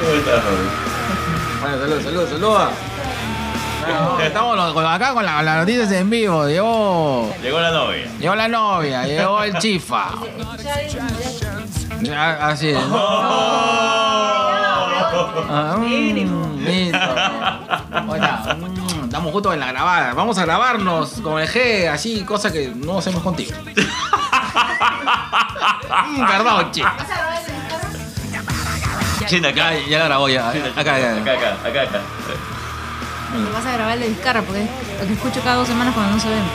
¿Cómo 0.00 0.12
estás, 0.14 0.44
Raúl? 0.44 0.68
Bueno, 1.60 1.78
saludos, 1.78 2.02
saludos, 2.02 2.30
saludos. 2.30 2.95
Estamos 4.22 4.72
con- 4.72 4.84
acá 4.86 5.12
con 5.14 5.24
la- 5.24 5.42
las 5.42 5.58
noticias 5.58 5.90
en 5.92 6.10
vivo. 6.10 6.46
Llegó, 6.46 7.32
Llegó 7.42 7.60
la 7.60 7.70
novia. 7.70 8.06
llegó 8.18 8.34
la 8.34 8.48
novia, 8.48 9.04
llegó 9.06 9.42
el 9.42 9.56
chifa. 9.58 10.06
Ya, 12.00 12.46
Así 12.48 12.70
es. 12.70 12.78
Ah, 15.48 15.76
mm, 15.78 16.64
listo. 16.64 16.98
Hola, 18.08 18.56
mm, 18.58 19.04
estamos 19.04 19.32
justo 19.32 19.52
en 19.52 19.60
la 19.60 19.66
grabada. 19.68 20.12
Vamos 20.14 20.36
a 20.38 20.42
grabarnos 20.44 21.10
con 21.22 21.40
el 21.40 21.48
G, 21.48 21.88
así, 21.88 22.22
cosa 22.24 22.52
que 22.52 22.68
no 22.74 22.98
hacemos 22.98 23.22
contigo. 23.22 23.52
Mm, 26.08 26.26
Perdón. 26.26 26.70
China, 29.26 29.48
acá. 29.48 29.72
Ya, 29.74 29.86
ya 29.88 29.98
la 30.00 30.04
grabó, 30.06 30.28
ya. 30.28 30.52
China, 30.52 30.66
Acá, 30.76 30.94
acá. 30.96 31.16
acá, 31.16 31.32
acá, 31.32 31.52
acá, 31.68 31.82
acá. 31.82 32.00
Lo 33.44 33.52
vas 33.52 33.66
a 33.66 33.72
grabar 33.72 33.94
el 33.94 34.00
de 34.00 34.08
Vizcarra 34.08 34.42
porque 34.42 34.62
es 34.62 34.68
lo 35.00 35.06
que 35.06 35.12
escucho 35.12 35.40
cada 35.42 35.56
dos 35.56 35.68
semanas 35.68 35.94
cuando 35.94 36.14
no 36.14 36.20
se 36.20 36.28
ven. 36.28 36.42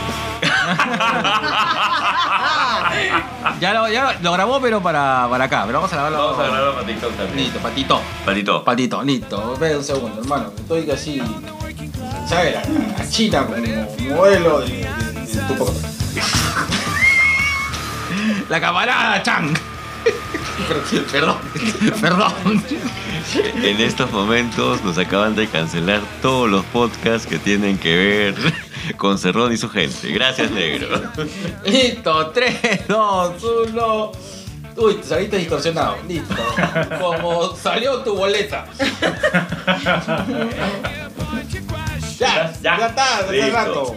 Ya 3.60 3.72
lo, 3.74 3.88
ya 3.88 4.18
lo 4.20 4.32
grabó, 4.32 4.60
pero 4.60 4.82
para, 4.82 5.26
para 5.30 5.44
acá. 5.44 5.62
Pero 5.66 5.78
vamos 5.78 5.92
a 5.92 5.96
grabarlo. 5.96 6.18
Vamos 6.18 6.38
a 6.38 6.42
grabarlo 6.42 6.74
para 6.74 6.86
TikTok 6.86 7.16
también. 7.16 7.36
Listo, 7.36 7.58
patito. 7.60 8.00
Patito. 8.24 8.64
Patito, 8.64 9.02
listo. 9.02 9.52
Espera 9.54 9.78
un 9.78 9.84
segundo, 9.84 10.20
hermano. 10.20 10.52
Estoy 10.56 10.90
así. 10.90 11.22
¿Sabes? 12.28 12.54
La, 12.54 12.62
la 12.98 13.08
China 13.08 13.46
como 13.46 13.58
modelo 14.16 14.60
de, 14.60 14.66
de, 14.68 15.26
de 15.26 15.54
tu. 15.54 15.64
La 18.48 18.60
camarada 18.60 19.22
Chang. 19.22 19.54
Perdón, 21.12 21.36
perdón. 22.00 22.32
En 23.62 23.80
estos 23.80 24.10
momentos 24.10 24.82
nos 24.84 24.96
acaban 24.98 25.34
de 25.34 25.46
cancelar 25.46 26.00
todos 26.20 26.48
los 26.50 26.64
podcasts 26.66 27.26
que 27.26 27.38
tienen 27.38 27.78
que 27.78 27.96
ver 27.96 28.34
con 28.96 29.18
Cerrón 29.18 29.52
y 29.52 29.56
su 29.56 29.68
gente. 29.68 30.12
Gracias, 30.12 30.50
negro. 30.50 30.88
Listo, 31.64 32.30
3, 32.30 32.88
2, 32.88 33.42
1. 33.72 34.12
Uy, 34.76 34.94
te 34.94 35.02
saliste 35.06 35.36
distorsionado. 35.38 35.96
Listo. 36.08 36.34
Como 37.00 37.54
salió 37.56 37.98
tu 37.98 38.14
boleta. 38.16 38.66
ya, 42.18 42.52
ya, 42.62 42.78
Ya. 42.78 42.86
está, 42.86 43.30
Listo. 43.30 43.52
rato. 43.52 43.94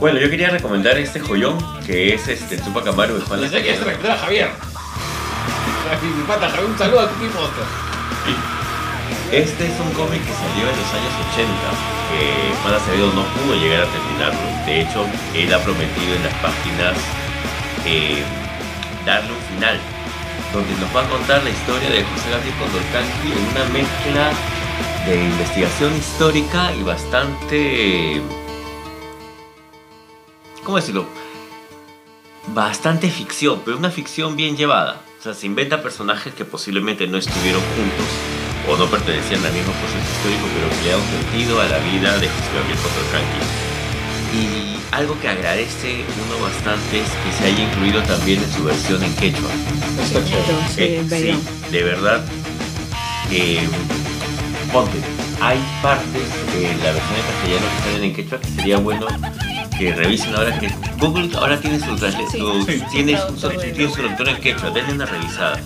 Bueno, 0.00 0.18
yo 0.20 0.28
quería 0.28 0.50
recomendar 0.50 0.98
este 0.98 1.20
joyón 1.20 1.58
que 1.86 2.14
es 2.14 2.28
este 2.28 2.58
Tupac 2.58 2.86
Amaru 2.86 3.16
y 3.16 3.20
Juan 3.22 3.40
Pensé 3.40 3.62
que 3.62 3.72
recomendar 3.76 4.12
a 4.12 4.18
Javier. 4.18 4.50
Un 5.86 6.76
saludo 6.76 7.00
a 7.00 7.06
Monster. 7.06 7.64
Este 9.30 9.66
es 9.66 9.80
un 9.80 9.90
cómic 9.92 10.20
que 10.24 10.32
salió 10.32 10.68
en 10.68 10.76
los 10.76 10.92
años 10.92 11.12
80, 11.32 11.46
que 12.10 12.54
Juan 12.60 12.74
Acevedo 12.74 13.12
no 13.12 13.22
pudo 13.22 13.54
llegar 13.54 13.82
a 13.82 13.86
terminarlo. 13.86 14.66
De 14.66 14.80
hecho, 14.80 15.06
él 15.32 15.54
ha 15.54 15.58
prometido 15.60 16.16
en 16.16 16.24
las 16.24 16.34
páginas 16.42 16.96
eh, 17.84 18.22
darle 19.04 19.30
un 19.30 19.54
final, 19.54 19.78
donde 20.52 20.74
nos 20.74 20.94
va 20.94 21.02
a 21.02 21.08
contar 21.08 21.44
la 21.44 21.50
historia 21.50 21.88
de 21.88 22.02
José 22.02 22.30
Gabriel 22.30 22.54
Condorcanqui 22.58 23.32
en 23.32 23.46
una 23.52 23.64
mezcla 23.72 24.30
de 25.06 25.24
investigación 25.24 25.96
histórica 25.96 26.72
y 26.74 26.82
bastante... 26.82 28.22
¿Cómo 30.64 30.78
decirlo? 30.78 31.06
Bastante 32.48 33.08
ficción, 33.08 33.62
pero 33.64 33.76
una 33.76 33.90
ficción 33.90 34.34
bien 34.34 34.56
llevada. 34.56 35.00
O 35.18 35.22
sea, 35.22 35.34
se 35.34 35.46
inventa 35.46 35.82
personajes 35.82 36.32
que 36.34 36.44
posiblemente 36.44 37.06
no 37.06 37.18
estuvieron 37.18 37.60
juntos 37.74 38.06
o 38.68 38.76
no 38.76 38.86
pertenecían 38.90 39.44
al 39.44 39.52
mismo 39.52 39.72
proceso 39.72 40.06
histórico, 40.16 40.46
pero 40.54 40.70
que 40.70 40.84
le 40.84 40.90
dan 40.92 41.00
un 41.00 41.06
sentido 41.30 41.60
a 41.60 41.64
la 41.66 41.78
vida 41.78 42.12
de 42.18 42.28
José 42.28 42.50
Gabriel. 42.54 42.78
Y 44.34 44.76
algo 44.94 45.18
que 45.20 45.28
agradece 45.28 46.04
uno 46.26 46.42
bastante 46.44 47.00
es 47.00 47.08
que 47.08 47.32
se 47.38 47.44
haya 47.46 47.64
incluido 47.64 48.02
también 48.02 48.42
en 48.42 48.52
su 48.52 48.64
versión 48.64 49.02
en 49.02 49.14
quechua. 49.16 49.50
Sí, 50.74 50.82
Eh, 50.82 51.02
bello. 51.06 51.36
de 51.70 51.82
verdad. 51.82 52.24
eh, 53.30 53.66
ponte, 54.72 54.98
hay 55.40 55.58
partes 55.82 56.22
en 56.54 56.78
la 56.80 56.92
versión 56.92 57.16
en 57.16 57.26
castellano 57.26 57.66
que 57.76 57.82
salen 57.90 58.04
en 58.04 58.14
quechua 58.14 58.40
que 58.40 58.48
sería 58.48 58.76
bueno 58.78 59.06
que 59.78 59.92
revisen 59.94 60.34
ahora 60.34 60.58
que 60.58 60.70
Google 60.98 61.30
ahora 61.36 61.58
tiene 61.60 61.78
su, 61.78 61.96
transle- 61.96 62.28
Sí. 62.30 62.38
su- 62.38 62.62
Sí. 62.66 62.82
tiene 62.90 63.18
su, 63.20 63.38
su- 63.38 63.48
tiene 63.48 63.88
su 63.88 63.94
traductor 63.94 64.28
en 64.28 64.36
quechua, 64.40 64.70
denle 64.70 64.92
una 64.94 65.06
revisada. 65.06 65.58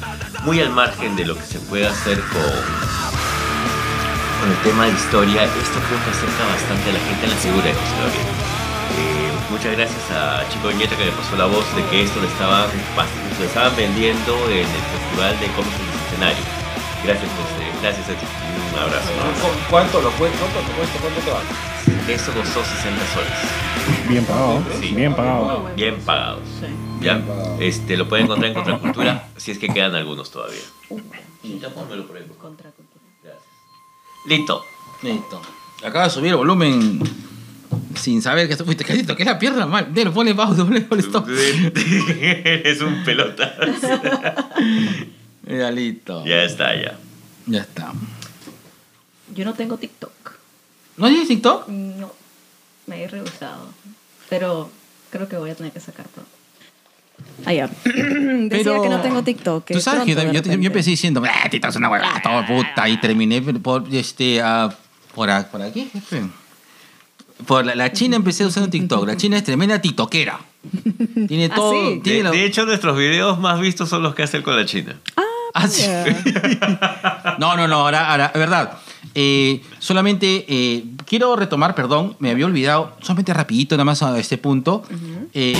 Muy 0.44 0.60
al 0.60 0.70
margen 0.70 1.16
de 1.16 1.24
lo 1.26 1.34
que 1.36 1.42
se 1.42 1.58
puede 1.60 1.86
hacer 1.86 2.18
con, 2.20 2.40
con 4.40 4.50
el 4.50 4.56
tema 4.64 4.86
de 4.86 4.92
historia, 4.92 5.44
esto 5.44 5.78
creo 5.86 5.98
que 6.04 6.10
acerca 6.10 6.42
bastante 6.48 6.90
a 6.90 6.92
la 6.94 7.00
gente 7.06 7.26
a 7.26 7.28
la 7.28 7.36
figura 7.36 7.64
de 7.66 7.74
José 7.74 7.94
Gabriel. 8.00 8.28
Eh, 8.90 9.30
muchas 9.50 9.72
gracias 9.76 10.04
a 10.10 10.48
Chico 10.50 10.68
Viñeta 10.68 10.96
que 10.96 11.04
me 11.04 11.12
pasó 11.12 11.36
la 11.36 11.46
voz 11.46 11.64
de 11.76 11.84
que 11.92 12.02
esto 12.04 12.18
lo 12.20 12.26
estaban, 12.26 12.66
lo 13.38 13.44
estaban 13.44 13.76
vendiendo 13.76 14.32
en 14.50 14.66
el 14.66 14.84
Festival 14.90 15.38
de 15.38 15.46
Cómics 15.54 15.76
del 15.78 15.86
Bicentenario. 15.92 16.44
Gracias, 17.04 17.30
José. 17.36 17.62
Gracias 17.80 18.06
a 18.08 18.14
ti. 18.18 18.26
Un 18.74 18.78
abrazo. 18.80 19.08
¿Cu- 19.40 19.60
¿Cuánto 19.70 20.00
lo 20.02 20.10
cuesta? 20.18 20.38
¿Cuánto 20.40 20.60
te 20.68 20.72
cuesta? 20.76 20.96
¿Cuánto 21.00 21.20
te 21.20 21.30
vale? 22.10 22.14
Eso 22.14 22.32
costó 22.32 22.64
60 22.64 23.06
soles. 23.14 24.08
Bien 24.08 24.24
pagado, 24.24 24.62
Sí. 24.80 24.94
bien 24.94 25.14
pagado. 25.14 25.70
Bien 25.76 25.96
pagados. 26.00 26.42
¿Ya? 27.00 27.20
Este, 27.60 27.96
lo 27.96 28.08
pueden 28.08 28.26
encontrar 28.26 28.48
en 28.50 28.54
Contracultura 28.54 29.28
si 29.36 29.50
es 29.52 29.58
que 29.58 29.68
quedan 29.68 29.94
algunos 29.94 30.30
todavía. 30.30 30.60
Favor. 30.88 31.02
Gracias. 33.22 33.42
Listo. 34.26 34.64
Listo. 35.02 35.40
Acaba 35.84 36.04
de 36.04 36.10
subir 36.10 36.30
el 36.30 36.36
volumen 36.36 37.00
sin 37.94 38.20
saber 38.20 38.46
que 38.46 38.52
esto 38.52 38.64
fuiste 38.64 38.84
calito. 38.84 39.16
Que 39.16 39.22
es 39.22 39.26
la 39.26 39.38
pierna 39.38 39.66
mal. 39.66 39.92
Dale, 39.94 40.10
ponle 40.10 40.34
pausa, 40.34 40.64
ponle, 40.64 40.82
ponle 40.82 41.02
stop. 41.02 41.26
Eres 41.28 42.80
un 42.82 43.02
pelota. 43.04 43.54
Ya 45.46 45.70
listo. 45.70 46.24
ya 46.26 46.42
está, 46.44 46.74
ya. 46.74 46.98
Ya 47.46 47.60
está. 47.60 47.92
Yo 49.34 49.44
no 49.44 49.54
tengo 49.54 49.78
TikTok. 49.78 50.12
¿No 51.00 51.08
tienes 51.08 51.28
TikTok? 51.28 51.68
No. 51.68 52.12
Me 52.86 53.02
he 53.02 53.08
rehusado. 53.08 53.68
Pero 54.28 54.70
creo 55.10 55.28
que 55.28 55.36
voy 55.36 55.50
a 55.50 55.54
tener 55.54 55.72
que 55.72 55.80
sacar 55.80 56.06
todo. 56.08 56.24
Ah, 57.44 57.52
ya. 57.52 57.66
Decía 57.84 58.48
Pero- 58.50 58.82
que 58.82 58.88
no 58.88 59.00
tengo 59.00 59.22
TikTok. 59.22 59.64
Tú 59.66 59.80
sabes 59.80 60.04
que 60.04 60.14
yo, 60.14 60.42
pronto, 60.42 60.50
empecé 60.50 60.90
diciendo, 60.90 61.22
ah, 61.26 61.48
TikTok 61.50 61.70
es 61.70 61.76
una 61.76 61.90
huevada, 61.90 62.20
todo 62.22 62.46
puta, 62.46 62.88
y 62.88 62.98
terminé 63.00 63.42
por, 63.42 63.84
este, 63.92 64.40
ah, 64.40 64.74
por, 65.14 65.28
a- 65.30 65.48
por 65.50 65.60
aquí, 65.62 65.88
jefe. 65.92 66.22
Por 67.46 67.64
la, 67.64 67.74
la 67.74 67.90
China 67.92 68.16
empecé 68.16 68.44
usando 68.44 68.68
TikTok. 68.68 69.06
La 69.06 69.16
China 69.16 69.36
es 69.38 69.44
tremenda 69.44 69.80
tiktokera. 69.80 70.40
Tiene 71.26 71.46
¿Ah, 71.50 71.54
todo. 71.54 71.72
sí? 71.72 72.00
tiene 72.04 72.30
De, 72.30 72.36
de 72.36 72.44
hecho, 72.44 72.66
nuestros 72.66 72.96
videos 72.96 73.38
más 73.38 73.58
vistos 73.60 73.88
son 73.88 74.02
los 74.02 74.14
que 74.14 74.22
hace 74.22 74.36
él 74.36 74.42
con 74.42 74.56
la 74.56 74.66
China. 74.66 74.96
Ah, 75.16 75.22
sí. 75.68 75.82
Ya. 75.82 77.36
No, 77.38 77.56
no, 77.56 77.66
no, 77.66 77.76
ahora, 77.76 78.10
ahora, 78.10 78.32
verdad. 78.34 78.72
Eh, 79.14 79.62
solamente 79.78 80.44
eh, 80.48 80.84
quiero 81.06 81.34
retomar, 81.36 81.74
perdón, 81.74 82.16
me 82.18 82.30
había 82.30 82.46
olvidado, 82.46 82.96
solamente 83.00 83.32
rapidito 83.32 83.74
nada 83.76 83.84
más 83.84 84.02
a 84.02 84.18
este 84.18 84.38
punto. 84.38 84.84
Eh, 85.32 85.56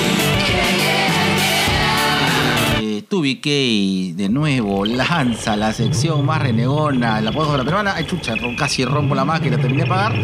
eh, 3.11 4.13
2BK 4.13 4.15
de 4.15 4.29
nuevo 4.29 4.85
lanza 4.85 5.57
la 5.57 5.73
sección 5.73 6.25
más 6.25 6.41
renegona 6.43 7.17
de 7.17 7.23
la 7.23 7.33
peruana. 7.65 7.95
Ay, 7.97 8.05
chucha, 8.07 8.35
casi 8.57 8.85
rompo 8.85 9.15
la 9.15 9.25
máquina, 9.25 9.57
terminé 9.59 9.83
de 9.85 9.89
pagar. 9.89 10.15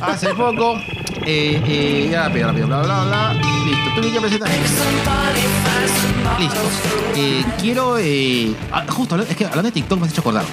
Hace 0.00 0.34
poco. 0.34 0.76
Eh, 1.26 1.60
eh, 1.66 2.08
ya 2.10 2.24
rápido, 2.28 2.48
rápido, 2.48 2.66
bla, 2.66 2.82
bla, 2.82 3.04
bla. 3.04 3.32
Listo, 3.32 4.00
2BK 4.00 4.20
presenta. 4.20 4.46
Listos. 6.38 6.72
Eh, 7.16 7.44
quiero. 7.60 7.96
eh, 7.98 8.54
ah, 8.72 8.84
justo, 8.88 9.16
es 9.20 9.36
que 9.36 9.44
hablando 9.44 9.68
de 9.68 9.72
TikTok 9.72 9.98
me 9.98 10.06
has 10.06 10.12
hecho 10.12 10.20
acordar. 10.20 10.44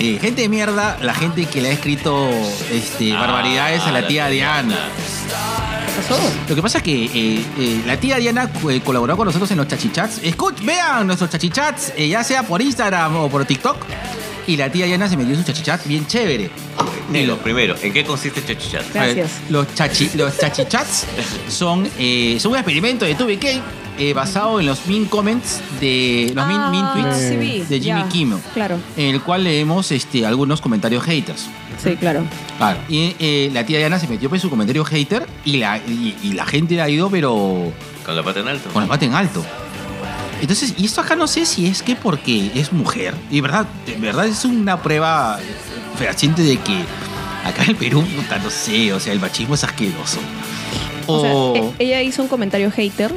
Eh, 0.00 0.18
gente 0.20 0.42
de 0.42 0.48
mierda, 0.48 0.96
la 1.02 1.12
gente 1.12 1.46
que 1.46 1.60
le 1.60 1.70
ha 1.70 1.72
escrito 1.72 2.28
este, 2.70 3.12
Ah, 3.16 3.20
barbaridades 3.20 3.82
a 3.82 3.90
la 3.92 4.06
tía 4.06 4.28
Diana. 4.28 4.76
¿Qué 4.96 5.77
pasó? 5.98 6.18
Lo 6.48 6.54
que 6.54 6.62
pasa 6.62 6.78
es 6.78 6.84
que 6.84 7.04
eh, 7.04 7.44
eh, 7.58 7.82
la 7.86 7.98
tía 7.98 8.16
Diana 8.16 8.50
eh, 8.70 8.80
colaboró 8.84 9.16
con 9.16 9.26
nosotros 9.26 9.50
en 9.50 9.58
los 9.58 9.68
chachichats. 9.68 10.20
Escuch, 10.22 10.60
vean 10.62 11.06
nuestros 11.06 11.30
chachichats, 11.30 11.92
eh, 11.96 12.08
ya 12.08 12.22
sea 12.24 12.42
por 12.42 12.62
Instagram 12.62 13.16
o 13.16 13.28
por 13.28 13.44
TikTok. 13.44 13.76
Y 14.46 14.56
la 14.56 14.70
tía 14.72 14.86
Diana 14.86 15.08
se 15.08 15.16
metió 15.16 15.34
en 15.34 15.40
su 15.40 15.44
chachichat 15.46 15.84
bien 15.86 16.06
chévere. 16.06 16.50
Negro, 17.10 17.36
primero, 17.38 17.74
¿en 17.82 17.92
qué 17.92 18.04
consiste 18.04 18.42
Chachichat? 18.44 18.92
Ver, 18.92 19.14
Gracias. 19.16 19.40
los, 19.48 19.74
chachi, 19.74 20.10
los 20.14 20.36
chachichats 20.38 21.06
son, 21.48 21.88
eh, 21.98 22.36
son 22.40 22.52
un 22.52 22.58
experimento 22.58 23.04
de 23.06 23.16
2BK 23.16 23.60
eh, 23.98 24.12
basado 24.14 24.60
en 24.60 24.66
los 24.66 24.86
min 24.86 25.06
comments 25.06 25.60
de 25.80 26.32
los 26.34 26.46
min, 26.46 26.58
min 26.70 26.84
Ah, 26.84 26.92
tweets 26.94 27.16
sí 27.18 27.36
vi, 27.36 27.58
de 27.60 27.80
Jimmy 27.80 28.00
ya. 28.02 28.08
Kimmel. 28.08 28.38
Claro, 28.54 28.78
En 28.96 29.14
el 29.14 29.20
cual 29.22 29.44
leemos 29.44 29.90
este, 29.92 30.24
algunos 30.26 30.60
comentarios 30.60 31.02
haters. 31.04 31.46
sí, 31.82 31.96
claro. 31.96 32.22
Claro. 32.58 32.78
Y 32.88 33.14
eh, 33.18 33.50
la 33.52 33.64
tía 33.64 33.78
Diana 33.78 33.98
se 33.98 34.06
metió 34.08 34.28
en 34.32 34.40
su 34.40 34.48
comentario 34.50 34.84
hater 34.84 35.26
y 35.44 35.56
la, 35.58 35.78
y, 35.78 36.16
y 36.22 36.32
la 36.32 36.44
gente 36.46 36.74
la 36.76 36.84
ha 36.84 36.88
ido, 36.88 37.10
pero 37.10 37.72
Con 38.06 38.16
la 38.16 38.22
pata 38.22 38.40
en 38.40 38.48
alto. 38.48 38.70
con 38.70 38.82
la 38.82 38.88
pata 38.88 39.04
en 39.04 39.14
alto. 39.14 39.44
Entonces, 40.40 40.74
y 40.78 40.84
esto 40.86 41.00
acá 41.00 41.16
no 41.16 41.26
sé 41.26 41.44
si 41.46 41.66
es 41.66 41.82
que 41.82 41.96
porque 41.96 42.52
es 42.54 42.72
mujer. 42.72 43.14
Y 43.30 43.40
verdad, 43.40 43.66
de 43.86 43.96
verdad 43.96 44.26
es 44.26 44.44
una 44.44 44.80
prueba 44.80 45.38
fehaciente 45.98 46.42
de 46.42 46.56
que 46.58 46.84
acá 47.44 47.64
en 47.64 47.70
el 47.70 47.76
Perú, 47.76 48.02
puta, 48.16 48.38
no 48.38 48.48
sé, 48.50 48.92
o 48.92 49.00
sea, 49.00 49.12
el 49.12 49.18
machismo 49.20 49.56
es 49.56 49.64
asqueroso. 49.64 50.18
O 51.08 51.20
sea, 51.20 51.32
O- 51.34 51.56
e- 51.56 51.84
ella 51.86 52.02
hizo 52.02 52.22
un 52.22 52.28
comentario 52.28 52.70
hater. 52.70 53.12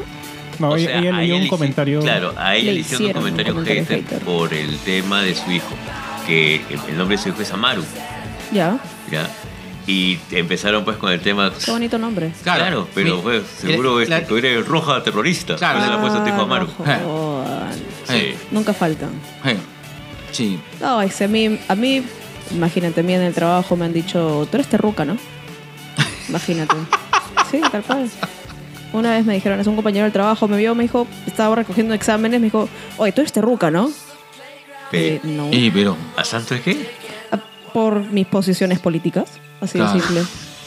No, 0.62 0.70
O 0.70 0.78
ella, 0.78 0.89
sea, 0.91 0.99
ella 0.99 1.12
leyó 1.14 1.36
un 1.38 1.47
comentario. 1.47 1.99
Claro, 2.01 2.34
a 2.38 2.55
ella 2.55 2.72
Le 2.72 2.80
hicieron 2.80 3.07
un 3.07 3.14
comentario, 3.14 3.53
comentario 3.53 3.82
hater, 3.84 4.03
hater. 4.03 4.20
por 4.20 4.53
el 4.53 4.78
tema 4.80 5.22
de 5.22 5.36
su 5.36 5.51
hijo. 5.51 5.70
Que 6.28 6.55
el, 6.70 6.80
el 6.89 6.97
nombre 6.97 7.18
de 7.18 7.24
su 7.24 7.30
hijo 7.30 7.41
es 7.41 7.51
Amaru. 7.51 7.84
Ya, 8.51 8.78
¿ya? 9.12 9.28
Y 9.88 10.20
empezaron 10.32 10.86
pues 10.86 10.97
con 10.97 11.12
el 11.12 11.20
tema. 11.22 11.51
qué 11.66 11.72
bonito 11.72 11.97
nombre. 11.97 12.32
Claro, 12.43 12.88
pero 12.93 13.18
mi- 13.18 13.22
pues, 13.24 13.43
seguro 13.47 13.97
la- 13.97 14.03
este, 14.03 14.22
la- 14.22 14.28
tú 14.28 14.38
eres 14.38 14.66
roja 14.68 15.01
terrorista. 15.03 15.55
Claro, 15.55 15.80
eso 15.80 15.88
le 15.89 15.93
ha 15.95 15.99
puesto 16.01 16.22
tu 16.22 16.28
hijo 16.30 16.38
Ah, 16.39 16.43
Amaru. 16.43 16.68
no. 16.78 17.43
Sí. 18.07 18.34
Nunca 18.51 18.74
faltan. 18.74 19.09
eh, 19.45 19.57
sí. 20.32 20.59
No, 20.80 21.01
es 21.01 21.16
que 21.16 21.24
a 21.24 21.28
mí, 21.28 21.59
a 21.68 21.76
mí, 21.76 22.03
imagínate, 22.51 22.99
a 23.01 23.03
mí 23.03 23.14
en 23.14 23.22
el 23.22 23.34
trabajo 23.34 23.76
me 23.76 23.86
han 23.86 23.93
dicho, 23.93 24.47
tú 24.51 24.57
eres 24.57 24.68
terruca, 24.68 25.03
¿no? 25.05 25.18
Imagínate. 26.30 26.76
Sí, 27.49 27.59
tal 27.70 27.84
cual. 27.84 28.09
Una 28.93 29.11
vez 29.11 29.25
me 29.25 29.33
dijeron, 29.33 29.59
es 29.59 29.67
un 29.67 29.75
compañero 29.75 30.03
del 30.03 30.11
trabajo, 30.13 30.47
me 30.47 30.57
vio, 30.57 30.75
me 30.75 30.83
dijo, 30.83 31.07
estaba 31.25 31.55
recogiendo 31.55 31.93
exámenes, 31.93 32.39
me 32.41 32.45
dijo, 32.47 32.67
oye, 32.97 33.11
tú 33.13 33.21
eres 33.21 33.31
terruca, 33.31 33.71
¿no? 33.71 33.89
Pe- 34.91 35.15
Eh, 35.15 35.21
no. 35.23 35.47
Y, 35.51 35.71
pero. 35.71 35.95
¿A 36.17 36.23
santo 36.25 36.55
es 36.55 36.61
qué? 36.61 36.89
Ah, 37.31 37.39
Por 37.73 38.03
mis 38.11 38.27
posiciones 38.27 38.79
políticas, 38.79 39.29
así 39.61 39.77
Claro. 39.77 39.93
de 39.93 39.99
simple. 40.01 40.21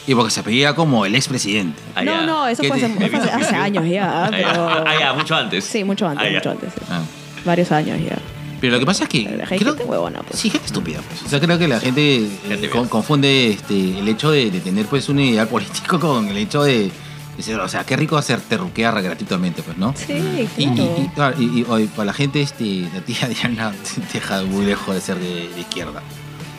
Y 0.07 0.15
porque 0.15 0.31
se 0.31 0.39
apellida 0.39 0.73
como 0.75 1.05
el 1.05 1.15
expresidente. 1.15 1.79
Ah, 1.95 2.03
no, 2.03 2.25
no, 2.25 2.47
eso 2.47 2.61
¿Qué 2.61 2.67
fue 2.69 2.77
hace, 2.77 2.89
fue 2.89 3.05
hace- 3.19 3.31
hace 3.31 3.55
años 3.55 3.85
ya, 3.87 4.25
Ah, 4.25 4.27
pero... 4.31 4.69
Ah, 4.69 4.93
ya, 4.99 5.13
mucho 5.13 5.35
antes. 5.35 5.63
Sí, 5.65 5.83
mucho 5.83 6.07
antes, 6.07 6.31
mucho 6.33 6.51
antes. 6.51 6.73
sí. 6.73 6.81
Ah. 6.89 7.01
Varios 7.43 7.71
años 7.71 7.99
ya. 8.03 8.17
Pero 8.61 8.73
lo 8.73 8.79
que 8.79 8.85
pasa 8.87 9.03
es 9.03 9.09
que. 9.09 9.27
Pero 9.29 9.43
hay 9.49 9.59
creo- 9.59 9.73
gente 9.75 9.83
huevona, 9.83 10.23
pues. 10.23 10.39
Sí, 10.39 10.49
gente 10.49 10.65
estúpida. 10.65 10.99
Pues. 11.07 11.21
O 11.23 11.29
sea, 11.29 11.39
creo 11.39 11.59
que 11.59 11.67
la 11.67 11.79
gente 11.79 12.27
Gente 12.47 12.69
con- 12.69 12.87
confunde 12.87 13.49
este, 13.51 13.99
el 13.99 14.07
hecho 14.07 14.31
de, 14.31 14.49
de 14.49 14.59
tener 14.61 14.85
pues 14.87 15.09
un 15.09 15.19
ideal 15.19 15.47
político 15.47 15.99
con 15.99 16.27
el 16.27 16.37
hecho 16.37 16.63
de, 16.63 16.83
de 16.83 16.91
o 17.37 17.67
sea, 17.67 17.83
qué 17.85 17.95
rico 17.95 18.17
hacer 18.17 18.39
terruquear 18.41 18.99
gratuitamente, 19.01 19.61
pues, 19.61 19.77
¿no? 19.77 19.93
Sí, 19.95 20.47
Y, 20.57 20.63
y- 20.63 20.67
claro. 20.75 20.95
y, 21.03 21.07
claro, 21.09 21.41
y- 21.41 21.59
y, 21.59 21.65
oye, 21.67 21.87
para 21.87 22.05
la 22.05 22.13
gente, 22.13 22.41
este, 22.41 22.89
la 22.93 23.01
tía 23.01 23.27
Diana 23.27 23.73
deja 24.13 24.41
muy 24.43 24.65
lejos 24.65 24.95
de 24.95 25.01
ser 25.01 25.19
de, 25.19 25.49
de 25.49 25.59
izquierda, 25.61 26.01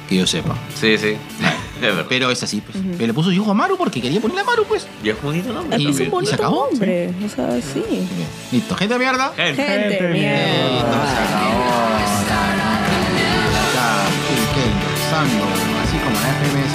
que 0.09 0.17
yo 0.17 0.27
sepa. 0.27 0.55
Sí, 0.79 0.97
sí. 0.99 1.17
Es 1.77 1.83
verdad. 1.83 2.07
Pero 2.09 2.31
es 2.31 2.43
así, 2.43 2.63
pues. 2.63 2.79
Pero 2.97 3.07
le 3.07 3.13
puso 3.13 3.29
su 3.29 3.35
hijo 3.35 3.51
Amaru 3.51 3.77
porque 3.77 4.01
quería 4.01 4.19
ponerle 4.19 4.41
Amaru, 4.41 4.65
pues. 4.67 4.87
Y 5.05 5.11
es 5.11 5.23
bonito 5.23 5.53
nombre 5.53 5.79
Y- 5.79 5.89
Es 5.89 6.01
un 6.01 6.11
bonito 6.11 6.31
¿Se 6.31 6.37
acabó? 6.37 6.69
nombre, 6.71 7.13
o 7.23 7.29
sea, 7.29 7.51
sí. 7.61 7.83
Bien. 7.91 8.09
Listo, 8.51 8.75
gente 8.77 8.95
de 8.95 8.99
mierda. 9.01 9.31
Gente. 9.37 9.63
Gente, 9.63 9.91
Gente, 9.91 10.09
mierda. 10.09 10.71
Listo, 10.71 10.93
se 10.93 11.35
acabó. 11.35 11.67
Ya, 13.75 14.07
¿qué- 14.27 14.47
qué? 14.55 14.65
Ingresando, 14.73 15.45
así 15.85 15.97
como 15.99 16.17
la 16.21 16.29
FMS. 16.41 16.75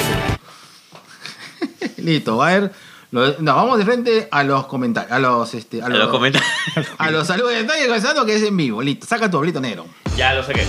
Listo, 2.06 2.38
va 2.38 2.48
a 2.50 2.52
ver. 2.60 2.72
Lo- 3.12 3.36
no, 3.40 3.56
vamos 3.56 3.78
de 3.78 3.86
frente 3.86 4.28
a 4.32 4.44
los 4.44 4.66
comentarios. 4.68 5.12
A 5.12 5.20
los, 5.20 5.54
este, 5.54 5.82
a 5.82 5.86
A 5.86 5.90
los 5.90 6.08
comentarios. 6.10 6.50
A 6.98 7.12
los 7.12 7.28
saludos. 7.28 7.54
Estoy 7.54 7.86
comenzando 7.88 8.26
que 8.26 8.36
es 8.36 8.44
en 8.44 8.56
vivo. 8.58 8.82
Listo, 8.82 9.06
saca 9.08 9.30
tu 9.30 9.38
abrito 9.38 9.60
negro. 9.60 9.86
ya 10.16 10.34
lo 10.34 10.44
saqué. 10.44 10.66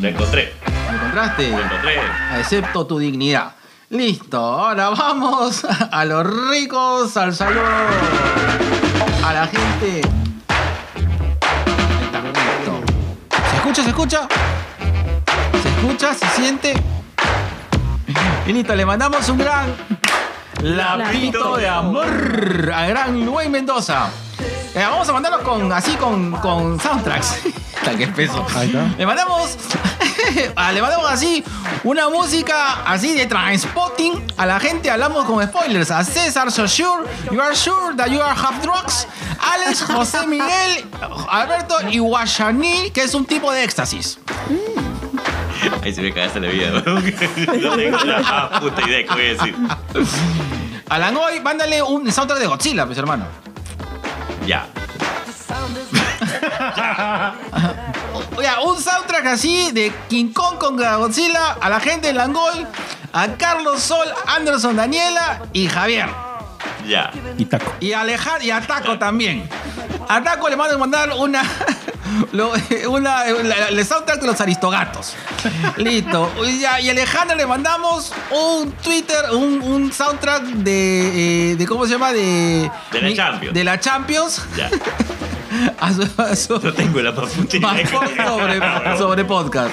Lo 0.00 0.08
encontré. 0.08 0.52
¿Me 0.90 0.96
encontraste? 0.96 1.50
Lo 1.50 1.58
encontré. 1.60 1.94
Excepto 2.38 2.86
tu 2.86 2.98
dignidad. 2.98 3.52
Listo, 3.90 4.38
ahora 4.38 4.88
vamos 4.90 5.64
a 5.64 6.04
los 6.04 6.26
ricos, 6.50 7.16
al 7.16 7.34
saludo. 7.34 7.62
A 9.24 9.32
la 9.32 9.46
gente. 9.46 10.00
Listo. 12.34 12.80
¿Se 13.50 13.56
escucha? 13.56 13.82
¿Se 13.82 13.88
escucha? 13.90 14.28
¿Se 15.62 15.68
escucha? 15.68 16.14
¿Se 16.14 16.26
siente? 16.40 16.74
Y 18.46 18.52
listo, 18.52 18.74
le 18.74 18.86
mandamos 18.86 19.28
un 19.28 19.38
gran 19.38 19.74
lapito 20.62 21.56
de 21.56 21.68
amor 21.68 22.72
a 22.74 22.86
gran 22.86 23.24
Luis 23.24 23.48
Mendoza. 23.48 24.08
Eh, 24.74 24.80
vamos 24.82 25.08
a 25.08 25.12
mandarlo 25.12 25.42
con, 25.42 25.72
así 25.72 25.92
con, 25.96 26.32
con 26.32 26.78
soundtracks. 26.78 27.36
Tal 27.84 27.96
que. 27.96 28.04
Ahí 28.54 28.66
está. 28.66 28.94
Le 28.98 29.06
mandamos, 29.06 29.56
ah, 30.56 30.72
le 30.72 30.82
mandamos 30.82 31.10
así 31.10 31.44
una 31.84 32.08
música 32.08 32.82
así 32.84 33.14
de 33.14 33.26
transpotting 33.26 34.22
a 34.36 34.44
la 34.44 34.60
gente. 34.60 34.90
Hablamos 34.90 35.24
con 35.24 35.42
spoilers. 35.46 35.90
A 35.90 36.04
César, 36.04 36.50
so 36.50 36.66
sure, 36.66 37.08
you 37.30 37.40
are 37.40 37.54
sure 37.54 37.94
that 37.96 38.08
you 38.08 38.20
are 38.20 38.34
half 38.34 38.60
drugs. 38.62 39.06
Alex, 39.38 39.82
José 39.82 40.26
Miguel, 40.26 40.84
Alberto 41.28 41.76
y 41.88 41.98
Guayaní, 41.98 42.90
que 42.90 43.02
es 43.02 43.14
un 43.14 43.24
tipo 43.24 43.52
de 43.52 43.64
éxtasis. 43.64 44.18
Ahí 45.82 45.94
se 45.94 46.02
me 46.02 46.12
cagaste 46.12 46.40
la 46.40 46.48
vida. 46.48 46.70
no 46.86 47.00
tengo 47.76 47.98
la 48.04 48.58
puta 48.60 48.88
idea 48.88 49.06
que 49.06 49.14
voy 49.14 49.24
a 49.24 49.34
decir. 49.34 49.56
A 50.88 50.98
Langoy, 50.98 51.40
mándale 51.40 51.82
un 51.82 52.10
soundtrack 52.10 52.40
de 52.40 52.46
Godzilla, 52.46 52.86
pues 52.86 52.98
hermano. 52.98 53.26
Ya. 54.46 54.66
Oye, 58.36 58.48
un 58.64 58.80
soundtrack 58.80 59.26
así 59.26 59.70
de 59.72 59.92
King 60.08 60.32
Kong 60.32 60.58
con 60.58 60.76
Godzilla 60.76 61.56
a 61.60 61.68
la 61.68 61.80
gente 61.80 62.08
de 62.08 62.12
Langoy, 62.12 62.66
a 63.12 63.28
Carlos 63.36 63.80
Sol, 63.80 64.06
Anderson, 64.26 64.76
Daniela 64.76 65.42
y 65.52 65.66
Javier. 65.68 66.08
Ya. 66.86 67.10
Y 67.38 67.44
taco. 67.46 67.72
Y 67.80 67.92
a 67.92 68.00
Alejandro 68.00 68.44
y 68.46 68.50
a 68.50 68.60
Taco 68.60 68.98
también. 68.98 69.48
A 70.08 70.22
Taco 70.22 70.48
le 70.48 70.56
mando 70.56 70.74
a 70.76 70.78
mandar 70.78 71.10
una. 71.18 71.42
lo- 72.32 72.52
una 72.88 73.24
la- 73.70 73.84
soundtrack 73.84 74.20
de 74.20 74.26
los 74.26 74.40
Aristogatos. 74.40 75.14
Listo. 75.76 76.30
Y 76.46 76.64
a, 76.64 76.80
y 76.80 76.88
a 76.88 76.92
Alejandro 76.92 77.36
le 77.36 77.46
mandamos 77.46 78.12
un 78.30 78.72
Twitter, 78.72 79.24
un, 79.32 79.60
un 79.62 79.92
soundtrack 79.92 80.42
de, 80.44 81.52
eh, 81.52 81.56
de. 81.56 81.66
¿Cómo 81.66 81.86
se 81.86 81.92
llama? 81.92 82.12
De. 82.12 82.70
De 82.92 83.00
la 83.02 83.14
Champions. 83.14 83.54
De 83.54 83.64
la 83.64 83.80
Champions. 83.80 84.42
Ya. 84.56 84.70
A 85.78 85.90
su- 85.92 86.02
a 86.20 86.36
su- 86.36 86.60
No 86.60 86.72
tengo 86.74 87.00
la 87.00 87.14
sobre, 87.14 88.98
sobre 88.98 89.24
podcast. 89.24 89.72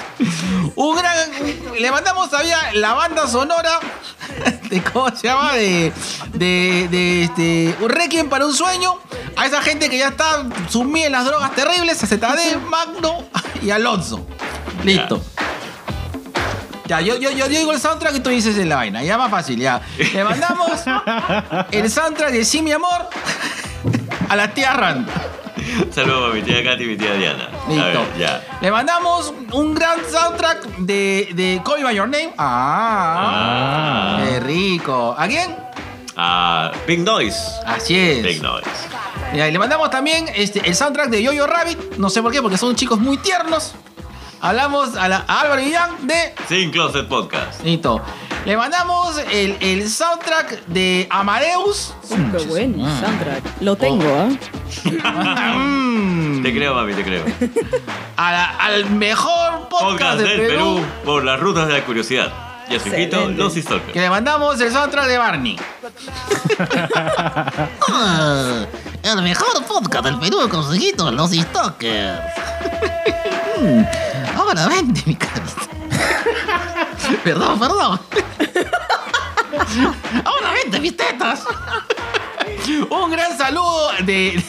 Un 0.76 0.96
gran. 0.96 1.16
Le 1.78 1.90
mandamos 1.90 2.30
todavía 2.30 2.56
la 2.74 2.94
banda 2.94 3.26
sonora 3.26 3.80
de 4.70 4.82
cómo 4.82 5.14
se 5.14 5.26
llama 5.26 5.52
de. 5.54 5.92
de, 6.32 6.88
de 6.90 7.03
este. 7.24 7.74
Un 7.80 7.88
Requiem 7.90 8.28
para 8.28 8.46
un 8.46 8.54
sueño. 8.54 8.94
A 9.36 9.46
esa 9.46 9.60
gente 9.62 9.88
que 9.90 9.98
ya 9.98 10.08
está 10.08 10.44
sumida 10.68 11.06
en 11.06 11.12
las 11.12 11.24
drogas 11.24 11.54
terribles, 11.54 12.02
a 12.02 12.06
ZD, 12.06 12.56
Magno 12.68 13.24
y 13.62 13.70
Alonso. 13.70 14.26
Listo. 14.84 15.20
Ya, 16.86 17.00
yo, 17.00 17.16
yo, 17.16 17.30
yo 17.32 17.48
digo 17.48 17.72
el 17.72 17.80
soundtrack 17.80 18.16
y 18.16 18.20
tú 18.20 18.28
dices 18.30 18.58
en 18.58 18.68
la 18.68 18.76
vaina. 18.76 19.02
Ya 19.02 19.16
más 19.16 19.30
fácil, 19.30 19.58
ya. 19.58 19.80
Le 20.12 20.22
mandamos 20.22 20.82
el 21.70 21.90
soundtrack 21.90 22.30
de 22.30 22.44
Sí, 22.44 22.60
mi 22.62 22.72
amor 22.72 23.08
a 24.28 24.36
la 24.36 24.52
tía 24.52 24.72
Rand. 24.74 25.08
Saludos 25.92 26.30
a 26.30 26.34
mi 26.34 26.42
tía 26.42 26.62
Katy 26.62 26.84
y 26.84 26.86
mi 26.88 26.96
tía 26.96 27.14
Diana. 27.14 27.48
Listo. 27.68 27.84
ver, 27.84 28.18
ya. 28.18 28.58
Le 28.60 28.70
mandamos 28.70 29.32
un 29.52 29.74
gran 29.74 29.98
soundtrack 30.10 30.62
de, 30.78 31.30
de 31.34 31.62
Call 31.64 31.78
Me 31.78 31.84
By 31.84 31.96
Your 31.96 32.08
Name. 32.08 32.34
Ah, 32.36 34.18
Ah. 34.18 34.22
qué 34.28 34.40
rico. 34.40 35.14
¿A 35.18 35.26
quién? 35.26 35.56
A 36.16 36.70
Big 36.86 37.00
Noise. 37.00 37.38
Así 37.66 37.96
es. 37.98 38.22
Big 38.22 38.42
Noise. 38.42 38.68
Y 39.32 39.36
le 39.38 39.58
mandamos 39.58 39.90
también 39.90 40.26
este, 40.34 40.60
el 40.68 40.74
soundtrack 40.76 41.08
de 41.10 41.22
Yoyo 41.22 41.46
Rabbit. 41.46 41.96
No 41.98 42.08
sé 42.10 42.22
por 42.22 42.30
qué, 42.32 42.40
porque 42.40 42.56
son 42.58 42.76
chicos 42.76 42.98
muy 43.00 43.16
tiernos. 43.18 43.72
Hablamos 44.40 44.94
a, 44.96 45.08
la, 45.08 45.24
a 45.26 45.40
Álvaro 45.40 45.62
Guillán 45.62 46.06
de 46.06 46.34
Sin 46.48 46.70
Closet 46.70 47.08
Podcast. 47.08 47.62
Listo. 47.64 48.00
Le 48.44 48.56
mandamos 48.58 49.16
el, 49.32 49.56
el 49.60 49.88
soundtrack 49.88 50.66
de 50.66 51.06
Amadeus. 51.10 51.94
Qué 52.08 52.44
buen 52.44 52.76
Ah. 52.84 53.00
soundtrack. 53.00 53.42
Lo 53.62 53.74
tengo, 53.74 54.04
¿ah? 54.04 54.28
Mm. 55.56 56.42
Te 56.42 56.52
creo, 56.54 56.74
mami, 56.74 56.92
te 56.92 57.02
creo. 57.02 57.24
A 58.18 58.32
la- 58.32 58.50
al 58.58 58.90
mejor 58.90 59.68
podcast, 59.70 59.90
Podcast 59.92 60.18
del 60.18 60.28
del 60.28 60.46
Perú. 60.48 60.74
Perú 60.76 60.86
por 61.06 61.24
las 61.24 61.40
rutas 61.40 61.66
de 61.66 61.72
la 61.72 61.84
curiosidad. 61.86 62.32
Y 62.68 62.76
a 62.76 62.80
su 62.80 62.88
hijito, 62.88 63.16
Excelente. 63.28 63.42
los 63.42 63.54
Que 63.92 64.00
le 64.00 64.10
mandamos 64.10 64.60
el 64.60 64.72
soundtrack 64.72 65.06
de 65.06 65.18
Barney. 65.18 65.60
Ah, 67.96 68.66
el 69.02 69.22
mejor 69.22 69.64
podcast 69.66 70.04
del 70.04 70.18
Perú 70.18 70.48
consejito, 70.48 71.10
los 71.12 71.30
Stalkers. 71.30 72.20
Mm, 73.60 73.84
Ahora 74.36 74.68
vente, 74.68 75.02
mi 75.06 75.14
carita. 75.14 75.62
Perdón, 77.24 77.58
perdón. 77.58 78.00
Ahora 80.24 80.52
vente, 80.52 80.80
mis 80.80 80.96
tetas. 80.96 81.44
Un 82.90 83.10
gran 83.10 83.36
saludo 83.36 83.90
de. 84.04 84.42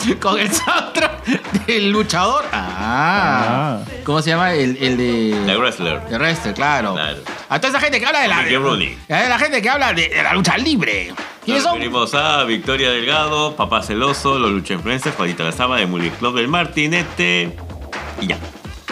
con 0.20 0.38
el 0.38 0.50
soundtrack 0.50 1.66
del 1.66 1.90
luchador. 1.90 2.44
Ah. 2.52 3.78
Ah. 3.82 3.84
¿Cómo 4.04 4.22
se 4.22 4.30
llama? 4.30 4.52
El, 4.54 4.76
el 4.80 4.96
de. 4.96 5.42
The 5.46 5.56
Wrestler. 5.56 6.00
De 6.08 6.18
wrestler, 6.18 6.54
claro. 6.54 6.94
Claro. 6.94 7.18
A 7.48 7.58
toda 7.60 7.70
esa 7.70 7.80
gente 7.80 8.00
que 8.00 8.06
habla 8.06 8.20
de 8.20 8.28
la. 8.28 8.42
Rooney. 8.58 8.98
A 9.08 9.28
la 9.28 9.38
gente 9.38 9.60
que 9.62 9.68
habla 9.70 9.92
de, 9.92 10.08
de 10.08 10.22
la 10.22 10.32
lucha 10.34 10.56
libre. 10.56 11.12
¿Quiénes 11.44 11.62
son? 11.62 11.74
referimos 11.74 12.14
a 12.14 12.44
Victoria 12.44 12.90
Delgado, 12.90 13.56
Papá 13.56 13.82
Celoso, 13.82 14.38
Los 14.38 14.50
Lucha 14.50 14.74
Influencers, 14.74 15.16
Juanita 15.16 15.42
Lazama 15.42 15.78
de 15.78 15.86
Movie 15.86 16.10
Club 16.10 16.36
del 16.36 16.48
Martinete. 16.48 17.56
Y 18.20 18.26
ya. 18.26 18.38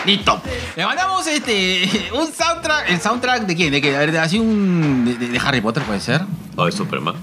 Listo. 0.07 0.41
Le 0.77 0.87
mandamos 0.87 1.27
este. 1.27 2.09
Un 2.13 2.27
soundtrack. 2.33 2.89
¿El 2.91 3.01
soundtrack 3.01 3.43
de 3.43 3.57
quién? 3.57 3.71
¿De 3.73 3.81
qué? 3.81 3.95
A 3.95 3.99
ver, 4.01 4.13
de- 4.13 4.19
así 4.19 4.39
un. 4.39 5.05
De, 5.05 5.15
de- 5.15 5.29
de 5.29 5.39
Harry 5.39 5.61
Potter 5.61 5.83
puede 5.83 6.01
ser. 6.01 6.23
O 6.57 6.65
de 6.67 6.73
Superman. 6.73 7.15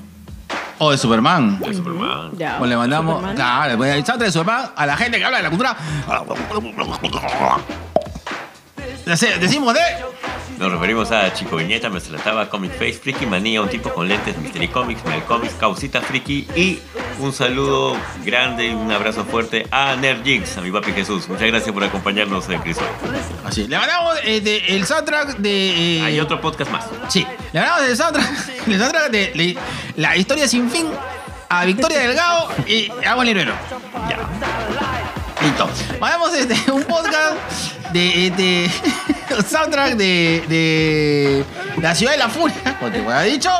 O 0.77 0.91
de 0.91 0.97
Superman. 0.97 1.59
De 1.59 1.73
Superman. 1.73 2.31
Ya. 2.37 2.57
O 2.59 2.65
le 2.65 2.75
mandamos. 2.75 3.15
Superman. 3.15 3.35
Claro, 3.35 3.77
pues, 3.77 3.95
el 3.95 4.05
soundtrack 4.05 4.27
de 4.27 4.31
Superman 4.31 4.71
a 4.75 4.85
la 4.85 4.97
gente 4.97 5.17
que 5.17 5.25
habla 5.25 5.37
de 5.37 5.43
la 5.43 5.49
cultura. 5.49 5.77
Decimos 9.39 9.73
de. 9.73 9.79
Nos 10.57 10.71
referimos 10.71 11.11
a 11.11 11.33
Chico 11.33 11.57
Viñeta, 11.57 11.89
Me 11.89 11.99
Trataba, 11.99 12.49
Comic 12.49 12.71
Face, 12.73 12.93
Friki 12.93 13.25
Manía, 13.25 13.61
un 13.61 13.67
tipo 13.69 13.89
con 13.93 14.07
lentes, 14.07 14.37
Mystery 14.37 14.69
Comics, 14.69 15.03
Mel 15.05 15.21
Comics, 15.23 15.53
Causita 15.55 15.99
Friki 16.01 16.47
y 16.55 16.79
un 17.19 17.33
saludo 17.33 17.95
grande 18.23 18.67
y 18.67 18.73
un 18.73 18.89
abrazo 18.91 19.25
fuerte 19.25 19.67
a 19.71 19.95
Nerd 19.97 20.21
a 20.57 20.61
mi 20.61 20.71
papi 20.71 20.93
Jesús. 20.93 21.27
Muchas 21.27 21.47
gracias 21.47 21.73
por 21.73 21.83
acompañarnos 21.83 22.47
en 22.49 22.61
Crisol. 22.61 22.85
Así. 23.43 23.67
Le 23.67 23.77
mandamos 23.77 24.15
eh, 24.23 24.39
de- 24.41 24.57
el 24.75 24.85
soundtrack 24.85 25.37
de. 25.37 25.97
eh, 25.97 26.01
Hay 26.01 26.19
otro 26.19 26.39
podcast 26.39 26.71
más. 26.71 26.85
Sí, 27.09 27.27
le 27.51 27.59
mandamos 27.59 27.89
el 27.89 27.97
soundtrack, 27.97 28.49
el 28.67 28.79
soundtrack 28.79 29.11
de, 29.11 29.57
La 29.97 30.15
historia 30.15 30.47
sin 30.47 30.69
fin 30.69 30.87
a 31.49 31.65
Victoria 31.65 31.99
Delgado 31.99 32.49
y 32.65 32.89
Agua 33.05 33.23
Librero. 33.25 33.53
Ya. 34.09 34.84
Listo. 35.45 35.69
Mandamos 35.99 36.33
este, 36.33 36.71
un 36.71 36.83
podcast 36.83 37.35
de, 37.93 38.31
de 38.35 38.71
un 39.37 39.43
soundtrack 39.45 39.93
de, 39.95 40.43
de 40.49 41.45
La 41.81 41.93
ciudad 41.93 42.13
de 42.13 42.17
la 42.17 42.29
furia, 42.29 42.55
como 42.79 42.91
te 42.91 42.99
había 42.99 43.21
dicho, 43.21 43.51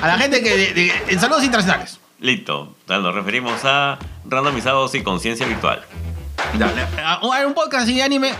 a 0.00 0.06
la 0.06 0.18
gente 0.18 0.42
que 0.42 0.56
de, 0.56 0.72
de- 0.74 0.92
en 1.08 1.20
saludos 1.20 1.42
internacionales. 1.44 1.98
Listo. 2.20 2.74
Nos 2.88 3.14
referimos 3.14 3.60
a 3.64 3.98
randomizados 4.24 4.94
y 4.94 5.02
conciencia 5.02 5.46
virtual. 5.46 5.82
Dale, 6.58 6.82
a- 7.04 7.14
a 7.14 7.46
un 7.46 7.54
podcast 7.54 7.84
así 7.84 7.96
de 7.96 8.02
anime 8.04 8.32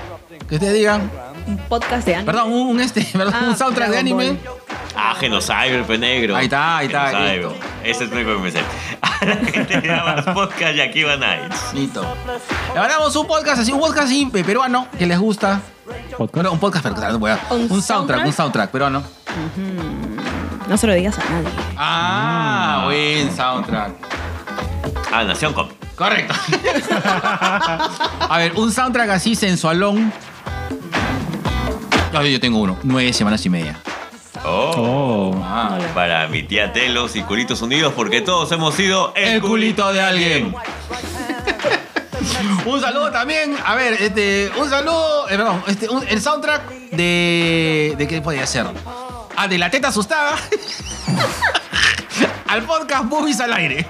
que 0.49 0.55
ustedes 0.57 0.74
digan, 0.74 1.11
Un 1.47 1.59
podcast 1.59 2.07
de 2.07 2.14
anime. 2.14 2.32
perdón, 2.32 2.53
un, 2.53 2.68
un 2.68 2.80
este, 2.80 3.03
perdón, 3.12 3.34
Ah, 3.37 3.45
un 3.49 3.57
soundtrack 3.57 3.91
de 3.91 3.99
anime. 3.99 4.37
Ah, 4.97 5.14
Genocyber, 5.18 5.84
pe 5.84 5.99
negro. 5.99 6.34
Ahí 6.36 6.44
está, 6.47 6.78
ahí 6.78 6.86
está, 6.86 7.09
Genocyber. 7.11 7.51
Ese 7.84 8.05
es 8.05 8.11
el 8.11 8.16
único 8.16 8.36
que 8.36 8.42
me 8.42 8.51
sé. 8.51 8.61
A 9.03 9.24
la 9.24 9.34
gente 9.36 10.32
podcast 10.34 10.76
y 10.76 10.80
aquí 10.80 11.03
va 11.03 11.16
Nights. 11.16 11.74
Listo. 11.74 12.03
Le 12.74 12.80
mandamos 12.80 13.14
un 13.16 13.26
podcast 13.26 13.61
así, 13.61 13.72
un 13.72 13.80
podcast 13.80 14.07
así 14.07 14.26
pe- 14.26 14.42
peruano 14.44 14.88
que 14.99 15.07
les 15.07 15.18
gusta. 15.18 15.61
Podcast. 16.16 16.34
Bueno, 16.34 16.53
un 16.53 16.59
podcast 16.59 16.84
peruano, 16.84 17.12
no 17.12 17.18
voy 17.18 17.30
a- 17.30 17.40
¿Un 17.51 17.70
un 17.70 17.82
soundtrack, 17.82 18.26
un 18.26 18.32
soundtrack 18.32 18.70
peruano. 18.70 19.03
No 20.68 20.76
se 20.76 20.86
lo 20.86 20.94
digas 20.94 21.16
a 21.18 21.24
nadie. 21.30 21.49
Ah, 21.76 22.82
buen 22.86 23.34
soundtrack. 23.36 23.92
Ah, 25.12 25.24
Nación 25.24 25.53
Comic. 25.53 25.74
Correcto. 25.94 26.34
A 28.28 28.36
ver, 28.38 28.53
un 28.57 28.70
soundtrack 28.72 29.11
así 29.11 29.34
sensualón. 29.34 30.12
Yo, 32.12 32.22
yo 32.22 32.40
tengo 32.40 32.59
uno, 32.61 32.76
nueve 32.82 33.12
semanas 33.12 33.44
y 33.47 33.51
media. 33.51 33.78
Oh. 34.49 35.32
Oh. 35.34 35.40
Ah, 35.44 35.78
Para 35.94 36.28
mi 36.28 36.42
tía 36.42 36.72
Telos 36.72 37.16
y 37.16 37.22
Culitos 37.22 37.62
Unidos, 37.62 37.92
porque 37.97 38.20
todos 38.20 38.51
hemos 38.53 38.74
sido 38.74 39.12
el 39.16 39.40
culito 39.40 39.92
de 39.92 40.01
alguien. 40.01 40.55
un 42.64 42.80
saludo 42.80 43.11
también, 43.11 43.57
a 43.64 43.74
ver, 43.74 43.94
este, 43.94 44.51
un 44.59 44.68
saludo, 44.68 45.28
eh, 45.28 45.36
perdón, 45.36 45.62
este, 45.66 45.88
un- 45.88 46.07
el 46.09 46.20
soundtrack 46.20 46.68
de, 46.92 47.94
de 47.97 48.07
qué 48.09 48.20
podría 48.20 48.47
ser. 48.47 48.66
Ah, 49.36 49.49
de 49.49 49.59
la 49.59 49.70
teta 49.70 49.88
asustada. 49.88 50.36
al 52.49 52.62
podcast 52.62 53.05
Boobies 53.07 53.40
al 53.40 53.53
aire. 53.53 53.86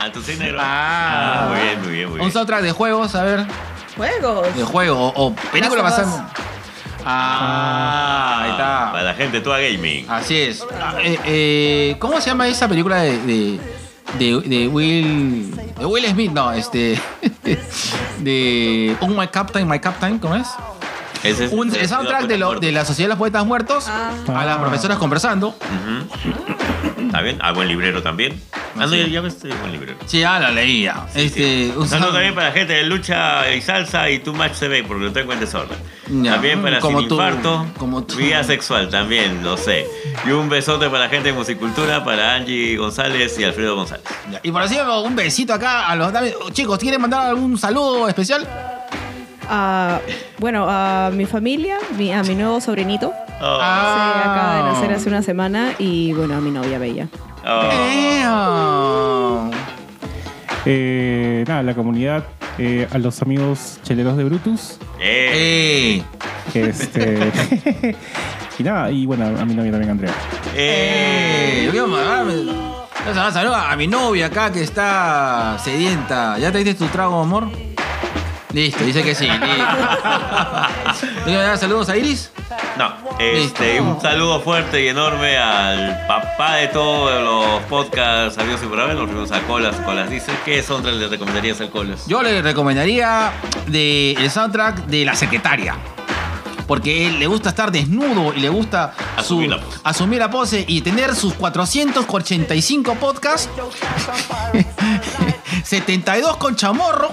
A 0.00 0.10
tu 0.12 0.20
cine, 0.22 0.52
¿no? 0.52 0.58
Ah. 0.60 1.44
Ah, 1.44 1.48
muy 1.50 1.60
bien, 1.60 1.80
muy 1.82 1.92
bien, 1.92 2.08
muy 2.08 2.14
Un 2.14 2.20
bien. 2.26 2.32
soundtrack 2.32 2.62
de 2.62 2.72
juegos, 2.72 3.14
a 3.14 3.22
ver, 3.22 3.46
Juegos. 3.96 4.54
de 4.56 4.64
juego 4.64 4.98
o, 5.08 5.26
o 5.28 5.34
película 5.52 5.82
Last 5.82 5.98
of 6.00 6.04
basada. 6.06 6.30
Ah, 7.04 8.40
ahí 8.42 8.50
está. 8.52 8.92
Para 8.92 9.04
la 9.04 9.14
gente, 9.14 9.40
toda 9.40 9.58
gaming. 9.58 10.06
Así 10.08 10.36
es. 10.36 10.62
Eh, 11.02 11.18
eh, 11.24 11.96
¿Cómo 11.98 12.20
se 12.20 12.30
llama 12.30 12.48
esa 12.48 12.68
película 12.68 13.02
de, 13.02 13.18
de, 13.18 13.60
de, 14.18 14.40
de 14.40 14.68
Will. 14.68 15.54
de 15.78 15.86
Will 15.86 16.06
Smith? 16.06 16.32
No, 16.32 16.52
este. 16.52 16.98
de. 18.20 18.96
Un 19.00 19.16
My 19.16 19.28
Captain, 19.28 19.68
My 19.68 19.78
Captain, 19.80 20.18
¿cómo 20.18 20.36
es? 20.36 20.48
Ese 21.24 21.46
es 21.46 21.52
Un, 21.52 21.74
es 21.74 21.88
soundtrack 21.90 22.26
de, 22.26 22.38
lo- 22.38 22.58
de 22.60 22.70
la 22.72 22.84
Sociedad 22.84 23.08
de 23.08 23.14
los 23.14 23.18
Poetas 23.18 23.44
Muertos. 23.46 23.86
Ah. 23.88 24.12
A 24.28 24.44
las 24.44 24.56
Ah. 24.58 24.60
profesoras 24.60 24.98
conversando. 24.98 25.48
Ujú. 25.48 27.06
¿Está 27.06 27.20
bien? 27.22 27.38
Ah, 27.40 27.52
buen 27.52 27.68
librero 27.68 28.02
también. 28.02 28.40
Ah, 28.76 28.86
no, 28.86 28.88
sí. 28.88 28.98
ya, 28.98 29.06
ya 29.06 29.20
ves, 29.20 29.38
buen 29.60 29.70
librero. 29.72 29.96
Sí, 30.06 30.24
ah, 30.24 30.40
la 30.40 30.50
leía. 30.50 31.06
este, 31.14 31.72
Un 31.76 31.86
saludo 31.88 32.12
también 32.12 32.34
para 32.34 32.48
la 32.48 32.52
gente 32.52 32.72
de 32.72 32.82
lucha 32.84 33.52
y 33.54 33.60
salsa 33.60 34.10
y 34.10 34.18
Too 34.18 34.34
Much 34.34 34.52
TV, 34.58 34.82
porque 34.82 35.04
lo 35.04 35.12
tengo 35.12 35.32
en 35.32 35.38
desorden. 35.40 35.78
Ya. 36.08 36.32
También 36.32 36.60
para 36.60 36.80
Como 36.80 36.98
Sin 37.00 37.08
tú, 37.08 37.14
Infarto, 37.14 37.66
como 37.78 38.02
tú. 38.04 38.16
Vía 38.16 38.42
Sexual 38.42 38.88
también, 38.88 39.44
lo 39.44 39.56
sé. 39.56 39.86
Y 40.26 40.30
un 40.30 40.48
besote 40.48 40.86
para 40.86 41.04
la 41.04 41.08
gente 41.08 41.28
de 41.28 41.34
Musicultura, 41.34 42.04
para 42.04 42.34
Angie 42.34 42.76
González 42.76 43.38
y 43.38 43.44
Alfredo 43.44 43.76
González. 43.76 44.04
Y 44.42 44.50
por 44.50 44.62
así 44.62 44.76
un 45.04 45.14
besito 45.14 45.54
acá 45.54 45.86
a 45.88 45.94
los 45.96 46.12
Chicos, 46.52 46.78
¿quieren 46.80 47.00
mandar 47.00 47.28
algún 47.28 47.56
saludo 47.56 48.08
especial? 48.08 48.46
Ah, 49.48 50.00
bueno, 50.38 50.66
a 50.68 51.10
mi 51.12 51.26
familia, 51.26 51.76
mi- 51.96 52.12
a 52.12 52.22
mi 52.22 52.34
nuevo 52.34 52.60
sobrinito. 52.60 53.12
Oh, 53.40 53.58
Ah. 53.60 54.12
Se 54.22 54.28
acaba 54.28 54.56
de 54.56 54.62
nacer 54.72 54.92
hace 54.92 55.08
una 55.08 55.22
semana 55.22 55.72
y 55.78 56.12
bueno, 56.12 56.36
a 56.36 56.40
mi 56.40 56.50
novia 56.50 56.78
Bella. 56.78 57.08
oh. 57.46 57.68
Eh, 57.72 58.24
Eh, 60.66 61.44
nada, 61.46 61.62
la 61.62 61.74
comunidad, 61.74 62.24
eh, 62.58 62.88
a 62.90 62.96
los 62.98 63.20
amigos 63.20 63.78
cheleros 63.82 64.16
de 64.16 64.24
Brutus. 64.24 64.78
Eh, 64.98 66.02
eh, 66.54 66.68
Este. 66.68 67.32
y 68.58 68.62
nada, 68.62 68.90
y 68.90 69.04
bueno, 69.04 69.26
a 69.26 69.44
mi 69.44 69.54
novia 69.54 69.72
también, 69.72 69.90
Andrea. 69.90 70.12
Eh, 70.56 71.64
eh. 71.66 71.68
voy 71.70 71.78
a 71.80 71.86
mandarme- 71.86 72.44
voy 72.44 73.18
a 73.18 73.30
saludar 73.30 73.70
a 73.72 73.76
mi 73.76 73.86
novia 73.88 74.26
acá 74.26 74.50
que 74.50 74.62
está 74.62 75.58
sedienta. 75.62 76.38
¿Ya 76.38 76.50
te 76.50 76.58
diste 76.64 76.74
tu 76.74 76.86
trago, 76.86 77.20
amor? 77.20 77.48
Listo, 78.54 78.84
dice 78.84 79.02
que 79.02 79.14
sí. 79.14 79.26
listo. 79.26 79.42
¿Le 81.26 81.32
voy 81.32 81.34
a 81.34 81.42
dar 81.42 81.58
saludos 81.58 81.88
a 81.88 81.96
Iris? 81.96 82.30
No, 82.78 82.92
este, 83.18 83.80
un 83.80 84.00
saludo 84.00 84.40
fuerte 84.40 84.82
y 84.84 84.88
enorme 84.88 85.36
al 85.36 86.06
papá 86.06 86.56
de 86.56 86.68
todos 86.68 87.20
los 87.22 87.62
podcasts 87.64 88.36
sabios 88.36 88.60
y 88.62 88.66
por 88.66 88.80
haber, 88.80 88.94
nos 88.96 89.06
reunimos 89.08 89.32
a 89.32 89.40
Colas. 89.42 89.74
Colas 89.84 90.08
dice, 90.08 90.32
¿qué 90.44 90.62
soundtrack 90.62 90.94
le 90.94 91.08
recomendarías 91.08 91.60
a 91.60 91.68
Colas? 91.68 92.06
Yo 92.06 92.22
le 92.22 92.42
recomendaría 92.42 93.32
de, 93.66 94.12
el 94.12 94.30
soundtrack 94.30 94.86
de 94.86 95.04
La 95.04 95.14
Secretaria. 95.16 95.76
Porque 96.66 97.06
él 97.08 97.18
le 97.18 97.26
gusta 97.26 97.50
estar 97.50 97.70
desnudo 97.70 98.32
y 98.34 98.40
le 98.40 98.48
gusta 98.48 98.94
su- 99.16 99.20
Asumir 99.20 99.50
la 99.50 99.60
pose. 99.60 99.78
asumir 99.84 100.18
la 100.20 100.30
pose 100.30 100.64
y 100.66 100.80
tener 100.80 101.14
sus 101.14 101.34
485 101.34 102.94
podcasts, 102.94 103.50
72 105.64 106.36
con 106.38 106.56
chamorro, 106.56 107.10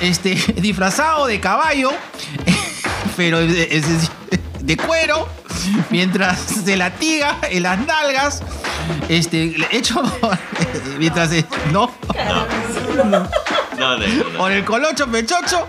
este, 0.00 0.34
disfrazado 0.56 1.26
de 1.26 1.40
caballo, 1.40 1.90
pero 3.16 3.38
de, 3.40 3.68
es- 3.76 4.10
de 4.60 4.76
cuero, 4.76 5.28
mientras 5.90 6.38
se 6.40 6.76
latiga 6.76 7.38
en 7.50 7.62
las 7.62 7.78
nalgas, 7.86 8.42
este, 9.08 9.54
hecho 9.70 10.02
mientras 10.98 11.30
se- 11.30 11.44
no, 11.72 11.92
No, 13.78 13.96
no. 13.98 14.38
por 14.38 14.50
el 14.52 14.64
colocho 14.64 15.06
pechocho 15.08 15.66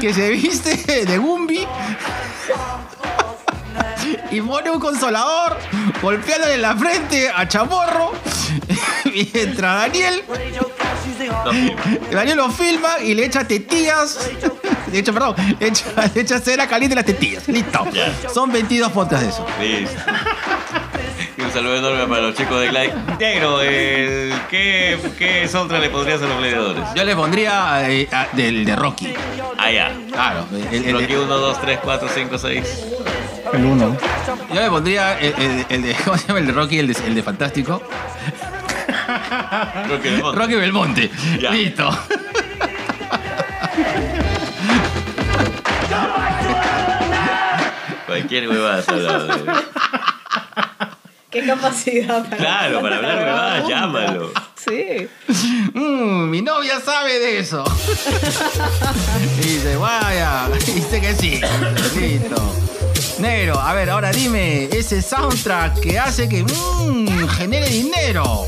que 0.00 0.12
se 0.12 0.30
viste 0.30 1.04
de 1.06 1.18
Gumbi 1.18 1.66
y 4.30 4.40
pone 4.40 4.70
un 4.70 4.80
consolador 4.80 5.56
golpeándole 6.02 6.54
en 6.54 6.62
la 6.62 6.76
frente 6.76 7.28
a 7.34 7.46
Chamorro 7.48 8.12
mientras 9.04 9.80
Daniel. 9.82 10.22
Daniel 12.10 12.36
lo 12.36 12.50
filma 12.50 12.98
y 13.02 13.14
le 13.14 13.26
echa 13.26 13.46
tetillas. 13.46 14.30
De 14.88 14.98
hecho, 14.98 15.12
perdón, 15.12 15.34
le 15.58 15.66
echa, 15.68 15.84
le 16.14 16.20
echa 16.20 16.38
cera 16.40 16.66
caliente 16.66 16.92
en 16.94 16.96
las 16.96 17.06
tetillas. 17.06 17.48
Listo. 17.48 17.86
Ya. 17.92 18.12
Son 18.32 18.50
22 18.52 18.92
podcasts 18.92 19.24
de 19.26 19.30
eso. 19.32 19.46
Listo. 19.82 20.00
Y 21.38 21.42
un 21.42 21.52
saludo 21.52 21.76
enorme 21.76 22.06
para 22.06 22.22
los 22.22 22.34
chicos 22.34 22.60
de 22.60 22.68
Glide. 22.68 22.94
Negro, 23.18 23.60
el- 23.60 24.32
¿qué, 24.50 24.98
¿qué 25.18 25.46
soundtrack 25.48 25.82
le 25.82 25.90
pondrías 25.90 26.22
a 26.22 26.26
los 26.26 26.38
gladiadores? 26.38 26.82
Yo 26.94 27.04
le 27.04 27.14
pondría 27.16 27.90
eh, 27.90 28.08
a- 28.10 28.28
del 28.32 28.64
de 28.64 28.74
Rocky. 28.76 29.12
Ah, 29.58 29.70
ya. 29.70 29.92
Claro. 30.12 30.46
el- 30.72 30.84
el- 30.86 30.92
Rocky 31.00 31.12
el- 31.12 31.18
1, 31.20 31.36
2, 31.38 31.60
3, 31.60 31.78
4, 31.82 32.08
5, 32.14 32.38
6. 32.38 32.86
El 33.52 33.64
uno. 33.64 33.96
yo 34.52 34.60
le 34.60 34.68
pondría 34.70 35.18
el, 35.18 35.34
el- 35.40 35.66
el 35.68 35.82
de. 35.82 35.94
¿Cómo 36.04 36.16
se 36.18 36.26
llama? 36.28 36.40
El 36.40 36.46
de 36.46 36.52
Rocky, 36.52 36.78
el 36.78 36.86
de, 36.88 36.96
el 37.06 37.14
de 37.14 37.22
Fantástico. 37.22 37.82
Rocky 39.88 40.08
del 40.08 40.22
Monte. 40.22 40.38
Rocky 40.38 40.54
Belmonte. 40.54 41.10
Ya. 41.40 41.50
Listo. 41.50 41.90
Cualquier 48.06 48.48
huevada 48.48 48.82
hablado 48.86 49.28
Qué 51.30 51.44
capacidad 51.44 52.24
para 52.24 52.36
Claro, 52.36 52.80
para 52.80 52.96
hablar 52.96 53.18
huevadas, 53.18 53.68
llámalo. 53.68 54.32
Sí. 54.56 55.06
Mm, 55.74 56.30
mi 56.30 56.40
novia 56.40 56.80
sabe 56.80 57.18
de 57.18 57.38
eso. 57.40 57.62
Y 59.38 59.42
dice, 59.46 59.76
vaya. 59.76 60.48
Dice 60.48 61.00
que 61.00 61.14
sí. 61.14 61.40
Listo. 61.98 62.54
Negro, 63.18 63.58
a 63.58 63.72
ver, 63.72 63.88
ahora 63.88 64.10
dime, 64.12 64.64
ese 64.72 65.00
soundtrack 65.00 65.80
que 65.80 65.98
hace 65.98 66.28
que 66.28 66.42
mm, 66.42 67.28
genere 67.28 67.68
dinero. 67.70 68.46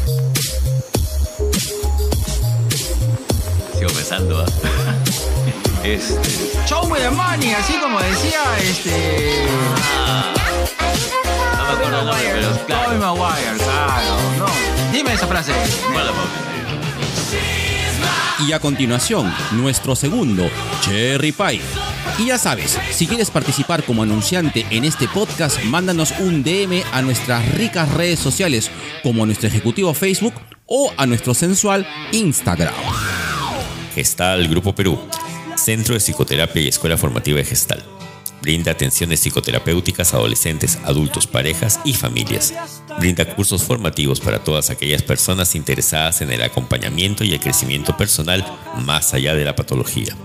Sigo 3.78 3.90
pensando, 3.90 4.44
¿ah? 4.44 4.46
Este. 5.84 6.50
Show 6.66 6.86
me 6.90 6.98
the 6.98 7.08
money, 7.10 7.52
así 7.52 7.74
como 7.80 7.98
decía 8.00 8.42
este. 8.60 9.46
No 11.56 11.64
me 11.64 11.72
acuerdo 11.72 12.00
el 12.00 12.06
nombre, 12.06 12.30
pero 12.34 12.66
claro. 12.66 12.98
Maguire, 12.98 13.56
claro. 13.56 14.16
No. 14.38 14.46
Dime 14.92 15.14
esa 15.14 15.26
frase. 15.26 15.52
Pausa. 15.52 16.12
Y 18.46 18.52
a 18.52 18.60
continuación, 18.60 19.32
nuestro 19.52 19.96
segundo, 19.96 20.48
Cherry 20.82 21.32
Pie. 21.32 21.62
Y 22.18 22.26
ya 22.26 22.38
sabes, 22.38 22.78
si 22.90 23.06
quieres 23.06 23.30
participar 23.30 23.84
como 23.84 24.02
anunciante 24.02 24.66
en 24.70 24.84
este 24.84 25.08
podcast, 25.08 25.62
mándanos 25.64 26.12
un 26.18 26.42
DM 26.42 26.82
a 26.92 27.02
nuestras 27.02 27.54
ricas 27.54 27.92
redes 27.92 28.18
sociales, 28.18 28.70
como 29.02 29.26
nuestro 29.26 29.48
ejecutivo 29.48 29.94
Facebook 29.94 30.34
o 30.66 30.92
a 30.96 31.06
nuestro 31.06 31.34
sensual 31.34 31.86
Instagram. 32.12 32.74
Gestal 33.94 34.48
Grupo 34.48 34.74
Perú, 34.74 34.98
Centro 35.56 35.94
de 35.94 36.00
Psicoterapia 36.00 36.62
y 36.62 36.68
Escuela 36.68 36.96
Formativa 36.96 37.38
de 37.38 37.44
Gestal. 37.44 37.82
Brinda 38.42 38.72
atenciones 38.72 39.20
psicoterapéuticas 39.20 40.14
a 40.14 40.18
adolescentes, 40.18 40.78
adultos, 40.84 41.26
parejas 41.26 41.80
y 41.84 41.92
familias. 41.94 42.54
Brinda 42.98 43.34
cursos 43.34 43.64
formativos 43.64 44.20
para 44.20 44.42
todas 44.44 44.70
aquellas 44.70 45.02
personas 45.02 45.54
interesadas 45.54 46.20
en 46.20 46.30
el 46.30 46.42
acompañamiento 46.42 47.24
y 47.24 47.32
el 47.32 47.40
crecimiento 47.40 47.96
personal 47.96 48.44
más 48.84 49.14
allá 49.14 49.34
de 49.34 49.44
la 49.44 49.56
patología. 49.56 50.16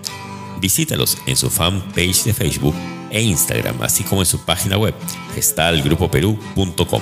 Visítalos 0.63 1.17
en 1.25 1.35
su 1.35 1.49
fanpage 1.49 2.23
de 2.23 2.33
Facebook 2.33 2.73
e 3.09 3.21
Instagram, 3.21 3.81
así 3.81 4.05
como 4.05 4.21
en 4.21 4.25
su 4.25 4.45
página 4.45 4.77
web, 4.77 4.93
gestalgrupoperú.com. 5.35 7.01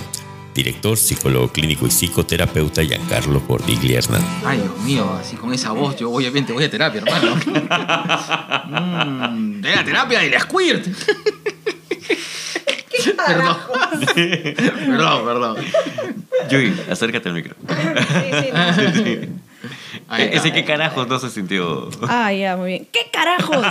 Director, 0.56 0.98
psicólogo 0.98 1.48
clínico 1.50 1.86
y 1.86 1.92
psicoterapeuta 1.92 2.82
Giancarlo 2.84 3.40
Cordigli 3.46 3.94
Hernán. 3.94 4.24
Ay, 4.44 4.58
Dios 4.58 4.80
mío, 4.80 5.14
así 5.14 5.36
con 5.36 5.54
esa 5.54 5.74
voz, 5.74 5.96
yo 5.96 6.12
obviamente 6.12 6.52
voy 6.52 6.64
a 6.64 6.72
terapia, 6.72 7.04
hermano. 7.06 7.36
Mm, 9.32 9.62
de 9.62 9.76
la 9.76 9.84
terapia 9.84 10.20
de 10.20 10.30
la 10.32 10.40
squirt. 10.40 10.88
perdón. 13.28 13.58
perdón, 14.16 15.26
perdón. 15.26 15.58
Yui, 16.50 16.74
acércate 16.90 17.30
al 17.30 17.36
micro. 17.36 17.56
Ahí 17.68 19.30
Ese 20.18 20.52
qué 20.52 20.66
carajos 20.66 21.08
no 21.08 21.20
se 21.20 21.30
sintió. 21.30 21.90
Ah, 22.08 22.34
ya, 22.34 22.58
muy 22.58 22.70
bien. 22.70 22.88
¿Qué 22.92 23.10
carajos? 23.12 23.58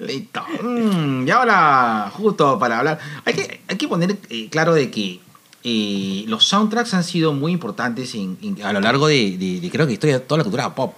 Listo. 0.00 0.42
Mm, 0.62 1.26
y 1.26 1.30
ahora, 1.30 2.10
justo 2.14 2.58
para 2.58 2.78
hablar, 2.78 2.98
hay 3.24 3.34
que, 3.34 3.60
hay 3.68 3.76
que 3.76 3.88
poner 3.88 4.16
eh, 4.30 4.48
claro 4.50 4.74
de 4.74 4.90
que 4.90 5.20
eh, 5.64 6.24
los 6.28 6.44
soundtracks 6.46 6.94
han 6.94 7.04
sido 7.04 7.32
muy 7.32 7.52
importantes 7.52 8.14
en- 8.14 8.38
en- 8.42 8.62
a 8.62 8.72
lo 8.72 8.80
largo 8.80 9.06
de, 9.08 9.36
de- 9.36 9.60
de 9.60 9.70
creo 9.70 9.86
que 9.86 9.94
historia 9.94 10.18
de 10.18 10.24
toda 10.24 10.38
la 10.38 10.44
cultura 10.44 10.74
pop. 10.74 10.94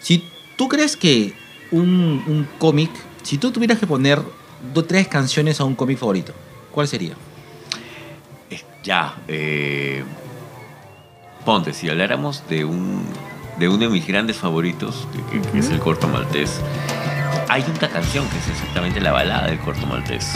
Si 0.00 0.24
tú 0.56 0.68
crees 0.68 0.96
que 0.96 1.34
un, 1.70 2.22
un 2.26 2.48
cómic, 2.58 2.90
si 3.22 3.38
tú 3.38 3.50
tuvieras 3.50 3.78
que 3.78 3.86
poner 3.86 4.20
dos, 4.72 4.86
tres 4.86 5.08
canciones 5.08 5.60
a 5.60 5.64
un 5.64 5.74
cómic 5.74 5.98
favorito, 5.98 6.32
¿cuál 6.70 6.88
sería? 6.88 7.14
Ya, 8.82 9.14
eh, 9.28 10.02
ponte, 11.50 11.72
si 11.72 11.88
habláramos 11.88 12.44
de 12.48 12.64
un 12.64 13.02
de 13.58 13.68
uno 13.68 13.78
de 13.78 13.88
mis 13.88 14.06
grandes 14.06 14.36
favoritos, 14.36 15.08
que, 15.52 15.58
es 15.58 15.68
el 15.68 15.80
corto 15.80 16.06
maltés, 16.06 16.60
hay 17.48 17.64
una 17.68 17.88
canción 17.88 18.24
que 18.28 18.38
es 18.38 18.48
exactamente 18.50 19.00
la 19.00 19.10
balada 19.10 19.48
del 19.48 19.58
corto 19.58 19.84
maltés, 19.88 20.32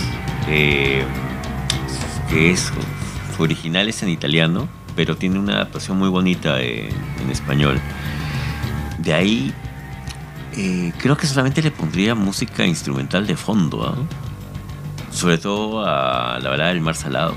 eh, 0.49 1.05
que 2.29 2.51
es, 2.51 2.73
su 3.37 3.43
original 3.45 3.89
es 3.89 4.03
en 4.03 4.09
italiano, 4.09 4.67
pero 4.97 5.17
tiene 5.17 5.39
una 5.39 5.53
adaptación 5.53 5.99
muy 5.99 6.09
bonita 6.09 6.61
en, 6.61 6.89
en 7.23 7.31
español. 7.31 7.81
De 8.99 9.15
ahí, 9.15 9.55
eh, 10.57 10.93
creo 10.99 11.17
que 11.17 11.29
solamente 11.29 11.63
le 11.63 11.71
pondría 11.71 12.17
música 12.17 12.67
instrumental 12.67 13.25
de 13.25 13.37
fondo, 13.37 13.85
¿ah? 13.85 13.95
sobre 15.13 15.39
todo 15.39 15.87
a 15.87 16.41
la 16.41 16.51
balada 16.51 16.71
del 16.71 16.81
mar 16.81 16.97
salado. 16.97 17.37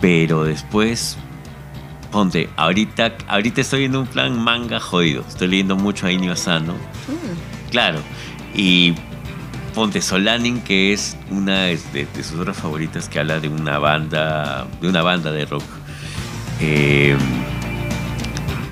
Pero 0.00 0.44
después, 0.44 1.18
ponte, 2.12 2.48
ahorita, 2.56 3.14
ahorita 3.26 3.62
estoy 3.62 3.84
en 3.86 3.96
un 3.96 4.06
plan 4.06 4.38
manga 4.38 4.78
jodido. 4.78 5.24
Estoy 5.26 5.48
leyendo 5.48 5.74
mucho 5.76 6.06
a 6.06 6.12
Inio 6.12 6.32
Asano. 6.32 6.74
Claro. 7.70 7.98
Y 8.54 8.92
ponte 9.74 10.02
Solanin, 10.02 10.60
que 10.60 10.92
es 10.92 11.16
una 11.30 11.62
de, 11.64 11.78
sus 12.22 12.38
obras 12.38 12.56
favoritas, 12.58 13.08
que 13.08 13.18
habla 13.18 13.40
de 13.40 13.48
una 13.48 13.78
banda, 13.78 14.66
de 14.80 14.88
una 14.88 15.02
banda 15.02 15.32
de 15.32 15.46
rock. 15.46 15.64
Eh, 16.60 17.16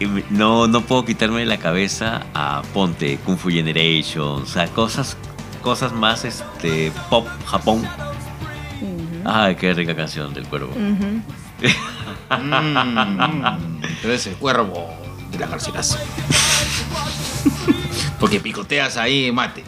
me- 0.00 0.24
no, 0.30 0.66
no 0.68 0.82
puedo 0.82 1.04
quitarme 1.04 1.40
de 1.40 1.46
la 1.46 1.56
cabeza 1.58 2.26
a 2.34 2.62
Ponte, 2.74 3.18
Kung 3.24 3.36
Fu 3.38 3.48
Generation, 3.50 4.42
o 4.42 4.46
sea, 4.46 4.66
cosas, 4.68 5.16
cosas 5.62 5.92
más 5.92 6.24
este, 6.24 6.92
pop 7.08 7.26
Japón. 7.46 7.82
Ay, 9.24 9.56
qué 9.56 9.74
rica 9.74 9.94
canción 9.96 10.32
del 10.32 10.46
cuervo. 10.46 10.72
Mm, 12.30 13.82
pero 14.02 14.14
ese 14.14 14.32
cuervo 14.34 14.88
de 15.30 15.38
la 15.38 15.46
garcilaso. 15.46 15.98
Porque 18.18 18.40
picoteas 18.40 18.96
ahí 18.96 19.32
mate. 19.32 19.64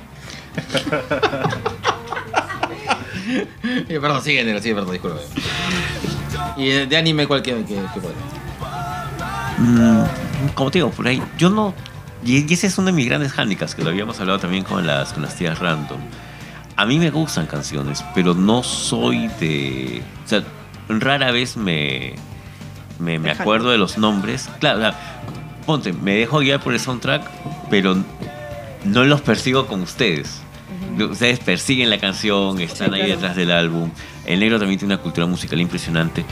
Eh, 3.88 3.98
perdón, 4.00 4.22
sigue, 4.22 4.44
negro, 4.44 4.60
sigue, 4.60 4.74
perdón, 4.74 4.92
disculpe. 4.92 5.20
¿Y 6.56 6.68
de, 6.86 6.96
anime 6.96 7.26
cuál 7.26 7.42
que, 7.42 7.52
que, 7.64 7.74
que 7.94 8.00
puede? 8.00 8.14
Mm, 9.58 10.04
como 10.54 10.70
te 10.70 10.78
digo, 10.78 10.90
por 10.90 11.06
ahí, 11.06 11.22
yo 11.38 11.50
no. 11.50 11.74
Y 12.24 12.52
ese 12.52 12.66
es 12.66 12.78
uno 12.78 12.86
de 12.86 12.92
mis 12.92 13.06
grandes 13.06 13.36
handicaps, 13.38 13.74
que 13.74 13.82
lo 13.82 13.90
habíamos 13.90 14.20
hablado 14.20 14.38
también 14.38 14.64
con 14.64 14.86
las, 14.86 15.12
con 15.12 15.22
las 15.22 15.34
tías 15.36 15.58
random. 15.58 15.98
A 16.76 16.86
mí 16.86 16.98
me 16.98 17.10
gustan 17.10 17.46
canciones, 17.46 18.04
pero 18.14 18.34
no 18.34 18.62
soy 18.62 19.28
de. 19.40 20.02
O 20.24 20.28
sea, 20.28 20.42
rara 20.88 21.30
vez 21.30 21.56
me. 21.56 22.14
Me, 22.98 23.18
me 23.18 23.30
acuerdo 23.30 23.70
de 23.70 23.78
los 23.78 23.98
nombres. 23.98 24.48
Claro, 24.60 24.94
ponte, 25.66 25.92
me 25.92 26.14
dejo 26.14 26.38
guiar 26.38 26.60
por 26.60 26.72
el 26.72 26.78
soundtrack, 26.78 27.28
pero 27.68 27.96
no 28.84 29.04
los 29.04 29.20
persigo 29.20 29.66
con 29.66 29.82
ustedes. 29.82 30.40
Ustedes 30.98 31.40
persiguen 31.40 31.90
la 31.90 31.98
canción, 31.98 32.60
están 32.60 32.92
ahí 32.94 33.00
claro. 33.00 33.14
detrás 33.14 33.36
del 33.36 33.50
álbum. 33.50 33.90
El 34.26 34.40
negro 34.40 34.58
también 34.58 34.78
tiene 34.78 34.94
una 34.94 35.02
cultura 35.02 35.26
musical 35.26 35.60
impresionante. 35.60 36.24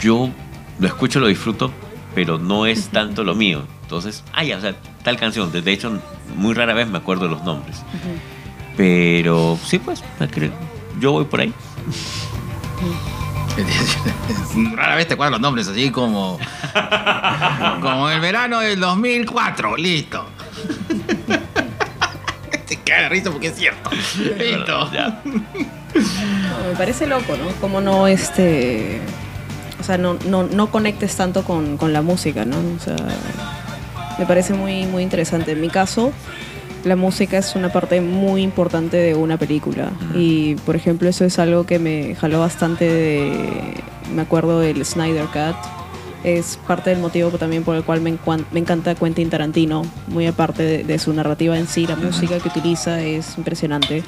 Yo 0.00 0.30
lo 0.78 0.86
escucho, 0.86 1.20
lo 1.20 1.26
disfruto, 1.26 1.70
pero 2.14 2.38
no 2.38 2.66
es 2.66 2.88
tanto 2.88 3.24
lo 3.24 3.34
mío. 3.34 3.64
Entonces, 3.82 4.24
ah, 4.32 4.44
ya, 4.44 4.56
o 4.56 4.60
sea, 4.60 4.74
tal 5.02 5.16
canción. 5.16 5.52
De 5.52 5.72
hecho, 5.72 6.00
muy 6.36 6.54
rara 6.54 6.72
vez 6.74 6.88
me 6.88 6.98
acuerdo 6.98 7.24
de 7.24 7.30
los 7.30 7.44
nombres. 7.44 7.82
Pero 8.76 9.58
sí, 9.64 9.78
pues, 9.78 10.02
yo 10.98 11.12
voy 11.12 11.24
por 11.24 11.40
ahí. 11.40 11.52
Rara 14.76 14.96
vez 14.96 15.08
te 15.08 15.14
acuerdas 15.14 15.32
los 15.32 15.40
nombres, 15.40 15.68
así 15.68 15.90
como. 15.90 16.38
Como 17.80 18.10
el 18.10 18.20
verano 18.20 18.60
del 18.60 18.78
2004, 18.78 19.76
listo. 19.76 20.26
Te 22.66 22.76
caga 22.76 23.02
de 23.02 23.08
risa 23.08 23.30
porque 23.30 23.48
es 23.48 23.56
cierto. 23.56 23.90
Listo. 23.90 24.92
Ya. 24.92 25.20
No, 25.24 26.68
me 26.68 26.76
parece 26.76 27.06
loco, 27.06 27.36
¿no? 27.36 27.48
Como 27.60 27.80
no, 27.80 28.06
este... 28.06 29.00
O 29.80 29.82
sea, 29.82 29.98
no, 29.98 30.18
no, 30.26 30.44
no 30.44 30.70
conectes 30.70 31.16
tanto 31.16 31.42
con, 31.42 31.78
con 31.78 31.92
la 31.92 32.02
música, 32.02 32.44
¿no? 32.44 32.58
O 32.58 32.78
sea, 32.78 32.96
me 34.18 34.26
parece 34.26 34.52
muy, 34.52 34.86
muy 34.86 35.02
interesante. 35.02 35.52
En 35.52 35.60
mi 35.60 35.68
caso, 35.68 36.12
la 36.84 36.96
música 36.96 37.38
es 37.38 37.54
una 37.54 37.70
parte 37.72 38.00
muy 38.00 38.42
importante 38.42 38.96
de 38.96 39.14
una 39.14 39.36
película. 39.36 39.90
Y, 40.14 40.54
por 40.66 40.76
ejemplo, 40.76 41.08
eso 41.08 41.24
es 41.24 41.38
algo 41.38 41.64
que 41.64 41.78
me 41.78 42.14
jaló 42.14 42.40
bastante 42.40 42.84
de... 42.84 43.74
Me 44.14 44.22
acuerdo 44.22 44.60
del 44.60 44.84
Snyder 44.84 45.26
Cut. 45.26 45.56
Es 46.24 46.58
parte 46.66 46.90
del 46.90 46.98
motivo 46.98 47.30
también 47.30 47.62
por 47.62 47.76
el 47.76 47.84
cual 47.84 48.00
me, 48.00 48.16
me 48.50 48.60
encanta 48.60 48.94
Quentin 48.94 49.30
Tarantino. 49.30 49.84
Muy 50.08 50.26
aparte 50.26 50.62
de, 50.62 50.84
de 50.84 50.98
su 50.98 51.12
narrativa 51.12 51.58
en 51.58 51.66
sí, 51.66 51.86
la 51.86 51.96
música 51.96 52.38
que 52.38 52.48
utiliza 52.48 53.00
es 53.02 53.36
impresionante. 53.38 54.02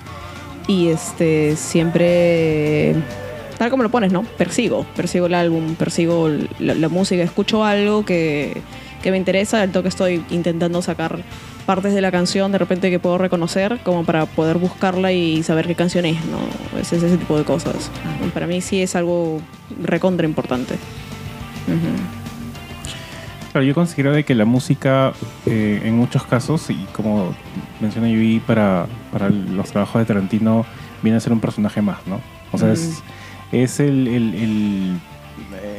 Y 0.67 0.89
este 0.89 1.57
siempre 1.57 2.95
tal 3.59 3.71
como 3.71 3.85
lo 3.85 3.91
pones, 3.91 4.13
¿no? 4.13 4.25
Persigo, 4.25 4.85
persigo 4.97 5.27
el 5.27 5.35
álbum, 5.35 5.77
persigo 5.77 6.29
la, 6.59 6.75
la 6.75 6.89
música, 6.89 7.23
escucho 7.23 7.65
algo 7.65 8.05
que, 8.05 8.61
que 9.03 9.11
me 9.13 9.17
interesa, 9.17 9.61
del 9.61 9.71
toque 9.71 9.89
estoy 9.89 10.25
intentando 10.31 10.83
sacar 10.83 11.23
partes 11.67 11.95
de 11.95 12.01
la 12.01 12.11
canción 12.11 12.51
de 12.53 12.59
repente 12.59 12.91
que 12.91 12.99
puedo 12.99 13.19
reconocer 13.19 13.79
como 13.85 14.05
para 14.05 14.27
poder 14.27 14.59
buscarla 14.59 15.13
y 15.13 15.43
saber 15.43 15.67
qué 15.67 15.75
canción 15.75 16.05
es, 16.05 16.17
¿no? 16.27 16.39
Es 16.79 16.93
ese 16.93 17.17
tipo 17.17 17.39
de 17.39 17.45
cosas. 17.45 17.91
Para 18.35 18.47
mí 18.47 18.61
sí 18.61 18.83
es 18.83 18.97
algo 18.97 19.41
recontra 19.83 20.27
importante. 20.27 20.75
Claro, 23.53 23.67
yo 23.67 23.75
considero 23.75 24.13
de 24.13 24.25
que 24.25 24.35
la 24.35 24.47
música, 24.47 25.13
eh, 25.47 25.83
en 25.85 25.97
muchos 25.97 26.25
casos, 26.25 26.71
y 26.71 26.87
como 26.95 27.35
menciona 27.81 28.09
Yui, 28.09 28.41
para, 28.41 28.87
para 29.13 29.29
los 29.29 29.71
trabajos 29.71 30.01
de 30.01 30.07
Tarantino, 30.07 30.65
viene 31.03 31.19
a 31.19 31.21
ser 31.21 31.33
un 31.35 31.41
personaje 31.41 31.83
más, 31.83 31.99
¿no? 32.07 32.21
O 32.51 32.59
sea, 32.59 32.73
es, 32.73 33.03
es 33.53 33.79
el, 33.81 34.09
el- 34.09 34.35
el- 34.35 35.01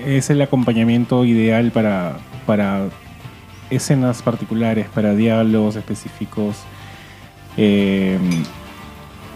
es 0.06 0.30
el 0.30 0.42
acompañamiento 0.42 1.26
ideal 1.26 1.72
para, 1.72 2.18
para 2.46 2.90
escenas 3.70 4.22
particulares, 4.22 4.88
para 4.94 5.16
diálogos 5.16 5.76
específicos. 5.76 6.58
Eh, 7.58 8.18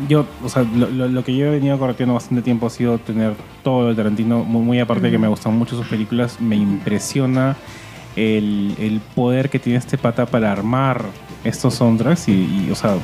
yo, 0.08 0.26
o 0.44 0.50
sea, 0.50 0.64
lo, 0.64 0.90
lo- 0.90 1.08
lo 1.08 1.24
que 1.24 1.36
yo 1.36 1.48
he 1.48 1.50
venido 1.50 1.78
correteando 1.80 2.14
bastante 2.14 2.42
tiempo 2.44 2.68
ha 2.68 2.70
sido 2.70 2.98
tener 3.00 3.34
todo 3.64 3.90
el 3.90 3.96
Tarantino, 3.96 4.44
muy, 4.44 4.62
muy 4.62 4.80
aparte 4.80 5.04
de 5.08 5.12
que 5.12 5.18
me 5.18 5.28
gustan 5.28 5.58
mucho 5.58 5.76
sus 5.76 5.88
películas, 5.88 6.40
me 6.40 6.56
impresiona 6.56 7.56
el, 8.16 8.76
el 8.80 9.00
poder 9.16 9.50
que 9.50 9.60
tiene 9.60 9.80
este 9.80 9.98
pata 9.98 10.26
para 10.26 10.52
armar 10.52 11.04
estos 11.44 11.76
soundtracks 11.76 12.28
y, 12.30 12.32
y, 12.68 12.70
o 12.72 12.76
sea, 12.76 12.96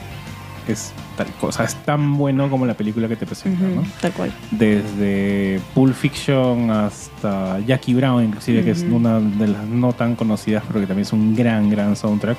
es 0.72 0.94
tal 1.18 1.28
cosa, 1.42 1.64
es 1.66 1.76
tan 1.84 2.18
bueno 2.18 2.50
como 2.50 2.66
la 2.66 2.74
película 2.74 3.08
que 3.08 3.16
te 3.18 3.26
presenta, 3.26 3.66
¿no? 3.68 3.84
Tal 4.02 4.12
cual. 4.14 4.32
Desde 4.52 5.60
Pulp 5.74 5.94
Fiction 5.94 6.72
hasta 6.72 7.60
Jackie 7.60 7.94
Brown, 7.94 8.24
inclusive, 8.24 8.64
que 8.64 8.72
es 8.72 8.84
una 8.90 9.20
de 9.20 9.48
las 9.48 9.66
no 9.68 9.94
tan 9.94 10.16
conocidas, 10.16 10.64
pero 10.68 10.80
que 10.80 10.88
también 10.88 11.06
es 11.06 11.14
un 11.14 11.36
gran, 11.36 11.70
gran 11.70 11.96
soundtrack. 11.96 12.38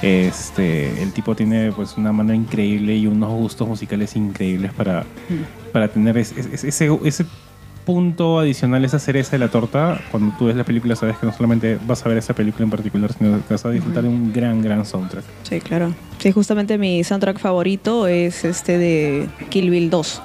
Este, 0.00 1.00
el 1.00 1.12
tipo 1.12 1.36
tiene 1.36 1.70
pues 1.70 1.96
una 1.96 2.10
mano 2.12 2.34
increíble 2.34 2.96
y 2.96 3.06
unos 3.06 3.30
gustos 3.30 3.68
musicales 3.68 4.16
increíbles 4.16 4.72
para, 4.72 5.04
para 5.72 5.86
tener 5.88 6.18
es- 6.18 6.32
es- 6.36 6.64
ese, 6.64 6.98
ese 7.04 7.24
punto 7.84 8.38
adicional, 8.38 8.84
esa 8.84 8.98
cereza 8.98 9.32
de 9.32 9.38
la 9.38 9.48
torta. 9.48 10.00
Cuando 10.10 10.34
tú 10.38 10.46
ves 10.46 10.56
la 10.56 10.64
película 10.64 10.96
sabes 10.96 11.16
que 11.18 11.26
no 11.26 11.32
solamente 11.32 11.78
vas 11.86 12.04
a 12.04 12.08
ver 12.08 12.18
esa 12.18 12.34
película 12.34 12.64
en 12.64 12.70
particular, 12.70 13.12
sino 13.12 13.44
que 13.46 13.54
vas 13.54 13.64
a 13.64 13.70
disfrutar 13.70 14.02
de 14.02 14.08
un 14.08 14.32
gran, 14.32 14.62
gran 14.62 14.84
soundtrack. 14.84 15.24
Sí, 15.42 15.60
claro. 15.60 15.94
Sí, 16.18 16.32
justamente 16.32 16.78
mi 16.78 17.02
soundtrack 17.04 17.38
favorito 17.38 18.06
es 18.06 18.44
este 18.44 18.78
de 18.78 19.28
Kill 19.50 19.70
Bill 19.70 19.90
2. 19.90 20.22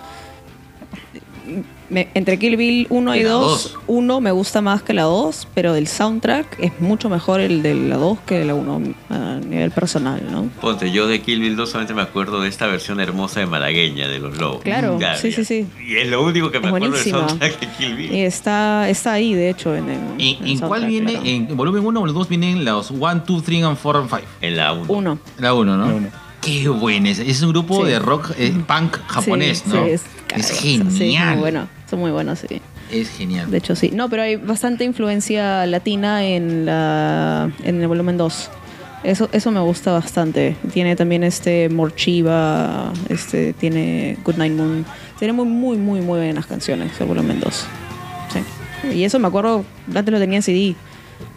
Me- 1.89 2.09
entre 2.15 2.38
Kill 2.38 2.57
Bill 2.57 2.85
1 2.89 3.15
y 3.15 3.23
La 3.23 3.29
2, 3.29 3.41
dos. 3.73 3.79
1 3.88 4.19
me 4.21 4.31
gusta 4.31 4.59
más 4.61 4.81
que 4.83 4.93
la 4.93 5.03
2, 5.03 5.47
pero 5.53 5.71
del 5.73 5.88
soundtrack 5.88 6.57
es 6.59 6.79
mucho 6.81 7.09
mejor 7.09 7.39
el 7.39 7.61
de 7.63 7.73
la 7.75 7.95
2 7.95 8.19
que 8.25 8.43
la 8.43 8.55
1 8.55 8.81
a 9.09 9.39
nivel 9.47 9.71
personal, 9.71 10.21
¿no? 10.29 10.49
Ponte, 10.59 10.91
yo 10.91 11.07
de 11.07 11.21
Kill 11.21 11.39
Bill 11.39 11.55
2 11.55 11.69
solamente 11.69 11.93
me 11.93 12.01
acuerdo 12.01 12.41
de 12.41 12.49
esta 12.49 12.67
versión 12.67 12.99
hermosa 12.99 13.39
de 13.39 13.45
Malagueña 13.45 14.07
de 14.09 14.19
los 14.19 14.38
Lobos. 14.38 14.61
Claro, 14.63 14.99
Ya, 14.99 15.15
sí, 15.15 15.29
ya. 15.29 15.35
sí, 15.38 15.45
sí. 15.45 15.65
Y 15.88 15.95
es 15.95 16.07
lo 16.09 16.21
único 16.23 16.51
que 16.51 16.59
me 16.59 16.65
Es 16.67 16.73
acuerdo 16.73 16.85
del 16.88 16.91
buenísima. 17.03 17.27
soundtrack 17.29 17.59
de 17.61 17.67
Kill 17.77 17.95
Bill. 17.95 18.11
Y 18.13 18.19
está, 18.21 18.89
está 18.89 19.13
ahí, 19.13 19.33
de 19.33 19.49
hecho, 19.49 19.73
en 19.73 19.89
el. 19.89 19.99
¿En, 20.17 20.43
el 20.43 20.51
en 20.51 20.59
cuál 20.59 20.85
viene? 20.88 21.11
claro. 21.13 21.25
¿En 21.25 21.55
volumen 21.55 21.85
1 21.85 22.01
o 22.01 22.05
el 22.05 22.13
2 22.13 22.27
vienen 22.27 22.65
los 22.65 22.91
1, 22.91 23.23
2, 23.25 23.43
3, 23.43 23.63
and 23.63 23.77
4 23.81 23.99
and 24.01 24.09
5? 24.09 24.21
En 24.41 24.57
la 24.57 24.73
1. 24.73 24.85
Uno. 24.89 25.19
La 25.39 25.53
1, 25.53 25.77
¿no? 25.77 25.85
La 25.88 25.93
uno. 25.93 26.07
Qué 26.41 26.67
bueno. 26.69 27.07
Es, 27.09 27.19
es 27.19 27.41
un 27.41 27.49
grupo 27.51 27.85
Sí. 27.85 27.91
de 27.91 27.99
rock 27.99 28.31
eh, 28.38 28.53
punk 28.67 28.97
japonés, 29.07 29.59
Sí, 29.65 29.71
¿no? 29.73 29.85
sí, 29.85 29.91
es 29.91 30.01
es, 30.35 30.59
genial. 30.59 30.91
Sí, 30.91 31.17
muy 31.17 31.38
bueno. 31.39 31.67
Son 31.89 31.99
muy 31.99 32.11
buenos, 32.11 32.39
sí. 32.39 32.61
Es 32.91 33.09
genial. 33.09 33.49
De 33.49 33.57
hecho, 33.57 33.75
sí. 33.75 33.91
No, 33.93 34.09
pero 34.09 34.23
hay 34.23 34.35
bastante 34.35 34.83
influencia 34.83 35.65
latina 35.65 36.25
en, 36.25 36.65
la, 36.65 37.51
en 37.63 37.81
el 37.81 37.88
volumen 37.88 38.17
2. 38.17 38.49
Eso, 39.03 39.29
eso 39.31 39.51
me 39.51 39.59
gusta 39.61 39.91
bastante. 39.93 40.55
Tiene 40.73 40.95
también 40.95 41.23
este 41.23 41.69
Morchiva, 41.69 42.91
este, 43.09 43.53
tiene 43.53 44.17
Good 44.25 44.35
Night 44.35 44.53
Moon. 44.53 44.85
Tiene 45.17 45.33
muy, 45.33 45.45
muy, 45.45 45.77
muy, 45.77 46.01
muy 46.01 46.19
buenas 46.19 46.45
canciones 46.45 46.99
el 46.99 47.07
volumen 47.07 47.39
2. 47.39 47.65
Sí. 48.33 48.95
Y 48.95 49.03
eso 49.03 49.19
me 49.19 49.27
acuerdo, 49.27 49.63
antes 49.93 50.11
lo 50.11 50.19
tenía 50.19 50.38
en 50.38 50.43
CD. 50.43 50.75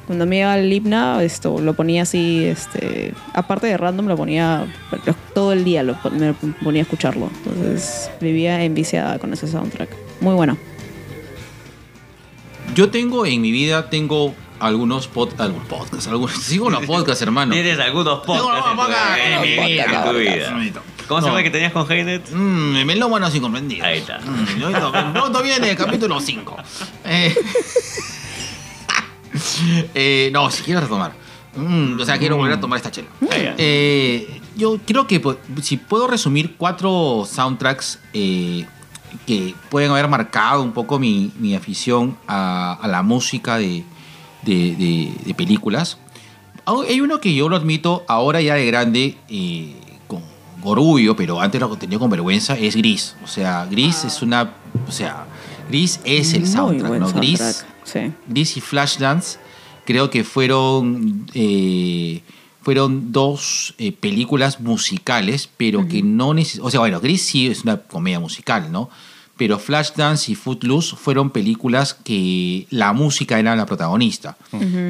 Cuando 0.06 0.26
me 0.26 0.38
iba 0.38 0.52
al 0.52 0.72
himna, 0.72 1.22
esto 1.22 1.60
lo 1.60 1.74
ponía 1.74 2.02
así, 2.02 2.44
este, 2.44 3.14
aparte 3.32 3.68
de 3.68 3.76
random, 3.76 4.06
lo 4.06 4.16
ponía 4.16 4.66
todo 5.34 5.52
el 5.52 5.62
día, 5.62 5.84
lo, 5.84 5.96
me 6.10 6.34
ponía 6.34 6.80
a 6.80 6.82
escucharlo. 6.82 7.30
Entonces 7.46 8.10
vivía 8.20 8.64
enviciada 8.64 9.20
con 9.20 9.32
ese 9.32 9.46
soundtrack. 9.46 10.09
Muy 10.20 10.34
bueno. 10.34 10.56
Yo 12.74 12.90
tengo 12.90 13.26
en 13.26 13.40
mi 13.40 13.50
vida, 13.50 13.90
tengo 13.90 14.34
algunos, 14.60 15.08
pod, 15.08 15.30
algunos 15.40 15.66
podcasts. 15.66 16.06
Algunos, 16.08 16.32
sigo 16.42 16.70
los 16.70 16.84
podcasts, 16.86 17.22
hermano. 17.22 17.52
Tienes 17.52 17.78
algunos 17.78 18.20
podcasts 18.24 18.66
en 18.66 18.70
tu- 18.70 18.76
podcasts, 18.76 19.20
en 19.24 19.40
mi 19.42 19.48
vida, 19.72 19.84
en 19.84 20.12
tu 20.12 20.18
vida. 20.18 20.82
¿Cómo 21.08 21.20
se 21.20 21.26
No. 21.26 21.32
llama 21.32 21.40
el 21.40 21.44
que 21.44 21.50
tenías 21.50 21.72
con 21.72 21.90
Haynet? 21.90 22.30
Mm, 22.30 22.84
melómanos 22.86 23.34
incomprendidos. 23.34 23.84
Ahí 23.86 23.98
está. 23.98 24.20
Mm, 24.20 25.14
todavía 25.14 25.56
en 25.56 25.64
el 25.64 25.76
capítulo 25.76 26.20
5. 26.20 26.56
Eh, 27.04 27.34
eh, 29.94 30.30
no, 30.32 30.50
si 30.50 30.62
quiero 30.62 30.80
retomar. 30.80 31.12
Mm, 31.56 32.00
o 32.00 32.04
sea, 32.04 32.18
quiero 32.18 32.36
volver 32.36 32.52
a 32.54 32.60
tomar 32.60 32.76
esta 32.76 32.90
chela. 32.90 33.08
Eh, 33.58 34.40
yo 34.56 34.78
creo 34.86 35.06
que 35.08 35.20
si 35.62 35.76
puedo 35.78 36.06
resumir 36.06 36.54
cuatro 36.56 37.26
soundtracks 37.28 37.98
eh, 38.12 38.66
que 39.26 39.54
pueden 39.70 39.90
haber 39.90 40.08
marcado 40.08 40.62
un 40.62 40.72
poco 40.72 40.98
mi, 40.98 41.32
mi 41.38 41.54
afición 41.54 42.16
a, 42.26 42.74
a 42.80 42.88
la 42.88 43.02
música 43.02 43.58
de, 43.58 43.84
de- 44.42 44.74
de- 44.76 45.12
de 45.24 45.34
películas. 45.34 45.98
Ah, 46.66 46.74
Hay 46.88 47.00
uno 47.00 47.20
que 47.20 47.34
yo 47.34 47.48
lo 47.48 47.56
admito 47.56 48.04
ahora 48.08 48.40
ya 48.40 48.54
de 48.54 48.66
grande, 48.66 49.16
eh, 49.28 49.74
con 50.06 50.22
orgullo, 50.62 51.16
pero 51.16 51.40
antes 51.40 51.60
lo 51.60 51.74
tenía 51.76 51.98
con 51.98 52.10
vergüenza, 52.10 52.56
es 52.58 52.76
Gris. 52.76 53.16
O 53.24 53.26
sea, 53.26 53.66
Gris 53.70 54.04
es 54.04 54.22
una... 54.22 54.52
O 54.88 54.92
sea, 54.92 55.26
Gris 55.68 56.00
es 56.04 56.32
el 56.34 56.40
Muy 56.42 56.48
soundtrack. 56.50 57.14
Gris 57.16 57.38
soundtrack, 57.38 57.66
Sí. 57.84 58.12
Gris 58.28 58.56
y 58.56 58.60
Flashdance 58.60 59.38
creo 59.84 60.10
que 60.10 60.22
fueron 60.22 61.26
eh, 61.34 62.22
fueron 62.62 63.12
dos 63.12 63.74
eh, 63.78 63.92
películas 63.92 64.60
musicales 64.60 65.48
pero 65.56 65.88
que 65.88 66.02
no 66.02 66.34
neces 66.34 66.60
o 66.62 66.70
sea 66.70 66.80
bueno 66.80 67.00
Gris 67.00 67.22
sí 67.22 67.46
es 67.46 67.62
una 67.62 67.78
comedia 67.78 68.20
musical 68.20 68.70
no 68.70 68.90
pero 69.36 69.58
Flashdance 69.58 70.30
y 70.30 70.34
Footloose 70.34 70.94
fueron 70.96 71.30
películas 71.30 71.94
que 71.94 72.66
la 72.68 72.92
música 72.92 73.38
era 73.38 73.56
la 73.56 73.64
protagonista 73.64 74.36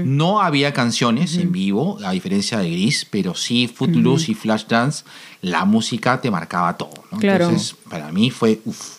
no 0.05 0.41
había 0.41 0.73
canciones 0.73 1.37
en 1.37 1.53
vivo 1.53 1.99
a 2.05 2.11
diferencia 2.11 2.59
de 2.59 2.71
Gris 2.71 3.07
pero 3.09 3.35
sí 3.37 3.69
Footloose 3.73 4.33
y 4.33 4.35
Flashdance 4.35 5.05
la 5.43 5.65
música 5.65 6.21
te 6.21 6.31
marcaba 6.31 6.77
todo 6.77 7.05
¿no? 7.13 7.19
Claro. 7.19 7.45
entonces 7.45 7.77
para 7.89 8.11
mí 8.11 8.31
fue 8.31 8.61
uff 8.65 8.99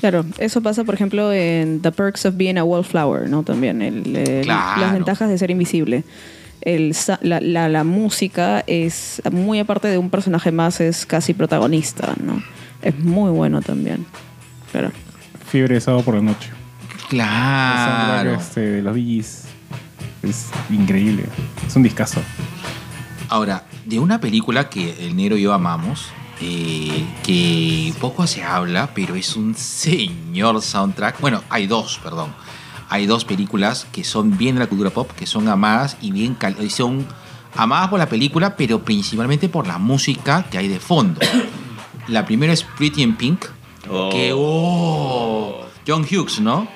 Claro, 0.00 0.24
eso 0.38 0.60
pasa, 0.60 0.84
por 0.84 0.94
ejemplo, 0.94 1.32
en 1.32 1.80
The 1.82 1.90
Perks 1.90 2.24
of 2.26 2.36
Being 2.36 2.56
a 2.56 2.62
Wallflower, 2.62 3.28
¿no? 3.28 3.42
También, 3.42 3.82
el, 3.82 4.14
el- 4.14 4.44
Claro. 4.44 4.80
las 4.80 4.92
ventajas 4.92 5.28
de 5.28 5.36
ser 5.36 5.50
invisible. 5.50 6.04
El, 6.60 6.94
la, 7.22 7.40
la- 7.40 7.68
la 7.68 7.84
música 7.84 8.64
es, 8.66 9.22
muy 9.30 9.58
aparte 9.60 9.88
de 9.88 9.98
un 9.98 10.10
personaje 10.10 10.50
más, 10.52 10.80
es 10.80 11.06
casi 11.06 11.34
protagonista, 11.34 12.14
¿no? 12.22 12.42
Es 12.82 12.98
muy 12.98 13.30
bueno 13.30 13.60
también. 13.62 14.06
Claro. 14.72 14.92
Fiebre 15.50 15.74
de 15.76 15.80
sábado 15.80 16.02
por 16.04 16.14
la 16.14 16.22
noche. 16.22 16.50
El 17.00 17.06
claro 17.08 18.30
soundtrack, 18.32 18.40
este, 18.40 18.60
de 18.60 18.82
los 18.82 18.96
Gees 18.96 19.44
es 20.22 20.46
increíble. 20.70 21.24
Es 21.66 21.74
un 21.76 21.82
discazo. 21.82 22.20
Ahora, 23.28 23.64
de 23.86 23.98
una 23.98 24.20
película 24.20 24.68
que 24.68 25.06
el 25.06 25.16
negro 25.16 25.36
y 25.36 25.42
yo 25.42 25.52
amamos, 25.52 26.08
eh, 26.40 27.04
que 27.24 27.92
poco 28.00 28.26
se 28.26 28.42
habla, 28.42 28.90
pero 28.94 29.14
es 29.16 29.36
un 29.36 29.54
señor 29.54 30.60
soundtrack. 30.62 31.20
Bueno, 31.20 31.42
hay 31.50 31.66
dos, 31.66 31.98
perdón. 32.02 32.32
Hay 32.88 33.06
dos 33.06 33.24
películas 33.24 33.86
que 33.92 34.04
son 34.04 34.36
bien 34.38 34.54
de 34.56 34.60
la 34.60 34.66
cultura 34.66 34.90
pop, 34.90 35.10
que 35.12 35.26
son 35.26 35.48
amadas 35.48 35.96
y 36.00 36.10
bien 36.10 36.36
y 36.60 36.70
son 36.70 37.06
amadas 37.56 37.88
por 37.88 37.98
la 37.98 38.08
película, 38.08 38.56
pero 38.56 38.82
principalmente 38.82 39.48
por 39.48 39.66
la 39.66 39.78
música 39.78 40.44
que 40.50 40.58
hay 40.58 40.68
de 40.68 40.80
fondo. 40.80 41.20
La 42.08 42.24
primera 42.24 42.54
es 42.54 42.62
Pretty 42.64 43.02
in 43.02 43.16
Pink, 43.16 43.44
Oh. 43.90 44.10
que 44.10 44.32
oh, 44.34 45.60
John 45.86 46.02
Hughes, 46.10 46.40
¿no? 46.40 46.68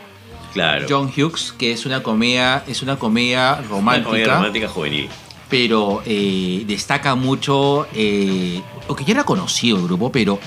Claro. 0.52 0.86
John 0.88 1.10
Hughes, 1.14 1.52
que 1.58 1.72
es 1.72 1.84
una 1.86 2.02
comedia, 2.02 2.62
es 2.66 2.82
una 2.82 2.98
comedia 2.98 3.56
Una 3.58 3.68
romántica, 3.68 4.08
comedia 4.10 4.34
romántica 4.34 4.68
juvenil. 4.68 5.08
pero 5.48 6.02
eh, 6.06 6.64
destaca 6.66 7.14
mucho, 7.14 7.86
eh, 7.94 8.62
lo 8.88 8.94
que 8.96 9.04
ya 9.04 9.12
era 9.12 9.24
conocido 9.24 9.76
el 9.78 9.84
grupo, 9.84 10.10
pero 10.12 10.38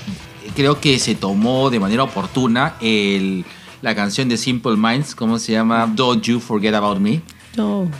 creo 0.54 0.80
que 0.80 0.98
se 0.98 1.14
tomó 1.14 1.70
de 1.70 1.78
manera 1.80 2.02
oportuna 2.04 2.74
el, 2.80 3.44
la 3.82 3.94
canción 3.94 4.28
de 4.28 4.36
Simple 4.36 4.76
Minds, 4.76 5.14
¿cómo 5.14 5.38
se 5.38 5.52
llama? 5.52 5.90
Don't 5.94 6.22
You 6.24 6.40
Forget 6.40 6.74
About 6.74 6.98
Me. 6.98 7.20
No. 7.56 7.90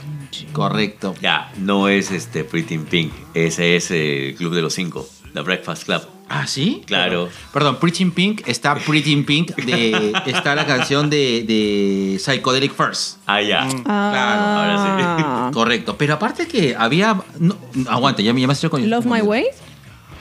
Correcto. 0.53 1.15
Ya, 1.21 1.51
no 1.57 1.87
es 1.87 2.11
este 2.11 2.43
Pretty 2.43 2.75
in 2.75 2.85
Pink. 2.85 3.11
Ese 3.33 3.75
es 3.75 3.89
el 3.91 4.35
Club 4.35 4.53
de 4.53 4.61
los 4.61 4.73
Cinco. 4.73 5.07
The 5.33 5.41
Breakfast 5.41 5.85
Club. 5.85 6.01
¿Ah, 6.29 6.45
sí? 6.45 6.81
Claro. 6.85 7.29
Perdón, 7.53 7.77
Pretty 7.79 8.03
in 8.03 8.11
Pink 8.11 8.41
está 8.47 8.75
Pretty 8.75 9.13
in 9.13 9.25
Pink, 9.25 9.55
de, 9.55 10.11
está 10.25 10.55
la 10.55 10.65
canción 10.65 11.09
de, 11.09 11.43
de 11.47 12.17
Psychedelic 12.19 12.73
First. 12.73 13.19
Ah, 13.25 13.41
ya. 13.41 13.65
Claro, 13.67 13.81
Ah. 13.85 15.51
Correcto. 15.53 15.97
Pero 15.97 16.15
aparte 16.15 16.47
que 16.47 16.75
había. 16.77 17.15
No, 17.39 17.55
no, 17.73 17.89
aguanta, 17.89 18.21
ya 18.21 18.33
me 18.33 18.41
llamaste 18.41 18.69
con 18.69 18.87
Love 18.89 19.05
My 19.05 19.21
Way. 19.21 19.45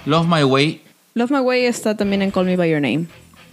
Love 0.07 0.27
My 0.29 0.45
Way, 0.45 0.83
Love 1.15 1.31
My 1.33 1.41
Way 1.41 1.65
está 1.65 1.97
también 1.97 2.23
en 2.23 2.31
Call 2.31 2.45
Me 2.47 2.57
By 2.57 2.71
Your 2.71 2.81
Name. 2.81 3.07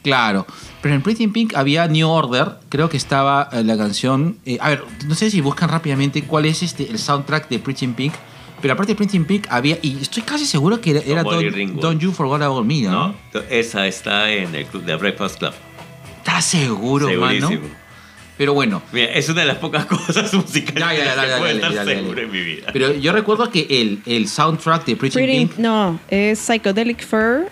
Claro. 0.04 0.45
Pero 0.82 0.95
en 0.95 1.01
Pretty 1.01 1.24
in 1.24 1.34
Pink 1.34 1.56
había 1.56 1.88
New 1.88 2.08
Order. 2.08 2.58
Creo 2.70 2.89
que 2.89 2.97
estaba 2.97 3.49
eh, 3.51 3.64
la 3.64 3.78
canción. 3.78 4.38
eh, 4.45 4.58
a 4.62 4.70
ver, 4.70 4.84
no 5.08 5.16
sé 5.16 5.32
si 5.32 5.41
buscan 5.41 5.70
rápidamente 5.70 6.24
cuál 6.24 6.45
es 6.45 6.62
este 6.62 6.89
el 6.89 6.99
soundtrack 6.99 7.49
de 7.49 7.60
Pretty 7.60 7.86
in 7.86 7.93
Pink. 7.93 8.14
Pero 8.62 8.74
aparte 8.76 8.93
de 8.93 8.95
Pretty 8.95 9.18
in 9.18 9.26
Pink 9.26 9.47
había. 9.49 9.78
Y 9.82 9.97
estoy 10.01 10.24
casi 10.24 10.45
seguro 10.45 10.80
que 10.80 10.91
era, 10.91 10.99
era 11.01 11.24
Don't. 11.24 11.82
Don't 11.82 12.01
You 12.01 12.12
Forget 12.12 12.41
About 12.43 12.66
Me, 12.66 12.82
¿no? 12.82 13.08
No, 13.08 13.39
esa 13.49 13.88
está 13.88 14.32
en 14.32 14.54
el 14.56 14.66
Club 14.66 14.84
de 14.84 14.95
Breakfast 14.95 15.39
Club. 15.39 15.54
¿Estás 16.20 16.45
seguro, 16.45 17.08
mano? 17.08 17.47
Segurísimo. 17.47 17.76
Pero 18.38 18.54
bueno. 18.54 18.82
Mira, 18.91 19.12
es 19.14 19.30
una 19.30 19.41
de 19.41 19.47
las 19.47 19.58
pocas 19.58 19.86
cosas 19.88 20.34
musicales 20.34 20.80
Ya, 20.80 20.93
ya, 20.93 21.16
ya, 21.16 21.24
que 21.24 21.30
dale, 21.30 21.51
estar 21.54 21.86
seguro 21.86 22.22
en 22.22 22.32
mi 22.32 22.41
vida. 22.41 22.68
Pero 22.74 22.93
yo 22.93 23.12
recuerdo 23.12 23.49
que 23.51 23.68
el, 23.70 24.01
el 24.06 24.28
soundtrack 24.28 24.86
de 24.86 24.95
Pretty, 24.95 25.20
in 25.20 25.26
Pretty, 25.26 25.45
Pink. 25.45 25.58
no, 25.60 25.99
es 26.10 26.39
Psychedelic 26.39 27.06
First 27.06 27.49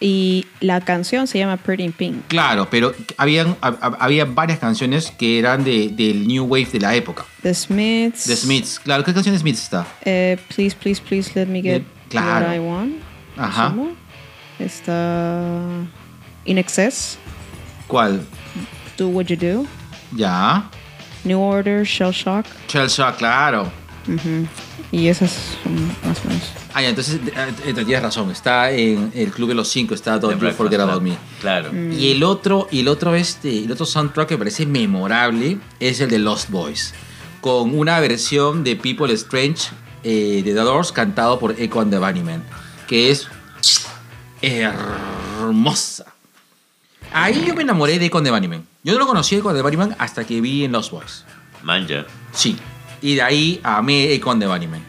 y 0.00 0.46
la 0.60 0.80
canción 0.80 1.26
se 1.26 1.38
llama 1.38 1.56
Pretty 1.56 1.82
in 1.84 1.92
Pink. 1.92 2.16
Claro, 2.28 2.68
pero 2.70 2.92
habían, 3.16 3.56
hab- 3.60 3.78
hab- 3.80 3.96
había 4.00 4.24
varias 4.24 4.58
canciones 4.58 5.10
que 5.10 5.38
eran 5.38 5.64
de, 5.64 5.88
del 5.88 6.26
New 6.26 6.44
Wave 6.44 6.66
de 6.72 6.80
la 6.80 6.94
época. 6.94 7.24
The 7.42 7.54
Smiths. 7.54 8.24
The 8.24 8.36
Smiths. 8.36 8.78
Claro, 8.80 9.04
¿qué 9.04 9.12
canción 9.14 9.34
de 9.34 9.38
Smiths 9.40 9.62
está? 9.62 9.86
eh, 10.04 10.38
please, 10.54 10.76
please, 10.76 11.00
please 11.00 11.30
let 11.34 11.46
me 11.46 11.60
get 11.62 11.82
Claro. 12.08 12.46
what 12.46 12.54
I 12.54 12.58
want. 12.60 12.92
Ajá. 13.36 13.70
¿Cómo? 13.70 13.92
Está 14.58 15.68
In 16.44 16.58
Excess, 16.58 17.18
¿Cuál? 17.86 18.20
Do 18.96 19.08
What 19.08 19.26
You 19.26 19.36
Do, 19.36 19.66
Ya. 20.16 20.70
New 21.24 21.40
Order, 21.40 21.84
Shell 21.84 22.12
Shock. 22.12 22.46
Shell 22.68 22.88
Shock, 22.88 23.16
claro. 23.18 23.70
Ujú. 24.06 24.46
Y 24.94 25.08
esas 25.08 25.32
son 25.64 25.88
más 26.06 26.24
o 26.24 26.28
menos. 26.28 26.52
Ah, 26.72 26.80
ya, 26.80 26.90
entonces 26.90 27.16
eh, 27.26 27.54
eh, 27.66 27.74
tienes 27.74 28.00
razón. 28.00 28.30
Está 28.30 28.70
en 28.70 29.10
el 29.16 29.32
Club 29.32 29.48
de 29.48 29.56
los 29.56 29.66
Cinco, 29.66 29.92
está 29.92 30.20
Don't 30.20 30.40
You 30.40 30.52
Forget. 30.52 30.78
About 30.78 31.02
Me. 31.02 31.18
Claro. 31.40 31.72
Mm. 31.72 31.92
Y 31.94 32.12
el 32.12 32.22
otro, 32.22 32.68
y 32.70 32.78
el 32.78 32.86
otro, 32.86 33.12
este, 33.16 33.64
el 33.64 33.72
otro 33.72 33.86
soundtrack 33.86 34.28
que 34.28 34.34
me 34.34 34.38
parece 34.38 34.66
memorable 34.66 35.58
es 35.80 36.00
el 36.00 36.10
de 36.10 36.20
Lost 36.20 36.48
Boys. 36.48 36.94
Con 37.40 37.76
una 37.76 37.98
versión 37.98 38.62
de 38.62 38.76
People 38.76 39.12
Strange 39.14 39.70
eh, 40.04 40.42
de 40.44 40.54
The 40.54 40.60
Doors 40.60 40.92
cantado 40.92 41.40
por 41.40 41.60
Echo 41.60 41.80
and 41.80 41.90
the 41.90 41.98
Bunnymen. 41.98 42.44
Que 42.86 43.10
es 43.10 43.26
hermosa. 44.42 46.04
Ahí 47.12 47.44
yo 47.44 47.56
me 47.56 47.62
enamoré 47.62 47.98
de 47.98 48.06
Echo 48.06 48.18
and 48.18 48.28
the 48.28 48.30
Bunnymen. 48.30 48.64
Yo 48.84 48.92
no 48.92 49.00
lo 49.00 49.08
conocí 49.08 49.34
Echo 49.34 49.48
and 49.48 49.58
the 49.58 49.62
Bunnymen 49.62 49.96
hasta 49.98 50.24
que 50.24 50.40
vi 50.40 50.64
en 50.64 50.70
Lost 50.70 50.92
Boys. 50.92 51.24
Manja. 51.64 52.06
Sí. 52.32 52.56
Y 53.04 53.16
de 53.16 53.22
ahí 53.22 53.60
amé 53.62 54.12
Echo 54.12 54.30
and 54.30 54.40
the 54.42 54.48
Bunnymen. 54.48 54.82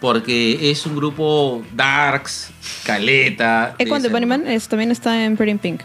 Porque 0.00 0.70
es 0.70 0.86
un 0.86 0.96
grupo 0.96 1.62
darks, 1.74 2.50
caleta. 2.84 3.74
The 3.76 3.84
de- 3.84 4.08
Bunnyman 4.08 4.46
es, 4.46 4.66
también 4.66 4.90
está 4.90 5.22
en 5.24 5.36
Pretty 5.36 5.50
in 5.52 5.58
Pink. 5.58 5.80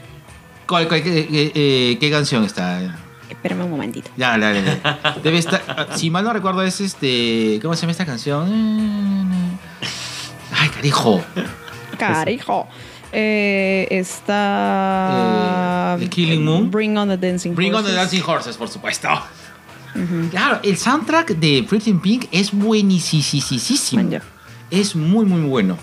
¿Cuál- 0.67 0.87
cuál- 0.87 1.03
qué, 1.03 1.27
qué- 1.27 1.51
eh, 1.53 1.97
qué 1.99 2.09
canción 2.09 2.45
está? 2.45 2.95
Espérame 3.29 3.65
un 3.65 3.71
momentito. 3.71 4.09
Ya, 4.15 4.37
ya. 4.37 5.17
Debe 5.21 5.37
estar. 5.39 5.89
Si 5.97 6.09
mal 6.09 6.23
no 6.23 6.31
recuerdo, 6.31 6.61
es 6.61 6.79
este. 6.79 7.59
¿Cómo 7.61 7.75
se 7.75 7.81
llama 7.81 7.91
esta 7.91 8.05
canción? 8.05 9.57
Ay, 10.57 10.69
carijo. 10.69 11.21
Carijo. 11.97 12.67
Eh, 13.11 13.85
está. 13.91 15.97
Eh, 15.97 16.03
The 16.05 16.09
Killing 16.09 16.45
Moon. 16.45 16.71
Bring 16.71 16.97
on 16.97 17.09
the 17.09 17.17
Dancing 17.17 17.53
Bring 17.53 17.73
on 17.73 17.83
the 17.83 17.89
Horses. 17.91 17.95
Dancing 17.95 18.23
Horses, 18.25 18.55
por 18.57 18.69
supuesto. 18.69 19.09
Claro, 20.31 20.59
el 20.63 20.77
soundtrack 20.77 21.35
de 21.37 21.65
Pretty 21.67 21.91
in 21.91 21.99
Pink 22.01 22.25
es 22.31 22.51
buenísimo. 22.51 23.21
Es 24.71 24.95
muy, 24.95 25.25
muy 25.25 25.41
bueno. 25.41 25.77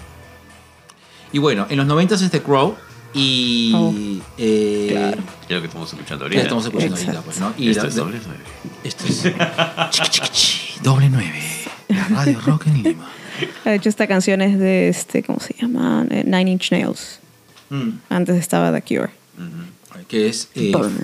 Y 1.33 1.39
bueno, 1.39 1.67
en 1.71 1.77
los 1.77 1.87
90 1.87 2.15
es 2.17 2.31
The 2.31 2.43
Crow. 2.43 2.77
Y. 3.15 3.73
Oh. 3.75 3.93
eh, 4.39 5.15
Es 5.49 5.51
lo 5.55 5.61
que 5.61 5.67
estamos 5.67 5.93
escuchando 5.93 6.25
ahorita. 6.25 6.43
estamos 6.43 6.65
escuchando 6.65 6.95
ahorita, 6.97 7.23
pues, 7.23 7.41
¿no? 7.41 7.53
Y 7.59 7.71
Esto 7.71 7.83
la- 7.85 7.89
es 7.89 7.95
doble 7.97 8.21
nueve. 8.25 8.43
Esto 8.85 9.05
es. 9.07 9.23
Chiqui, 9.91 10.11
chiqui, 10.11 10.29
chi, 10.33 10.81
doble 10.83 11.09
9. 11.11 11.33
La 11.89 12.05
radio 12.09 12.41
rock 12.47 12.67
en 12.69 12.83
Lima. 12.85 13.09
De 13.65 13.75
hecho, 13.75 13.89
esta 13.89 14.07
canción 14.07 14.43
es 14.43 14.59
de 14.59 14.89
este, 14.89 15.23
¿cómo 15.25 15.41
se 15.41 15.55
llama? 15.61 16.07
Eh, 16.11 16.23
Nine 16.25 16.53
Inch 16.53 16.71
Nails. 16.71 17.19
Mm. 17.71 17.91
Antes 18.11 18.37
estaba 18.37 18.73
The 18.73 18.83
Cure. 18.83 19.11
Que 20.07 20.29
es. 20.29 20.49
eh, 20.55 20.71
Burn. 20.73 20.97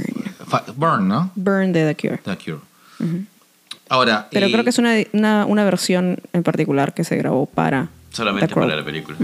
Burn, 0.76 1.08
¿no? 1.08 1.30
Burn 1.34 1.72
de 1.72 1.92
The 1.92 1.96
Cure. 2.08 2.18
The 2.18 2.36
Cure. 2.36 2.60
Ahora. 3.88 4.28
Pero 4.30 4.46
eh, 4.46 4.52
creo 4.52 4.64
que 4.64 4.70
es 4.70 4.78
una, 4.78 4.94
una, 5.12 5.46
una 5.46 5.64
versión 5.64 6.18
en 6.32 6.42
particular 6.42 6.94
que 6.94 7.04
se 7.04 7.16
grabó 7.16 7.46
para. 7.46 7.88
Solamente 8.10 8.54
para 8.54 8.76
la 8.76 8.84
película. 8.84 9.16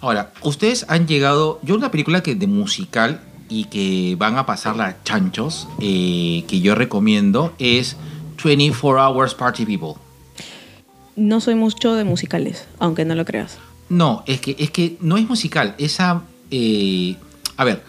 Ahora, 0.00 0.32
ustedes 0.42 0.86
han 0.88 1.06
llegado. 1.06 1.58
Yo, 1.62 1.74
una 1.74 1.90
película 1.90 2.22
que 2.22 2.34
de 2.34 2.46
musical 2.46 3.20
y 3.48 3.64
que 3.64 4.14
van 4.18 4.36
a 4.36 4.46
pasarla 4.46 4.96
chanchos, 5.04 5.68
eh, 5.80 6.44
que 6.46 6.60
yo 6.60 6.74
recomiendo, 6.74 7.54
es 7.58 7.96
24 8.42 9.02
Hours 9.04 9.34
Party 9.34 9.64
People. 9.66 9.94
No 11.16 11.40
soy 11.40 11.56
mucho 11.56 11.94
de 11.94 12.04
musicales, 12.04 12.68
aunque 12.78 13.04
no 13.04 13.14
lo 13.16 13.24
creas. 13.24 13.58
No, 13.88 14.22
es 14.26 14.40
que, 14.40 14.54
es 14.58 14.70
que 14.70 14.96
no 15.00 15.16
es 15.16 15.28
musical. 15.28 15.74
Esa. 15.78 16.22
eh, 16.50 17.16
a 17.56 17.64
ver, 17.64 17.82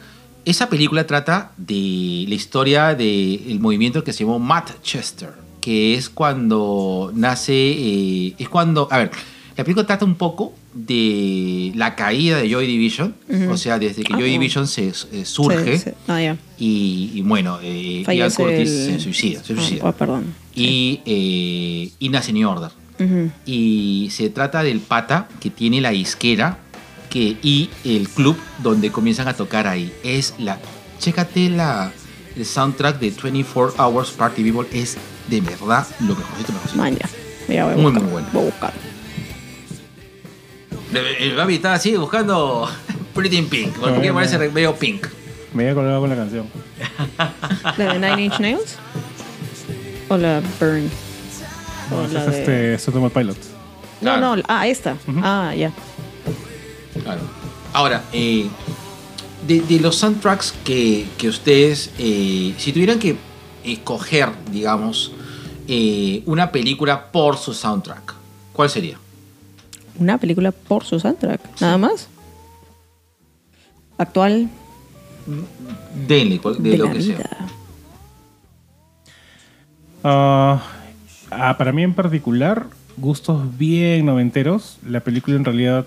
esa 0.50 0.70
película 0.70 1.06
trata 1.08 1.52
de 1.58 2.26
la 2.28 2.36
historia 2.36 2.96
del 2.96 3.60
movimiento 3.60 4.04
que 4.04 4.14
se 4.14 4.24
llamó 4.24 4.40
Manchester, 4.40 5.32
que 5.62 5.94
es 5.96 6.10
cuando 6.10 7.12
nace. 7.14 7.54
eh, 7.54 8.34
es 8.38 8.50
cuando. 8.50 8.88
A 8.92 8.98
ver, 9.00 9.12
la 9.58 9.64
película 9.64 9.86
trata 9.86 10.06
un 10.06 10.16
poco 10.16 10.54
de 10.74 11.72
la 11.76 11.96
caída 11.96 12.38
de 12.38 12.50
Joy 12.50 12.66
Division, 12.68 13.14
o 13.50 13.58
sea, 13.58 13.78
desde 13.80 14.04
que 14.04 14.14
Ah, 14.14 14.18
Joy 14.18 14.30
no. 14.30 14.34
Division 14.40 14.68
se 14.68 14.88
eh, 14.90 15.26
surge 15.26 15.78
Sí, 15.78 15.84
sí. 15.86 15.92
Ah, 16.08 16.22
ya. 16.22 16.38
y, 16.58 17.12
y 17.16 17.22
bueno, 17.22 17.60
eh, 17.62 18.04
Ian 18.08 18.32
Curtis 18.32 18.70
el- 18.70 18.94
se 18.94 19.00
suicida. 19.00 19.44
Se 19.44 19.56
suicida. 19.56 19.86
oh, 19.90 19.92
perdón. 19.92 20.34
Y, 20.56 21.02
eh, 21.06 21.92
y 22.00 22.10
nace 22.10 22.32
New 22.34 22.50
Order 22.50 22.72
y 23.46 24.10
se 24.12 24.30
trata 24.30 24.62
del 24.62 24.80
pata 24.82 25.30
que 25.40 25.50
tiene 25.50 25.80
la 25.80 25.92
disquera 25.92 26.60
que, 27.10 27.38
y 27.42 27.70
el 27.84 28.08
club 28.10 28.38
donde 28.60 28.92
comienzan 28.92 29.28
a 29.28 29.34
tocar 29.34 29.68
ahí. 29.68 29.94
Es 30.04 30.34
la. 30.38 30.58
Chécate 31.00 31.50
la, 31.50 31.92
el 32.36 32.46
soundtrack 32.46 33.00
de 33.00 33.12
24 33.24 33.84
Hours 33.84 34.12
Party 34.12 34.44
People. 34.44 34.68
Es 34.78 34.98
de 35.28 35.42
verdad 35.42 35.88
lo 36.02 36.16
mejorcito, 36.16 36.54
mejorcito. 36.54 36.78
Man, 36.82 36.96
ya. 36.98 37.10
Ya 37.54 37.64
voy 37.66 37.74
a 37.74 37.78
Muy, 37.78 37.84
buscar. 37.86 38.02
muy 38.04 38.12
bueno. 38.12 38.28
Voy 38.34 38.42
a 38.42 38.46
buscar. 38.46 38.74
El 41.20 41.36
Gaby 41.36 41.56
está 41.56 41.74
así 41.74 41.96
buscando 41.96 42.68
Pretty 43.14 43.38
in 43.38 43.48
Pink. 43.50 43.76
Porque 43.78 44.10
Ah, 44.10 44.14
parece 44.14 44.38
medio 44.50 44.76
pink. 44.76 45.08
Me 45.54 45.64
había 45.64 45.76
colgado 45.76 46.00
con 46.02 46.10
la 46.10 46.16
canción. 46.16 46.46
¿La 47.78 47.94
de 47.94 48.00
Nine 48.00 48.26
Inch 48.26 48.40
Nails? 48.40 48.76
¿O 50.10 50.18
la 50.18 50.42
Burn? 50.60 50.90
No, 51.92 51.98
¿O 51.98 52.08
la 52.08 52.26
es 52.26 52.46
de... 52.46 52.74
este 52.76 52.92
Temple 52.92 53.10
Pilots. 53.10 53.50
No, 54.02 54.12
Claro. 54.16 54.36
no. 54.36 54.44
Ah, 54.48 54.68
esta. 54.68 54.96
Ah, 55.24 55.54
ya. 55.56 55.72
Claro. 57.04 57.22
Ahora, 57.74 58.04
eh, 58.14 58.48
de, 59.48 59.62
de 59.62 59.80
los 59.80 59.96
soundtracks 59.98 60.54
que, 60.64 61.08
que 61.18 61.30
ustedes, 61.30 61.92
eh, 61.98 62.54
si 62.58 62.72
tuvieran 62.74 63.00
que 63.00 63.16
escoger, 63.64 64.30
digamos, 64.52 65.12
eh, 65.68 66.24
una 66.26 66.52
película 66.52 67.12
por 67.12 67.38
su 67.38 67.54
soundtrack, 67.54 68.16
¿cuál 68.54 68.70
sería? 68.70 68.98
Una 69.98 70.18
película 70.18 70.52
por 70.52 70.84
su 70.84 71.00
soundtrack. 71.00 71.62
Nada 71.62 71.78
más. 71.78 72.08
actual, 73.98 74.50
cual- 76.42 76.58
de, 76.64 76.70
de, 76.72 76.78
lo 76.78 76.86
la 76.86 76.94
que 76.94 77.02
sea. 77.02 77.18
vida. 77.18 77.30
Ah, 80.04 80.62
ah, 81.32 81.58
para 81.58 81.72
mí 81.72 81.84
en 81.84 81.94
particular, 81.94 82.68
gustos 82.98 83.58
bien 83.58 84.06
noventeros. 84.06 84.78
La 84.88 85.02
película 85.02 85.36
en 85.36 85.46
realidad 85.46 85.86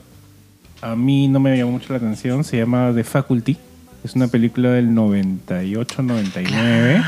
a 0.82 0.94
mí 0.96 1.28
no 1.28 1.40
me 1.40 1.56
llamó 1.56 1.72
mucho 1.72 1.86
la 1.90 1.96
atención. 1.96 2.44
Se 2.44 2.58
llama 2.58 2.92
The 2.94 3.04
Faculty. 3.04 3.56
Es 4.04 4.14
una 4.16 4.28
película 4.28 4.70
del 4.70 4.90
98-99. 4.90 7.02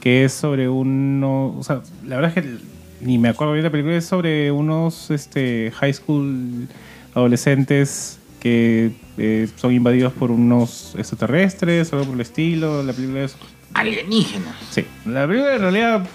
Que 0.00 0.24
es 0.24 0.32
sobre 0.32 0.68
uno... 0.68 1.54
O 1.56 1.62
sea, 1.62 1.82
la 2.04 2.16
verdad 2.16 2.36
es 2.36 2.42
que 2.42 2.56
ni 3.00 3.16
me 3.18 3.28
acuerdo 3.28 3.52
bien 3.52 3.62
la 3.64 3.70
película. 3.70 3.94
Es 3.96 4.06
sobre 4.06 4.50
unos 4.50 5.12
este, 5.12 5.72
high 5.76 5.94
school 5.94 6.66
adolescentes 7.14 8.18
que 8.40 8.90
eh, 9.18 9.48
son 9.56 9.72
invadidos 9.72 10.12
por 10.12 10.32
unos 10.32 10.96
extraterrestres, 10.98 11.92
algo 11.92 12.06
por 12.06 12.14
el 12.14 12.20
estilo. 12.20 12.82
La 12.82 12.92
película 12.92 13.22
es 13.22 13.36
Alienígena. 13.74 14.56
Sí, 14.70 14.84
la 15.04 15.26
película 15.26 15.54
en 15.54 15.60
realidad 15.60 16.06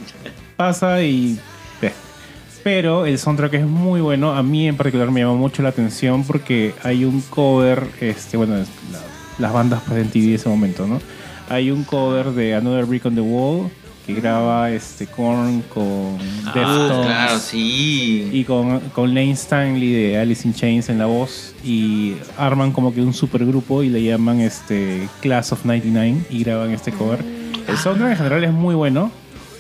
pasa 0.58 1.02
y... 1.02 1.40
Pero 2.64 3.06
el 3.06 3.18
soundtrack 3.18 3.54
es 3.56 3.66
muy 3.66 4.02
bueno. 4.02 4.34
A 4.34 4.44
mí 4.44 4.68
en 4.68 4.78
particular 4.78 5.10
me 5.12 5.22
llama 5.22 5.36
mucho 5.36 5.62
la 5.64 5.70
atención 5.70 6.24
porque 6.24 6.74
hay 6.84 7.06
un 7.06 7.22
cover, 7.22 7.88
este, 8.00 8.38
bueno, 8.38 8.56
la- 8.58 8.66
las 9.40 9.54
bandas 9.54 9.82
pues, 9.88 9.96
de 9.98 10.04
MTV 10.04 10.30
de 10.30 10.36
ese 10.36 10.50
momento, 10.50 10.86
¿no? 10.86 11.00
Hay 11.50 11.72
un 11.72 11.84
cover 11.84 12.32
de 12.32 12.54
Another 12.56 12.86
Brick 12.86 13.06
on 13.06 13.16
the 13.16 13.22
Wall 13.22 13.70
que 14.06 14.14
graba 14.14 14.72
este 14.72 15.06
Korn 15.08 15.64
con 15.74 16.18
Deftones 16.46 16.92
Ah, 16.92 17.02
claro, 17.06 17.40
sí. 17.40 18.30
y 18.32 18.44
con, 18.44 18.80
con 18.92 19.14
Lane 19.14 19.32
Stanley 19.32 19.92
de 19.92 20.18
Alice 20.20 20.48
in 20.48 20.54
Chains 20.54 20.90
en 20.90 20.98
la 20.98 21.06
voz 21.08 21.54
y 21.64 22.14
arman 22.38 22.72
como 22.72 22.94
que 22.94 23.02
un 23.02 23.14
supergrupo 23.14 23.84
y 23.84 23.90
le 23.90 24.02
llaman 24.04 24.40
este 24.42 25.08
Class 25.22 25.52
of 25.52 25.66
99 25.66 26.26
y 26.30 26.44
graban 26.44 26.72
este 26.72 26.92
cover. 26.92 27.24
El 27.68 27.78
soundtrack 27.78 28.12
en 28.12 28.18
general 28.18 28.44
es 28.44 28.52
muy 28.52 28.76
bueno. 28.76 29.12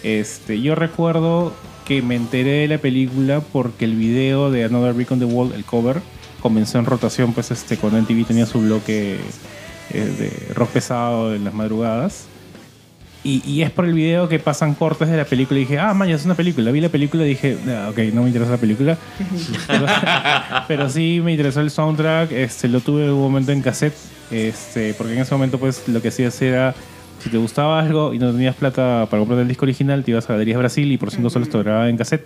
Este, 0.03 0.59
yo 0.61 0.73
recuerdo 0.75 1.53
que 1.85 2.01
me 2.01 2.15
enteré 2.15 2.51
de 2.61 2.67
la 2.67 2.77
película 2.77 3.41
porque 3.41 3.85
el 3.85 3.95
video 3.95 4.51
de 4.51 4.63
Another 4.65 4.93
Brick 4.93 5.11
on 5.11 5.19
the 5.19 5.25
Wall, 5.25 5.53
el 5.53 5.65
cover, 5.65 6.01
comenzó 6.41 6.79
en 6.79 6.85
rotación 6.85 7.33
pues 7.33 7.51
este 7.51 7.77
cuando 7.77 7.99
MTV 8.01 8.25
tenía 8.25 8.45
su 8.45 8.61
bloque 8.61 9.17
eh, 9.93 9.99
de 10.47 10.53
rock 10.53 10.69
pesado 10.69 11.33
en 11.35 11.43
las 11.43 11.53
madrugadas. 11.53 12.25
Y, 13.23 13.43
y 13.47 13.61
es 13.61 13.69
por 13.69 13.85
el 13.85 13.93
video 13.93 14.27
que 14.27 14.39
pasan 14.39 14.73
cortes 14.73 15.07
de 15.07 15.15
la 15.15 15.25
película 15.25 15.59
y 15.59 15.63
dije, 15.63 15.77
ah, 15.77 15.93
man, 15.93 16.09
es 16.09 16.25
una 16.25 16.33
película. 16.33 16.71
Vi 16.71 16.81
la 16.81 16.89
película 16.89 17.23
y 17.23 17.29
dije, 17.29 17.55
"Ah, 17.67 17.89
ok, 17.91 17.99
no 18.13 18.23
me 18.23 18.29
interesa 18.29 18.49
la 18.51 18.57
película. 18.57 18.97
pero, 20.67 20.89
sí 20.89 21.21
me 21.23 21.31
interesó 21.33 21.61
el 21.61 21.69
soundtrack. 21.69 22.31
Este, 22.31 22.67
lo 22.67 22.79
tuve 22.79 23.11
un 23.11 23.19
momento 23.21 23.51
en 23.51 23.61
cassette. 23.61 23.93
Este, 24.31 24.95
porque 24.95 25.13
en 25.13 25.19
ese 25.19 25.35
momento, 25.35 25.59
pues, 25.59 25.87
lo 25.87 26.01
que 26.01 26.07
hacías 26.07 26.41
era, 26.41 26.73
si 27.23 27.29
te 27.29 27.37
gustaba 27.37 27.79
algo 27.79 28.13
y 28.13 28.19
no 28.19 28.31
tenías 28.31 28.55
plata 28.55 29.07
para 29.09 29.19
comprar 29.21 29.39
el 29.39 29.47
disco 29.47 29.65
original, 29.65 30.03
te 30.03 30.11
ibas 30.11 30.29
a 30.29 30.33
Galerías 30.33 30.57
Brasil 30.57 30.91
y 30.91 30.97
por 30.97 31.11
5 31.11 31.29
soles 31.29 31.49
te 31.49 31.57
lo 31.57 31.63
grababan 31.63 31.89
en 31.89 31.97
cassette. 31.97 32.25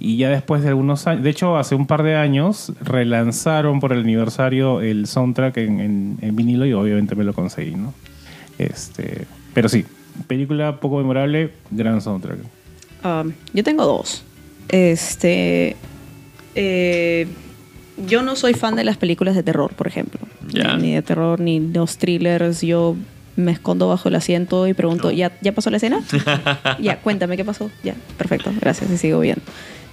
Y 0.00 0.16
ya 0.18 0.28
después 0.28 0.62
de 0.62 0.68
algunos 0.68 1.06
años, 1.06 1.22
de 1.22 1.30
hecho 1.30 1.56
hace 1.56 1.74
un 1.74 1.86
par 1.86 2.02
de 2.02 2.14
años, 2.16 2.72
relanzaron 2.80 3.80
por 3.80 3.92
el 3.92 4.00
aniversario 4.00 4.80
el 4.82 5.06
soundtrack 5.06 5.56
en, 5.58 5.80
en- 5.80 6.18
en 6.20 6.36
vinilo 6.36 6.66
y 6.66 6.72
obviamente 6.74 7.14
me 7.14 7.24
lo 7.24 7.32
conseguí, 7.32 7.74
¿no? 7.74 7.94
Este, 8.58 9.26
pero 9.54 9.68
sí, 9.68 9.84
película 10.26 10.78
poco 10.80 10.98
memorable, 10.98 11.50
gran 11.70 12.00
soundtrack. 12.02 12.38
Um, 13.04 13.32
yo 13.52 13.64
tengo 13.64 13.84
dos. 13.86 14.24
Este. 14.68 15.76
eh, 16.54 17.26
yo 18.08 18.22
no 18.22 18.34
soy 18.36 18.54
fan 18.54 18.74
de 18.74 18.82
las 18.84 18.96
películas 18.96 19.34
de 19.36 19.42
terror, 19.44 19.72
por 19.74 19.86
ejemplo. 19.86 20.20
Ni 20.78 20.94
de 20.94 21.02
terror, 21.02 21.38
ni 21.40 21.60
los 21.60 21.96
thrillers. 21.98 22.60
Yo 22.60 22.96
me 23.36 23.52
escondo 23.52 23.88
bajo 23.88 24.08
el 24.08 24.14
asiento 24.14 24.66
y 24.68 24.74
pregunto, 24.74 25.10
¿ya, 25.10 25.32
¿ya 25.40 25.52
pasó 25.52 25.70
la 25.70 25.78
escena? 25.78 26.00
ya, 26.80 26.98
cuéntame 27.00 27.36
qué 27.36 27.44
pasó. 27.44 27.70
Ya, 27.82 27.94
perfecto, 28.16 28.52
gracias 28.60 28.90
y 28.90 28.96
sigo 28.98 29.20
bien. 29.20 29.38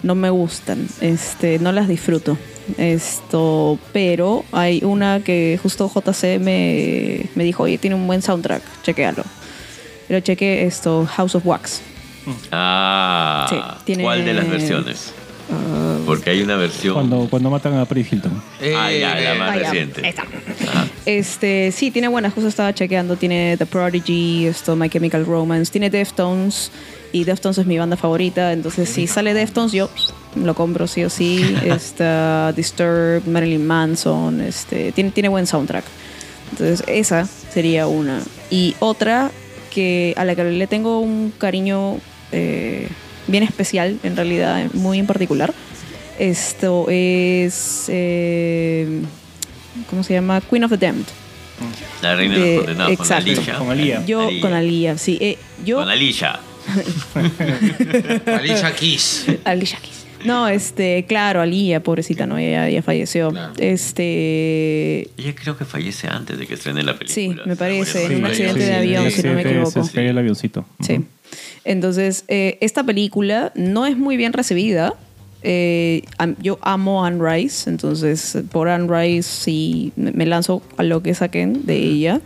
No 0.04 0.16
me 0.16 0.30
gustan, 0.32 0.88
este, 1.00 1.60
no 1.60 1.72
las 1.72 1.88
disfruto. 1.88 2.38
Esto, 2.78 3.78
pero 3.94 4.44
hay 4.52 4.82
una 4.84 5.20
que 5.24 5.60
justo 5.62 5.88
JC 5.94 6.40
me, 6.40 7.26
me 7.36 7.44
dijo, 7.44 7.64
oye, 7.64 7.78
tiene 7.78 7.96
un 7.96 8.08
buen 8.08 8.22
soundtrack, 8.22 8.62
chequealo. 8.84 9.24
Pero 10.08 10.20
cheque 10.22 10.66
esto, 10.66 11.06
House 11.06 11.36
of 11.36 11.46
Wax. 11.46 11.82
Ah, 12.52 13.46
Sí, 13.50 13.56
tiene- 13.86 14.04
¿cuál 14.04 14.26
de 14.26 14.34
las 14.34 14.50
versiones? 14.50 15.14
Porque 16.06 16.30
hay 16.30 16.42
una 16.42 16.56
versión. 16.56 16.94
Cuando, 16.94 17.28
cuando 17.30 17.50
matan 17.50 17.78
a 17.78 17.86
Paris 17.86 18.12
Hilton. 18.12 18.42
Ah, 18.76 18.92
ya, 18.92 19.16
la 19.20 19.36
más 19.36 19.50
Ah, 19.52 19.56
ya, 19.58 19.64
reciente. 19.70 20.02
ahí 20.04 20.10
está. 20.10 20.24
Este, 21.06 21.72
sí, 21.72 21.90
tiene 21.90 22.08
buenas, 22.08 22.34
justo 22.34 22.48
estaba 22.48 22.74
chequeando, 22.74 23.16
tiene 23.16 23.56
The 23.58 23.66
Prodigy, 23.66 24.46
esto, 24.46 24.76
My 24.76 24.88
Chemical 24.88 25.26
Romance, 25.26 25.72
tiene 25.72 25.90
Deftones, 25.90 26.72
y 27.12 27.24
Deftones 27.24 27.58
es 27.58 27.66
mi 27.66 27.78
banda 27.78 27.98
favorita, 27.98 28.54
entonces 28.54 28.88
si 28.88 29.08
sale 29.08 29.34
Deftones 29.34 29.72
yo 29.72 29.90
lo 30.36 30.54
compro 30.54 30.88
sí 30.88 31.04
o 31.04 31.10
sí, 31.10 31.56
está 31.66 32.54
Disturbed, 32.54 33.26
Marilyn 33.26 33.66
Manson, 33.66 34.42
este, 34.42 34.92
tiene, 34.92 35.12
tiene 35.12 35.30
buen 35.30 35.48
soundtrack. 35.48 35.86
Entonces 36.52 36.84
esa 36.88 37.26
sería 37.26 37.88
una. 37.88 38.22
Y 38.50 38.76
otra 38.80 39.32
que 39.74 40.14
a 40.18 40.26
la 40.26 40.36
que 40.36 40.44
le 40.44 40.68
tengo 40.68 41.00
un 41.00 41.34
cariño 41.38 41.98
eh, 42.32 42.90
bien 43.28 43.44
especial, 43.44 44.00
en 44.04 44.16
realidad, 44.16 44.66
muy 44.74 45.00
en 45.00 45.08
particular, 45.08 45.54
esto 46.20 46.86
es... 46.90 47.86
eh, 47.88 49.02
¿Cómo 49.90 50.04
se 50.04 50.14
llama? 50.14 50.42
Queen 50.42 50.64
of 50.64 50.72
the 50.72 50.78
Damned. 50.78 51.06
La 52.02 52.16
reina 52.16 52.36
de 52.36 52.42
de- 52.42 52.56
los 52.56 52.66
condenados 52.66 52.98
con 52.98 53.06
exacto. 53.06 53.30
Alicia. 53.32 53.56
Con 53.58 53.70
Alía. 53.70 54.06
Yo 54.06 54.30
con 54.42 54.54
Alía, 54.54 54.98
sí. 54.98 55.18
eh, 55.22 55.38
yo, 55.66 55.78
Con 55.78 55.90
Alicia. 55.90 56.40
Alicia 58.26 58.74
Keys. 58.76 59.26
Alicia 59.44 59.80
Keys. 59.80 60.06
No, 60.26 60.48
este, 60.48 61.06
claro, 61.08 61.42
Alía, 61.42 61.82
pobrecita, 61.82 62.28
no, 62.28 62.38
ella 62.38 62.82
falleció. 62.84 63.34
Este, 63.58 65.10
Ella 65.18 65.34
creo 65.36 65.58
que 65.58 65.66
fallece 65.66 66.08
antes 66.08 66.38
de 66.38 66.46
que 66.46 66.54
estrene 66.54 66.84
la 66.84 66.98
película. 66.98 67.44
sí, 67.44 67.50
me 67.50 67.56
parece, 67.56 68.06
en 68.06 68.18
un 68.18 68.26
accidente 68.26 68.62
sí, 68.62 68.68
de 68.68 68.76
avión, 68.76 69.06
sí, 69.12 69.22
si 69.22 69.28
no 69.28 69.34
me 69.34 69.42
se- 69.44 69.50
equivoco. 69.50 69.84
Se 69.84 69.92
cayó 69.94 70.10
el 70.12 70.18
avioncito. 70.18 70.66
Sí. 70.86 71.02
Entonces, 71.66 72.24
eh, 72.28 72.58
esta 72.62 72.84
película 72.84 73.52
no 73.56 73.86
es 73.88 73.98
muy 73.98 74.16
bien 74.18 74.34
recibida. 74.34 74.94
Eh, 75.44 76.04
yo 76.42 76.60
amo 76.62 77.04
Anne 77.04 77.20
Rice, 77.24 77.70
entonces 77.70 78.38
por 78.52 78.70
Anne 78.70 78.88
Rice 78.88 79.30
sí 79.30 79.92
me 79.96 80.12
me 80.12 80.26
lanzo 80.28 80.62
a 80.78 80.84
lo 80.84 81.02
que 81.02 81.16
saquen 81.16 81.66
de 81.66 81.78
ella. 81.78 82.22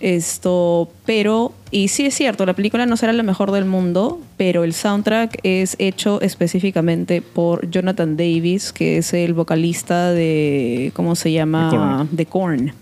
Esto, 0.00 0.90
pero, 1.04 1.52
y 1.70 1.88
sí 1.88 2.06
es 2.06 2.14
cierto, 2.14 2.46
la 2.46 2.54
película 2.54 2.86
no 2.86 2.96
será 2.96 3.12
la 3.12 3.22
mejor 3.22 3.52
del 3.52 3.66
mundo, 3.66 4.18
pero 4.38 4.64
el 4.64 4.72
soundtrack 4.72 5.38
es 5.42 5.76
hecho 5.78 6.22
específicamente 6.22 7.20
por 7.20 7.70
Jonathan 7.70 8.16
Davis, 8.16 8.72
que 8.72 8.96
es 8.96 9.12
el 9.12 9.34
vocalista 9.34 10.10
de, 10.10 10.90
¿cómo 10.94 11.14
se 11.16 11.32
llama? 11.32 12.08
De 12.10 12.24
Korn. 12.24 12.72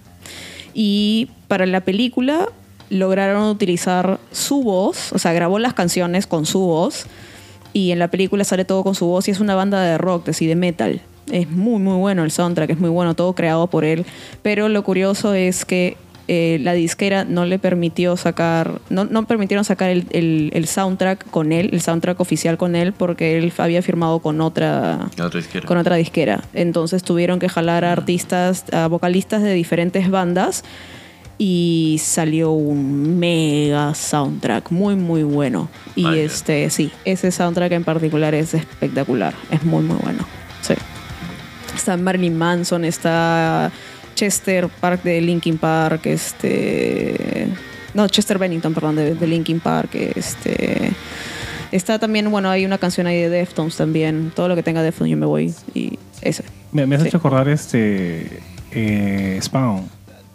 Y 0.74 1.31
para 1.49 1.66
la 1.66 1.81
película 1.81 2.49
lograron 2.89 3.51
utilizar 3.51 4.20
su 4.31 4.62
voz, 4.62 5.12
o 5.12 5.19
sea, 5.19 5.32
grabó 5.32 5.59
las 5.59 5.74
canciones 5.74 6.28
con 6.28 6.47
su 6.47 6.61
voz 6.61 7.07
y 7.73 7.90
en 7.93 7.99
la 7.99 8.09
película 8.09 8.45
sale 8.45 8.65
todo 8.65 8.82
con 8.85 8.95
su 8.95 9.07
voz 9.07 9.28
y 9.28 9.31
es 9.31 9.40
una 9.40 9.55
banda 9.55 9.82
de 9.82 9.99
rock, 9.99 10.27
de, 10.27 10.32
sí, 10.32 10.47
de 10.47 10.57
metal. 10.57 11.01
Es 11.31 11.51
muy, 11.51 11.78
muy 11.81 11.97
bueno 11.99 12.24
el 12.24 12.31
soundtrack, 12.31 12.70
es 12.70 12.78
muy 12.81 12.89
bueno, 12.90 13.15
todo 13.15 13.35
creado 13.35 13.66
por 13.66 13.85
él. 13.85 14.07
Pero 14.43 14.69
lo 14.69 14.82
curioso 14.82 15.35
es 15.35 15.65
que 15.65 15.97
eh, 16.31 16.59
la 16.62 16.73
disquera 16.74 17.24
no 17.24 17.47
le 17.47 17.59
permitió 17.59 18.16
sacar, 18.19 18.81
no, 18.90 19.05
no 19.07 19.27
permitieron 19.27 19.65
sacar 19.65 19.89
el, 19.90 20.07
el- 20.11 20.51
el 20.55 20.66
soundtrack 20.66 21.31
con 21.31 21.53
él, 21.53 21.70
el 21.73 21.81
soundtrack 21.81 22.20
oficial 22.20 22.57
con 22.59 22.77
él, 22.77 22.93
porque 22.93 23.39
él 23.39 23.51
había 23.59 23.81
firmado 23.82 24.19
con 24.19 24.40
otra, 24.43 25.09
izquierda. 25.39 25.66
con 25.66 25.78
otra 25.78 25.97
disquera. 25.97 26.43
Entonces 26.55 27.03
tuvieron 27.03 27.39
que 27.39 27.49
jalar 27.49 27.85
a 27.85 27.93
artistas, 27.93 28.65
a 28.73 28.89
vocalistas 28.89 29.43
de 29.43 29.53
diferentes 29.55 30.11
bandas 30.11 30.65
y 31.39 32.01
salió 32.02 32.51
un 32.52 33.19
mega 33.19 33.94
soundtrack 33.94 34.70
muy 34.70 34.97
muy 34.97 35.23
bueno. 35.23 35.69
Y 35.94 36.02
Vaya. 36.05 36.23
este 36.23 36.69
sí, 36.70 36.90
ese 37.05 37.31
soundtrack 37.31 37.73
en 37.73 37.85
particular 37.85 38.35
es 38.35 38.55
espectacular, 38.55 39.35
es 39.51 39.62
muy 39.65 39.82
muy 39.85 39.97
bueno. 40.02 40.27
Sí. 40.62 40.74
Está 41.74 41.97
Marilyn 41.97 42.36
Manson, 42.36 42.85
está 42.85 43.70
Chester 44.15 44.69
Park 44.69 45.02
de 45.05 45.20
Linkin 45.20 45.59
Park, 45.59 46.06
este 46.06 47.47
no, 47.94 48.06
Chester 48.09 48.39
Bennington, 48.39 48.74
perdón, 48.74 48.97
de, 48.97 49.15
de 49.15 49.27
Linkin 49.27 49.60
Park, 49.60 49.90
este 49.94 50.93
Está 51.70 51.98
también, 51.98 52.31
bueno, 52.31 52.48
hay 52.48 52.65
una 52.65 52.78
canción 52.78 53.06
ahí 53.06 53.20
de 53.20 53.28
Deftones 53.28 53.77
también. 53.77 54.32
Todo 54.35 54.48
lo 54.48 54.55
que 54.56 54.62
tenga 54.62 54.82
Deftones 54.82 55.10
yo 55.10 55.19
me 55.19 55.27
voy. 55.27 55.52
Y 55.74 55.98
ese. 56.23 56.43
Me, 56.73 56.86
me 56.86 56.97
has 56.97 57.02
Sí. 57.02 57.09
hecho 57.09 57.19
acordar 57.19 57.47
este 57.51 58.40
eh, 58.73 59.39
Spawn. 59.43 59.86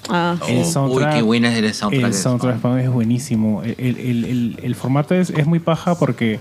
Ah, 0.09 0.35
El 0.47 0.57
Uy, 0.59 0.63
soundtrack- 0.63 1.15
qué 1.15 1.21
buena 1.21 1.51
es 1.51 1.63
el 1.63 1.73
soundtrack. 1.73 2.05
El 2.05 2.13
soundtrack 2.13 2.53
de 2.53 2.59
Spawn 2.59 2.80
es 2.80 2.89
buenísimo. 2.89 3.63
El, 3.63 3.75
el- 3.77 3.97
el- 3.99 4.25
el- 4.25 4.59
el 4.61 4.75
formato 4.75 5.15
es, 5.15 5.30
es 5.30 5.45
muy 5.47 5.59
paja 5.59 5.95
porque 5.97 6.39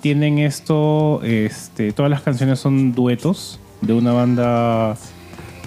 tienen 0.00 0.38
esto, 0.38 1.20
este, 1.22 1.92
todas 1.92 2.10
las 2.10 2.22
canciones 2.22 2.60
son 2.60 2.92
duetos 2.94 3.58
de 3.80 3.92
una 3.92 4.12
banda 4.12 4.96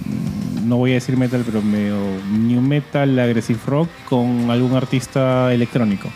mm, 0.06 0.68
no 0.68 0.77
voy 0.77 0.91
a 0.91 0.93
decir 0.95 1.18
metal, 1.18 1.43
pero 1.45 1.61
medio 1.61 1.98
new 2.31 2.61
metal, 2.61 3.18
aggressive 3.19 3.60
rock 3.68 3.89
con 4.10 4.49
algún 4.49 4.73
artista 4.73 5.53
electrónico. 5.53 6.10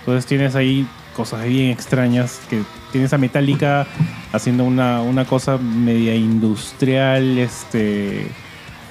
Entonces 0.00 0.26
tienes 0.26 0.54
ahí 0.54 0.86
cosas 1.14 1.44
bien 1.46 1.70
extrañas 1.70 2.40
que 2.48 2.62
tienes 2.92 3.12
a 3.12 3.18
Metallica 3.18 3.86
haciendo 4.32 4.64
una, 4.64 5.02
una 5.02 5.24
cosa 5.26 5.58
media 5.58 6.14
industrial, 6.14 7.38
este 7.38 8.26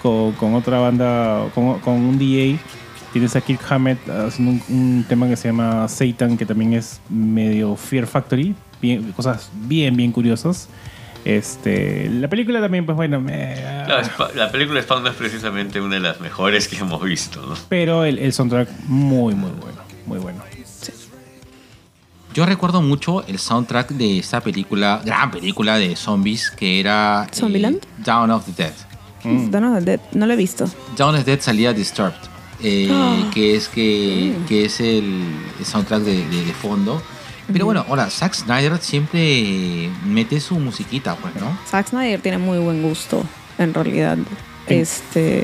con, 0.01 0.31
con 0.33 0.53
otra 0.55 0.79
banda, 0.79 1.45
con, 1.55 1.79
con 1.79 1.93
un 1.93 2.17
DJ. 2.17 2.59
Tienes 3.13 3.35
a 3.35 3.41
Kirk 3.41 3.59
Hammett 3.71 3.97
haciendo 4.09 4.51
un, 4.69 4.75
un 4.77 5.05
tema 5.07 5.27
que 5.27 5.35
se 5.35 5.47
llama 5.47 5.87
Satan, 5.87 6.37
que 6.37 6.45
también 6.45 6.73
es 6.73 7.01
medio 7.09 7.75
Fear 7.75 8.05
Factory, 8.05 8.53
bien- 8.81 9.11
cosas 9.13 9.49
bien, 9.53 9.95
bien 9.97 10.11
curiosas. 10.11 10.69
Este, 11.25 12.07
la 12.09 12.27
película 12.29 12.61
también, 12.61 12.85
pues 12.85 12.95
bueno, 12.95 13.19
me- 13.19 13.55
Spa- 14.03 14.29
la 14.35 14.51
película 14.51 14.81
Spawn 14.81 15.03
no 15.03 15.09
es 15.09 15.15
precisamente 15.15 15.81
una 15.81 15.95
de 15.95 16.01
las 16.01 16.21
mejores 16.21 16.67
que 16.67 16.77
hemos 16.77 17.01
visto, 17.03 17.41
¿no? 17.45 17.55
pero 17.67 18.05
el, 18.05 18.19
el 18.19 18.31
soundtrack 18.31 18.69
muy, 18.87 19.33
muy 19.35 19.51
bueno, 19.51 19.79
muy 20.05 20.19
bueno. 20.19 20.43
Yo 22.33 22.45
recuerdo 22.45 22.81
mucho 22.81 23.25
el 23.27 23.39
soundtrack 23.39 23.89
de 23.89 24.19
esta 24.19 24.39
película, 24.41 25.01
gran 25.03 25.31
película 25.31 25.77
de 25.77 25.95
zombies, 25.95 26.51
que 26.51 26.79
era 26.79 27.25
eh, 27.29 27.35
¿Zombieland? 27.35 27.79
Dawn 28.05 28.29
of 28.31 28.45
the 28.45 28.51
Dead. 28.63 28.73
Dawn 29.51 29.63
of 29.65 29.79
the 29.79 29.85
Dead, 29.91 29.99
no 30.13 30.25
lo 30.25 30.33
he 30.33 30.37
visto. 30.37 30.69
Dawn 30.97 31.15
of 31.15 31.23
the 31.25 31.31
Dead 31.31 31.41
salía 31.41 31.73
Disturbed, 31.73 32.13
eh, 32.61 32.89
Ah. 32.91 33.29
que 33.33 33.55
es 33.55 33.67
que, 33.67 34.33
que 34.47 34.65
es 34.65 34.79
el, 34.79 35.23
el 35.59 35.65
soundtrack 35.65 36.01
de, 36.03 36.25
de- 36.27 36.45
de 36.45 36.53
fondo. 36.53 37.01
Pero 37.51 37.65
bueno, 37.65 37.83
ahora, 37.89 38.09
Zack 38.11 38.33
Snyder 38.35 38.77
siempre 38.77 39.89
mete 40.05 40.39
su 40.39 40.59
musiquita, 40.59 41.15
pues, 41.15 41.33
¿no? 41.35 41.57
Zack 41.67 41.87
Snyder 41.89 42.21
tiene 42.21 42.37
muy 42.37 42.59
buen 42.59 42.83
gusto, 42.83 43.23
en 43.57 43.73
realidad. 43.73 44.17
Este. 44.67 45.43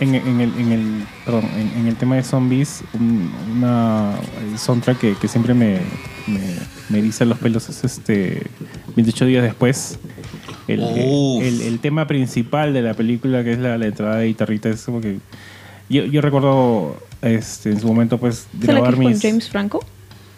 En, 0.00 0.16
en 0.16 0.40
el, 0.40 0.52
en, 0.58 0.72
el, 0.72 1.06
perdón, 1.24 1.44
en, 1.54 1.72
en 1.82 1.86
el 1.86 1.94
tema 1.94 2.16
de 2.16 2.24
zombies, 2.24 2.82
un- 2.94 3.30
una, 3.58 4.14
el 4.50 4.58
soundtrack 4.58 4.98
que, 4.98 5.14
que 5.14 5.28
siempre 5.28 5.54
me, 5.54 5.78
me, 6.26 6.40
me 6.88 6.98
eriza 6.98 7.24
los 7.24 7.38
pelos 7.38 7.68
es 7.68 7.84
este 7.84 8.42
28 8.96 9.24
días 9.26 9.44
después. 9.44 10.00
El, 10.68 10.82
el, 10.82 11.60
el 11.62 11.78
tema 11.80 12.06
principal 12.06 12.72
de 12.72 12.82
la 12.82 12.94
película, 12.94 13.42
que 13.44 13.52
es 13.52 13.58
la, 13.58 13.76
la 13.78 13.86
entrada 13.86 14.16
de 14.16 14.26
guitarrita, 14.26 14.68
es 14.68 14.82
como 14.84 15.00
que. 15.00 15.18
Yo, 15.88 16.04
yo 16.04 16.20
recuerdo 16.20 16.96
este, 17.22 17.70
en 17.70 17.80
su 17.80 17.86
momento, 17.86 18.18
pues, 18.18 18.48
¿Es 18.52 18.60
la 18.60 18.60
que 18.60 18.66
grabar 18.72 18.94
es 18.94 18.96
con 18.96 19.06
mis. 19.06 19.22
James 19.22 19.48
Franco? 19.48 19.84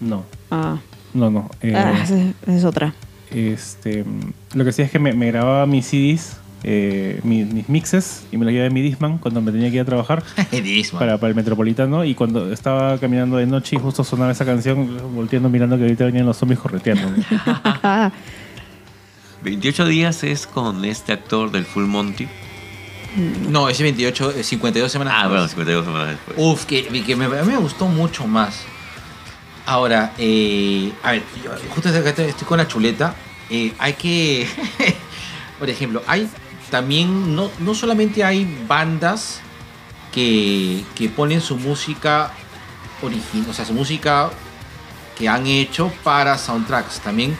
No, 0.00 0.24
Ah, 0.50 0.78
no, 1.14 1.30
no. 1.30 1.50
eh, 1.62 1.72
ah, 1.74 2.00
esa 2.04 2.16
es, 2.46 2.64
otra. 2.64 2.94
este, 3.30 4.04
lo 4.54 4.64
que 4.64 4.70
hacía 4.70 4.84
es 4.84 4.90
que 4.90 4.98
me, 4.98 5.12
me 5.14 5.26
grababa 5.28 5.64
mis 5.66 5.86
CDs, 5.86 6.36
eh, 6.64 7.20
mis, 7.24 7.50
mis 7.52 7.68
mixes, 7.68 8.24
y 8.30 8.36
me 8.36 8.44
los 8.44 8.52
llevaba 8.52 8.66
en 8.68 8.74
mi 8.74 8.82
Disman 8.82 9.18
cuando 9.18 9.40
me 9.40 9.50
tenía 9.52 9.70
que 9.70 9.76
ir 9.76 9.80
a 9.82 9.84
trabajar 9.86 10.22
para, 10.98 11.18
para 11.18 11.28
el 11.30 11.34
Metropolitano. 11.34 12.04
Y 12.04 12.14
cuando 12.14 12.52
estaba 12.52 12.98
caminando 12.98 13.38
de 13.38 13.46
noche 13.46 13.76
y 13.76 13.78
justo 13.78 14.04
sonaba 14.04 14.32
esa 14.32 14.44
canción, 14.44 14.98
volteando 15.14 15.48
mirando 15.48 15.76
que 15.76 15.84
ahorita 15.84 16.04
venían 16.04 16.26
los 16.26 16.36
zombies 16.36 16.60
correteando. 16.60 17.08
¿no? 19.38 19.44
28 19.44 19.86
días 19.86 20.24
es 20.24 20.46
con 20.46 20.84
este 20.84 21.12
actor 21.12 21.50
del 21.50 21.64
Full 21.64 21.84
Monty. 21.84 22.28
No, 23.48 23.68
ese 23.68 23.82
28, 23.82 24.32
eh, 24.32 24.44
52 24.44 24.92
semanas. 24.92 25.14
Ah, 25.16 25.28
bueno, 25.28 25.42
después. 25.42 25.66
52 25.66 25.84
semanas 25.84 26.08
después. 26.10 26.36
Uf, 26.38 26.64
que, 26.66 27.04
que 27.04 27.16
me, 27.16 27.24
a 27.24 27.28
mí 27.42 27.52
me 27.52 27.56
gustó 27.56 27.86
mucho 27.86 28.26
más. 28.26 28.62
Ahora, 29.66 30.12
eh, 30.18 30.92
a 31.02 31.12
ver, 31.12 31.22
yo 31.44 31.50
justo 31.74 31.88
acá 31.88 32.10
estoy 32.10 32.26
estoy 32.26 32.46
con 32.46 32.58
la 32.58 32.66
chuleta. 32.68 33.14
eh, 33.50 33.72
hay 33.78 33.94
que, 33.94 34.48
por 35.58 35.68
ejemplo, 35.68 36.02
hay 36.06 36.28
también, 36.70 37.34
no, 37.34 37.50
no 37.60 37.74
solamente 37.74 38.24
hay 38.24 38.46
bandas 38.66 39.40
que, 40.12 40.84
que 40.94 41.08
ponen 41.08 41.40
su 41.40 41.56
música 41.56 42.30
original, 43.02 43.50
o 43.50 43.52
sea, 43.52 43.64
su 43.64 43.72
música 43.74 44.30
que 45.18 45.28
han 45.28 45.46
hecho 45.46 45.92
para 46.02 46.38
soundtracks. 46.38 47.00
También 47.00 47.36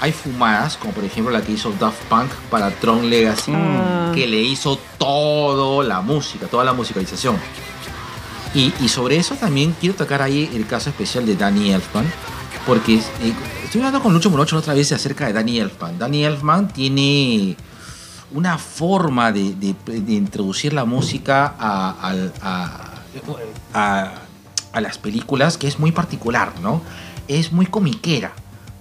hay 0.00 0.12
fumadas, 0.12 0.76
como 0.76 0.92
por 0.92 1.04
ejemplo 1.04 1.30
la 1.32 1.42
que 1.42 1.52
hizo 1.52 1.72
Daft 1.78 2.02
Punk 2.04 2.30
para 2.50 2.70
Tron 2.70 3.08
Legacy, 3.10 3.52
Ah. 3.54 4.12
que 4.14 4.26
le 4.26 4.40
hizo 4.40 4.78
todo 4.98 5.82
la 5.82 6.00
música, 6.00 6.46
toda 6.46 6.64
la 6.64 6.72
musicalización. 6.72 7.36
Y, 8.54 8.72
y 8.80 8.88
sobre 8.88 9.16
eso 9.16 9.36
también 9.36 9.74
quiero 9.78 9.94
tocar 9.94 10.22
ahí 10.22 10.50
el 10.54 10.66
caso 10.66 10.90
especial 10.90 11.24
de 11.26 11.36
Danny 11.36 11.70
Elfman, 11.72 12.10
porque 12.66 12.96
eh, 12.96 13.32
estoy 13.64 13.80
hablando 13.80 14.02
con 14.02 14.12
Lucho 14.12 14.30
Morocho 14.30 14.56
otra 14.56 14.74
vez 14.74 14.90
acerca 14.92 15.26
de 15.26 15.32
Danny 15.34 15.60
Elfman. 15.60 15.98
Danny 15.98 16.24
Elfman 16.24 16.68
tiene 16.68 17.56
una 18.32 18.58
forma 18.58 19.30
de, 19.32 19.54
de- 19.54 20.00
de 20.00 20.12
introducir 20.12 20.72
la 20.72 20.84
música 20.84 21.54
a, 21.58 22.12
a- 22.42 22.90
a- 23.74 24.12
a 24.72 24.80
las 24.80 24.98
películas 24.98 25.56
que 25.58 25.66
es 25.66 25.78
muy 25.78 25.92
particular, 25.92 26.52
¿no? 26.62 26.80
Es 27.28 27.52
muy 27.52 27.66
comiquera. 27.66 28.32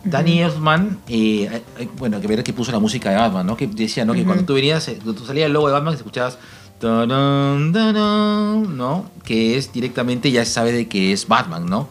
Danny 0.03 0.41
Elfman, 0.41 0.99
eh, 1.07 1.61
eh, 1.77 1.89
bueno, 1.97 2.21
que 2.21 2.27
ver 2.27 2.43
que 2.43 2.53
puso 2.53 2.71
la 2.71 2.79
música 2.79 3.09
de 3.09 3.17
Batman, 3.17 3.45
¿no? 3.45 3.57
Que 3.57 3.67
decía, 3.67 4.05
¿no? 4.05 4.13
Que 4.13 4.23
cuando 4.23 4.45
tú 4.45 4.53
venías, 4.53 4.87
eh, 4.87 4.95
cuando 4.95 5.15
tú 5.15 5.25
salía 5.25 5.45
el 5.45 5.53
logo 5.53 5.67
de 5.67 5.73
Batman, 5.73 5.93
escuchabas, 5.93 6.37
tarán, 6.79 7.73
tarán, 7.73 8.77
¿no? 8.77 9.09
Que 9.23 9.57
es 9.57 9.73
directamente, 9.73 10.31
ya 10.31 10.45
sabe 10.45 10.71
de 10.71 10.87
que 10.87 11.11
es 11.11 11.27
Batman, 11.27 11.65
¿no? 11.65 11.89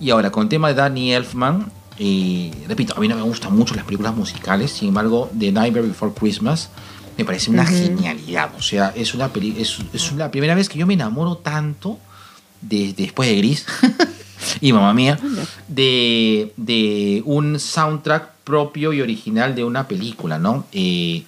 Y 0.00 0.10
ahora, 0.10 0.30
con 0.30 0.44
el 0.44 0.48
tema 0.48 0.68
de 0.68 0.74
Danny 0.74 1.12
Elfman, 1.12 1.70
eh, 1.98 2.50
repito, 2.66 2.94
a 2.96 3.00
mí 3.00 3.08
no 3.08 3.16
me 3.16 3.22
gustan 3.22 3.54
mucho 3.54 3.74
las 3.74 3.84
películas 3.84 4.14
musicales, 4.16 4.70
sin 4.70 4.88
embargo, 4.88 5.30
The 5.38 5.52
Nightmare 5.52 5.86
Before 5.86 6.12
Christmas 6.18 6.70
me 7.18 7.26
parece 7.26 7.50
una 7.50 7.66
genialidad. 7.66 8.50
O 8.56 8.62
sea, 8.62 8.94
es, 8.96 9.12
una 9.12 9.28
peli 9.28 9.54
es, 9.58 9.78
es 9.92 10.12
la 10.12 10.30
primera 10.30 10.54
vez 10.54 10.70
que 10.70 10.78
yo 10.78 10.86
me 10.86 10.94
enamoro 10.94 11.36
tanto 11.36 11.98
de, 12.62 12.94
después 12.94 13.28
de 13.28 13.36
Gris 13.36 13.66
y 14.60 14.72
mamá 14.72 14.92
mía 14.94 15.18
de, 15.68 16.52
de 16.56 17.22
un 17.24 17.58
soundtrack 17.58 18.30
propio 18.44 18.92
y 18.92 19.00
original 19.00 19.54
de 19.54 19.64
una 19.64 19.86
película, 19.86 20.38
¿no? 20.38 20.66
Eh, 20.72 21.24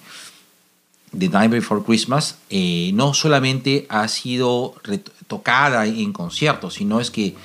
The 1.17 1.29
Night 1.29 1.51
Before 1.51 1.83
Christmas 1.85 2.37
eh, 2.49 2.91
no 2.93 3.13
solamente 3.13 3.85
ha 3.89 4.07
sido 4.07 4.73
tocada 5.27 5.85
en 5.85 6.11
conciertos, 6.11 6.73
sino 6.75 6.99
es 6.99 7.11
que 7.11 7.35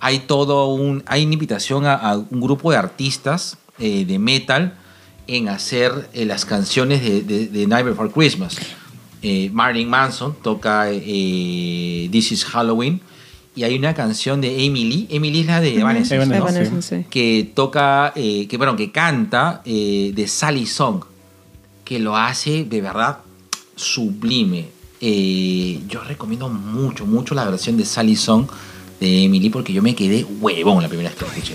hay 0.00 0.20
todo 0.20 0.68
un 0.68 1.02
hay 1.06 1.24
una 1.24 1.34
invitación 1.34 1.84
a, 1.84 1.94
a 1.94 2.16
un 2.16 2.40
grupo 2.40 2.70
de 2.70 2.78
artistas 2.78 3.58
eh, 3.78 4.06
de 4.06 4.18
metal 4.18 4.78
en 5.26 5.48
hacer 5.48 6.08
eh, 6.14 6.24
las 6.24 6.46
canciones 6.46 7.02
de, 7.02 7.20
de, 7.20 7.46
de 7.46 7.66
Night 7.66 7.84
Before 7.84 8.10
Christmas. 8.10 8.56
Marilyn 9.52 9.90
Manson 9.90 10.34
toca 10.42 10.88
This 10.88 12.32
is 12.32 12.42
Halloween 12.42 13.02
y 13.60 13.64
hay 13.64 13.76
una 13.76 13.92
canción 13.92 14.40
de 14.40 14.64
Emily. 14.64 15.06
Emily 15.10 15.40
es 15.40 15.46
la 15.46 15.60
de 15.60 15.78
Evanescence, 15.78 16.80
sí. 16.80 17.04
que 17.10 17.50
toca, 17.54 18.10
eh, 18.16 18.48
que 18.48 18.56
bueno, 18.56 18.74
que 18.74 18.90
canta 18.90 19.60
eh, 19.66 20.12
de 20.14 20.26
Sally 20.28 20.64
Song, 20.64 21.04
que 21.84 21.98
lo 21.98 22.16
hace 22.16 22.64
de 22.64 22.80
verdad 22.80 23.18
sublime. 23.76 24.66
Eh, 25.02 25.78
yo 25.86 26.02
recomiendo 26.02 26.48
mucho, 26.48 27.04
mucho 27.04 27.34
la 27.34 27.44
versión 27.44 27.76
de 27.76 27.84
Sally 27.84 28.16
Song 28.16 28.46
de 28.98 29.24
Emily 29.24 29.50
porque 29.50 29.74
yo 29.74 29.82
me 29.82 29.94
quedé 29.94 30.24
huevón 30.24 30.82
la 30.82 30.88
primera 30.88 31.10
vez 31.10 31.18
que 31.18 31.24
lo 31.26 31.30
escuché. 31.30 31.54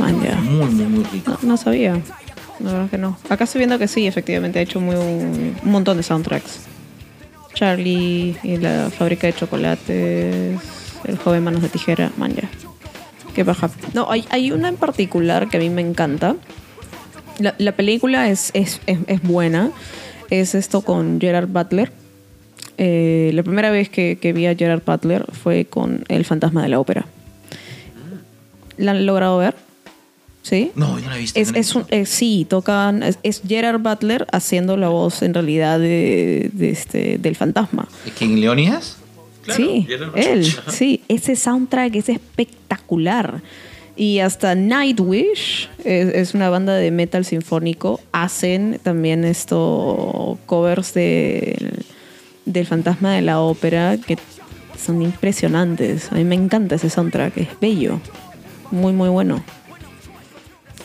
Man, 0.00 0.20
ya. 0.20 0.34
Muy, 0.40 0.68
muy, 0.68 0.86
muy 0.86 1.04
rico. 1.04 1.38
No, 1.42 1.50
no 1.50 1.56
sabía. 1.56 2.02
La 2.58 2.72
verdad 2.72 2.90
que 2.90 2.98
no. 2.98 3.18
Acá 3.28 3.44
estoy 3.44 3.60
viendo 3.60 3.78
que 3.78 3.86
sí, 3.86 4.04
efectivamente, 4.08 4.58
ha 4.58 4.62
hecho 4.62 4.80
muy 4.80 4.96
un 4.96 5.54
montón 5.62 5.96
de 5.96 6.02
soundtracks. 6.02 6.62
Charlie 7.54 8.36
y 8.42 8.56
la 8.56 8.90
fábrica 8.90 9.28
de 9.28 9.32
chocolates, 9.32 10.58
el 11.08 11.18
joven 11.18 11.44
manos 11.44 11.62
de 11.62 11.68
tijera, 11.68 12.10
man 12.16 12.34
ya. 12.34 12.48
Qué 13.34 13.42
baja. 13.44 13.70
No, 13.94 14.10
hay, 14.10 14.24
hay 14.30 14.50
una 14.52 14.68
en 14.68 14.76
particular 14.76 15.48
que 15.48 15.56
a 15.58 15.60
mí 15.60 15.68
me 15.70 15.82
encanta. 15.82 16.36
La, 17.38 17.54
la 17.58 17.72
película 17.72 18.30
es, 18.30 18.50
es, 18.54 18.80
es, 18.86 18.98
es 19.06 19.22
buena. 19.22 19.70
Es 20.30 20.54
esto 20.54 20.80
con 20.82 21.20
Gerard 21.20 21.48
Butler. 21.48 21.92
Eh, 22.78 23.30
la 23.34 23.42
primera 23.42 23.70
vez 23.70 23.88
que, 23.88 24.18
que 24.20 24.32
vi 24.32 24.46
a 24.46 24.54
Gerard 24.54 24.82
Butler 24.84 25.24
fue 25.32 25.64
con 25.66 26.04
El 26.08 26.24
fantasma 26.24 26.62
de 26.62 26.68
la 26.70 26.80
ópera. 26.80 27.06
¿La 28.76 28.90
han 28.92 29.06
logrado 29.06 29.38
ver? 29.38 29.54
¿Sí? 30.42 30.70
No, 30.76 30.98
yo 30.98 31.04
no 31.06 31.10
la 31.10 31.16
he 31.16 31.20
visto. 31.20 31.38
Es, 31.40 31.52
no 31.52 31.58
es 31.58 31.74
un- 31.74 31.84
eh, 31.90 32.06
sí, 32.06 32.46
tocan. 32.48 33.02
Es, 33.02 33.18
es 33.22 33.42
Gerard 33.46 33.80
Butler 33.80 34.26
haciendo 34.32 34.76
la 34.76 34.88
voz 34.88 35.22
en 35.22 35.34
realidad 35.34 35.78
de, 35.78 36.50
de 36.52 36.70
este, 36.70 37.18
del 37.18 37.34
fantasma. 37.36 37.88
¿King 38.18 38.36
Leonidas? 38.36 38.96
Sí, 39.54 39.86
él. 40.14 40.44
Sí, 40.68 41.02
ese 41.08 41.36
soundtrack 41.36 41.94
es 41.96 42.08
espectacular. 42.08 43.42
Y 43.96 44.18
hasta 44.18 44.54
Nightwish 44.54 45.70
es, 45.84 46.14
es 46.14 46.34
una 46.34 46.50
banda 46.50 46.74
de 46.74 46.90
metal 46.90 47.24
sinfónico. 47.24 48.00
Hacen 48.12 48.78
también 48.82 49.24
esto 49.24 50.38
covers 50.44 50.92
de, 50.92 51.72
del 52.44 52.66
fantasma 52.66 53.14
de 53.14 53.22
la 53.22 53.40
ópera 53.40 53.96
que 53.96 54.18
son 54.78 55.00
impresionantes. 55.00 56.12
A 56.12 56.16
mí 56.16 56.24
me 56.24 56.34
encanta 56.34 56.74
ese 56.74 56.90
soundtrack, 56.90 57.38
es 57.38 57.48
bello. 57.60 58.00
Muy, 58.70 58.92
muy 58.92 59.08
bueno. 59.08 59.42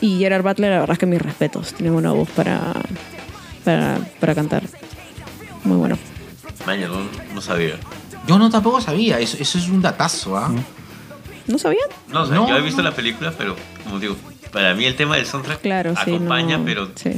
Y 0.00 0.18
Gerard 0.18 0.42
Butler, 0.42 0.70
la 0.70 0.80
verdad 0.80 0.94
es 0.94 0.98
que 0.98 1.06
mis 1.06 1.22
respetos. 1.22 1.74
Tiene 1.74 1.90
buena 1.92 2.12
voz 2.12 2.28
para, 2.30 2.72
para, 3.64 3.98
para 4.18 4.34
cantar. 4.34 4.62
Muy 5.64 5.76
bueno. 5.76 5.98
Vaya, 6.66 6.88
no, 6.88 7.08
no 7.34 7.40
sabía. 7.40 7.76
Yo 8.26 8.38
no 8.38 8.50
tampoco 8.50 8.80
sabía, 8.80 9.18
eso, 9.18 9.36
eso 9.40 9.58
es 9.58 9.68
un 9.68 9.82
datazo, 9.82 10.36
¿ah? 10.36 10.50
¿No 11.46 11.58
sabían? 11.58 11.88
No, 12.08 12.22
o 12.22 12.26
sea, 12.26 12.34
No, 12.36 12.48
yo 12.48 12.56
he 12.56 12.62
visto 12.62 12.82
la 12.82 12.92
película, 12.92 13.32
pero 13.36 13.56
como 13.84 13.98
digo, 13.98 14.16
para 14.52 14.74
mí 14.74 14.84
el 14.84 14.94
tema 14.94 15.16
del 15.16 15.26
soundtrack 15.26 15.60
Claro, 15.60 15.94
sí. 15.96 16.14
acompaña, 16.14 16.58
no- 16.58 16.64
pero 16.64 16.88
Sí. 16.94 17.10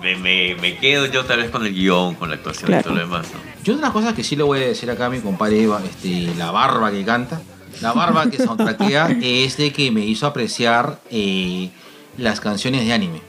me, 0.00 0.16
me, 0.16 0.56
me 0.56 0.76
quedo 0.78 1.06
yo 1.06 1.24
tal 1.24 1.38
vez 1.38 1.50
con 1.50 1.64
el 1.64 1.72
guion, 1.72 2.16
con 2.16 2.28
la 2.28 2.34
actuación 2.36 2.66
Claro. 2.66 2.80
y 2.80 2.84
todo 2.84 2.94
lo 2.94 3.00
demás. 3.00 3.26
¿no? 3.32 3.38
Yo 3.62 3.74
una 3.74 3.92
cosa 3.92 4.14
que 4.14 4.24
sí 4.24 4.34
le 4.36 4.42
voy 4.42 4.58
a 4.60 4.66
decir 4.66 4.90
acá 4.90 5.06
a 5.06 5.10
mi 5.10 5.20
compadre 5.20 5.62
Eva, 5.62 5.80
este, 5.84 6.34
la 6.36 6.50
barba 6.50 6.90
que 6.90 7.04
canta, 7.04 7.40
la 7.80 7.92
barba 7.92 8.28
que 8.28 8.38
soundtrackea 8.38 9.16
es 9.22 9.56
de 9.58 9.72
que 9.72 9.90
me 9.92 10.04
hizo 10.04 10.26
apreciar 10.26 10.98
eh, 11.10 11.70
las 12.18 12.40
canciones 12.40 12.84
de 12.84 12.92
anime. 12.92 13.20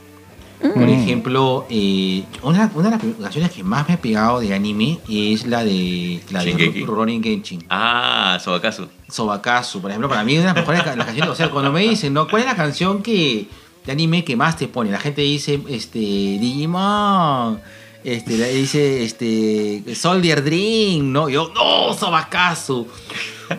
Por 0.62 0.76
Mm. 0.88 0.90
ejemplo, 0.90 1.66
eh, 1.70 2.24
una, 2.42 2.72
una 2.74 2.90
de 2.90 2.98
las 2.98 3.02
canciones 3.22 3.52
que 3.52 3.64
más 3.64 3.88
me 3.88 3.94
ha 3.94 4.02
pegado 4.02 4.40
de 4.40 4.54
anime 4.56 4.98
es 5.08 5.46
la 5.46 5.64
de 5.64 6.20
la 6.32 6.44
de. 6.44 6.84
Ronin 6.86 7.22
Genshin. 7.22 7.64
Ah, 7.70 8.40
Sobakazu. 8.44 8.88
Sobakazu, 9.08 9.80
por 9.82 9.92
ejemplo, 9.92 10.10
para 10.10 10.24
mí 10.24 10.34
es 10.34 10.40
una 10.42 10.54
de 10.54 10.60
las 10.62 10.68
mejores 10.68 10.86
las 10.98 11.06
canciones. 11.06 11.32
O 11.32 11.36
sea, 11.36 11.52
cuando 11.52 11.72
me 11.72 11.82
dicen, 11.82 12.14
¿no? 12.14 12.28
¿Cuál 12.28 12.42
es 12.42 12.48
la 12.48 12.56
canción 12.56 13.04
que 13.04 13.48
de 13.86 13.92
anime 13.92 14.24
que 14.26 14.36
más 14.36 14.58
te 14.58 14.68
pone? 14.68 14.90
La 14.90 15.00
gente 15.00 15.22
dice, 15.22 15.62
este, 15.70 16.00
Digimon. 16.00 17.60
Este, 18.04 18.38
la- 18.38 18.48
dice, 18.48 19.04
este, 19.04 19.84
Soldier 19.96 20.44
Dream, 20.44 21.12
¿no? 21.12 21.30
Yo, 21.30 21.52
no, 21.54 21.94
Sobakazu. 21.94 22.88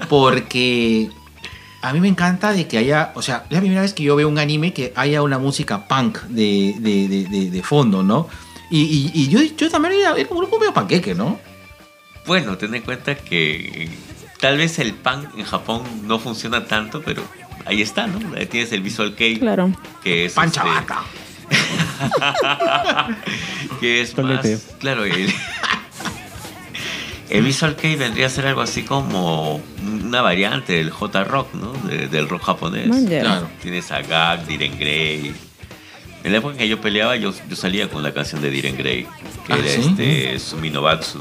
Porque 0.09 1.11
a 1.83 1.93
mí 1.93 2.01
me 2.01 2.09
encanta 2.09 2.53
de 2.53 2.67
que 2.67 2.79
haya, 2.79 3.13
o 3.15 3.23
sea, 3.23 3.45
es 3.49 3.53
la 3.55 3.61
primera 3.61 3.83
vez 3.83 3.93
que 3.95 4.03
yo 4.03 4.17
veo 4.17 4.29
un 4.29 4.39
anime 4.39 4.73
que 4.73 4.93
haya 4.97 5.23
una 5.23 5.39
música 5.39 5.87
punk 5.87 6.19
de, 6.23 6.75
de, 6.79 7.09
de, 7.09 7.25
de- 7.25 7.51
de 7.51 7.63
fondo, 7.63 8.03
¿no? 8.03 8.29
Y, 8.71 8.81
y- 8.83 9.11
y 9.15 9.29
yo, 9.29 9.41
yo 9.57 9.71
también 9.71 9.95
era, 9.95 10.17
era 10.17 10.29
un 10.31 10.39
grupo 10.39 10.59
medio 10.59 10.75
panqueque, 10.75 11.15
¿no? 11.15 11.39
Bueno, 12.27 12.59
ten 12.59 12.75
en 12.75 12.83
cuenta 12.83 13.15
que 13.15 13.85
eh, 13.85 13.89
tal 14.41 14.59
vez 14.59 14.79
el 14.79 14.93
pan 14.95 15.29
en 15.37 15.45
Japón 15.45 15.83
no 16.05 16.19
funciona 16.19 16.67
tanto, 16.67 17.01
pero 17.03 17.23
ahí 17.65 17.81
está, 17.81 18.07
¿no? 18.07 18.19
Ahí 18.37 18.47
tienes 18.47 18.71
el 18.73 18.83
Visual 18.83 19.15
Kei, 19.15 19.39
Claro. 19.39 19.73
que 20.03 20.27
es. 20.27 20.33
Pancha 20.35 20.61
este, 20.63 20.71
vaca. 20.75 21.05
que 23.81 24.01
es 24.03 24.13
Tolete. 24.15 24.53
más. 24.53 24.67
Claro, 24.81 25.05
el, 25.05 25.33
el 27.31 27.45
Visual 27.45 27.77
Kei 27.77 27.97
vendría 27.97 28.27
a 28.27 28.31
ser 28.31 28.47
algo 28.47 28.61
así 28.63 28.83
como 28.83 29.61
una 29.83 30.23
variante 30.23 30.73
del 30.75 30.91
J-Rock, 30.91 31.55
¿no? 31.55 31.73
De- 31.73 32.09
del 32.09 32.29
rock 32.29 32.43
japonés. 32.45 32.89
Claro. 33.07 33.49
Tienes 33.63 33.91
a 33.91 34.03
Gag, 34.03 34.47
Diren 34.47 34.79
Grey. 34.79 35.35
En 36.25 36.33
la 36.33 36.39
época 36.39 36.55
en 36.55 36.59
que 36.59 36.69
yo 36.69 36.81
peleaba, 36.81 37.17
yo, 37.17 37.33
yo 37.49 37.57
salía 37.57 37.89
con 37.89 38.03
la 38.03 38.13
canción 38.13 38.41
de 38.43 38.51
Diren 38.51 38.77
Grey, 38.77 39.07
que 39.47 39.53
Ah, 39.53 39.59
era 39.59 39.69
¿sí? 39.69 39.87
este 39.91 40.39
Suminobatsu. 40.39 41.21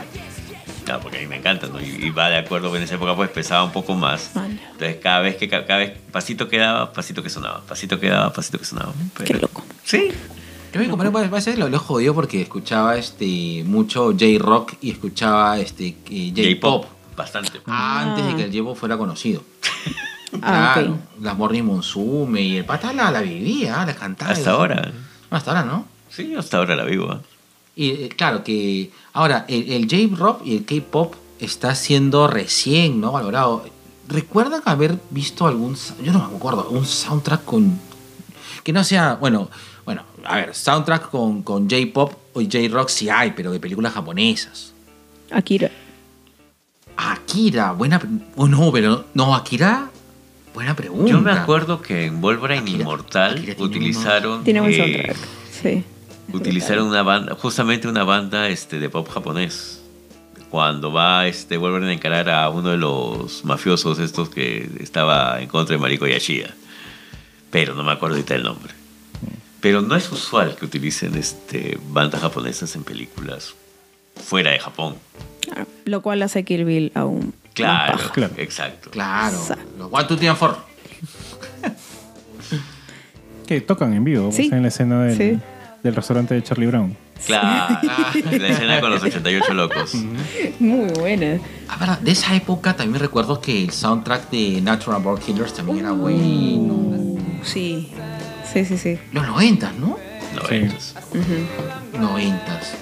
Ah, 0.89 0.99
porque 1.01 1.17
a 1.17 1.21
mí 1.21 1.27
me 1.27 1.35
encanta, 1.35 1.67
¿no? 1.67 1.81
Y, 1.81 2.05
y 2.05 2.09
va 2.11 2.29
de 2.29 2.38
acuerdo 2.38 2.71
que 2.71 2.77
en 2.77 2.84
esa 2.85 2.95
época 2.95 3.13
pues 3.15 3.29
pesaba 3.29 3.63
un 3.65 3.73
poco 3.73 3.93
más. 3.93 4.31
Ya. 4.34 4.45
Entonces 4.45 4.97
cada 5.03 5.19
vez 5.19 5.35
que 5.35 5.49
cada 5.49 5.77
vez 5.77 5.91
pasito 6.13 6.47
que 6.47 6.57
daba, 6.57 6.93
pasito 6.93 7.21
que 7.21 7.29
sonaba, 7.29 7.61
pasito 7.67 7.99
que 7.99 8.07
daba, 8.07 8.31
pasito 8.31 8.57
que 8.57 8.63
sonaba. 8.65 8.93
Qué 9.17 9.23
Pero- 9.25 9.39
loco. 9.39 9.65
Sí. 9.84 10.09
Yo 10.73 10.80
mi 10.80 10.88
compadre 10.88 11.26
a 11.26 11.30
veces 11.30 11.57
lo, 11.57 11.69
lo 11.69 11.80
jodió 11.80 12.14
porque 12.14 12.41
escuchaba 12.41 12.98
este 12.98 13.64
mucho 13.65 14.11
J-Rock 14.11 14.73
y 14.81 14.91
escuchaba 14.91 15.60
este 15.60 15.95
eh, 16.10 16.34
J-Pop 16.35 16.85
Bastante. 17.15 17.61
antes 17.65 18.26
de 18.26 18.35
que 18.35 18.44
el 18.44 18.52
J-Pop 18.52 18.77
fuera 18.77 18.98
conocido. 18.98 19.44
Ah, 20.41 20.72
claro, 20.73 20.99
las 21.22 21.38
Morning 21.38 21.64
Monsume 21.64 22.41
y 22.41 22.57
el 22.57 22.65
pata 22.65 22.91
la, 22.91 23.10
la 23.11 23.22
vivía, 23.22 23.85
la 23.85 23.95
cantaba. 23.95 24.31
Hasta 24.31 24.52
ahora. 24.52 24.91
Hasta 25.30 25.52
ahora, 25.52 25.64
¿no? 25.64 25.88
Sí, 26.10 26.35
hasta 26.35 26.57
ahora 26.57 26.76
la 26.76 26.84
vivo. 26.84 27.11
¿eh? 27.14 27.18
Y 27.77 27.89
eh, 27.91 28.10
claro 28.10 28.44
que 28.44 28.91
ahora 29.14 29.45
el, 29.48 29.72
el 29.72 29.84
J-Rock 29.89 30.41
y 30.45 30.57
el 30.57 30.65
K-Pop 30.65 31.15
está 31.39 31.73
siendo 31.76 32.27
recién, 32.27 32.99
¿no? 32.99 33.14
Valorado. 33.14 33.64
¿Recuerdan 34.10 34.61
haber 34.65 34.99
visto 35.11 35.48
algún, 35.48 35.77
yo 36.03 36.11
no 36.11 36.27
me 36.30 36.35
acuerdo, 36.35 36.69
un 36.69 36.85
soundtrack 36.85 37.45
con 37.45 37.80
que 38.64 38.73
no 38.73 38.84
sea, 38.84 39.15
bueno, 39.15 39.49
bueno, 39.88 40.03
a 40.26 40.35
ver, 40.35 40.53
soundtrack 40.53 41.09
con, 41.09 41.43
con 41.43 41.69
J-Pop 41.69 42.11
o 42.34 42.41
J-Rock 42.41 42.89
sí 42.89 43.07
hay, 43.07 43.31
pero 43.31 43.53
de 43.53 43.59
películas 43.61 43.93
japonesas. 43.93 44.73
Akira. 45.31 45.72
Akira, 46.97 47.72
buena, 47.72 48.01
oh, 48.35 48.49
no, 48.49 48.69
pero 48.73 49.05
no, 49.14 49.34
Akira, 49.34 49.89
buena 50.53 50.76
pregunta. 50.76 51.09
Yo 51.09 51.22
me 51.22 51.31
acuerdo 51.31 51.81
que 51.81 52.05
en 52.07 52.19
Wolverine 52.19 52.59
Akira- 52.64 52.80
Inmortal 52.81 53.31
Akira 53.38 53.55
tiene 53.55 53.64
utilizaron 53.64 54.43
Tiene 54.43 54.59
buen 54.59 54.73
eh, 54.73 54.77
soundtrack. 54.77 55.18
Sí. 55.64 55.84
utilizaron 56.34 56.88
una 56.88 57.03
banda, 57.03 57.35
justamente 57.35 57.88
una 57.88 58.03
banda 58.03 58.49
este, 58.49 58.80
de 58.80 58.89
pop 58.89 59.07
japonés. 59.09 59.81
Cuando 60.49 60.91
va 60.91 61.27
este 61.27 61.55
Wolverine 61.55 61.91
a 61.91 61.93
encarar 61.93 62.30
a 62.30 62.49
uno 62.49 62.72
de 62.72 62.77
los 62.77 63.45
mafiosos 63.45 63.99
estos 63.99 64.27
que 64.27 64.69
estaba 64.81 65.41
en 65.41 65.47
contra 65.47 65.77
de 65.77 65.81
Mariko 65.81 66.05
Yashiya. 66.05 66.53
Pero 67.51 67.73
no 67.73 67.84
me 67.84 67.93
acuerdo 67.93 68.15
ahorita 68.18 68.35
el 68.35 68.43
nombre. 68.43 68.76
Pero 69.61 69.81
no 69.81 69.95
es 69.95 70.11
usual 70.11 70.55
que 70.55 70.65
utilicen 70.65 71.15
este, 71.15 71.77
bandas 71.89 72.21
japonesas 72.21 72.75
en 72.75 72.84
películas 72.84 73.53
fuera 74.23 74.51
de 74.51 74.59
Japón. 74.59 74.95
Ah, 75.55 75.65
Lo 75.85 76.01
cual 76.01 76.21
hace 76.23 76.43
Kill 76.43 76.65
Bill 76.65 76.91
aún. 76.95 77.27
más 77.27 77.53
Claro, 77.53 77.93
paja. 77.97 78.11
Claro. 78.11 78.34
exacto. 78.38 78.91
Claro, 78.91 79.38
los 79.79 79.88
One, 79.91 80.03
Two, 80.05 80.15
Three, 80.17 80.27
and 80.27 80.38
Four. 80.38 80.57
Que 83.47 83.61
tocan 83.61 83.93
en 83.93 84.03
vivo, 84.03 84.31
Sí. 84.31 84.49
en 84.51 84.61
la 84.61 84.67
escena 84.67 85.03
del, 85.05 85.17
Sí. 85.17 85.39
del 85.84 85.95
restaurante 85.95 86.34
de 86.35 86.43
Charlie 86.43 86.67
Brown. 86.67 86.97
Claro, 87.25 87.79
la 88.38 88.47
escena 88.49 88.79
con 88.79 88.91
los 88.91 89.01
88 89.01 89.53
locos. 89.53 89.95
Muy 90.59 90.89
buena. 90.99 91.39
A 91.69 91.77
ver, 91.77 91.97
de 91.99 92.11
esa 92.11 92.35
época 92.35 92.75
también 92.75 92.99
recuerdo 92.99 93.41
que 93.41 93.63
el 93.63 93.71
soundtrack 93.71 94.29
de 94.29 94.61
Natural 94.61 95.01
Born 95.01 95.19
Killers 95.21 95.53
también 95.53 95.79
era 95.79 95.93
bueno. 95.93 97.17
Sí. 97.43 97.89
Sí, 98.53 98.65
sí, 98.65 98.77
sí. 98.77 98.97
Los 99.11 99.25
noventas, 99.27 99.73
¿no? 99.75 99.97
Noventas. 100.35 100.95
Noventas. 101.99 102.73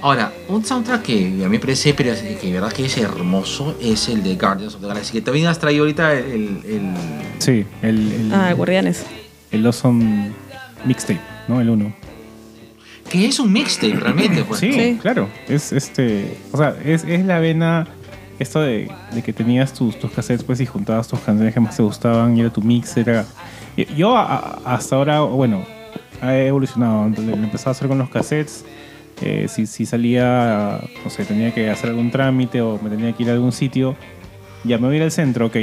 Ahora, 0.00 0.32
un 0.48 0.64
soundtrack 0.64 1.02
que 1.02 1.14
a 1.26 1.48
mí 1.48 1.48
me 1.48 1.58
parece, 1.58 1.92
pero 1.92 2.12
es- 2.12 2.20
que 2.22 2.46
de 2.46 2.52
verdad 2.52 2.72
que 2.72 2.86
es 2.86 2.96
hermoso, 2.98 3.76
es 3.82 4.08
el 4.08 4.22
de 4.22 4.36
Guardians 4.36 4.74
of 4.76 4.80
the 4.80 4.86
Galaxy, 4.86 5.12
que 5.12 5.20
también 5.22 5.46
has 5.48 5.58
traído 5.58 5.82
ahorita 5.82 6.12
el... 6.14 6.24
el- 6.24 6.62
el- 6.66 6.94
Sí, 7.40 7.66
el, 7.82 8.12
el, 8.12 8.32
Ah, 8.32 8.52
Guardianes. 8.52 9.04
el 9.50 9.66
Awesome 9.66 10.30
Mixtape, 10.84 11.20
¿no? 11.48 11.60
El 11.60 11.70
uno. 11.70 11.92
que 13.10 13.26
es 13.26 13.40
un 13.40 13.52
mixtape 13.52 13.94
realmente, 13.94 14.44
pues. 14.44 14.60
Sí. 14.60 14.72
Sí. 14.72 14.98
claro. 15.00 15.28
Es 15.48 15.72
este. 15.72 16.36
O 16.52 16.58
sea, 16.58 16.76
es, 16.84 17.04
es 17.04 17.24
la 17.24 17.38
vena. 17.40 17.86
Esto 18.38 18.60
de, 18.60 18.88
de 19.12 19.22
que 19.22 19.32
tenías 19.32 19.72
tus, 19.72 19.98
tus 19.98 20.12
cassettes 20.12 20.44
pues 20.44 20.60
y 20.60 20.66
juntabas 20.66 21.08
tus 21.08 21.18
canciones 21.18 21.52
que 21.54 21.58
más 21.58 21.76
te 21.76 21.82
gustaban 21.82 22.36
y 22.36 22.40
era 22.42 22.50
tu 22.50 22.60
mix. 22.62 22.96
Era. 22.96 23.24
Yo 23.96 24.16
a- 24.16 24.24
a- 24.64 24.74
hasta 24.74 24.96
ahora, 24.96 25.20
bueno, 25.20 25.62
he 26.22 26.46
evolucionado. 26.46 27.06
Entonces, 27.06 27.36
Lo 27.36 27.42
empezaba 27.44 27.70
a 27.70 27.72
hacer 27.72 27.88
con 27.88 27.98
los 27.98 28.08
cassettes. 28.10 28.64
Eh, 29.20 29.46
si, 29.48 29.66
si 29.66 29.84
salía, 29.84 30.80
no 31.02 31.10
sé, 31.10 31.24
tenía 31.24 31.52
que 31.52 31.68
hacer 31.70 31.90
algún 31.90 32.10
trámite 32.10 32.60
o 32.62 32.78
me 32.80 32.88
tenía 32.88 33.12
que 33.12 33.24
ir 33.24 33.30
a 33.30 33.32
algún 33.32 33.50
sitio, 33.50 33.96
ya 34.62 34.78
me 34.78 34.86
voy 34.86 34.94
a 34.94 34.96
ir 34.98 35.02
al 35.02 35.10
centro, 35.10 35.46
ok. 35.46 35.56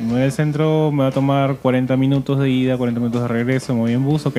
Me 0.00 0.12
voy 0.12 0.22
al 0.22 0.32
centro, 0.32 0.90
me 0.90 1.02
va 1.02 1.08
a 1.08 1.12
tomar 1.12 1.56
40 1.56 1.96
minutos 1.98 2.38
de 2.40 2.48
ida, 2.50 2.76
40 2.78 3.00
minutos 3.00 3.20
de 3.22 3.28
regreso, 3.28 3.74
me 3.74 3.80
voy 3.80 3.92
en 3.92 4.04
bus, 4.04 4.24
ok. 4.26 4.38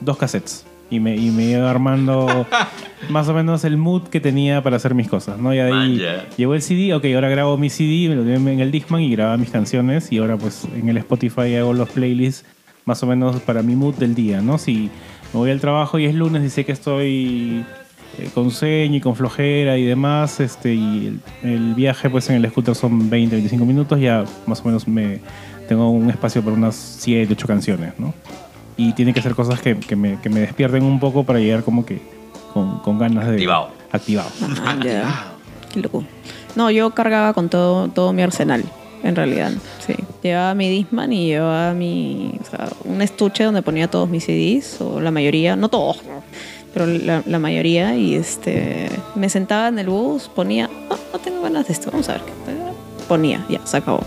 Dos 0.00 0.18
cassettes. 0.18 0.66
Y 0.90 1.00
me, 1.00 1.16
y 1.16 1.30
me 1.30 1.44
iba 1.44 1.68
armando 1.70 2.46
más 3.08 3.26
o 3.28 3.32
menos 3.34 3.64
el 3.64 3.78
mood 3.78 4.02
que 4.08 4.20
tenía 4.20 4.62
para 4.62 4.76
hacer 4.76 4.94
mis 4.94 5.08
cosas, 5.08 5.38
¿no? 5.38 5.54
Y 5.54 5.58
ahí 5.58 5.98
Vaya. 5.98 6.26
llegó 6.36 6.54
el 6.54 6.60
CD, 6.60 6.92
ok, 6.94 7.06
ahora 7.14 7.30
grabo 7.30 7.56
mi 7.56 7.70
CD, 7.70 8.10
me 8.10 8.16
lo 8.16 8.22
llevo 8.22 8.50
en 8.50 8.60
el 8.60 8.70
Discman 8.70 9.00
y 9.00 9.10
grababa 9.10 9.38
mis 9.38 9.48
canciones 9.50 10.12
y 10.12 10.18
ahora 10.18 10.36
pues 10.36 10.68
en 10.76 10.86
el 10.90 10.98
Spotify 10.98 11.54
hago 11.56 11.72
los 11.72 11.88
playlists 11.88 12.44
más 12.84 13.02
o 13.02 13.06
menos 13.06 13.40
para 13.40 13.62
mi 13.62 13.76
mood 13.76 13.94
del 13.94 14.14
día, 14.14 14.40
¿no? 14.40 14.58
Si 14.58 14.90
me 15.32 15.40
voy 15.40 15.50
al 15.50 15.60
trabajo 15.60 15.98
y 15.98 16.06
es 16.06 16.14
lunes 16.14 16.42
y 16.44 16.50
sé 16.50 16.64
que 16.64 16.72
estoy 16.72 17.64
eh, 18.18 18.30
con 18.34 18.50
sueño 18.50 18.96
y 18.96 19.00
con 19.00 19.16
flojera 19.16 19.76
y 19.78 19.84
demás, 19.84 20.40
este, 20.40 20.74
y 20.74 21.20
el, 21.42 21.50
el 21.50 21.74
viaje 21.74 22.10
pues 22.10 22.28
en 22.30 22.36
el 22.36 22.50
scooter 22.50 22.74
son 22.74 23.10
20, 23.10 23.34
25 23.36 23.64
minutos, 23.64 24.00
ya 24.00 24.24
más 24.46 24.60
o 24.60 24.64
menos 24.64 24.86
me 24.86 25.20
tengo 25.68 25.90
un 25.90 26.10
espacio 26.10 26.42
para 26.42 26.56
unas 26.56 26.74
7, 26.74 27.32
8 27.32 27.46
canciones, 27.46 27.94
¿no? 27.98 28.14
Y 28.76 28.92
tiene 28.92 29.14
que 29.14 29.22
ser 29.22 29.34
cosas 29.34 29.60
que, 29.60 29.76
que 29.76 29.96
me, 29.96 30.20
que 30.20 30.28
me 30.28 30.40
despierten 30.40 30.82
un 30.82 31.00
poco 31.00 31.24
para 31.24 31.38
llegar 31.38 31.62
como 31.62 31.86
que 31.86 32.02
con, 32.52 32.80
con 32.80 32.98
ganas 32.98 33.26
de... 33.26 33.32
Activado. 33.32 33.70
Activado. 33.90 34.30
Ah, 34.64 34.76
ya. 34.82 35.32
Qué 35.72 35.80
loco. 35.80 36.04
No, 36.56 36.70
yo 36.70 36.90
cargaba 36.90 37.32
con 37.32 37.48
todo, 37.48 37.88
todo 37.88 38.12
mi 38.12 38.22
arsenal, 38.22 38.64
en 39.04 39.14
realidad. 39.14 39.52
Sí. 39.86 39.94
Llevaba 40.22 40.54
mi 40.54 40.68
Disman 40.68 41.12
y 41.12 41.26
llevaba 41.26 41.72
mi. 41.74 42.32
O 42.40 42.50
sea, 42.50 42.68
un 42.84 43.00
estuche 43.02 43.44
donde 43.44 43.62
ponía 43.62 43.88
todos 43.88 44.08
mis 44.08 44.24
CDs, 44.24 44.80
o 44.80 45.00
la 45.00 45.10
mayoría, 45.10 45.54
no 45.54 45.68
todos, 45.68 46.00
pero 46.72 46.86
la, 46.86 47.22
la 47.26 47.38
mayoría. 47.38 47.96
Y 47.96 48.16
este 48.16 48.90
me 49.14 49.28
sentaba 49.28 49.68
en 49.68 49.78
el 49.78 49.88
bus, 49.88 50.28
ponía, 50.34 50.68
"Ah, 50.90 50.96
no 51.12 51.18
tengo 51.20 51.42
ganas 51.42 51.66
de 51.68 51.72
esto, 51.74 51.90
vamos 51.92 52.08
a 52.08 52.14
ver. 52.14 52.22
qué 52.22 52.32
Ponía, 53.06 53.44
ya, 53.50 53.64
se 53.66 53.76
acabó. 53.76 54.02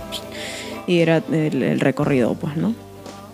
Y 0.88 0.99
era 0.99 1.22
el, 1.32 1.61
el 1.61 1.80
recorrido, 1.80 2.34
pues, 2.34 2.57
¿no? 2.57 2.74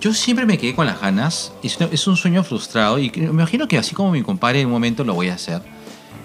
Yo 0.03 0.13
siempre 0.13 0.45
me 0.45 0.57
quedé 0.57 0.75
con 0.75 0.85
las 0.85 0.99
ganas. 0.99 1.53
Es, 1.63 2.07
un 2.07 2.17
sueño 2.17 2.43
frustrado 2.43 2.99
y 2.99 3.09
me 3.15 3.23
imagino 3.27 3.69
que 3.69 3.77
así 3.77 3.95
como 3.95 4.11
mi 4.11 4.21
compadre 4.21 4.59
en 4.59 4.65
un 4.65 4.73
momento 4.73 5.05
lo 5.05 5.13
voy 5.13 5.29
a 5.29 5.35
hacer. 5.35 5.61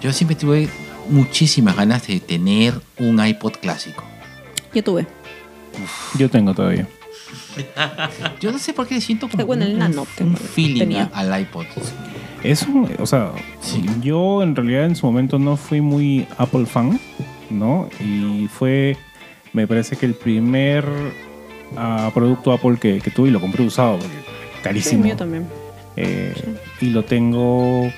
Yo 0.01 0.13
siempre 0.13 0.35
tuve 0.35 0.69
muchísimas 1.09 1.77
ganas 1.77 2.05
de 2.09 2.19
tener 2.19 2.75
un 2.99 3.25
iPod 3.25 3.53
clásico. 3.53 4.03
Yo 4.75 4.83
tuve. 4.83 5.07
Yo 6.19 6.29
tengo 6.31 6.55
todavía. 6.55 6.87
Yo 8.41 8.53
no 8.53 8.59
sé 8.59 8.73
por 8.73 8.87
qué 8.87 9.01
siento 9.01 9.29
como 9.29 9.43
Eh, 9.43 9.47
bueno, 9.47 9.65
el 9.65 9.73
un, 9.75 9.79
nano 9.81 10.03
un 10.03 10.07
tengo- 10.17 10.37
feeling 10.39 10.79
tenía. 10.79 11.11
al 11.15 11.41
iPod. 11.43 11.67
Es 12.43 12.63
un, 12.63 12.89
o 13.01 13.07
sea, 13.07 13.33
yo 14.01 14.45
en 14.45 14.55
realidad 14.55 14.85
en 14.85 14.95
su 14.95 15.05
momento 15.07 15.41
no 15.41 15.57
fui 15.57 15.81
muy 15.81 16.25
Apple 16.39 16.67
fan, 16.67 17.01
¿no? 17.51 17.89
Y 18.01 18.47
fue, 18.47 18.97
me 19.53 19.67
parece 19.67 19.97
que 19.97 20.07
el 20.07 20.15
primer 20.15 20.85
ah, 21.77 22.11
producto 22.15 22.53
Apple 22.53 22.77
que, 22.81 23.01
que 23.01 23.11
tuve 23.11 23.29
y 23.29 23.33
lo 23.33 23.41
compré 23.41 23.65
usado, 23.67 23.99
porque 23.99 24.15
Sí, 24.15 24.63
carísimo. 24.63 25.03
mío 25.05 25.17
también. 25.17 25.47
Eh, 25.97 26.33
Y 26.81 26.91
lo 26.91 27.05
tengo 27.05 27.91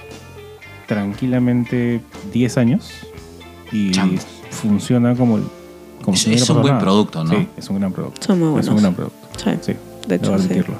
tranquilamente 0.87 2.01
10 2.33 2.57
años 2.59 2.91
y 3.73 3.93
funciona 4.51 5.15
como 5.15 5.37
el... 5.37 5.45
Como 6.11 6.15
Es- 6.15 6.27
es 6.43 6.51
un 6.51 6.57
buen 6.63 6.73
nada. 6.75 6.81
producto, 6.81 7.25
¿no? 7.25 7.31
Sí, 7.31 7.49
es 7.57 7.69
un 7.71 7.79
gran 7.79 7.93
producto. 7.93 8.27
Son 8.27 8.39
muy 8.39 8.47
Es 8.49 8.53
buenos. 8.53 8.69
un 8.69 8.77
gran 8.79 8.95
producto. 8.95 9.19
Sí. 9.45 9.51
Sí, 9.61 9.73
De 10.07 10.15
hecho, 10.17 10.27
sí. 10.27 10.45
admitirlo. 10.45 10.75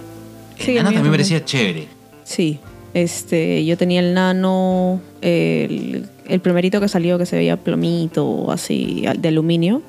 Sí, 0.59 0.71
el 0.73 0.77
nano 0.77 0.87
también 0.89 1.05
me 1.05 1.11
parecía 1.11 1.45
chévere. 1.45 1.89
Sí. 2.25 2.59
Este, 2.93 3.65
yo 3.65 3.77
tenía 3.79 4.01
el 4.01 4.15
nano, 4.15 5.01
el, 5.21 6.09
el 6.27 6.41
primerito 6.41 6.81
que 6.81 6.89
salió 6.89 7.19
que 7.19 7.27
se 7.27 7.37
veía 7.37 7.57
plomito, 7.57 8.51
así, 8.51 9.05
de 9.19 9.29
aluminio. 9.29 9.81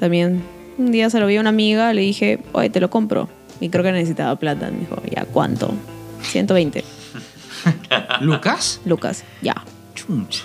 También 0.00 0.42
un 0.76 0.90
día 0.90 1.08
se 1.10 1.20
lo 1.20 1.26
vi 1.26 1.36
a 1.36 1.40
una 1.40 1.50
amiga, 1.50 1.92
le 1.92 2.00
dije, 2.02 2.40
oye, 2.52 2.70
te 2.70 2.80
lo 2.80 2.90
compro. 2.90 3.28
Y 3.60 3.68
creo 3.68 3.84
que 3.84 3.92
necesitaba 3.92 4.34
plata. 4.36 4.70
Me 4.72 4.80
dijo, 4.80 4.96
ya, 5.14 5.24
¿cuánto? 5.26 5.72
120. 6.22 6.82
¿Lucas? 8.20 8.80
Lucas, 8.84 9.24
ya. 9.42 9.54
Chuncha. 9.94 10.42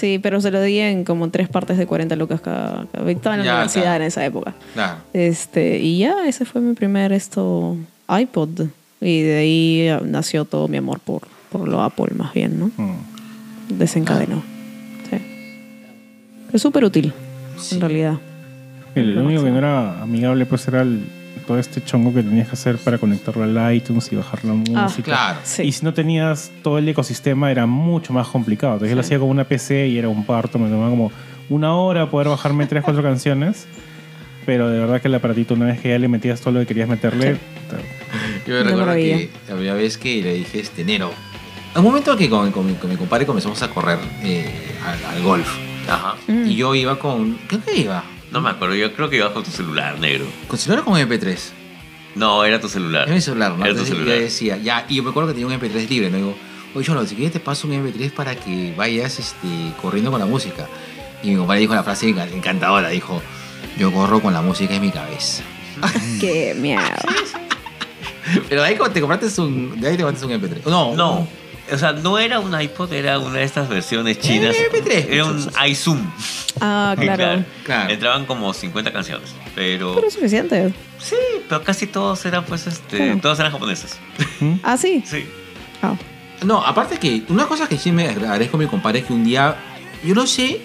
Sí, 0.00 0.18
pero 0.18 0.40
se 0.40 0.50
lo 0.50 0.62
di 0.62 0.78
en 0.78 1.04
como 1.04 1.28
tres 1.28 1.48
partes 1.50 1.76
de 1.76 1.86
40 1.86 2.16
lucas 2.16 2.40
cada. 2.40 2.86
cada- 2.90 3.10
Estaba 3.10 3.34
en 3.34 3.40
la 3.40 3.44
Ya, 3.46 3.52
universidad 3.56 3.84
claro. 3.84 4.02
en 4.04 4.08
esa 4.08 4.24
época. 4.24 4.54
Claro. 4.72 4.96
Este, 5.12 5.78
y 5.78 5.98
ya, 5.98 6.26
ese 6.26 6.46
fue 6.46 6.62
mi 6.62 6.74
primer 6.74 7.12
esto 7.12 7.76
iPod. 8.08 8.66
Y 9.02 9.20
de 9.20 9.36
ahí 9.38 9.90
nació 10.06 10.46
todo 10.46 10.68
mi 10.68 10.78
amor 10.78 11.00
por, 11.00 11.22
por 11.52 11.68
lo 11.68 11.82
Apple, 11.82 12.14
más 12.16 12.32
bien, 12.32 12.58
¿no? 12.58 12.70
Mm. 12.76 13.78
Desencadenó. 13.78 14.42
Sí. 15.10 15.16
Es 16.52 16.62
súper 16.62 16.84
útil, 16.84 17.12
en 17.72 17.80
realidad. 17.80 18.14
El 18.94 19.16
único 19.18 19.44
que 19.44 19.50
no 19.50 19.58
era 19.58 20.02
amigable 20.02 20.46
pues 20.46 20.66
era 20.66 20.80
el- 20.82 21.04
todo 21.50 21.58
este 21.58 21.82
chongo 21.82 22.14
que 22.14 22.22
tenías 22.22 22.46
que 22.46 22.52
hacer 22.52 22.76
para 22.78 22.96
conectarlo 22.96 23.42
al 23.42 23.74
iTunes 23.74 24.12
y 24.12 24.14
bajar 24.14 24.44
la 24.44 24.52
música. 24.52 24.84
Ah, 24.86 25.02
Claro. 25.02 25.38
Sí. 25.42 25.62
Y 25.64 25.72
si 25.72 25.84
no 25.84 25.92
tenías 25.92 26.52
todo 26.62 26.78
el 26.78 26.88
ecosistema 26.88 27.50
era 27.50 27.66
mucho 27.66 28.12
más 28.12 28.28
complicado. 28.28 28.74
Entonces 28.74 28.90
yo 28.90 28.94
lo 28.94 29.00
hacía 29.00 29.18
con 29.18 29.28
una 29.30 29.42
PC 29.42 29.88
y 29.88 29.98
era 29.98 30.08
un 30.08 30.24
parto, 30.24 30.60
me 30.60 30.68
tomaba 30.68 30.90
como 30.90 31.10
una 31.48 31.74
hora 31.74 32.08
poder 32.08 32.28
bajarme 32.28 32.66
tres, 32.66 32.84
cuatro 32.84 33.02
canciones. 33.10 33.66
Pero 34.46 34.68
de 34.68 34.78
verdad 34.78 35.02
que 35.02 35.08
el 35.08 35.14
aparatito, 35.16 35.54
una 35.54 35.66
vez 35.66 35.80
que 35.80 35.88
ya 35.88 35.98
le 35.98 36.06
metías 36.06 36.40
todo 36.40 36.54
lo 36.54 36.60
que 36.60 36.66
querías 36.66 36.88
meterle, 36.88 37.36
Yo 38.46 38.54
me 38.54 38.62
recuerdo 38.62 38.94
que 38.94 39.28
la 39.48 39.54
primera 39.56 39.74
vez 39.74 39.98
que 39.98 40.22
le 40.22 40.34
dije, 40.34 40.60
este, 40.60 40.84
Nero, 40.84 41.10
un 41.74 41.82
momento 41.82 42.16
que 42.16 42.30
con, 42.30 42.52
con 42.52 42.64
mi, 42.64 42.74
con 42.74 42.90
mi 42.90 42.94
compadre 42.96 43.26
comenzamos 43.26 43.60
a 43.64 43.70
correr 43.70 43.98
eh, 44.22 44.48
al, 44.86 45.16
al 45.16 45.22
golf. 45.24 45.48
Ajá. 45.88 46.14
Mm. 46.28 46.46
Y 46.46 46.54
yo 46.54 46.76
iba 46.76 46.96
con. 46.96 47.38
¿Qué 47.48 47.58
que 47.58 47.76
iba? 47.80 48.04
No 48.30 48.40
me 48.40 48.50
acuerdo, 48.50 48.74
yo 48.76 48.92
creo 48.94 49.08
que 49.10 49.16
ibas 49.16 49.30
con 49.32 49.42
tu 49.42 49.50
celular, 49.50 49.98
negro. 49.98 50.24
¿Con 50.46 50.58
celular 50.58 50.82
o 50.82 50.84
con 50.90 51.00
MP3? 51.00 51.38
No, 52.14 52.44
era 52.44 52.60
tu 52.60 52.68
celular. 52.68 53.04
Era 53.06 53.14
mi 53.14 53.20
celular, 53.20 53.52
¿no? 53.52 53.64
Era 53.64 53.74
tu 53.74 53.84
celular. 53.84 54.16
yo 54.16 54.20
decía, 54.22 54.56
ya, 54.56 54.86
y 54.88 54.96
yo 54.96 55.02
me 55.02 55.10
acuerdo 55.10 55.28
que 55.28 55.34
tenía 55.40 55.46
un 55.54 55.60
MP3 55.60 55.88
libre, 55.88 56.10
¿no? 56.10 56.16
Digo, 56.18 56.34
oye, 56.74 56.84
Cholo, 56.86 57.04
si 57.06 57.14
quieres 57.14 57.32
te 57.32 57.40
paso 57.40 57.66
un 57.68 57.74
MP3 57.74 58.12
para 58.12 58.34
que 58.36 58.72
vayas 58.76 59.18
este, 59.18 59.48
corriendo 59.80 60.10
con 60.10 60.20
la 60.20 60.26
música. 60.26 60.66
Y 61.22 61.30
mi 61.30 61.36
compadre 61.36 61.60
dijo 61.60 61.74
la 61.74 61.82
frase 61.84 62.06
enca- 62.08 62.30
encantadora, 62.32 62.88
dijo, 62.88 63.20
yo 63.78 63.92
corro 63.92 64.20
con 64.20 64.32
la 64.32 64.42
música 64.42 64.74
en 64.74 64.82
mi 64.82 64.90
cabeza. 64.90 65.42
Qué 66.20 66.54
miedo. 66.56 66.80
Pero 68.48 68.62
de 68.62 68.68
ahí 68.68 68.78
te 68.92 69.00
compraste 69.00 69.40
un, 69.40 69.80
de 69.80 69.88
ahí 69.88 69.96
te 69.96 70.02
compraste 70.02 70.26
un 70.26 70.32
MP3. 70.40 70.66
No, 70.66 70.94
No, 70.94 71.28
o 71.72 71.78
sea, 71.78 71.92
no 71.92 72.18
era 72.18 72.40
un 72.40 72.58
iPod, 72.58 72.92
era 72.92 73.18
una 73.18 73.38
de 73.38 73.44
estas 73.44 73.68
versiones 73.68 74.18
chinas. 74.20 74.54
MP3, 74.56 75.06
Era 75.08 75.24
un 75.24 75.50
iZoom. 75.68 76.10
Ah, 76.60 76.94
claro. 77.00 77.44
Claro. 77.64 77.92
Entraban 77.92 78.26
como 78.26 78.52
50 78.52 78.92
canciones. 78.92 79.30
Pero. 79.54 79.94
Pero 79.94 80.06
es 80.08 80.14
suficiente. 80.14 80.72
Sí, 80.98 81.16
pero 81.48 81.62
casi 81.62 81.86
todos 81.86 82.24
eran, 82.26 82.44
pues, 82.44 82.66
este. 82.66 82.96
Claro. 82.96 83.18
Todos 83.20 83.38
eran 83.40 83.52
japoneses. 83.52 83.98
Ah, 84.62 84.76
sí. 84.76 85.02
Sí. 85.06 85.24
Ah. 85.82 85.94
No, 86.44 86.64
aparte 86.64 86.98
que 86.98 87.22
una 87.28 87.46
cosa 87.46 87.68
que 87.68 87.76
sí 87.78 87.92
me 87.92 88.08
agradezco 88.08 88.56
a 88.56 88.60
mi 88.60 88.66
compadre 88.66 89.00
es 89.00 89.04
que 89.06 89.12
un 89.12 89.24
día, 89.24 89.56
yo 90.04 90.14
no 90.14 90.26
sé, 90.26 90.60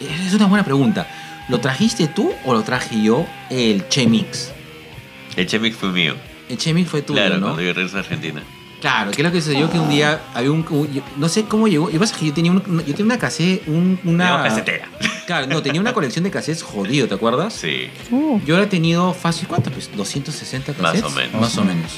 es 0.00 0.34
una 0.34 0.46
buena 0.46 0.64
pregunta. 0.64 1.06
¿Lo 1.48 1.60
trajiste 1.60 2.08
tú 2.08 2.32
o 2.44 2.52
lo 2.54 2.62
traje 2.62 3.02
yo 3.02 3.26
el 3.50 3.86
Che 3.88 4.06
Mix? 4.06 4.50
El 5.36 5.46
Chemix 5.46 5.76
fue 5.76 5.90
mío. 5.90 6.14
El 6.48 6.58
Che 6.58 6.72
Mix 6.72 6.88
fue 6.90 7.02
tuyo, 7.02 7.18
claro, 7.20 7.36
¿no? 7.36 7.46
cuando 7.48 7.62
yo 7.62 7.72
regresé 7.72 7.96
a 7.96 8.00
Argentina. 8.00 8.42
Claro, 8.84 9.10
que 9.12 9.22
es 9.22 9.24
lo 9.26 9.32
que 9.32 9.40
sucedió 9.40 9.70
que 9.70 9.78
un 9.78 9.88
día 9.88 10.20
había 10.34 10.50
un, 10.52 10.62
un- 10.68 10.92
yo- 10.92 11.00
no 11.16 11.26
sé 11.30 11.44
cómo 11.44 11.68
llegó, 11.68 11.88
y 11.90 11.98
pasa 11.98 12.14
que 12.18 12.26
yo 12.26 12.34
tenía 12.34 12.50
un- 12.52 12.62
una, 12.66 12.82
yo 12.82 12.92
tenía 12.94 13.06
una 13.06 13.18
cassette, 13.18 13.66
un- 13.66 13.98
una 14.04 14.42
casetera. 14.42 14.88
Claro, 15.26 15.46
no, 15.46 15.62
tenía 15.62 15.80
una 15.80 15.94
colección 15.94 16.22
de 16.22 16.30
cassettes 16.30 16.62
jodido, 16.62 17.08
¿te 17.08 17.14
acuerdas? 17.14 17.54
Sí. 17.54 17.88
Oh. 18.12 18.38
Yo 18.44 18.56
ahora 18.56 18.66
he 18.66 18.68
tenido 18.68 19.14
fácil, 19.14 19.48
¿cuánto? 19.48 19.70
Pues 19.70 19.88
260 19.96 20.72
Más 20.72 20.92
cassettes. 20.92 21.10
o 21.10 21.16
menos. 21.16 21.40
Más 21.40 21.56
o 21.56 21.64
menos. 21.64 21.92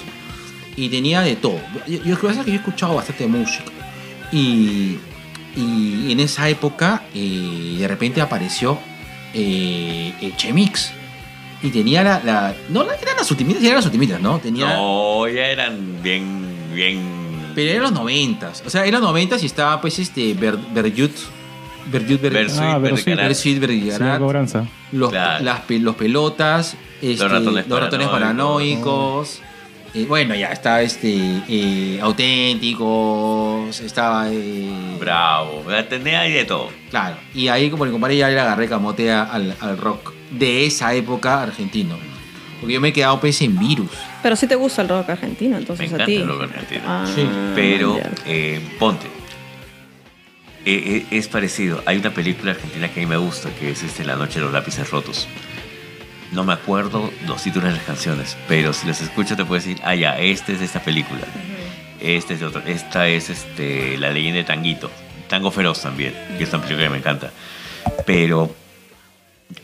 Y 0.77 0.89
tenía 0.91 1.23
de 1.23 1.35
todo. 1.35 1.59
Yo, 1.89 2.05
yo 2.05 2.17
creo 2.21 2.31
que 2.45 2.51
yo 2.51 2.53
he 2.53 2.57
escuchado 2.57 2.95
bastante 2.95 3.27
música. 3.27 3.65
Y, 4.31 4.99
y 5.57 6.13
en 6.13 6.21
esa 6.21 6.49
época, 6.49 7.03
eh, 7.15 7.77
de 7.81 7.89
repente 7.89 8.21
apareció 8.21 8.79
eh, 9.35 10.13
el 10.21 10.37
Chemix. 10.37 10.93
Y 11.63 11.71
tenía 11.71 12.05
la, 12.05 12.21
la- 12.25 12.55
No, 12.69 12.85
la- 12.85 12.95
eran 12.95 13.17
las 13.17 13.29
ultimitas, 13.31 13.61
eran 13.63 13.77
las 13.77 13.87
ultimitas, 13.87 14.21
¿no? 14.21 14.39
Tenía. 14.39 14.67
No, 14.77 15.27
ya 15.27 15.47
eran 15.47 16.01
bien. 16.01 16.46
Bien. 16.77 17.01
Pero 17.55 17.71
eran 17.71 17.83
los 17.83 17.93
noventas. 17.93 18.63
O 18.67 18.71
sea, 18.71 18.85
eran 18.87 19.01
los 19.01 19.11
noventas 19.11 19.43
y 19.43 19.47
estaba 19.47 19.81
pues 19.81 19.99
este 19.99 20.35
Ah. 22.61 22.79
Versuit, 22.79 23.61
sería 23.61 23.99
Vergarat. 23.99 24.19
cobranza. 24.21 24.67
los, 24.93 25.11
Claro. 25.11 25.45
las 25.45 25.61
pe- 25.61 25.79
los 25.79 25.97
pelotas, 25.97 26.77
este, 27.03 27.23
los 27.23 27.33
ratones 27.33 27.67
ratones, 27.69 28.09
paranoicos. 28.09 29.41
Eh, 29.95 30.05
bueno, 30.07 30.35
ya 30.35 30.49
estaba 30.49 30.83
este 30.83 31.43
eh, 31.49 31.99
auténticos, 32.03 33.81
estaba 33.81 34.29
eh, 34.31 34.97
Bravo. 35.01 35.65
Tenía 35.89 36.21
ahí 36.21 36.33
de 36.33 36.45
todo. 36.45 36.69
claro. 36.91 37.17
Y 37.35 37.49
ahí 37.49 37.71
como 37.71 37.85
mi 37.85 37.91
compadre 37.93 38.17
ya 38.17 38.29
le 38.29 38.39
agarré 38.41 38.69
camotea 38.69 39.23
al, 39.23 39.55
al 39.61 39.79
rock 39.79 40.13
de 40.31 40.67
esa 40.67 40.93
época 40.95 41.43
argentino. 41.43 41.97
Porque 42.61 42.75
yo 42.75 42.81
me 42.81 42.89
he 42.89 42.93
quedado 42.93 43.21
pues 43.21 43.41
en 43.43 43.59
virus. 43.59 43.91
Pero 44.27 44.35
sí 44.35 44.49
te 44.49 44.57
gusta 44.57 44.83
el 44.83 44.89
rock 44.89 45.11
argentino, 45.11 45.53
Me 45.53 45.59
entonces 45.59 45.87
encanta 45.87 46.03
a 46.03 46.07
ti. 46.07 46.17
el 46.17 46.27
rock 46.27 46.43
argentino. 46.43 46.83
Ah, 46.85 47.07
Sí, 47.15 47.29
Pero, 47.55 47.97
eh, 48.27 48.61
ponte. 48.77 49.07
Eh, 50.65 51.05
eh, 51.05 51.07
es 51.13 51.29
parecido. 51.29 51.81
Hay 51.87 51.99
una 51.99 52.11
película 52.11 52.51
argentina 52.51 52.89
que 52.89 52.99
a 52.99 53.03
mí 53.05 53.07
me 53.09 53.19
gusta, 53.19 53.51
que 53.51 53.71
es 53.71 53.85
este, 53.85 54.05
La 54.05 54.17
Noche 54.17 54.41
de 54.41 54.47
los 54.47 54.53
Lápices 54.53 54.91
Rotos. 54.91 55.29
No 56.33 56.43
me 56.43 56.53
acuerdo 56.55 57.13
los 57.29 57.41
títulos 57.41 57.69
de 57.69 57.77
las 57.77 57.85
canciones, 57.85 58.37
pero 58.49 58.73
si 58.73 58.89
los 58.89 59.01
escucho 59.01 59.37
te 59.37 59.45
puedo 59.45 59.61
decir, 59.63 59.81
ah, 59.85 59.95
ya, 59.95 60.19
este 60.19 60.55
es 60.55 60.59
de 60.59 60.65
esta 60.65 60.81
película. 60.81 61.21
Este 62.01 62.35
es 62.35 62.41
de 62.41 62.47
otro. 62.47 62.63
Esta 62.67 63.07
es 63.07 63.31
este, 63.31 63.97
La 63.97 64.11
leyenda 64.11 64.39
de 64.39 64.45
Tanguito. 64.45 64.91
Tango 65.29 65.53
Feroz 65.53 65.83
también, 65.83 66.15
que 66.37 66.43
es 66.43 66.53
una 66.53 66.63
película 66.63 66.87
que 66.87 66.91
me 66.91 66.99
encanta. 66.99 67.31
Pero 68.05 68.53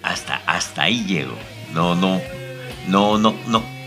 hasta, 0.04 0.40
hasta 0.46 0.82
ahí 0.84 1.04
llego. 1.04 1.36
No, 1.74 1.96
no, 1.96 2.20
no, 2.86 3.18
no, 3.18 3.34
no, 3.48 3.81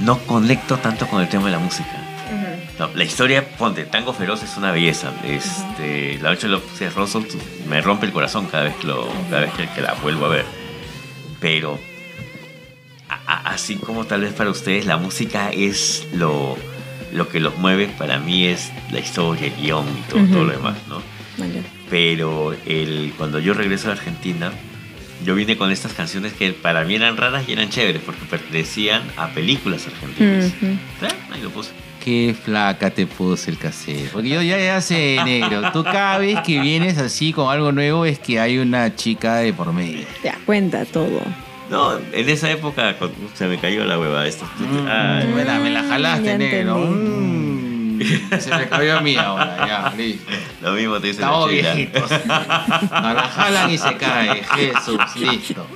no 0.00 0.18
conecto 0.20 0.76
tanto 0.78 1.06
con 1.06 1.20
el 1.22 1.28
tema 1.28 1.46
de 1.46 1.52
la 1.52 1.58
música. 1.58 2.04
No, 2.78 2.88
la 2.94 3.02
historia, 3.04 3.44
ponte, 3.56 3.84
Tango 3.86 4.12
Feroz 4.12 4.42
es 4.44 4.56
una 4.56 4.70
belleza. 4.70 5.10
Este, 5.24 6.18
La 6.22 6.30
noche 6.30 6.46
de 6.46 6.52
los 6.52 6.94
Rosos 6.94 7.24
me 7.68 7.80
rompe 7.80 8.06
el 8.06 8.12
corazón 8.12 8.46
cada 8.46 8.64
vez 8.64 8.74
que, 8.76 8.86
lo, 8.86 9.08
cada 9.30 9.40
vez 9.42 9.52
que, 9.54 9.68
que 9.68 9.80
la 9.80 9.94
vuelvo 9.94 10.26
a 10.26 10.28
ver. 10.28 10.44
Pero, 11.40 11.78
a- 13.08 13.14
a- 13.26 13.50
así 13.50 13.76
como 13.76 14.04
tal 14.04 14.20
vez 14.20 14.32
para 14.32 14.50
ustedes 14.50 14.86
la 14.86 14.96
música 14.96 15.50
es 15.50 16.06
lo, 16.12 16.56
lo 17.12 17.28
que 17.28 17.40
los 17.40 17.56
mueve, 17.58 17.88
para 17.88 18.18
mí 18.20 18.46
es 18.46 18.70
la 18.92 19.00
historia, 19.00 19.46
el 19.48 19.56
guion 19.56 19.86
y 19.88 20.10
todo, 20.10 20.44
lo 20.44 20.52
demás, 20.52 20.76
¿no? 20.88 21.02
Vaya. 21.38 21.62
Pero 21.90 22.54
el, 22.66 23.12
cuando 23.16 23.40
yo 23.40 23.54
regreso 23.54 23.88
a 23.88 23.92
Argentina, 23.92 24.52
yo 25.24 25.34
vine 25.34 25.56
con 25.56 25.70
estas 25.70 25.92
canciones 25.92 26.32
que 26.32 26.52
para 26.52 26.84
mí 26.84 26.94
eran 26.94 27.16
raras 27.16 27.44
y 27.48 27.52
eran 27.52 27.68
chéveres 27.70 28.02
porque 28.04 28.20
pertenecían 28.28 29.02
a 29.16 29.28
películas 29.28 29.86
argentinas. 29.86 30.46
Ujú. 30.56 30.66
Eh, 30.66 31.08
Ahí 31.32 31.42
lo 31.42 31.50
puse. 31.50 31.70
Qué 32.04 32.34
flaca 32.44 32.90
te 32.90 33.06
puse 33.06 33.50
el 33.50 33.58
cassette. 33.58 34.10
Porque 34.12 34.28
yo 34.28 34.40
ya, 34.42 34.58
ya 34.58 34.80
sé, 34.80 35.18
negro. 35.24 35.72
Tú 35.72 35.82
cada 35.84 36.18
vez 36.18 36.38
que 36.40 36.60
vienes 36.60 36.96
así 36.98 37.32
con 37.32 37.50
algo 37.52 37.72
nuevo 37.72 38.04
es 38.06 38.18
que 38.18 38.38
hay 38.40 38.58
una 38.58 38.94
chica 38.94 39.36
de 39.36 39.52
por 39.52 39.72
medio. 39.72 40.06
Ya, 40.22 40.38
cuenta 40.46 40.84
todo. 40.86 41.20
No, 41.70 41.98
en 42.12 42.28
esa 42.30 42.50
época 42.50 42.96
se 43.34 43.46
me 43.46 43.58
cayó 43.58 43.84
la 43.84 43.98
hueva 43.98 44.26
esta. 44.26 44.46
Mm, 44.46 44.86
Ay, 44.88 45.26
me, 45.34 45.44
la, 45.44 45.58
me 45.58 45.70
la 45.70 45.82
jalaste, 45.82 46.24
ya 46.26 46.38
negro. 46.38 46.78
Mm. 46.78 47.57
Se 48.40 48.54
me 48.54 48.68
cambió 48.68 48.98
a 48.98 49.00
mí 49.00 49.16
ahora, 49.16 49.66
ya, 49.66 49.94
listo. 49.96 50.30
Lo 50.62 50.72
mismo 50.72 51.00
te 51.00 51.08
dice 51.08 51.20
la 51.20 51.26
Estamos 51.28 51.50
chila. 51.50 51.74
viejitos. 51.74 52.10
Nos 52.10 52.26
la 52.90 53.30
jalan 53.34 53.70
y 53.70 53.78
se 53.78 53.96
cae. 53.96 54.42
Jesús, 54.44 54.98
listo. 55.16 55.66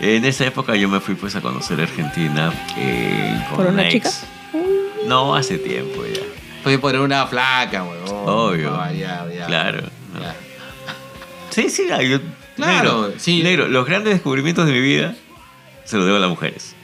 En 0.00 0.24
esa 0.24 0.46
época 0.46 0.74
yo 0.76 0.88
me 0.88 1.00
fui 1.00 1.14
pues 1.14 1.34
a 1.36 1.40
conocer 1.40 1.80
Argentina 1.80 2.52
eh, 2.76 3.40
con 3.48 3.56
¿Por 3.58 3.66
una 3.66 3.88
ex. 3.88 3.92
chica? 4.20 4.62
No, 5.06 5.34
hace 5.34 5.58
tiempo 5.58 6.02
ya. 6.04 6.20
Fue 6.62 6.78
por 6.78 6.94
una 6.96 7.26
flaca, 7.26 7.84
huevón. 7.84 8.08
Obvio. 8.28 8.74
Ah, 8.80 8.92
ya, 8.92 9.26
ya. 9.34 9.46
Claro. 9.46 9.82
Ya. 10.20 10.34
Sí, 11.50 11.68
sí, 11.68 11.86
ah, 11.92 12.00
yo- 12.02 12.18
Claro, 12.56 13.02
negro, 13.08 13.14
sí. 13.18 13.42
negro, 13.42 13.68
los 13.68 13.86
grandes 13.86 14.12
descubrimientos 14.14 14.66
de 14.66 14.72
mi 14.72 14.80
vida 14.80 15.14
se 15.84 15.96
los 15.96 16.04
debo 16.06 16.16
a 16.18 16.20
las 16.20 16.30
mujeres. 16.30 16.74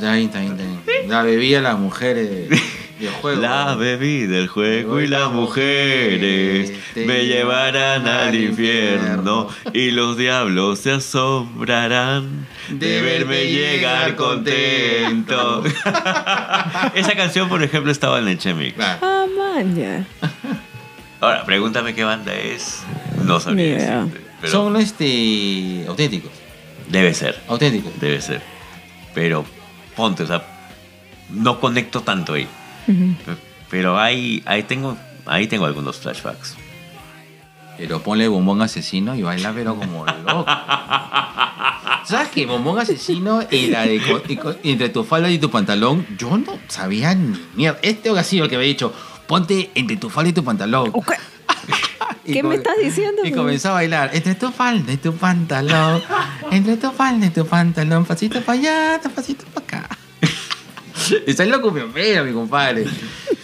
Ya, 0.00 0.12
ahí 0.12 0.24
está, 0.26 0.38
ahí 0.40 0.46
está. 0.48 1.08
La 1.08 1.22
bebía 1.22 1.60
las 1.60 1.78
mujeres 1.78 2.48
juego. 3.20 3.40
La 3.42 3.74
bebida, 3.74 4.38
el 4.38 4.48
juego 4.48 5.00
y 5.00 5.06
las 5.06 5.30
mujeres 5.30 6.72
me 6.94 7.26
llevarán 7.26 8.06
al 8.08 8.34
infierno 8.34 9.48
y 9.74 9.90
los 9.90 10.16
diablos 10.16 10.78
se 10.80 10.92
asombrarán 10.92 12.46
de 12.70 13.02
verme 13.02 13.46
llegar 13.50 14.16
contento. 14.16 15.62
Esa 16.94 17.14
canción, 17.14 17.48
por 17.48 17.62
ejemplo, 17.62 17.92
estaba 17.92 18.18
en 18.18 18.28
el 18.28 18.38
Chemix. 18.38 18.74
Ah, 18.80 19.26
man. 19.36 20.06
Ahora, 21.20 21.44
pregúntame 21.44 21.94
qué 21.94 22.04
banda 22.04 22.34
es. 22.34 22.82
No 23.24 23.38
idea. 23.38 24.00
decirte, 24.04 24.20
pero 24.40 24.52
Son 24.52 24.76
este 24.76 25.84
auténticos. 25.88 26.30
debe 26.88 27.12
ser, 27.14 27.40
Auténticos. 27.48 27.92
debe 28.00 28.20
ser. 28.20 28.42
Pero 29.14 29.44
ponte, 29.96 30.22
o 30.22 30.26
sea, 30.26 30.42
no 31.30 31.58
conecto 31.58 32.02
tanto 32.02 32.34
ahí. 32.34 32.46
Pero 33.70 33.98
ahí, 33.98 34.42
ahí 34.46 34.62
tengo, 34.62 34.96
ahí 35.26 35.46
tengo 35.46 35.66
algunos 35.66 35.98
flashbacks. 35.98 36.56
Pero 37.76 38.02
ponle 38.02 38.28
bombón 38.28 38.62
asesino 38.62 39.14
y 39.14 39.22
baila 39.22 39.52
pero 39.52 39.76
como 39.76 40.06
loco. 40.06 40.46
¿Sabes 42.04 42.28
qué? 42.28 42.46
Bombón 42.46 42.78
asesino 42.78 43.42
y 43.50 43.66
la 43.66 43.82
de 43.82 44.00
entre 44.62 44.88
tu 44.88 45.04
falda 45.04 45.28
y 45.30 45.38
tu 45.38 45.50
pantalón, 45.50 46.06
yo 46.16 46.38
no 46.38 46.58
sabía 46.68 47.14
ni 47.14 47.38
mierda. 47.54 47.78
Este 47.82 48.10
ha 48.10 48.24
sido 48.24 48.44
el 48.44 48.50
que 48.50 48.56
me 48.56 48.62
ha 48.62 48.66
dicho, 48.66 48.92
ponte 49.26 49.70
entre 49.74 49.96
tu 49.96 50.08
falda 50.08 50.30
y 50.30 50.32
tu 50.32 50.44
pantalón. 50.44 50.92
Y 52.24 52.32
¿Qué 52.32 52.42
me 52.42 52.56
estás 52.56 52.74
diciendo? 52.82 53.22
Y 53.24 53.30
comenzó 53.30 53.70
a 53.70 53.74
bailar 53.74 54.10
entre 54.12 54.34
tu 54.34 54.50
falda 54.50 54.92
y 54.92 54.96
tu 54.96 55.14
pantalón, 55.14 56.02
entre 56.50 56.76
tu 56.76 56.90
falda 56.90 57.26
y 57.26 57.30
tu 57.30 57.46
pantalón, 57.46 58.04
pasito 58.04 58.40
para 58.40 58.58
allá, 58.58 59.00
pasito 59.14 59.44
para 59.54 59.65
acá. 61.14 61.22
Está 61.26 61.44
loco, 61.46 61.72
pero 61.72 61.88
feo, 61.90 62.24
mi 62.24 62.32
compadre. 62.32 62.84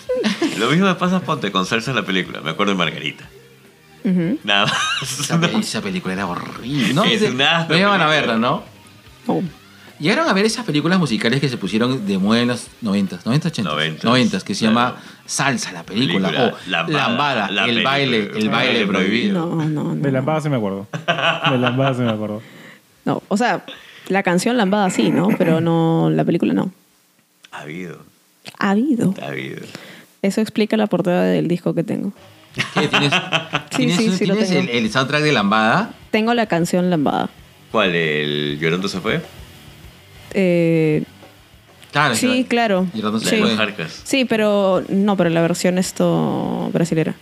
Lo 0.59 0.71
mismo 0.71 0.87
me 0.87 0.95
pasa, 0.95 1.21
ponte, 1.21 1.51
con 1.51 1.67
salsa 1.67 1.91
en 1.91 1.97
la 1.97 2.03
película. 2.05 2.41
Me 2.41 2.51
acuerdo 2.51 2.73
de 2.73 2.79
Margarita. 2.79 3.29
Nada 4.45 4.67
más. 4.67 5.21
Esa, 5.21 5.41
pe- 5.41 5.57
esa 5.61 5.81
película 5.81 6.15
era 6.15 6.27
horrible. 6.27 6.93
¿no? 6.95 7.05
Es 7.05 7.21
Se- 7.21 7.31
una 7.31 7.67
no 7.69 7.77
iban 7.77 8.01
a 8.01 8.07
verla, 8.07 8.37
¿no? 8.37 8.63
Oh. 9.27 9.43
Llegaron 10.01 10.29
a 10.29 10.33
ver 10.33 10.45
esas 10.45 10.65
películas 10.65 10.99
musicales 10.99 11.41
que 11.41 11.49
se 11.49 11.57
pusieron 11.57 12.05
de 12.07 12.19
moda 12.19 12.41
en 12.41 12.49
los 12.49 12.67
90, 12.81 13.21
90, 13.25 13.49
80, 13.49 13.71
90s, 13.71 14.03
90, 14.03 14.41
que 14.41 14.55
se 14.55 14.65
llama. 14.65 14.97
Salsa, 15.25 15.71
la 15.71 15.85
película, 15.85 16.29
Película, 16.29 16.55
o 16.67 16.71
Lambada, 16.71 17.09
Lambada, 17.09 17.51
la 17.53 17.65
el 17.67 17.85
baile, 17.85 18.31
el 18.35 18.37
el 18.37 18.49
baile 18.51 18.87
prohibido. 18.87 19.47
No, 19.47 19.65
no, 19.65 19.95
De 19.95 20.01
no. 20.03 20.11
Lambada 20.11 20.41
sí 20.41 20.49
me 20.49 20.57
acuerdo. 20.57 20.89
De 21.51 21.59
Lambada 21.59 21.95
sí 21.95 22.01
me 22.01 22.11
acuerdo. 22.11 22.43
No, 23.05 23.23
o 23.29 23.37
sea, 23.37 23.65
la 24.09 24.25
canción 24.25 24.57
Lambada 24.57 24.91
sí, 24.91 25.11
¿no? 25.11 25.29
Pero 25.39 25.61
no, 25.61 26.11
la 26.11 26.25
película 26.25 26.53
no. 26.53 26.73
Ha 27.53 27.61
habido, 27.61 27.99
Ha 28.59 28.71
habido. 28.71 29.15
ha 29.23 29.27
habido. 29.29 29.61
Eso 30.23 30.41
explica 30.41 30.77
la 30.77 30.87
portada 30.87 31.25
del 31.25 31.49
disco 31.49 31.75
que 31.75 31.85
tengo. 31.85 32.13
¿Qué, 32.75 32.89
¿Tienes, 32.89 33.13
Sí, 33.71 33.77
tienes, 33.77 33.97
sí, 33.97 34.11
sí 34.19 34.27
lo 34.27 34.35
tienes 34.35 34.51
tengo. 34.51 34.63
el, 34.63 34.69
el 34.85 34.91
soundtrack 34.93 35.23
de 35.23 35.33
Lambada? 35.33 35.95
Tengo 36.11 36.35
la 36.35 36.47
canción 36.47 36.91
Lambada. 36.91 37.29
¿Cuál? 37.71 37.95
¿El 37.95 38.59
Llorando 38.61 38.89
se 38.89 39.01
fue? 39.01 39.23
Eh, 40.35 41.05
Claro. 41.91 42.15
sí, 42.15 42.47
claro. 42.49 42.87
Y 42.95 43.03
Rondo 43.03 43.19
se 43.21 43.37
fue. 43.39 43.77
Sí, 44.05 44.25
pero 44.25 44.83
no, 44.89 45.15
pero 45.15 45.29
la 45.29 45.43
versión 45.43 45.77
esto 45.77 46.71
brasilera. 46.73 47.15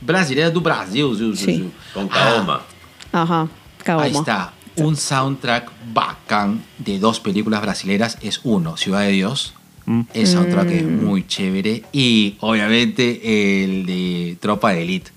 Brasileira 0.00 0.48
do 0.50 0.60
Brasil. 0.60 1.32
Sí. 1.36 1.68
Con 1.92 2.06
Kaoma. 2.08 2.62
Ajá, 3.10 3.48
Kaoma. 3.82 4.04
Ahí 4.04 4.12
está. 4.12 4.52
Un 4.76 4.96
soundtrack 4.96 5.70
bacán 5.92 6.62
de 6.78 7.00
dos 7.00 7.18
películas 7.18 7.62
brasileras 7.62 8.16
es 8.22 8.40
uno, 8.44 8.76
Ciudad 8.76 9.00
de 9.00 9.08
Dios. 9.08 9.54
Mm. 9.92 10.08
El 10.14 10.26
soundtrack 10.26 10.70
es 10.70 10.82
Mm. 10.84 11.04
muy 11.04 11.26
chévere. 11.26 11.82
Y 11.92 12.36
obviamente 12.40 13.64
el 13.64 13.86
de 13.86 14.36
Tropa 14.40 14.72
de 14.72 14.82
Elite, 14.82 15.10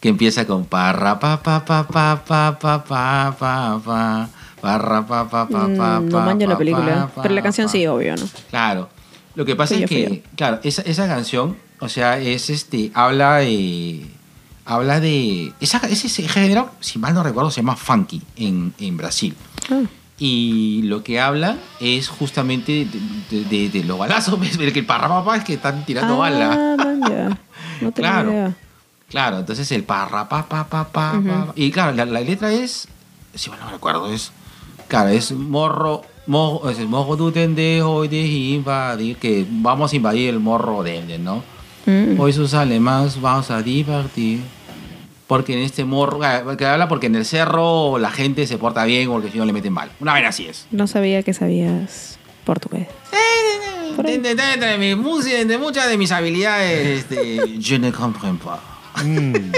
que 0.00 0.08
empieza 0.08 0.46
con 0.46 0.64
parra 0.66 1.18
pa 1.18 1.42
pa 1.42 1.64
pa 1.64 1.86
pa 1.86 2.22
pa 2.24 2.58
pa 2.58 2.84
pa 2.84 3.34
pa 3.38 3.80
pa 3.84 4.28
parra 4.60 5.06
pa 5.06 5.28
pa 5.28 5.48
pa 5.48 5.48
pa 5.48 5.68
Mm, 5.68 5.76
pa 5.78 6.00
no 6.00 6.20
manjo 6.20 6.46
la 6.46 6.58
película. 6.58 7.10
Pero 7.22 7.34
la 7.34 7.42
canción 7.42 7.68
sí, 7.68 7.86
obvio, 7.86 8.16
¿no? 8.16 8.28
Claro. 8.50 8.88
Lo 9.34 9.44
que 9.44 9.54
pasa 9.54 9.74
Fui 9.74 9.84
es 9.84 9.88
que, 9.90 10.22
claro, 10.36 10.58
esa, 10.64 10.82
esa 10.82 11.06
canción, 11.06 11.56
o 11.78 11.88
sea, 11.88 12.18
es 12.18 12.50
este, 12.50 12.90
habla 12.94 13.36
de. 13.36 14.04
Habla 14.64 14.98
de. 15.00 15.52
Esa, 15.60 15.78
ese, 15.88 16.08
ese 16.08 16.26
género, 16.28 16.70
si 16.80 16.98
mal 16.98 17.14
no 17.14 17.22
recuerdo, 17.22 17.50
se 17.50 17.60
llama 17.60 17.76
funky 17.76 18.20
en, 18.36 18.74
en 18.80 18.96
Brasil. 18.96 19.34
Ah, 19.70 19.82
Y 20.18 20.82
lo 20.84 21.04
que 21.04 21.20
habla 21.20 21.56
es 21.80 22.08
justamente 22.08 22.86
de, 23.30 23.44
de- 23.44 23.68
de- 23.68 23.84
los 23.84 23.98
balazos, 23.98 24.38
¿ves? 24.40 24.56
el 24.58 24.72
que 24.72 24.80
el 24.80 24.86
parrapapá 24.86 25.36
es 25.36 25.44
que 25.44 25.54
están 25.54 25.84
tirando 25.86 26.14
ah, 26.14 26.18
bala. 26.18 26.76
man, 26.76 27.00
ya. 27.08 27.28
No 27.80 27.92
tengo 27.92 28.08
Claro. 28.08 28.30
idea. 28.32 28.54
Claro, 29.08 29.38
entonces 29.38 29.70
el 29.72 29.84
parrapapapapá. 29.84 31.14
Ujú. 31.18 31.52
Y 31.54 31.70
claro, 31.70 31.92
la, 31.92 32.04
la 32.04 32.20
letra 32.20 32.52
es. 32.52 32.88
Si 33.34 33.48
mal 33.50 33.58
no 33.60 33.70
recuerdo, 33.70 34.12
es. 34.12 34.32
Claro, 34.88 35.08
es 35.10 35.32
morro. 35.32 36.02
Morro, 36.26 36.68
es 36.68 36.78
el 36.78 36.88
morro 36.88 37.16
tú 37.16 37.30
tendes 37.32 37.82
hoy 37.82 38.08
de 38.08 38.20
invadir. 38.26 39.16
Que 39.16 39.46
vamos 39.48 39.92
a 39.92 39.96
invadir 39.96 40.28
el 40.30 40.40
morro 40.40 40.82
de 40.82 41.18
¿no? 41.18 41.42
Mm. 41.86 42.18
Hoy 42.20 42.32
sus 42.32 42.52
alemanes 42.52 43.18
vamos 43.20 43.50
a 43.50 43.62
divertir. 43.62 44.40
Porque 45.28 45.52
en 45.52 45.60
este 45.60 45.84
morro. 45.84 46.18
Que 46.56 46.66
habla 46.66 46.88
porque 46.88 47.06
en 47.06 47.14
el 47.14 47.24
cerro 47.24 47.98
la 47.98 48.10
gente 48.10 48.46
se 48.48 48.58
porta 48.58 48.84
bien 48.84 49.08
porque 49.08 49.30
si 49.30 49.38
no 49.38 49.44
le 49.44 49.52
meten 49.52 49.72
mal. 49.72 49.92
Una 50.00 50.14
vez 50.14 50.26
así 50.26 50.46
es. 50.46 50.66
No 50.72 50.88
sabía 50.88 51.22
que 51.22 51.32
sabías 51.34 52.18
portugués. 52.44 52.88
De, 54.02 55.58
muchas 55.58 55.88
de 55.88 55.98
mis 55.98 56.12
habilidades, 56.12 57.00
este, 57.00 57.60
je 57.60 57.78
ne 57.78 57.92
comprends 57.92 58.40
pas. 58.42 58.60
Mm. 59.04 59.52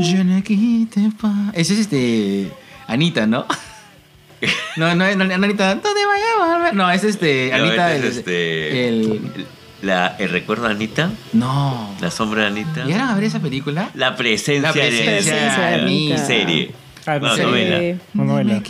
Je 0.00 0.24
ne 0.24 0.42
quitte 0.42 1.10
pas. 1.20 1.52
Ese 1.54 1.74
es 1.74 1.80
este. 1.80 2.50
Anita, 2.86 3.26
¿no? 3.26 3.46
No, 4.76 4.94
no, 4.94 5.14
no, 5.14 5.34
Anita, 5.34 5.72
a 5.72 5.74
volver. 5.74 6.74
No, 6.74 6.90
es 6.90 7.04
este. 7.04 7.50
No, 7.50 7.56
Anita, 7.56 7.94
este 7.94 7.98
el, 7.98 8.04
es 8.10 8.16
este, 8.16 8.88
el- 8.88 9.46
la, 9.82 10.16
¿El 10.18 10.28
recuerdo 10.30 10.64
de 10.68 10.74
Anita? 10.74 11.10
No. 11.32 11.94
¿La 12.00 12.10
sombra 12.10 12.42
de 12.42 12.46
Anita? 12.48 12.84
¿Llegaron 12.84 13.08
a 13.08 13.14
ver 13.14 13.24
esa 13.24 13.40
película? 13.40 13.90
La 13.94 14.16
presencia, 14.16 14.60
La 14.68 14.72
presencia 14.72 15.34
de 15.34 15.76
de 15.76 15.82
Anita. 15.82 16.18
Serie. 16.18 16.70
Ah, 17.06 17.18
No, 17.18 17.34
sí. 17.34 17.42
novela. 17.42 17.76
Eh, 17.78 17.98
novela. 18.12 18.62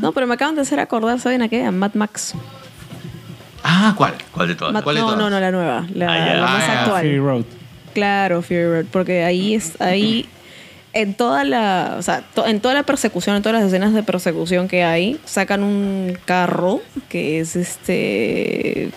No, 0.00 0.12
pero 0.12 0.26
me 0.26 0.34
acaban 0.34 0.54
de 0.54 0.60
hacer 0.62 0.78
acordar, 0.80 1.18
¿saben 1.20 1.42
a 1.42 1.48
qué? 1.48 1.64
A 1.64 1.70
Mad 1.72 1.94
Max. 1.94 2.34
Ah, 3.62 3.94
¿cuál? 3.96 4.14
¿Cuál 4.32 4.48
de 4.48 4.54
todas? 4.54 4.74
Mad- 4.74 4.82
¿Cuál 4.84 4.96
de 4.96 5.00
no, 5.00 5.06
todas? 5.08 5.20
no, 5.20 5.30
no, 5.30 5.40
la 5.40 5.50
nueva. 5.50 5.86
La, 5.94 6.06
Ah, 6.12 6.34
la 6.36 6.42
más 6.42 6.62
Ah, 6.68 6.80
actual. 6.82 7.02
Fury 7.02 7.18
Road. 7.18 7.44
Claro, 7.94 8.42
Fury 8.42 8.64
Road, 8.66 8.84
porque 8.90 9.24
ahí 9.24 9.54
es 9.54 9.80
ahí 9.80 10.26
en 10.92 11.14
toda 11.14 11.44
la, 11.44 11.96
o 11.98 12.02
sea, 12.02 12.22
to- 12.34 12.46
en 12.46 12.60
toda 12.60 12.74
la 12.74 12.82
persecución, 12.84 13.36
en 13.36 13.42
todas 13.42 13.58
las 13.60 13.66
escenas 13.68 13.94
de 13.94 14.02
persecución 14.02 14.68
que 14.68 14.84
hay, 14.84 15.18
sacan 15.24 15.62
un 15.64 16.16
carro 16.24 16.80
que 17.08 17.40
es 17.40 17.56
este 17.56 18.90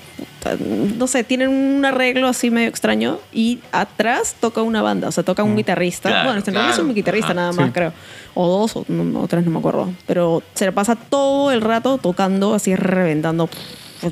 no 0.97 1.07
sé, 1.07 1.23
tienen 1.23 1.49
un 1.49 1.85
arreglo 1.85 2.27
así 2.27 2.49
medio 2.49 2.69
extraño 2.69 3.19
y 3.33 3.59
atrás 3.71 4.35
toca 4.39 4.61
una 4.61 4.81
banda, 4.81 5.07
o 5.07 5.11
sea, 5.11 5.23
toca 5.23 5.43
un 5.43 5.55
guitarrista. 5.55 6.09
Claro, 6.09 6.25
bueno, 6.25 6.39
este 6.39 6.51
en 6.51 6.55
realidad 6.55 6.71
es 6.71 6.75
claro. 6.77 6.89
un 6.89 6.95
guitarrista 6.95 7.27
Ajá, 7.27 7.33
nada 7.35 7.51
más, 7.53 7.65
sí. 7.65 7.71
creo. 7.71 7.93
O 8.33 8.47
dos, 8.47 8.75
o 8.75 8.85
no, 8.87 9.21
o 9.21 9.27
tres, 9.27 9.43
no 9.45 9.51
me 9.51 9.59
acuerdo. 9.59 9.91
Pero 10.05 10.43
se 10.53 10.65
le 10.65 10.71
pasa 10.71 10.95
todo 10.95 11.51
el 11.51 11.61
rato 11.61 11.97
tocando, 11.97 12.53
así 12.53 12.75
reventando 12.75 13.49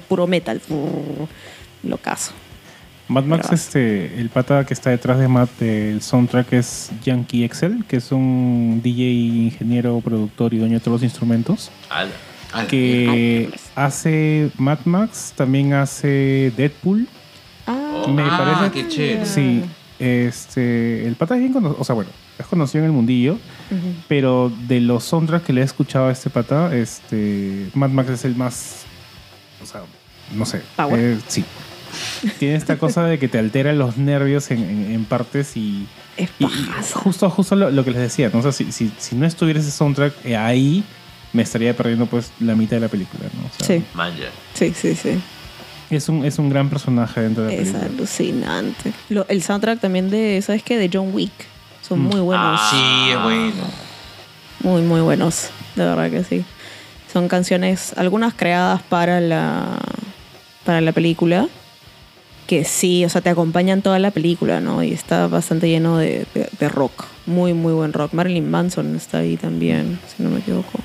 puro 0.07 0.27
metal. 0.27 0.61
Lo 1.83 1.97
caso. 1.97 2.33
Mad 3.07 3.25
Max, 3.25 3.51
este, 3.51 4.19
el 4.19 4.29
pata 4.29 4.65
que 4.65 4.73
está 4.73 4.89
detrás 4.89 5.19
de 5.19 5.27
Matt, 5.27 5.59
del 5.59 6.01
soundtrack 6.01 6.53
es 6.53 6.89
Yankee 7.03 7.43
Excel, 7.43 7.85
que 7.87 7.97
es 7.97 8.11
un 8.11 8.81
DJ, 8.83 9.03
ingeniero, 9.03 10.01
productor 10.03 10.55
y 10.55 10.57
dueño 10.57 10.73
de 10.73 10.79
todos 10.79 11.01
los 11.01 11.03
instrumentos, 11.03 11.69
Ala. 11.89 12.09
Que 12.69 13.49
hace 13.75 14.49
Mad 14.57 14.79
Max, 14.85 15.33
también 15.35 15.73
hace 15.73 16.51
Deadpool. 16.55 17.07
Ah, 17.67 18.05
Me 18.09 18.21
Ah, 18.23 18.37
parece 18.59 18.71
qué 18.73 18.87
chévere. 18.87 19.25
Sí, 19.25 19.61
este, 19.99 21.07
el 21.07 21.15
pata 21.15 21.35
es 21.35 21.41
bien 21.41 21.53
conocido, 21.53 21.77
o 21.79 21.83
sea, 21.83 21.95
bueno, 21.95 22.09
es 22.37 22.45
conocido 22.45 22.83
en 22.83 22.89
el 22.89 22.95
mundillo, 22.95 23.37
pero 24.07 24.51
de 24.67 24.81
los 24.81 25.03
soundtracks 25.03 25.45
que 25.45 25.53
le 25.53 25.61
he 25.61 25.63
escuchado 25.63 26.07
a 26.07 26.11
este 26.11 26.29
pata, 26.29 26.75
este, 26.75 27.69
Mad 27.73 27.89
Max 27.89 28.09
es 28.09 28.25
el 28.25 28.35
más, 28.35 28.83
o 29.63 29.65
sea, 29.65 29.81
no 30.35 30.45
sé, 30.45 30.61
Power. 30.75 30.99
eh, 30.99 31.17
sí. 31.27 31.43
tiene 32.39 32.55
esta 32.55 32.77
cosa 32.77 33.05
de 33.05 33.17
que 33.19 33.27
te 33.29 33.39
altera 33.39 33.71
los 33.73 33.95
nervios 33.97 34.51
en, 34.51 34.59
en- 34.63 34.91
en 34.91 35.05
partes 35.05 35.55
y, 35.55 35.87
Es 36.17 36.29
y- 36.39 36.43
y 36.43 36.47
pajazo. 36.47 36.99
justo, 36.99 37.29
justo 37.29 37.55
lo, 37.55 37.71
lo 37.71 37.83
que 37.85 37.91
les 37.91 38.01
decía, 38.01 38.29
¿no? 38.33 38.39
O 38.39 38.41
sea, 38.41 38.51
si, 38.51 38.71
si, 38.71 38.91
si 38.97 39.15
no 39.15 39.25
estuviera 39.25 39.59
ese 39.59 39.71
soundtrack 39.71 40.13
eh, 40.25 40.35
ahí, 40.35 40.83
me 41.35 41.43
estaría 41.43 41.75
perdiendo 41.75 42.05
pues 42.05 42.31
la 42.39 42.55
mitad 42.55 42.77
de 42.77 42.81
la 42.81 42.87
película, 42.87 43.23
¿no? 43.33 43.45
O 43.47 43.49
sea, 43.65 43.67
Sí, 43.77 43.83
Manja. 43.93 44.23
sí, 44.53 44.73
sí, 44.73 44.95
sí. 44.95 45.19
Es 45.89 46.09
un, 46.09 46.25
es 46.25 46.39
un 46.39 46.49
gran 46.49 46.69
personaje 46.69 47.21
dentro 47.21 47.43
de 47.43 47.49
la 47.49 47.61
Es 47.61 47.67
película. 47.69 47.85
alucinante. 47.85 48.93
Lo- 49.09 49.27
el 49.27 49.43
soundtrack 49.43 49.79
también 49.79 50.09
de, 50.09 50.41
¿sabes 50.41 50.63
qué? 50.63 50.77
De 50.77 50.89
John 50.91 51.09
Wick. 51.13 51.31
Son 51.87 51.99
muy 51.99 52.19
buenos. 52.21 52.59
Sí, 52.71 52.77
Ah. 52.79 53.09
es 53.17 53.23
bueno. 53.23 53.63
Muy, 54.61 54.81
muy 54.81 55.01
buenos. 55.01 55.49
De 55.75 55.83
verdad 55.85 56.09
que 56.09 56.23
sí. 56.23 56.43
Son 57.13 57.27
canciones, 57.27 57.93
algunas 57.97 58.33
creadas 58.33 58.81
para 58.81 59.19
la, 59.21 59.77
para 60.65 60.81
la 60.81 60.91
película. 60.91 61.47
Que 62.47 62.63
sí, 62.63 63.03
o 63.05 63.09
sea, 63.09 63.21
te 63.21 63.29
acompañan 63.29 63.81
toda 63.81 63.97
la 63.99 64.11
película, 64.11 64.59
¿no? 64.61 64.83
Y 64.83 64.91
está 64.93 65.27
bastante 65.27 65.67
lleno 65.67 65.97
de, 65.97 66.25
de- 66.33 66.49
de 66.59 66.69
rock. 66.69 67.05
Muy, 67.25 67.53
muy 67.53 67.73
buen 67.73 67.91
rock. 67.93 68.13
Marilyn 68.13 68.49
Manson 68.49 68.95
está 68.95 69.19
ahí 69.19 69.35
también, 69.37 69.99
si 70.15 70.21
no 70.23 70.29
me 70.29 70.39
equivoco. 70.39 70.79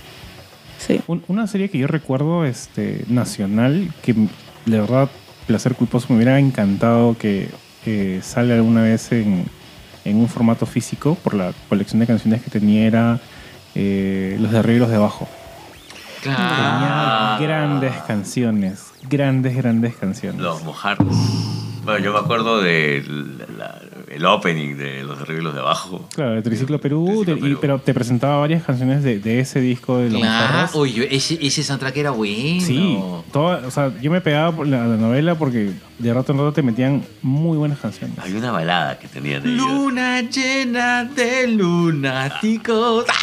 Sí. 0.86 1.00
Un- 1.06 1.22
una 1.28 1.46
serie 1.46 1.68
que 1.68 1.76
yo 1.78 1.86
recuerdo 1.86 2.44
este, 2.46 3.04
nacional, 3.08 3.92
que 4.02 4.14
de 4.14 4.80
verdad, 4.80 5.10
placer 5.46 5.74
culposo, 5.74 6.06
me 6.10 6.16
hubiera 6.16 6.38
encantado 6.38 7.16
que 7.18 7.48
eh, 7.86 8.20
salga 8.22 8.54
alguna 8.54 8.82
vez 8.82 9.12
en, 9.12 9.44
en 10.04 10.16
un 10.16 10.28
formato 10.28 10.64
físico 10.66 11.16
por 11.22 11.34
la 11.34 11.52
colección 11.68 12.00
de 12.00 12.06
canciones 12.06 12.42
que 12.42 12.50
tenía, 12.50 12.86
era 12.86 13.20
eh, 13.74 14.36
Los 14.40 14.50
de 14.52 14.58
arriba 14.58 14.76
y 14.76 14.80
los 14.80 14.88
de 14.90 14.96
abajo. 14.96 15.28
Claro. 16.22 16.38
Tenía 16.38 17.38
grandes 17.40 17.92
canciones, 18.06 18.92
grandes, 19.08 19.56
grandes 19.56 19.96
canciones. 19.96 20.40
Los 20.40 20.62
mojarros. 20.64 21.14
Bueno, 21.84 21.98
yo 22.04 22.12
me 22.12 22.18
acuerdo 22.18 22.60
del 22.60 23.38
la- 23.58 23.80
el 24.10 24.26
opening 24.26 24.74
de 24.76 25.02
Los 25.04 25.18
Terribles 25.18 25.54
de 25.54 25.60
Abajo. 25.60 26.06
Claro, 26.14 26.32
de 26.32 26.42
Triciclo 26.42 26.80
Perú, 26.80 27.22
Triciclo 27.24 27.46
de- 27.46 27.52
y- 27.52 27.56
pero 27.56 27.78
te 27.78 27.94
presentaba 27.94 28.38
varias 28.38 28.64
canciones 28.64 29.02
de, 29.04 29.20
de 29.20 29.40
ese 29.40 29.60
disco 29.60 29.98
de 29.98 30.10
Los 30.10 30.20
Claro. 30.20 30.68
Oye, 30.74 31.08
ese, 31.14 31.38
ese 31.40 31.62
soundtrack 31.62 31.96
era 31.96 32.10
bueno. 32.10 32.60
Sí, 32.60 32.98
toda, 33.32 33.66
o 33.66 33.70
sea, 33.70 33.92
yo 34.00 34.10
me 34.10 34.20
pegaba 34.20 34.50
por 34.54 34.66
la, 34.66 34.86
la 34.86 34.96
novela 34.96 35.36
porque 35.36 35.72
de 35.98 36.12
rato 36.14 36.32
en 36.32 36.38
rato 36.38 36.52
te 36.52 36.62
metían 36.62 37.04
muy 37.22 37.56
buenas 37.56 37.78
canciones. 37.78 38.18
Hay 38.18 38.32
una 38.34 38.50
balada 38.50 38.98
que 38.98 39.06
tenían 39.08 39.46
ellos. 39.46 39.56
Luna 39.68 40.22
llena 40.22 41.04
de 41.04 41.46
lunáticos. 41.46 43.04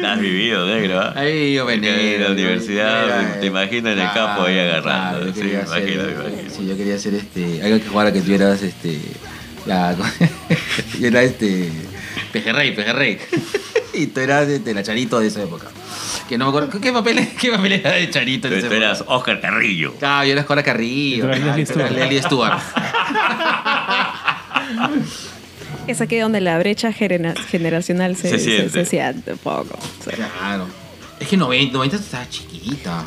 La 0.00 0.12
has 0.14 0.20
vivido, 0.20 0.66
negro. 0.66 1.00
¿ah? 1.00 1.12
Ahí 1.16 1.54
yo 1.54 1.64
venía. 1.66 1.98
En 2.16 2.22
la 2.24 2.30
universidad, 2.30 3.04
Era, 3.04 3.40
te 3.40 3.46
imaginas 3.46 3.92
en 3.94 3.98
el 4.00 4.10
claro, 4.10 4.26
campo 4.26 4.42
ahí 4.44 4.58
agarrando. 4.58 5.18
claro, 5.20 5.34
sí, 5.34 5.42
me 5.42 5.50
imagino, 5.52 5.70
hacer- 6.02 6.06
me 6.06 6.12
imagino. 6.30 6.50
Sí, 6.56 6.66
yo 6.68 6.76
quería 6.76 6.94
hacer 6.96 7.14
este. 7.14 7.62
Algo 7.62 7.78
que 7.82 7.88
jugara 7.88 8.12
que 8.12 8.20
tuvieras 8.20 8.62
este. 8.62 8.98
La, 9.66 9.94
yo 11.00 11.06
era 11.08 11.22
este. 11.22 11.70
Pejerrey, 12.32 12.74
pejerrey. 12.74 13.18
y 13.94 14.06
tú 14.06 14.20
eras 14.20 14.48
este, 14.48 14.72
la 14.74 14.82
charito 14.82 15.18
de 15.20 15.26
esa 15.28 15.42
época. 15.42 15.66
Que 16.28 16.38
no 16.38 16.44
me 16.46 16.48
acuerdo. 16.50 16.80
¿Qué 16.80 16.92
papel, 16.92 17.28
qué 17.40 17.50
papel 17.50 17.72
era 17.72 17.92
de 17.92 18.08
charito 18.10 18.48
en 18.48 18.54
Tú, 18.54 18.58
esa 18.58 18.68
tú 18.68 18.74
época? 18.74 18.86
eras 18.86 19.04
Oscar 19.06 19.40
Carrillo. 19.40 19.94
Claro, 19.98 20.24
yo 20.26 20.32
era 20.32 20.44
Cora 20.44 20.62
Carrillo. 20.62 21.26
Y 21.56 21.64
tú 21.64 21.78
eras 21.78 21.90
Leslie 21.92 22.22
Stewart. 22.22 22.58
Es 25.90 26.00
aquí 26.00 26.18
donde 26.18 26.40
la 26.40 26.58
brecha 26.58 26.92
genera- 26.92 27.34
generacional 27.50 28.16
se, 28.16 28.30
Se 28.30 28.38
siente. 28.38 28.70
se 28.70 28.84
siente 28.84 29.32
un 29.32 29.38
poco. 29.38 29.78
Sí. 30.04 30.10
Claro. 30.10 30.66
Es 31.18 31.28
que 31.28 31.36
90, 31.36 31.72
90 31.74 31.96
estaba 31.96 32.28
chiquita. 32.28 33.04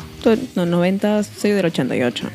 No, 0.54 0.66
90, 0.66 1.22
soy 1.24 1.50
del 1.52 1.66
88. 1.66 2.28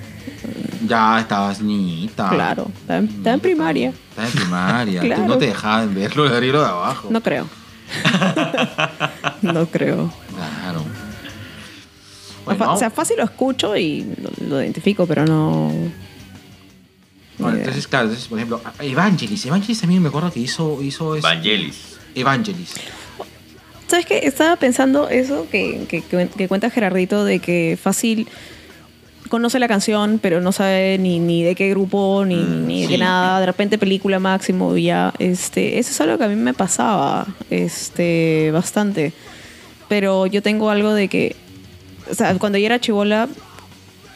Ya 0.87 1.19
estabas 1.19 1.61
niñita. 1.61 2.29
Claro, 2.29 2.69
estaba 2.81 2.99
en, 2.99 3.05
estaba 3.07 3.33
en 3.33 3.39
primaria. 3.39 3.93
Estaba 4.09 4.27
en 4.27 4.33
primaria. 4.33 5.01
Claro. 5.01 5.21
Tú 5.23 5.27
no 5.27 5.37
te 5.37 5.45
dejaban 5.47 5.93
verlo 5.95 6.29
de 6.29 6.35
arriba 6.37 6.59
o 6.59 6.61
de 6.63 6.67
abajo. 6.69 7.07
No 7.11 7.21
creo. 7.21 7.47
no 9.41 9.65
creo. 9.67 10.11
Claro. 10.35 10.81
O 12.45 12.49
fa- 12.51 12.55
Bueno, 12.55 12.73
O 12.73 12.77
sea, 12.77 12.89
fácil 12.89 13.17
lo 13.17 13.23
escucho 13.23 13.75
y 13.75 14.05
lo, 14.21 14.47
lo 14.47 14.61
identifico, 14.61 15.05
pero 15.05 15.25
no. 15.25 15.71
Bueno, 17.39 17.53
ni 17.55 17.61
idea. 17.61 17.63
entonces, 17.65 17.87
claro, 17.87 18.05
entonces, 18.05 18.27
por 18.27 18.37
ejemplo, 18.37 18.61
Evangelis. 18.79 19.45
Evangelis 19.45 19.79
también 19.81 20.01
me 20.01 20.09
acuerdo 20.09 20.31
que 20.31 20.39
hizo. 20.39 20.81
hizo 20.83 21.15
este- 21.15 21.27
Vangelis. 21.27 21.97
Evangelis. 22.15 22.73
¿Sabes 23.87 24.05
qué? 24.05 24.19
Estaba 24.23 24.55
pensando 24.55 25.09
eso 25.09 25.47
que, 25.51 25.85
que, 25.89 26.01
que- 26.01 26.47
cuenta 26.47 26.69
Gerardito 26.69 27.25
de 27.25 27.39
que 27.39 27.77
fácil 27.81 28.27
conoce 29.29 29.57
la 29.59 29.67
canción, 29.67 30.19
pero 30.21 30.41
no 30.41 30.51
sabe 30.51 30.97
ni, 30.99 31.19
ni 31.19 31.43
de 31.43 31.55
qué 31.55 31.69
grupo, 31.69 32.23
ni, 32.25 32.35
ni 32.35 32.83
de 32.83 32.87
sí. 32.95 32.97
nada. 32.97 33.39
De 33.39 33.45
repente 33.47 33.77
película 33.77 34.19
máximo 34.19 34.75
y 34.77 34.83
ya. 34.85 35.13
Este, 35.19 35.79
eso 35.79 35.91
es 35.91 36.01
algo 36.01 36.17
que 36.17 36.23
a 36.23 36.27
mí 36.27 36.35
me 36.35 36.53
pasaba 36.53 37.25
este, 37.49 38.49
bastante. 38.53 39.13
Pero 39.87 40.27
yo 40.27 40.41
tengo 40.43 40.69
algo 40.69 40.93
de 40.93 41.07
que, 41.07 41.35
o 42.09 42.13
sea, 42.13 42.35
cuando 42.37 42.57
yo 42.59 42.65
era 42.67 42.79
chivola, 42.79 43.27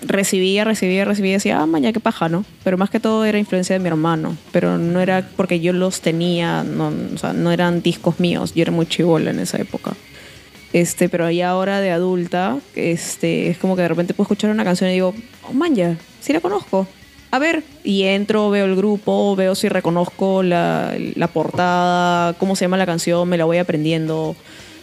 recibía, 0.08 0.64
recibía, 0.64 1.06
recibía 1.06 1.34
decía, 1.34 1.62
ah, 1.62 1.66
mañana 1.66 1.94
qué 1.94 2.00
paja, 2.00 2.30
¿no? 2.30 2.46
Pero 2.64 2.78
más 2.78 2.90
que 2.90 3.00
todo 3.00 3.26
era 3.26 3.38
influencia 3.38 3.74
de 3.74 3.80
mi 3.80 3.88
hermano. 3.88 4.38
Pero 4.52 4.78
no 4.78 5.00
era 5.00 5.28
porque 5.36 5.60
yo 5.60 5.74
los 5.74 6.02
tenía, 6.02 6.64
no, 6.64 6.92
o 7.14 7.18
sea, 7.18 7.34
no 7.34 7.52
eran 7.52 7.82
discos 7.82 8.20
míos. 8.20 8.54
Yo 8.54 8.62
era 8.62 8.72
muy 8.72 8.86
chivola 8.86 9.32
en 9.32 9.40
esa 9.40 9.58
época. 9.58 9.94
Este, 10.74 11.08
pero 11.08 11.30
ya 11.30 11.50
ahora 11.50 11.82
de 11.82 11.92
adulta, 11.92 12.58
este, 12.76 13.50
es 13.50 13.58
como 13.60 13.76
que 13.76 13.84
de 13.84 13.88
repente 13.88 14.14
puedo 14.14 14.26
escuchar 14.26 14.50
una 14.50 14.64
canción 14.64 14.90
y 14.90 14.94
digo, 14.94 15.14
oh, 15.48 15.54
man, 15.54 15.76
ya, 15.76 15.98
sí 16.20 16.34
la 16.34 16.40
conozco. 16.40 16.88
A 17.30 17.40
ver, 17.40 17.64
y 17.84 18.04
entro, 18.04 18.50
veo 18.50 18.66
el 18.66 18.76
grupo, 18.76 19.36
veo 19.36 19.56
si 19.56 19.68
reconozco 19.70 20.44
la, 20.44 20.96
la 21.16 21.28
portada, 21.28 22.34
cómo 22.34 22.56
se 22.56 22.66
llama 22.66 22.78
la 22.78 22.86
canción, 22.86 23.28
me 23.28 23.38
la 23.38 23.46
voy 23.46 23.58
aprendiendo, 23.58 24.36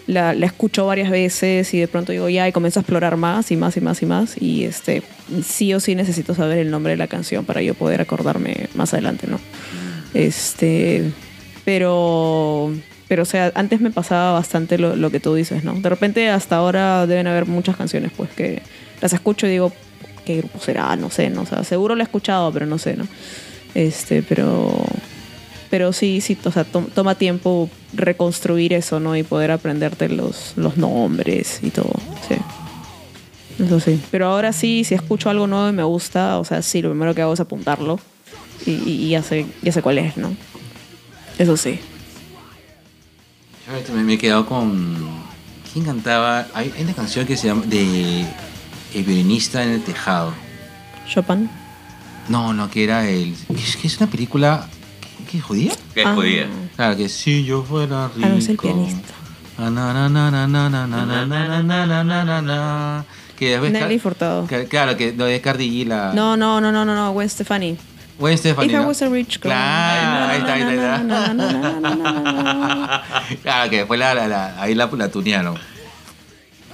la, 0.07 0.35
la 0.35 0.47
escucho 0.47 0.87
varias 0.87 1.11
veces 1.11 1.73
y 1.75 1.79
de 1.81 1.89
pronto 1.89 2.13
digo, 2.13 2.29
ya, 2.29 2.49
y 2.49 2.53
comienzo 2.53 2.81
a 2.81 2.83
explorar 2.83 3.17
más 3.17 3.51
y 3.51 3.57
más 3.57 3.77
y 3.77 3.81
más 3.81 4.03
y 4.03 4.07
más. 4.07 4.41
Y 4.43 4.65
este, 4.65 5.03
sí 5.45 5.73
o 5.75 5.81
sí 5.81 5.95
necesito 5.95 6.35
saber 6.35 6.59
el 6.59 6.71
nombre 6.71 6.93
de 6.93 6.97
la 6.97 7.07
canción 7.07 7.45
para 7.45 7.63
yo 7.63 7.75
poder 7.75 8.01
acordarme 8.01 8.69
más 8.75 8.93
adelante, 8.93 9.27
¿no? 9.29 9.39
Este, 10.15 11.13
pero, 11.65 12.73
pero 13.09 13.23
o 13.23 13.27
sea, 13.27 13.53
antes 13.55 13.81
me 13.81 13.91
pasaba 13.91 14.33
bastante 14.33 14.79
lo, 14.79 14.97
lo 14.97 15.11
que 15.11 15.21
tú 15.21 15.35
dices, 15.35 15.63
¿no? 15.65 15.75
De 15.75 15.89
repente 15.89 16.29
hasta 16.31 16.57
ahora 16.57 17.07
deben 17.07 17.27
haber 17.27 17.47
muchas 17.47 17.77
canciones, 17.77 18.11
pues, 18.17 18.31
que 18.31 18.63
las 19.01 19.13
escucho 19.13 19.47
y 19.47 19.51
digo, 19.51 19.73
¿qué 20.25 20.39
grupo 20.39 20.59
será? 20.59 20.97
No 20.97 21.11
sé, 21.11 21.31
¿no? 21.31 21.43
O 21.43 21.47
sea, 21.47 21.63
seguro 21.65 21.95
lo 21.95 22.03
he 22.03 22.05
escuchado, 22.05 22.53
pero 22.53 22.67
no 22.67 22.79
sé, 22.79 22.97
¿no? 22.97 23.07
Este, 23.75 24.23
pero, 24.23 24.85
pero 25.71 25.93
sí, 25.93 26.21
sí, 26.21 26.37
o 26.45 26.51
sea, 26.51 26.65
to- 26.65 26.89
toma 26.95 27.15
tiempo 27.15 27.71
reconstruir 27.93 28.73
eso, 28.73 29.01
¿no? 29.01 29.17
Y 29.17 29.23
poder 29.23 29.51
aprenderte 29.51 30.09
los, 30.09 30.53
los 30.57 30.77
nombres 30.77 31.61
y 31.63 31.71
todo, 31.71 31.93
sí. 32.29 32.37
Eso 33.65 33.81
sí. 33.81 34.01
Pero 34.11 34.27
ahora 34.27 34.53
sí, 34.53 34.85
si 34.85 34.95
escucho 34.95 35.29
algo 35.29 35.47
nuevo 35.47 35.69
y 35.69 35.73
me 35.73 35.83
gusta, 35.83 36.39
o 36.39 36.45
sea, 36.45 36.63
sí, 36.63 36.81
lo 36.81 36.91
primero 36.91 37.15
que 37.15 37.23
hago 37.23 37.35
es 37.35 37.41
apuntarlo 37.41 38.01
y, 38.65 38.71
y- 38.73 39.09
ya, 39.11 39.23
sé, 39.23 39.47
ya 39.63 39.73
sé 39.73 39.83
cuál 39.83 39.99
es, 39.99 40.17
¿no? 40.17 40.35
Eso 41.39 41.57
sí. 41.57 41.79
Yo 43.67 43.73
ahorita 43.73 43.93
me, 43.93 44.15
he 44.15 44.19
quedado 44.19 44.47
con. 44.47 44.97
¿Quién 45.73 45.85
cantaba? 45.85 46.47
Hay, 46.55 46.73
una 46.81 46.93
canción 46.95 47.27
que 47.27 47.37
se 47.37 47.49
llama. 47.49 47.63
de. 47.67 48.27
El 48.95 49.05
violinista 49.05 49.63
en 49.63 49.71
el 49.71 49.83
tejado. 49.83 50.33
Chopin. 51.09 51.49
No, 52.29 52.53
no, 52.53 52.71
que 52.71 52.85
era 52.85 53.09
el. 53.09 53.35
es, 53.57 53.77
que 53.77 53.87
es 53.87 53.97
una 53.99 54.11
película 54.11 54.69
que 55.31 55.39
es 55.39 55.45
judía. 55.45 55.73
Que 55.95 56.03
es 56.03 56.09
judía. 56.09 56.49
Claro, 56.77 56.97
que 56.97 57.09
si 57.09 57.45
yo 57.45 57.63
fuera 57.63 58.09
rico. 58.09 58.27
Ah, 58.27 58.31
no 58.31 58.37
es 58.37 58.49
el 58.49 58.57
pianista. 58.57 59.15
Que 63.37 63.59
Nelly 63.59 63.99
Furtado. 63.99 64.47
Claro, 64.69 64.97
que 64.97 65.13
no 65.13 65.27
es 65.27 65.41
Cardi 65.41 65.71
G 65.71 65.87
la... 65.87 66.13
No, 66.15 66.37
no, 66.37 66.61
no, 66.61 66.73
no, 66.73 66.85
no, 66.85 66.95
no, 66.95 67.13
Gwen 67.13 67.29
Stefani. 67.29 67.77
Gwen 68.19 68.37
Stefani. 68.37 68.73
If 68.73 68.85
was 68.85 69.03
a 69.03 69.09
rich 69.09 69.41
girl. 69.41 69.53
Claro, 69.53 70.33
ahí 70.33 70.39
está, 70.39 70.53
ahí 70.55 70.63
está. 72.63 73.05
Claro, 73.43 73.71
que 73.71 73.77
después 73.79 74.01
la, 74.01 74.15
la, 74.15 74.61
ahí 74.61 74.75
la, 74.75 74.91
tunearon. 75.11 75.57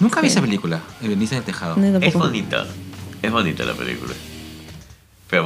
Nunca 0.01 0.21
vi 0.21 0.29
esa 0.29 0.41
película, 0.41 0.81
El 1.03 1.11
Benicio 1.11 1.37
del 1.37 1.45
Tejado. 1.45 1.77
es 2.01 2.15
bonita, 2.15 2.67
es 3.23 3.31
bonita 3.31 3.65
la 3.65 3.75
película. 3.75 4.13
Pero 5.29 5.45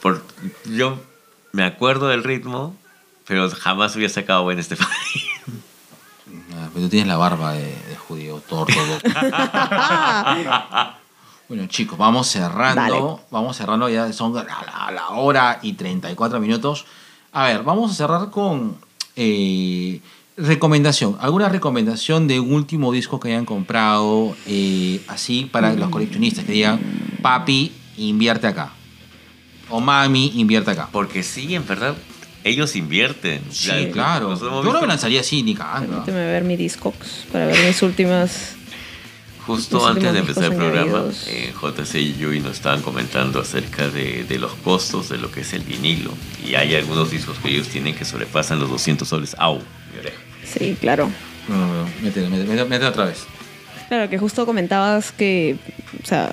por, 0.00 0.22
yo 0.66 0.98
me 1.54 1.64
acuerdo 1.64 2.08
del 2.08 2.22
ritmo, 2.24 2.74
pero 3.26 3.48
jamás 3.50 3.94
hubiera 3.96 4.12
sacado 4.12 4.42
buen 4.42 4.58
Estefani. 4.58 4.90
Ah, 6.56 6.68
pero 6.72 6.84
tú 6.86 6.88
tienes 6.90 7.08
la 7.08 7.16
barba 7.16 7.52
de, 7.52 7.64
de 7.64 7.96
judío 7.96 8.40
tordo. 8.48 8.72
bueno, 11.48 11.66
chicos, 11.66 11.98
vamos 11.98 12.28
cerrando. 12.28 12.80
Dale. 12.82 13.22
Vamos 13.30 13.56
cerrando, 13.56 13.88
ya 13.88 14.12
son 14.12 14.34
la, 14.34 14.44
la- 14.44 14.90
la 14.92 15.08
hora 15.10 15.58
y 15.62 15.72
34 15.74 16.40
minutos. 16.40 16.86
A 17.32 17.44
ver, 17.44 17.62
vamos 17.64 17.90
a 17.90 17.94
cerrar 17.94 18.30
con. 18.30 18.76
eh, 19.16 20.00
Recomendación. 20.36 21.16
¿Alguna 21.20 21.48
recomendación 21.48 22.26
de 22.26 22.40
un 22.40 22.52
último 22.54 22.90
disco 22.90 23.20
que 23.20 23.28
hayan 23.28 23.44
comprado 23.44 24.34
eh, 24.46 25.00
así 25.06 25.44
para 25.44 25.72
los 25.74 25.90
coleccionistas? 25.90 26.44
Que 26.44 26.52
digan, 26.52 26.80
papi, 27.22 27.72
invierte 27.98 28.48
acá. 28.48 28.72
O 29.70 29.80
mami, 29.80 30.32
invierte 30.34 30.70
acá. 30.70 30.88
Porque 30.92 31.22
sí, 31.22 31.54
en 31.54 31.66
verdad, 31.66 31.94
ellos 32.44 32.76
invierten. 32.76 33.42
Sí, 33.50 33.68
Ya, 33.68 33.90
claro. 33.90 34.38
Yo 34.38 34.72
no 34.72 34.80
me 34.80 34.86
lanzaría 34.86 35.20
así 35.20 35.42
ni 35.42 35.54
cagando. 35.54 35.90
Permíteme 35.90 36.26
ver 36.26 36.44
mi 36.44 36.56
Discogs 36.56 37.26
para 37.32 37.46
ver 37.46 37.64
mis 37.64 37.82
últimas. 37.82 38.56
Justo 39.46 39.86
antes 39.86 40.10
de 40.10 40.20
empezar 40.20 40.44
el 40.44 40.54
programa, 40.54 41.04
eh, 41.26 41.52
JC 41.60 41.96
y 41.96 42.14
Yui 42.14 42.40
nos 42.40 42.52
estaban 42.52 42.80
comentando 42.80 43.40
acerca 43.40 43.88
de, 43.88 44.24
de 44.24 44.38
los 44.38 44.52
costos 44.54 45.10
de 45.10 45.18
lo 45.18 45.30
que 45.30 45.42
es 45.42 45.52
el 45.52 45.62
vinilo. 45.62 46.12
Y 46.46 46.54
hay 46.54 46.74
algunos 46.74 47.10
discos 47.10 47.36
que 47.38 47.50
ellos 47.50 47.68
tienen 47.68 47.94
que 47.94 48.06
sobrepasan 48.06 48.58
los 48.58 48.70
200 48.70 49.06
soles. 49.06 49.36
¡Au! 49.38 49.58
Mi 49.92 49.98
oreja. 49.98 50.16
Sí, 50.44 50.76
claro. 50.80 51.10
No, 51.48 51.56
no, 51.58 51.84
no, 51.84 52.88
otra 52.88 53.04
vez. 53.04 53.26
Claro, 53.88 54.08
que 54.08 54.18
justo 54.18 54.46
comentabas 54.46 55.12
que, 55.12 55.56
o 56.02 56.06
sea, 56.06 56.32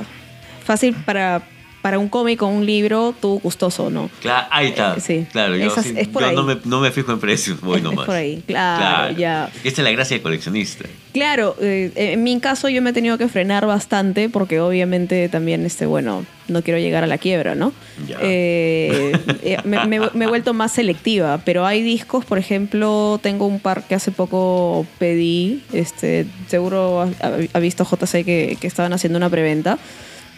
fácil 0.63 0.95
para, 0.95 1.41
para 1.81 1.97
un 1.97 2.09
cómic 2.09 2.41
o 2.43 2.47
un 2.47 2.65
libro, 2.65 3.13
tú 3.19 3.39
gustoso, 3.43 3.89
¿no? 3.89 4.09
Claro, 4.21 4.47
ahí 4.51 4.67
está. 4.67 4.95
Eh, 4.97 5.01
sí. 5.01 5.25
Claro, 5.31 5.55
yo, 5.55 5.69
sí- 5.81 5.93
es 5.97 6.07
por 6.07 6.21
yo 6.21 6.29
ahí. 6.29 6.35
no, 6.35 6.43
me, 6.43 6.57
no 6.65 6.79
me 6.79 6.91
fijo 6.91 7.11
en 7.11 7.19
precios, 7.19 7.59
voy 7.61 7.73
Es- 7.73 7.77
es 7.83 7.83
nomás. 7.83 8.05
por 8.05 8.15
ahí. 8.15 8.43
Claro, 8.45 9.17
ya. 9.17 9.49
Esta 9.63 9.81
es 9.81 9.85
la 9.85 9.91
gracia 9.91 10.15
del 10.15 10.21
coleccionista. 10.21 10.85
Claro, 11.13 11.55
eh, 11.59 11.91
en 11.95 12.23
mi 12.23 12.39
caso 12.39 12.69
yo 12.69 12.81
me 12.81 12.91
he 12.91 12.93
tenido 12.93 13.17
que 13.17 13.27
frenar 13.27 13.65
bastante 13.65 14.29
porque 14.29 14.59
obviamente 14.61 15.27
también, 15.27 15.65
este, 15.65 15.85
bueno, 15.85 16.25
no 16.47 16.61
quiero 16.61 16.79
llegar 16.79 17.03
a 17.03 17.07
la 17.07 17.17
quiebra, 17.17 17.53
¿no? 17.55 17.73
Ya. 18.07 18.17
Eh, 18.21 19.11
eh, 19.43 19.57
me, 19.65 19.85
me- 19.87 20.09
me 20.13 20.25
he 20.25 20.27
vuelto 20.27 20.53
más 20.53 20.71
selectiva, 20.71 21.41
pero 21.43 21.65
hay 21.65 21.81
discos, 21.81 22.23
por 22.25 22.37
ejemplo, 22.37 23.19
tengo 23.23 23.45
un 23.45 23.59
par 23.59 23.83
que 23.87 23.95
hace 23.95 24.11
poco 24.11 24.85
pedí, 24.99 25.63
este, 25.73 26.27
seguro 26.47 27.01
ha, 27.01 27.09
ha 27.53 27.59
visto 27.59 27.83
JC 27.83 28.23
que, 28.23 28.57
que 28.61 28.67
estaban 28.67 28.93
haciendo 28.93 29.17
una 29.17 29.29
preventa. 29.29 29.79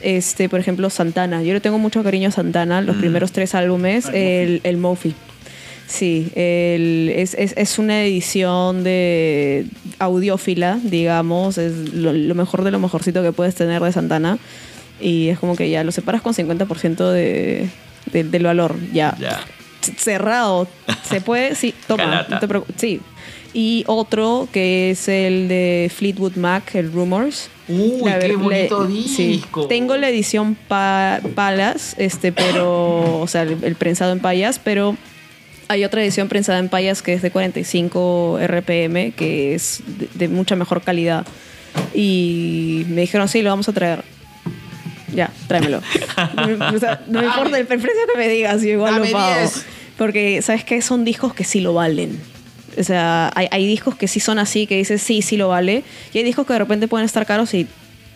Este, 0.04 0.50
por 0.50 0.60
ejemplo, 0.60 0.90
Santana. 0.90 1.42
Yo 1.44 1.54
le 1.54 1.62
tengo 1.62 1.80
mucho 1.80 2.04
cariño 2.04 2.30
a 2.30 2.32
Santana, 2.32 2.82
los 2.82 2.98
Mm. 2.98 3.00
primeros 3.00 3.32
tres 3.32 3.56
álbumes, 3.56 4.06
el, 4.14 4.60
el 4.64 4.78
Mofi. 4.78 5.16
Sí, 5.88 6.30
el- 6.36 7.12
es, 7.16 7.34
es- 7.36 7.54
es 7.58 7.78
una 7.80 8.04
edición 8.04 8.84
de 8.84 9.66
audiófila, 10.00 10.80
digamos, 10.84 11.58
es 11.58 11.94
lo, 11.94 12.14
lo 12.14 12.36
mejor 12.36 12.64
de 12.64 12.72
lo 12.72 12.80
mejorcito 12.80 13.22
que 13.22 13.32
puedes 13.32 13.56
tener 13.56 13.82
de 13.82 13.92
Santana. 13.92 14.38
Y 15.00 15.30
es 15.30 15.40
como 15.40 15.56
que 15.56 15.70
ya 15.70 15.84
lo 15.84 15.92
separas 15.92 16.22
con 16.22 16.34
50% 16.34 17.12
de, 17.12 17.70
de- 18.12 18.24
del 18.24 18.44
valor, 18.44 18.76
ya. 18.94 19.16
Cerrado, 19.98 20.68
se 21.10 21.20
puede, 21.20 21.56
sí, 21.56 21.74
toma, 21.88 22.26
no 22.30 22.40
te 22.40 22.48
sí. 22.78 23.02
Y 23.54 23.84
otro 23.88 24.48
que 24.52 24.90
es 24.92 25.08
el 25.08 25.48
de 25.48 25.92
Fleetwood 25.96 26.36
Mac, 26.38 26.74
el 26.76 26.92
Rumors. 26.92 27.50
Uy, 27.68 28.02
La 28.04 28.18
qué 28.20 28.36
bonito 28.36 28.86
le- 28.88 29.04
sí. 29.08 29.28
disco. 29.28 29.68
Tengo 29.68 29.96
la 29.96 30.10
edición 30.10 30.56
pa- 30.68 31.22
Palas, 31.36 31.96
este, 32.00 32.32
pero, 32.32 33.20
o 33.22 33.28
sea, 33.28 33.44
el, 33.44 33.58
el 33.64 33.76
prensado 33.76 34.12
en 34.12 34.20
payas, 34.20 34.58
pero 34.60 34.98
hay 35.68 35.86
otra 35.86 36.04
edición 36.04 36.30
prensada 36.30 36.58
en 36.60 36.68
payas 36.68 37.02
que 37.04 37.14
es 37.14 37.22
de 37.22 37.30
45 37.32 38.40
RPM, 38.42 39.12
que 39.12 39.54
es 39.54 39.82
de, 39.86 40.10
de 40.14 40.28
mucha 40.30 40.56
mejor 40.56 40.82
calidad. 40.82 41.26
Y 41.94 42.86
me 42.90 43.02
dijeron, 43.02 43.28
sí, 43.30 43.42
lo 43.44 43.50
vamos 43.52 43.70
a 43.70 43.74
traer. 43.74 44.04
Ya, 45.14 45.32
tráemelo. 45.48 45.78
O 46.76 46.80
sea, 46.80 47.04
no 47.08 47.20
me 47.22 47.26
importa 47.28 47.60
el 47.60 47.68
precio 47.68 47.92
que 48.12 48.18
me 48.18 48.28
digas, 48.30 48.62
yo 48.64 48.70
igual 48.70 48.96
Dame 48.96 49.08
lo 49.12 49.14
pago. 49.14 49.40
10. 49.42 49.66
Porque, 49.98 50.42
¿sabes 50.42 50.64
qué? 50.64 50.82
Son 50.82 51.06
discos 51.06 51.34
que 51.36 51.44
sí 51.44 51.60
lo 51.62 51.76
valen. 51.76 52.20
O 52.78 52.84
sea, 52.84 53.32
hay, 53.36 53.48
hay 53.52 53.68
discos 53.68 53.96
que 53.96 54.08
sí 54.08 54.20
son 54.20 54.40
así, 54.40 54.68
que 54.68 54.78
dices, 54.78 55.02
sí, 55.02 55.22
sí 55.22 55.38
lo 55.38 55.50
vale. 55.50 55.84
Y 56.14 56.18
hay 56.18 56.24
discos 56.24 56.46
que 56.46 56.54
de 56.54 56.60
repente 56.60 56.88
pueden 56.88 57.06
estar 57.06 57.26
caros 57.26 57.54
y 57.54 57.68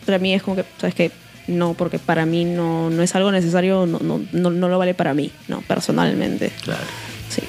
para 0.04 0.18
mí 0.18 0.34
es 0.34 0.42
como 0.42 0.56
que, 0.56 0.64
¿sabes 0.78 0.94
qué? 0.94 1.10
No, 1.46 1.74
porque 1.74 1.98
para 1.98 2.26
mí 2.26 2.44
no, 2.44 2.90
no 2.90 3.02
es 3.02 3.14
algo 3.14 3.32
necesario, 3.32 3.86
no, 3.86 3.98
no, 4.00 4.20
no, 4.32 4.50
no 4.50 4.68
lo 4.68 4.78
vale 4.78 4.94
para 4.94 5.14
mí, 5.14 5.30
no, 5.48 5.62
personalmente. 5.62 6.52
Claro. 6.62 6.84
Sí, 7.28 7.42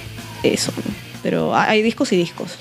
eso. 0.43 0.71
¿no? 0.77 0.93
Pero 1.21 1.55
hay 1.55 1.81
discos 1.81 2.11
y 2.13 2.17
discos. 2.17 2.57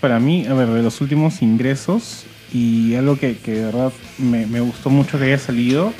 Para 0.00 0.20
mí, 0.20 0.46
a 0.46 0.54
ver, 0.54 0.68
de 0.68 0.82
los 0.82 1.00
últimos 1.00 1.42
ingresos 1.42 2.24
y 2.52 2.94
algo 2.94 3.18
que, 3.18 3.36
que 3.36 3.52
de 3.52 3.64
verdad 3.64 3.92
me, 4.18 4.46
me 4.46 4.60
gustó 4.60 4.90
mucho 4.90 5.18
que 5.18 5.24
haya 5.24 5.38
salido 5.38 5.92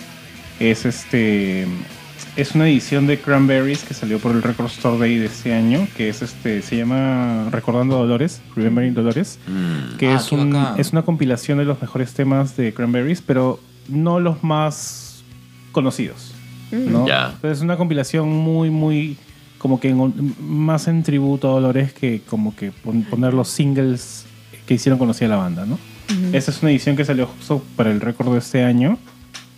es 0.60 0.84
este 0.84 1.66
es 2.38 2.54
una 2.54 2.68
edición 2.68 3.06
de 3.06 3.18
Cranberries 3.18 3.82
que 3.82 3.94
salió 3.94 4.18
por 4.18 4.32
el 4.32 4.42
Record 4.42 4.66
Store 4.68 4.96
Day 4.98 5.18
de 5.18 5.26
este 5.26 5.52
año 5.52 5.86
que 5.96 6.08
es 6.08 6.22
este 6.22 6.62
se 6.62 6.76
llama 6.76 7.48
Recordando 7.50 7.96
Dolores 7.96 8.40
Remembering 8.54 8.94
Dolores 8.94 9.38
Mm. 9.46 9.96
que 9.98 10.08
Ah, 10.08 10.16
es 10.16 10.30
un 10.32 10.56
es 10.78 10.92
una 10.92 11.02
compilación 11.02 11.58
de 11.58 11.64
los 11.64 11.80
mejores 11.80 12.14
temas 12.14 12.56
de 12.56 12.72
Cranberries 12.72 13.20
pero 13.22 13.58
no 13.88 14.20
los 14.20 14.42
más 14.44 15.22
conocidos 15.72 16.32
¿no? 16.70 17.06
Ya. 17.08 17.30
Entonces 17.34 17.58
es 17.58 17.62
una 17.64 17.76
compilación 17.78 18.28
muy, 18.28 18.68
muy, 18.70 19.16
como 19.56 19.80
que 19.80 19.88
en- 19.88 20.34
más 20.40 20.86
en 20.86 21.02
tributo 21.02 21.48
a 21.48 21.52
Dolores 21.52 21.92
que 21.94 22.20
como 22.28 22.54
que 22.54 22.70
pon- 22.72 23.04
poner 23.04 23.32
los 23.34 23.48
singles 23.48 24.26
que 24.66 24.74
hicieron 24.74 24.98
conocida 24.98 25.28
la 25.28 25.36
banda, 25.36 25.64
¿no? 25.64 25.78
Esa 26.32 26.50
es 26.50 26.60
una 26.62 26.70
edición 26.70 26.94
que 26.94 27.04
salió 27.06 27.26
justo 27.26 27.62
para 27.74 27.90
el 27.90 28.00
récord 28.02 28.30
de 28.32 28.38
este 28.38 28.62
año 28.64 28.98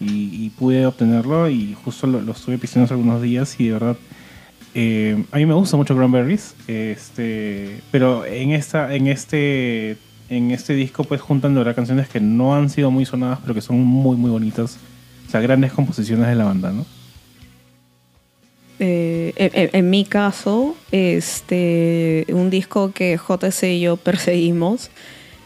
y, 0.01 0.51
pude 0.51 0.87
obtenerlo 0.87 1.49
y 1.49 1.77
justo 1.85 2.07
lo, 2.07 2.21
lo 2.23 2.33
estuve 2.33 2.59
pisando 2.59 2.85
hace 2.87 2.95
algunos 2.95 3.21
días 3.21 3.59
y 3.61 3.67
de 3.67 3.73
verdad 3.73 3.97
eh, 4.75 5.25
a 5.33 5.37
mí 5.39 5.47
me 5.47 5.55
gusta 5.55 5.77
mucho 5.77 5.97
Cranberries, 5.97 6.55
este, 6.69 7.81
pero 7.91 8.25
en 8.25 8.53
esta, 8.53 8.95
en 8.95 9.09
este, 9.09 9.97
en 10.29 10.53
este 10.53 10.75
disco 10.75 11.03
pues 11.03 11.21
juntan 11.21 11.55
de 11.55 11.59
verdad 11.59 11.75
canciones 11.75 12.09
que 12.09 12.21
no 12.21 12.55
han 12.55 12.71
sido 12.71 12.91
muy 12.91 13.05
sonadas 13.05 13.41
pero 13.43 13.53
que 13.55 13.63
son 13.63 13.81
muy 13.81 14.17
muy 14.17 14.31
bonitas, 14.31 14.79
o 15.27 15.31
sea 15.31 15.41
grandes 15.41 15.73
composiciones 15.73 16.29
de 16.29 16.37
la 16.37 16.45
banda, 16.45 16.73
¿no? 16.73 16.87
Eh, 18.83 19.35
en 19.37 19.91
mi 19.91 20.07
caso, 20.07 20.75
este, 20.91 22.25
un 22.31 22.49
disco 22.49 22.93
que 22.93 23.19
JC 23.19 23.65
y 23.65 23.81
yo 23.81 23.99
perseguimos 23.99 24.91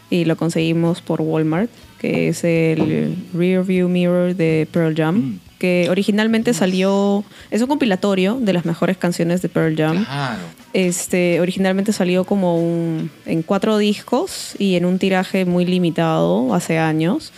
y 0.09 0.23
lo 0.23 0.37
conseguimos 0.37 1.01
por 1.01 1.21
Walmart, 1.21 1.69
que 1.99 2.29
es 2.29 2.43
el 2.43 3.15
Rearview 3.33 3.89
Mirror 3.89 4.35
de 4.35 4.67
Pearl 4.71 4.95
Jam, 4.95 5.39
que 5.59 5.87
originalmente 5.89 6.53
salió, 6.53 7.23
es 7.51 7.61
un 7.61 7.67
compilatorio 7.67 8.37
de 8.39 8.53
las 8.53 8.65
mejores 8.65 8.97
canciones 8.97 9.41
de 9.41 9.49
Pearl 9.49 9.75
Jam. 9.75 10.05
Claro. 10.05 10.41
Este, 10.73 11.39
originalmente 11.39 11.93
salió 11.93 12.25
como 12.25 12.57
un, 12.57 13.09
en 13.25 13.41
cuatro 13.41 13.77
discos 13.77 14.55
y 14.59 14.75
en 14.75 14.85
un 14.85 14.99
tiraje 14.99 15.45
muy 15.45 15.65
limitado 15.65 16.53
hace 16.53 16.77
años. 16.77 17.31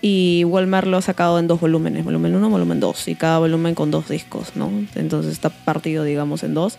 Y 0.00 0.44
Walmart 0.44 0.86
lo 0.86 0.96
ha 0.96 1.02
sacado 1.02 1.38
en 1.38 1.48
dos 1.48 1.60
volúmenes, 1.60 2.04
volumen 2.04 2.34
1, 2.34 2.50
volumen 2.50 2.80
2, 2.80 3.08
y 3.08 3.14
cada 3.16 3.40
volumen 3.40 3.74
con 3.74 3.90
dos 3.90 4.08
discos, 4.08 4.52
¿no? 4.54 4.70
Entonces 4.94 5.32
está 5.32 5.50
partido, 5.50 6.04
digamos, 6.04 6.44
en 6.44 6.54
dos. 6.54 6.78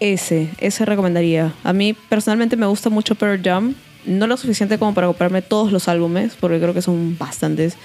Ese, 0.00 0.50
ese 0.58 0.84
recomendaría. 0.84 1.52
A 1.62 1.72
mí 1.72 1.94
personalmente 2.08 2.56
me 2.56 2.66
gusta 2.66 2.90
mucho 2.90 3.14
Pearl 3.14 3.40
Jam, 3.42 3.74
no 4.06 4.26
lo 4.26 4.36
suficiente 4.36 4.78
como 4.78 4.94
para 4.94 5.06
comprarme 5.06 5.42
todos 5.42 5.72
los 5.72 5.88
álbumes, 5.88 6.32
porque 6.38 6.58
creo 6.58 6.74
que 6.74 6.82
son 6.82 7.16
bastantes. 7.18 7.76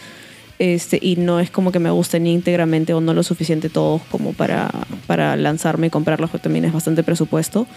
Este, 0.58 0.98
y 1.02 1.18
no 1.18 1.42
es 1.42 1.50
como 1.52 1.74
que 1.74 1.80
me 1.80 1.90
gusten 1.92 2.26
íntegramente 2.28 2.94
o 2.94 3.02
no 3.02 3.14
lo 3.14 3.24
suficiente 3.24 3.68
todos 3.70 4.02
como 4.10 4.32
para, 4.32 4.72
para 5.06 5.36
lanzarme 5.36 5.88
y 5.88 5.90
comprarlos, 5.90 6.30
porque 6.30 6.44
también 6.44 6.64
es 6.64 6.72
bastante 6.72 7.04
presupuesto. 7.04 7.68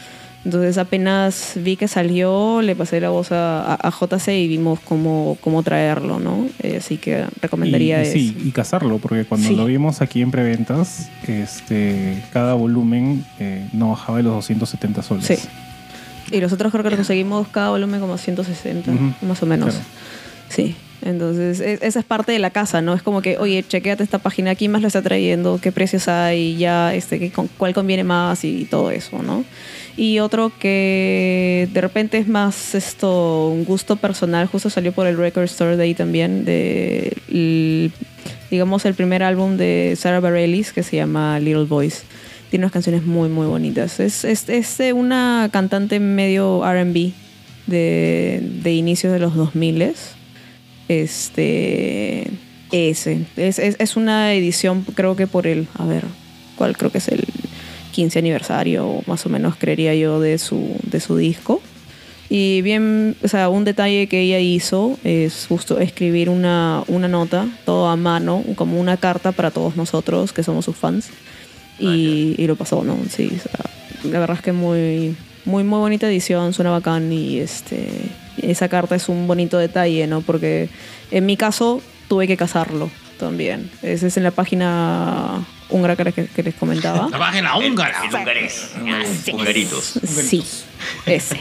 Entonces 0.44 0.78
apenas 0.78 1.54
vi 1.56 1.74
que 1.74 1.88
salió, 1.88 2.62
le 2.62 2.76
pasé 2.76 3.00
la 3.00 3.10
voz 3.10 3.32
a, 3.32 3.74
a- 3.74 3.90
JC 3.90 4.28
y 4.28 4.46
vimos 4.46 4.78
cómo, 4.78 5.36
cómo 5.40 5.64
traerlo, 5.64 6.20
¿no? 6.20 6.46
Eh, 6.62 6.76
así 6.78 6.98
que 6.98 7.24
recomendaría 7.42 7.98
y, 7.98 7.98
y 7.98 8.08
eso. 8.08 8.12
sí, 8.12 8.36
y 8.44 8.50
cazarlo, 8.52 8.98
porque 8.98 9.24
cuando 9.24 9.48
Sí. 9.48 9.56
lo 9.56 9.64
vimos 9.64 10.00
aquí 10.00 10.22
en 10.22 10.30
preventas, 10.30 11.08
este, 11.26 12.22
cada 12.32 12.54
volumen 12.54 13.24
eh, 13.40 13.66
no 13.72 13.90
bajaba 13.90 14.18
de 14.18 14.22
los 14.22 14.34
270 14.34 15.02
soles. 15.02 15.24
Sí. 15.26 15.34
Y 16.30 16.40
nosotros 16.40 16.70
creo 16.72 16.84
que 16.84 16.90
lo 16.90 16.96
conseguimos 16.96 17.48
cada 17.48 17.70
volumen 17.70 18.00
como 18.00 18.18
160, 18.18 18.90
Ujú. 18.90 19.26
más 19.26 19.42
o 19.42 19.46
menos. 19.46 19.74
Claro. 19.74 19.84
Sí. 20.48 20.76
Entonces, 21.00 21.60
e- 21.60 21.78
esa 21.82 22.00
es 22.00 22.04
parte 22.04 22.32
de 22.32 22.40
la 22.40 22.50
casa, 22.50 22.80
¿no? 22.82 22.92
Es 22.92 23.02
como 23.02 23.22
que, 23.22 23.38
oye, 23.38 23.62
chequeate 23.66 24.02
esta 24.02 24.18
página, 24.18 24.56
¿quién 24.56 24.72
más 24.72 24.82
lo 24.82 24.88
está 24.88 25.00
trayendo? 25.00 25.60
¿Qué 25.62 25.70
precios 25.70 26.08
hay? 26.08 26.56
Ya, 26.56 26.92
este, 26.92 27.20
qué 27.20 27.30
con- 27.30 27.48
¿cuál 27.56 27.72
conviene 27.72 28.02
más? 28.02 28.42
Y 28.44 28.64
todo 28.64 28.90
eso, 28.90 29.22
¿no? 29.22 29.44
Y 29.96 30.18
otro 30.18 30.50
que 30.58 31.68
de 31.72 31.80
repente 31.80 32.18
es 32.18 32.26
más 32.28 32.74
esto, 32.74 33.48
un 33.48 33.64
gusto 33.64 33.94
personal, 33.96 34.46
justo 34.48 34.70
salió 34.70 34.90
por 34.92 35.06
el 35.06 35.16
Record 35.16 35.44
Store 35.44 35.76
Day 35.76 35.94
también, 35.94 36.44
de, 36.44 37.16
el- 37.28 37.92
digamos, 38.50 38.84
el 38.84 38.94
primer 38.94 39.22
álbum 39.22 39.56
de 39.56 39.94
Sarah 39.96 40.18
Bareilles 40.20 40.72
que 40.72 40.82
se 40.82 40.96
llama 40.96 41.38
Little 41.38 41.64
Boys. 41.64 42.02
Tiene 42.50 42.64
unas 42.64 42.72
canciones 42.72 43.04
muy, 43.04 43.28
muy 43.28 43.46
bonitas. 43.46 44.00
Es, 44.00 44.24
es, 44.24 44.48
es 44.48 44.80
una 44.92 45.48
cantante 45.52 46.00
medio 46.00 46.62
RB 46.64 47.12
de, 47.66 48.40
de 48.62 48.74
inicios 48.74 49.12
de 49.12 49.18
los 49.18 49.34
2000 49.34 49.94
Este. 50.88 52.30
Ese. 52.70 53.24
Es, 53.36 53.58
es, 53.58 53.76
es 53.78 53.96
una 53.96 54.34
edición, 54.34 54.84
creo 54.94 55.16
que 55.16 55.26
por 55.26 55.46
el. 55.46 55.66
A 55.74 55.86
ver, 55.86 56.04
¿cuál 56.56 56.76
creo 56.76 56.92
que 56.92 56.98
es 56.98 57.08
el 57.08 57.24
15 57.98 58.20
aniversario, 58.20 59.02
más 59.06 59.26
o 59.26 59.28
menos 59.28 59.56
creería 59.56 59.92
yo, 59.92 60.20
de 60.20 60.38
su, 60.38 60.76
de 60.84 61.00
su 61.00 61.16
disco. 61.16 61.60
Y 62.30 62.62
bien, 62.62 63.16
o 63.24 63.26
sea, 63.26 63.48
un 63.48 63.64
detalle 63.64 64.06
que 64.06 64.20
ella 64.20 64.38
hizo 64.38 64.96
es 65.02 65.46
justo 65.48 65.80
escribir 65.80 66.28
una, 66.28 66.84
una 66.86 67.08
nota, 67.08 67.48
todo 67.64 67.88
a 67.88 67.96
mano, 67.96 68.44
como 68.54 68.78
una 68.78 68.98
carta 68.98 69.32
para 69.32 69.50
todos 69.50 69.74
nosotros 69.74 70.32
que 70.32 70.44
somos 70.44 70.66
sus 70.66 70.76
fans. 70.76 71.10
Y, 71.78 72.34
y 72.36 72.46
lo 72.46 72.56
pasó, 72.56 72.82
¿no? 72.84 72.96
Sí, 73.10 73.30
o 73.36 73.42
sea, 73.42 74.10
la 74.10 74.18
verdad 74.20 74.36
es 74.36 74.42
que 74.42 74.52
muy, 74.52 75.14
muy, 75.44 75.64
muy 75.64 75.78
bonita 75.78 76.08
edición, 76.08 76.52
suena 76.52 76.70
bacán 76.70 77.12
y 77.12 77.38
este, 77.38 77.88
esa 78.42 78.68
carta 78.68 78.94
es 78.96 79.08
un 79.08 79.26
bonito 79.26 79.58
detalle, 79.58 80.06
¿no? 80.06 80.20
Porque 80.20 80.68
en 81.10 81.26
mi 81.26 81.36
caso 81.36 81.80
tuve 82.08 82.26
que 82.26 82.36
casarlo 82.36 82.90
también. 83.18 83.70
Ese 83.82 84.08
es 84.08 84.16
en 84.16 84.22
la 84.24 84.30
página 84.30 85.44
húngara 85.70 85.96
que, 85.96 86.04
les- 86.04 86.30
que 86.30 86.42
les 86.42 86.54
comentaba. 86.54 87.08
La 87.10 87.18
página 87.18 87.56
húngara. 87.58 88.02
En 88.04 88.14
hungarés. 88.14 88.70
Hungaritos. 89.32 89.98
Sí, 90.04 90.42
ese. 91.06 91.40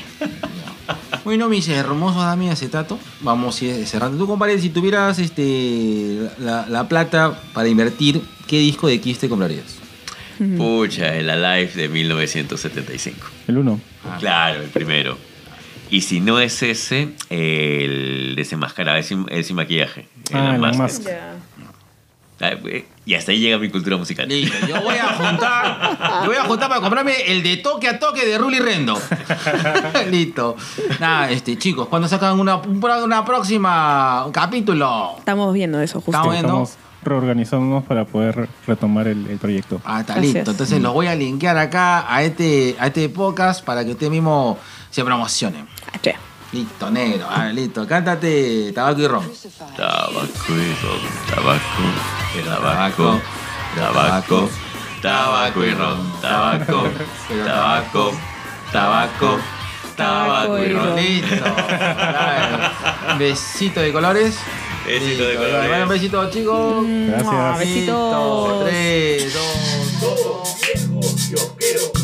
Bueno, 1.24 1.50
mis 1.50 1.68
hermosos 1.68 2.24
Dami 2.24 2.50
acetato, 2.50 2.98
vamos 3.22 3.62
a 3.62 3.66
ir 3.66 3.88
cerrando. 3.88 4.18
Tú, 4.18 4.28
compadre, 4.28 4.60
si 4.60 4.70
tuvieras 4.70 5.20
este, 5.20 6.30
la, 6.40 6.66
la 6.70 6.88
plata 6.88 7.40
para 7.54 7.68
invertir, 7.68 8.22
¿qué 8.48 8.60
disco 8.60 8.88
de 8.88 9.02
Kiss 9.02 9.20
te 9.20 9.28
comprarías? 9.28 9.77
Pucha, 10.58 11.16
el 11.16 11.30
Alive 11.30 11.72
de 11.74 11.90
1975. 11.90 13.28
El 13.48 13.58
uno. 13.58 13.80
Claro, 14.20 14.62
el 14.62 14.70
primero. 14.70 15.18
Y 15.90 16.02
si 16.02 16.20
no 16.20 16.40
es 16.40 16.62
ese, 16.64 17.10
el 17.30 18.34
desenmascarado, 18.36 18.98
el 18.98 19.04
sin, 19.04 19.26
el 19.30 19.44
sin 19.44 19.56
maquillaje. 19.56 20.08
el 20.32 20.38
Ah, 20.38 20.56
el. 20.56 20.62
Unmasked. 20.62 21.18
Ah, 22.40 22.52
eh, 22.66 22.86
Y 23.06 23.16
hasta 23.16 23.32
ahí 23.32 23.40
llega 23.40 23.58
mi 23.58 23.70
cultura 23.70 23.98
musical. 23.98 24.28
Listo, 24.28 24.68
yo 24.68 24.80
voy 24.82 24.96
a 24.96 25.08
juntar, 25.08 26.22
yo 26.22 26.28
voy 26.28 26.36
a 26.36 26.44
juntar 26.44 26.70
para 26.70 26.82
comprarme 26.82 27.14
el 27.26 27.42
de 27.42 27.58
toque 27.58 27.88
a 27.88 27.98
toque 27.98 28.26
de 28.28 28.38
Ruli 28.38 28.60
Rendo. 28.60 29.00
Listo. 30.12 30.56
Nada, 31.00 31.32
este, 31.32 31.58
chicos, 31.58 31.88
cuando 31.88 32.08
sacan 32.08 32.40
una, 32.40 32.58
una 32.58 33.26
próxima 33.26 34.26
un 34.26 34.32
capítulo. 34.32 35.16
Estamos 35.18 35.52
viendo 35.54 35.82
eso 35.82 35.96
justo. 35.96 36.12
Estamos 36.12 36.32
viendo. 36.34 36.48
Estamos 36.64 36.78
reorganizándonos 37.04 37.84
para 37.86 38.06
poder 38.06 38.50
retomar 38.66 39.08
el, 39.08 39.28
el 39.28 39.38
proyecto. 39.38 39.82
Ah, 39.86 40.02
está 40.02 40.14
Así 40.14 40.22
listo. 40.24 40.40
es. 40.40 40.48
Entonces 40.50 40.82
los 40.82 40.94
voy 40.94 41.08
a 41.08 41.16
linkear 41.16 41.58
acá 41.58 42.14
a 42.14 42.24
este, 42.24 42.76
a 42.80 42.88
este 42.88 43.08
podcast 43.10 43.64
para 43.64 43.86
que 43.86 43.92
usted 43.92 44.10
mismo 44.10 44.58
se 44.90 45.04
promocione. 45.04 45.66
Ah. 45.94 45.98
Listo, 46.52 46.90
negro. 46.90 47.28
Ah, 47.30 47.48
listo. 47.48 47.86
Cántate 47.86 48.72
tabaco 48.74 49.02
y 49.02 49.08
ron. 49.08 49.24
Tabaco 49.76 50.54
y 50.54 50.74
ron, 50.82 51.00
tabaco, 51.30 51.82
tabaco, 52.46 53.20
tabaco, 53.82 54.50
tabaco 55.02 55.66
y 55.66 55.74
ron, 55.74 56.22
tabaco, 56.22 56.84
tabaco, 57.46 58.12
tabaco, 58.72 59.40
tabaco 59.98 60.64
y 60.64 60.74
ron. 60.74 60.96
Listo. 60.96 61.46
Besito 63.20 63.82
de 63.82 63.92
colores. 63.92 64.40
Besito 64.88 65.24
de 65.28 65.36
colores. 65.36 65.84
Un 65.84 65.90
besito, 65.90 66.30
chicos. 66.30 66.86
Gracias. 67.08 67.68
Listo. 67.68 68.64
Tres, 68.66 69.34
dos. 69.34 70.56
Viejos 70.62 71.28
kiosqueros. 71.30 71.97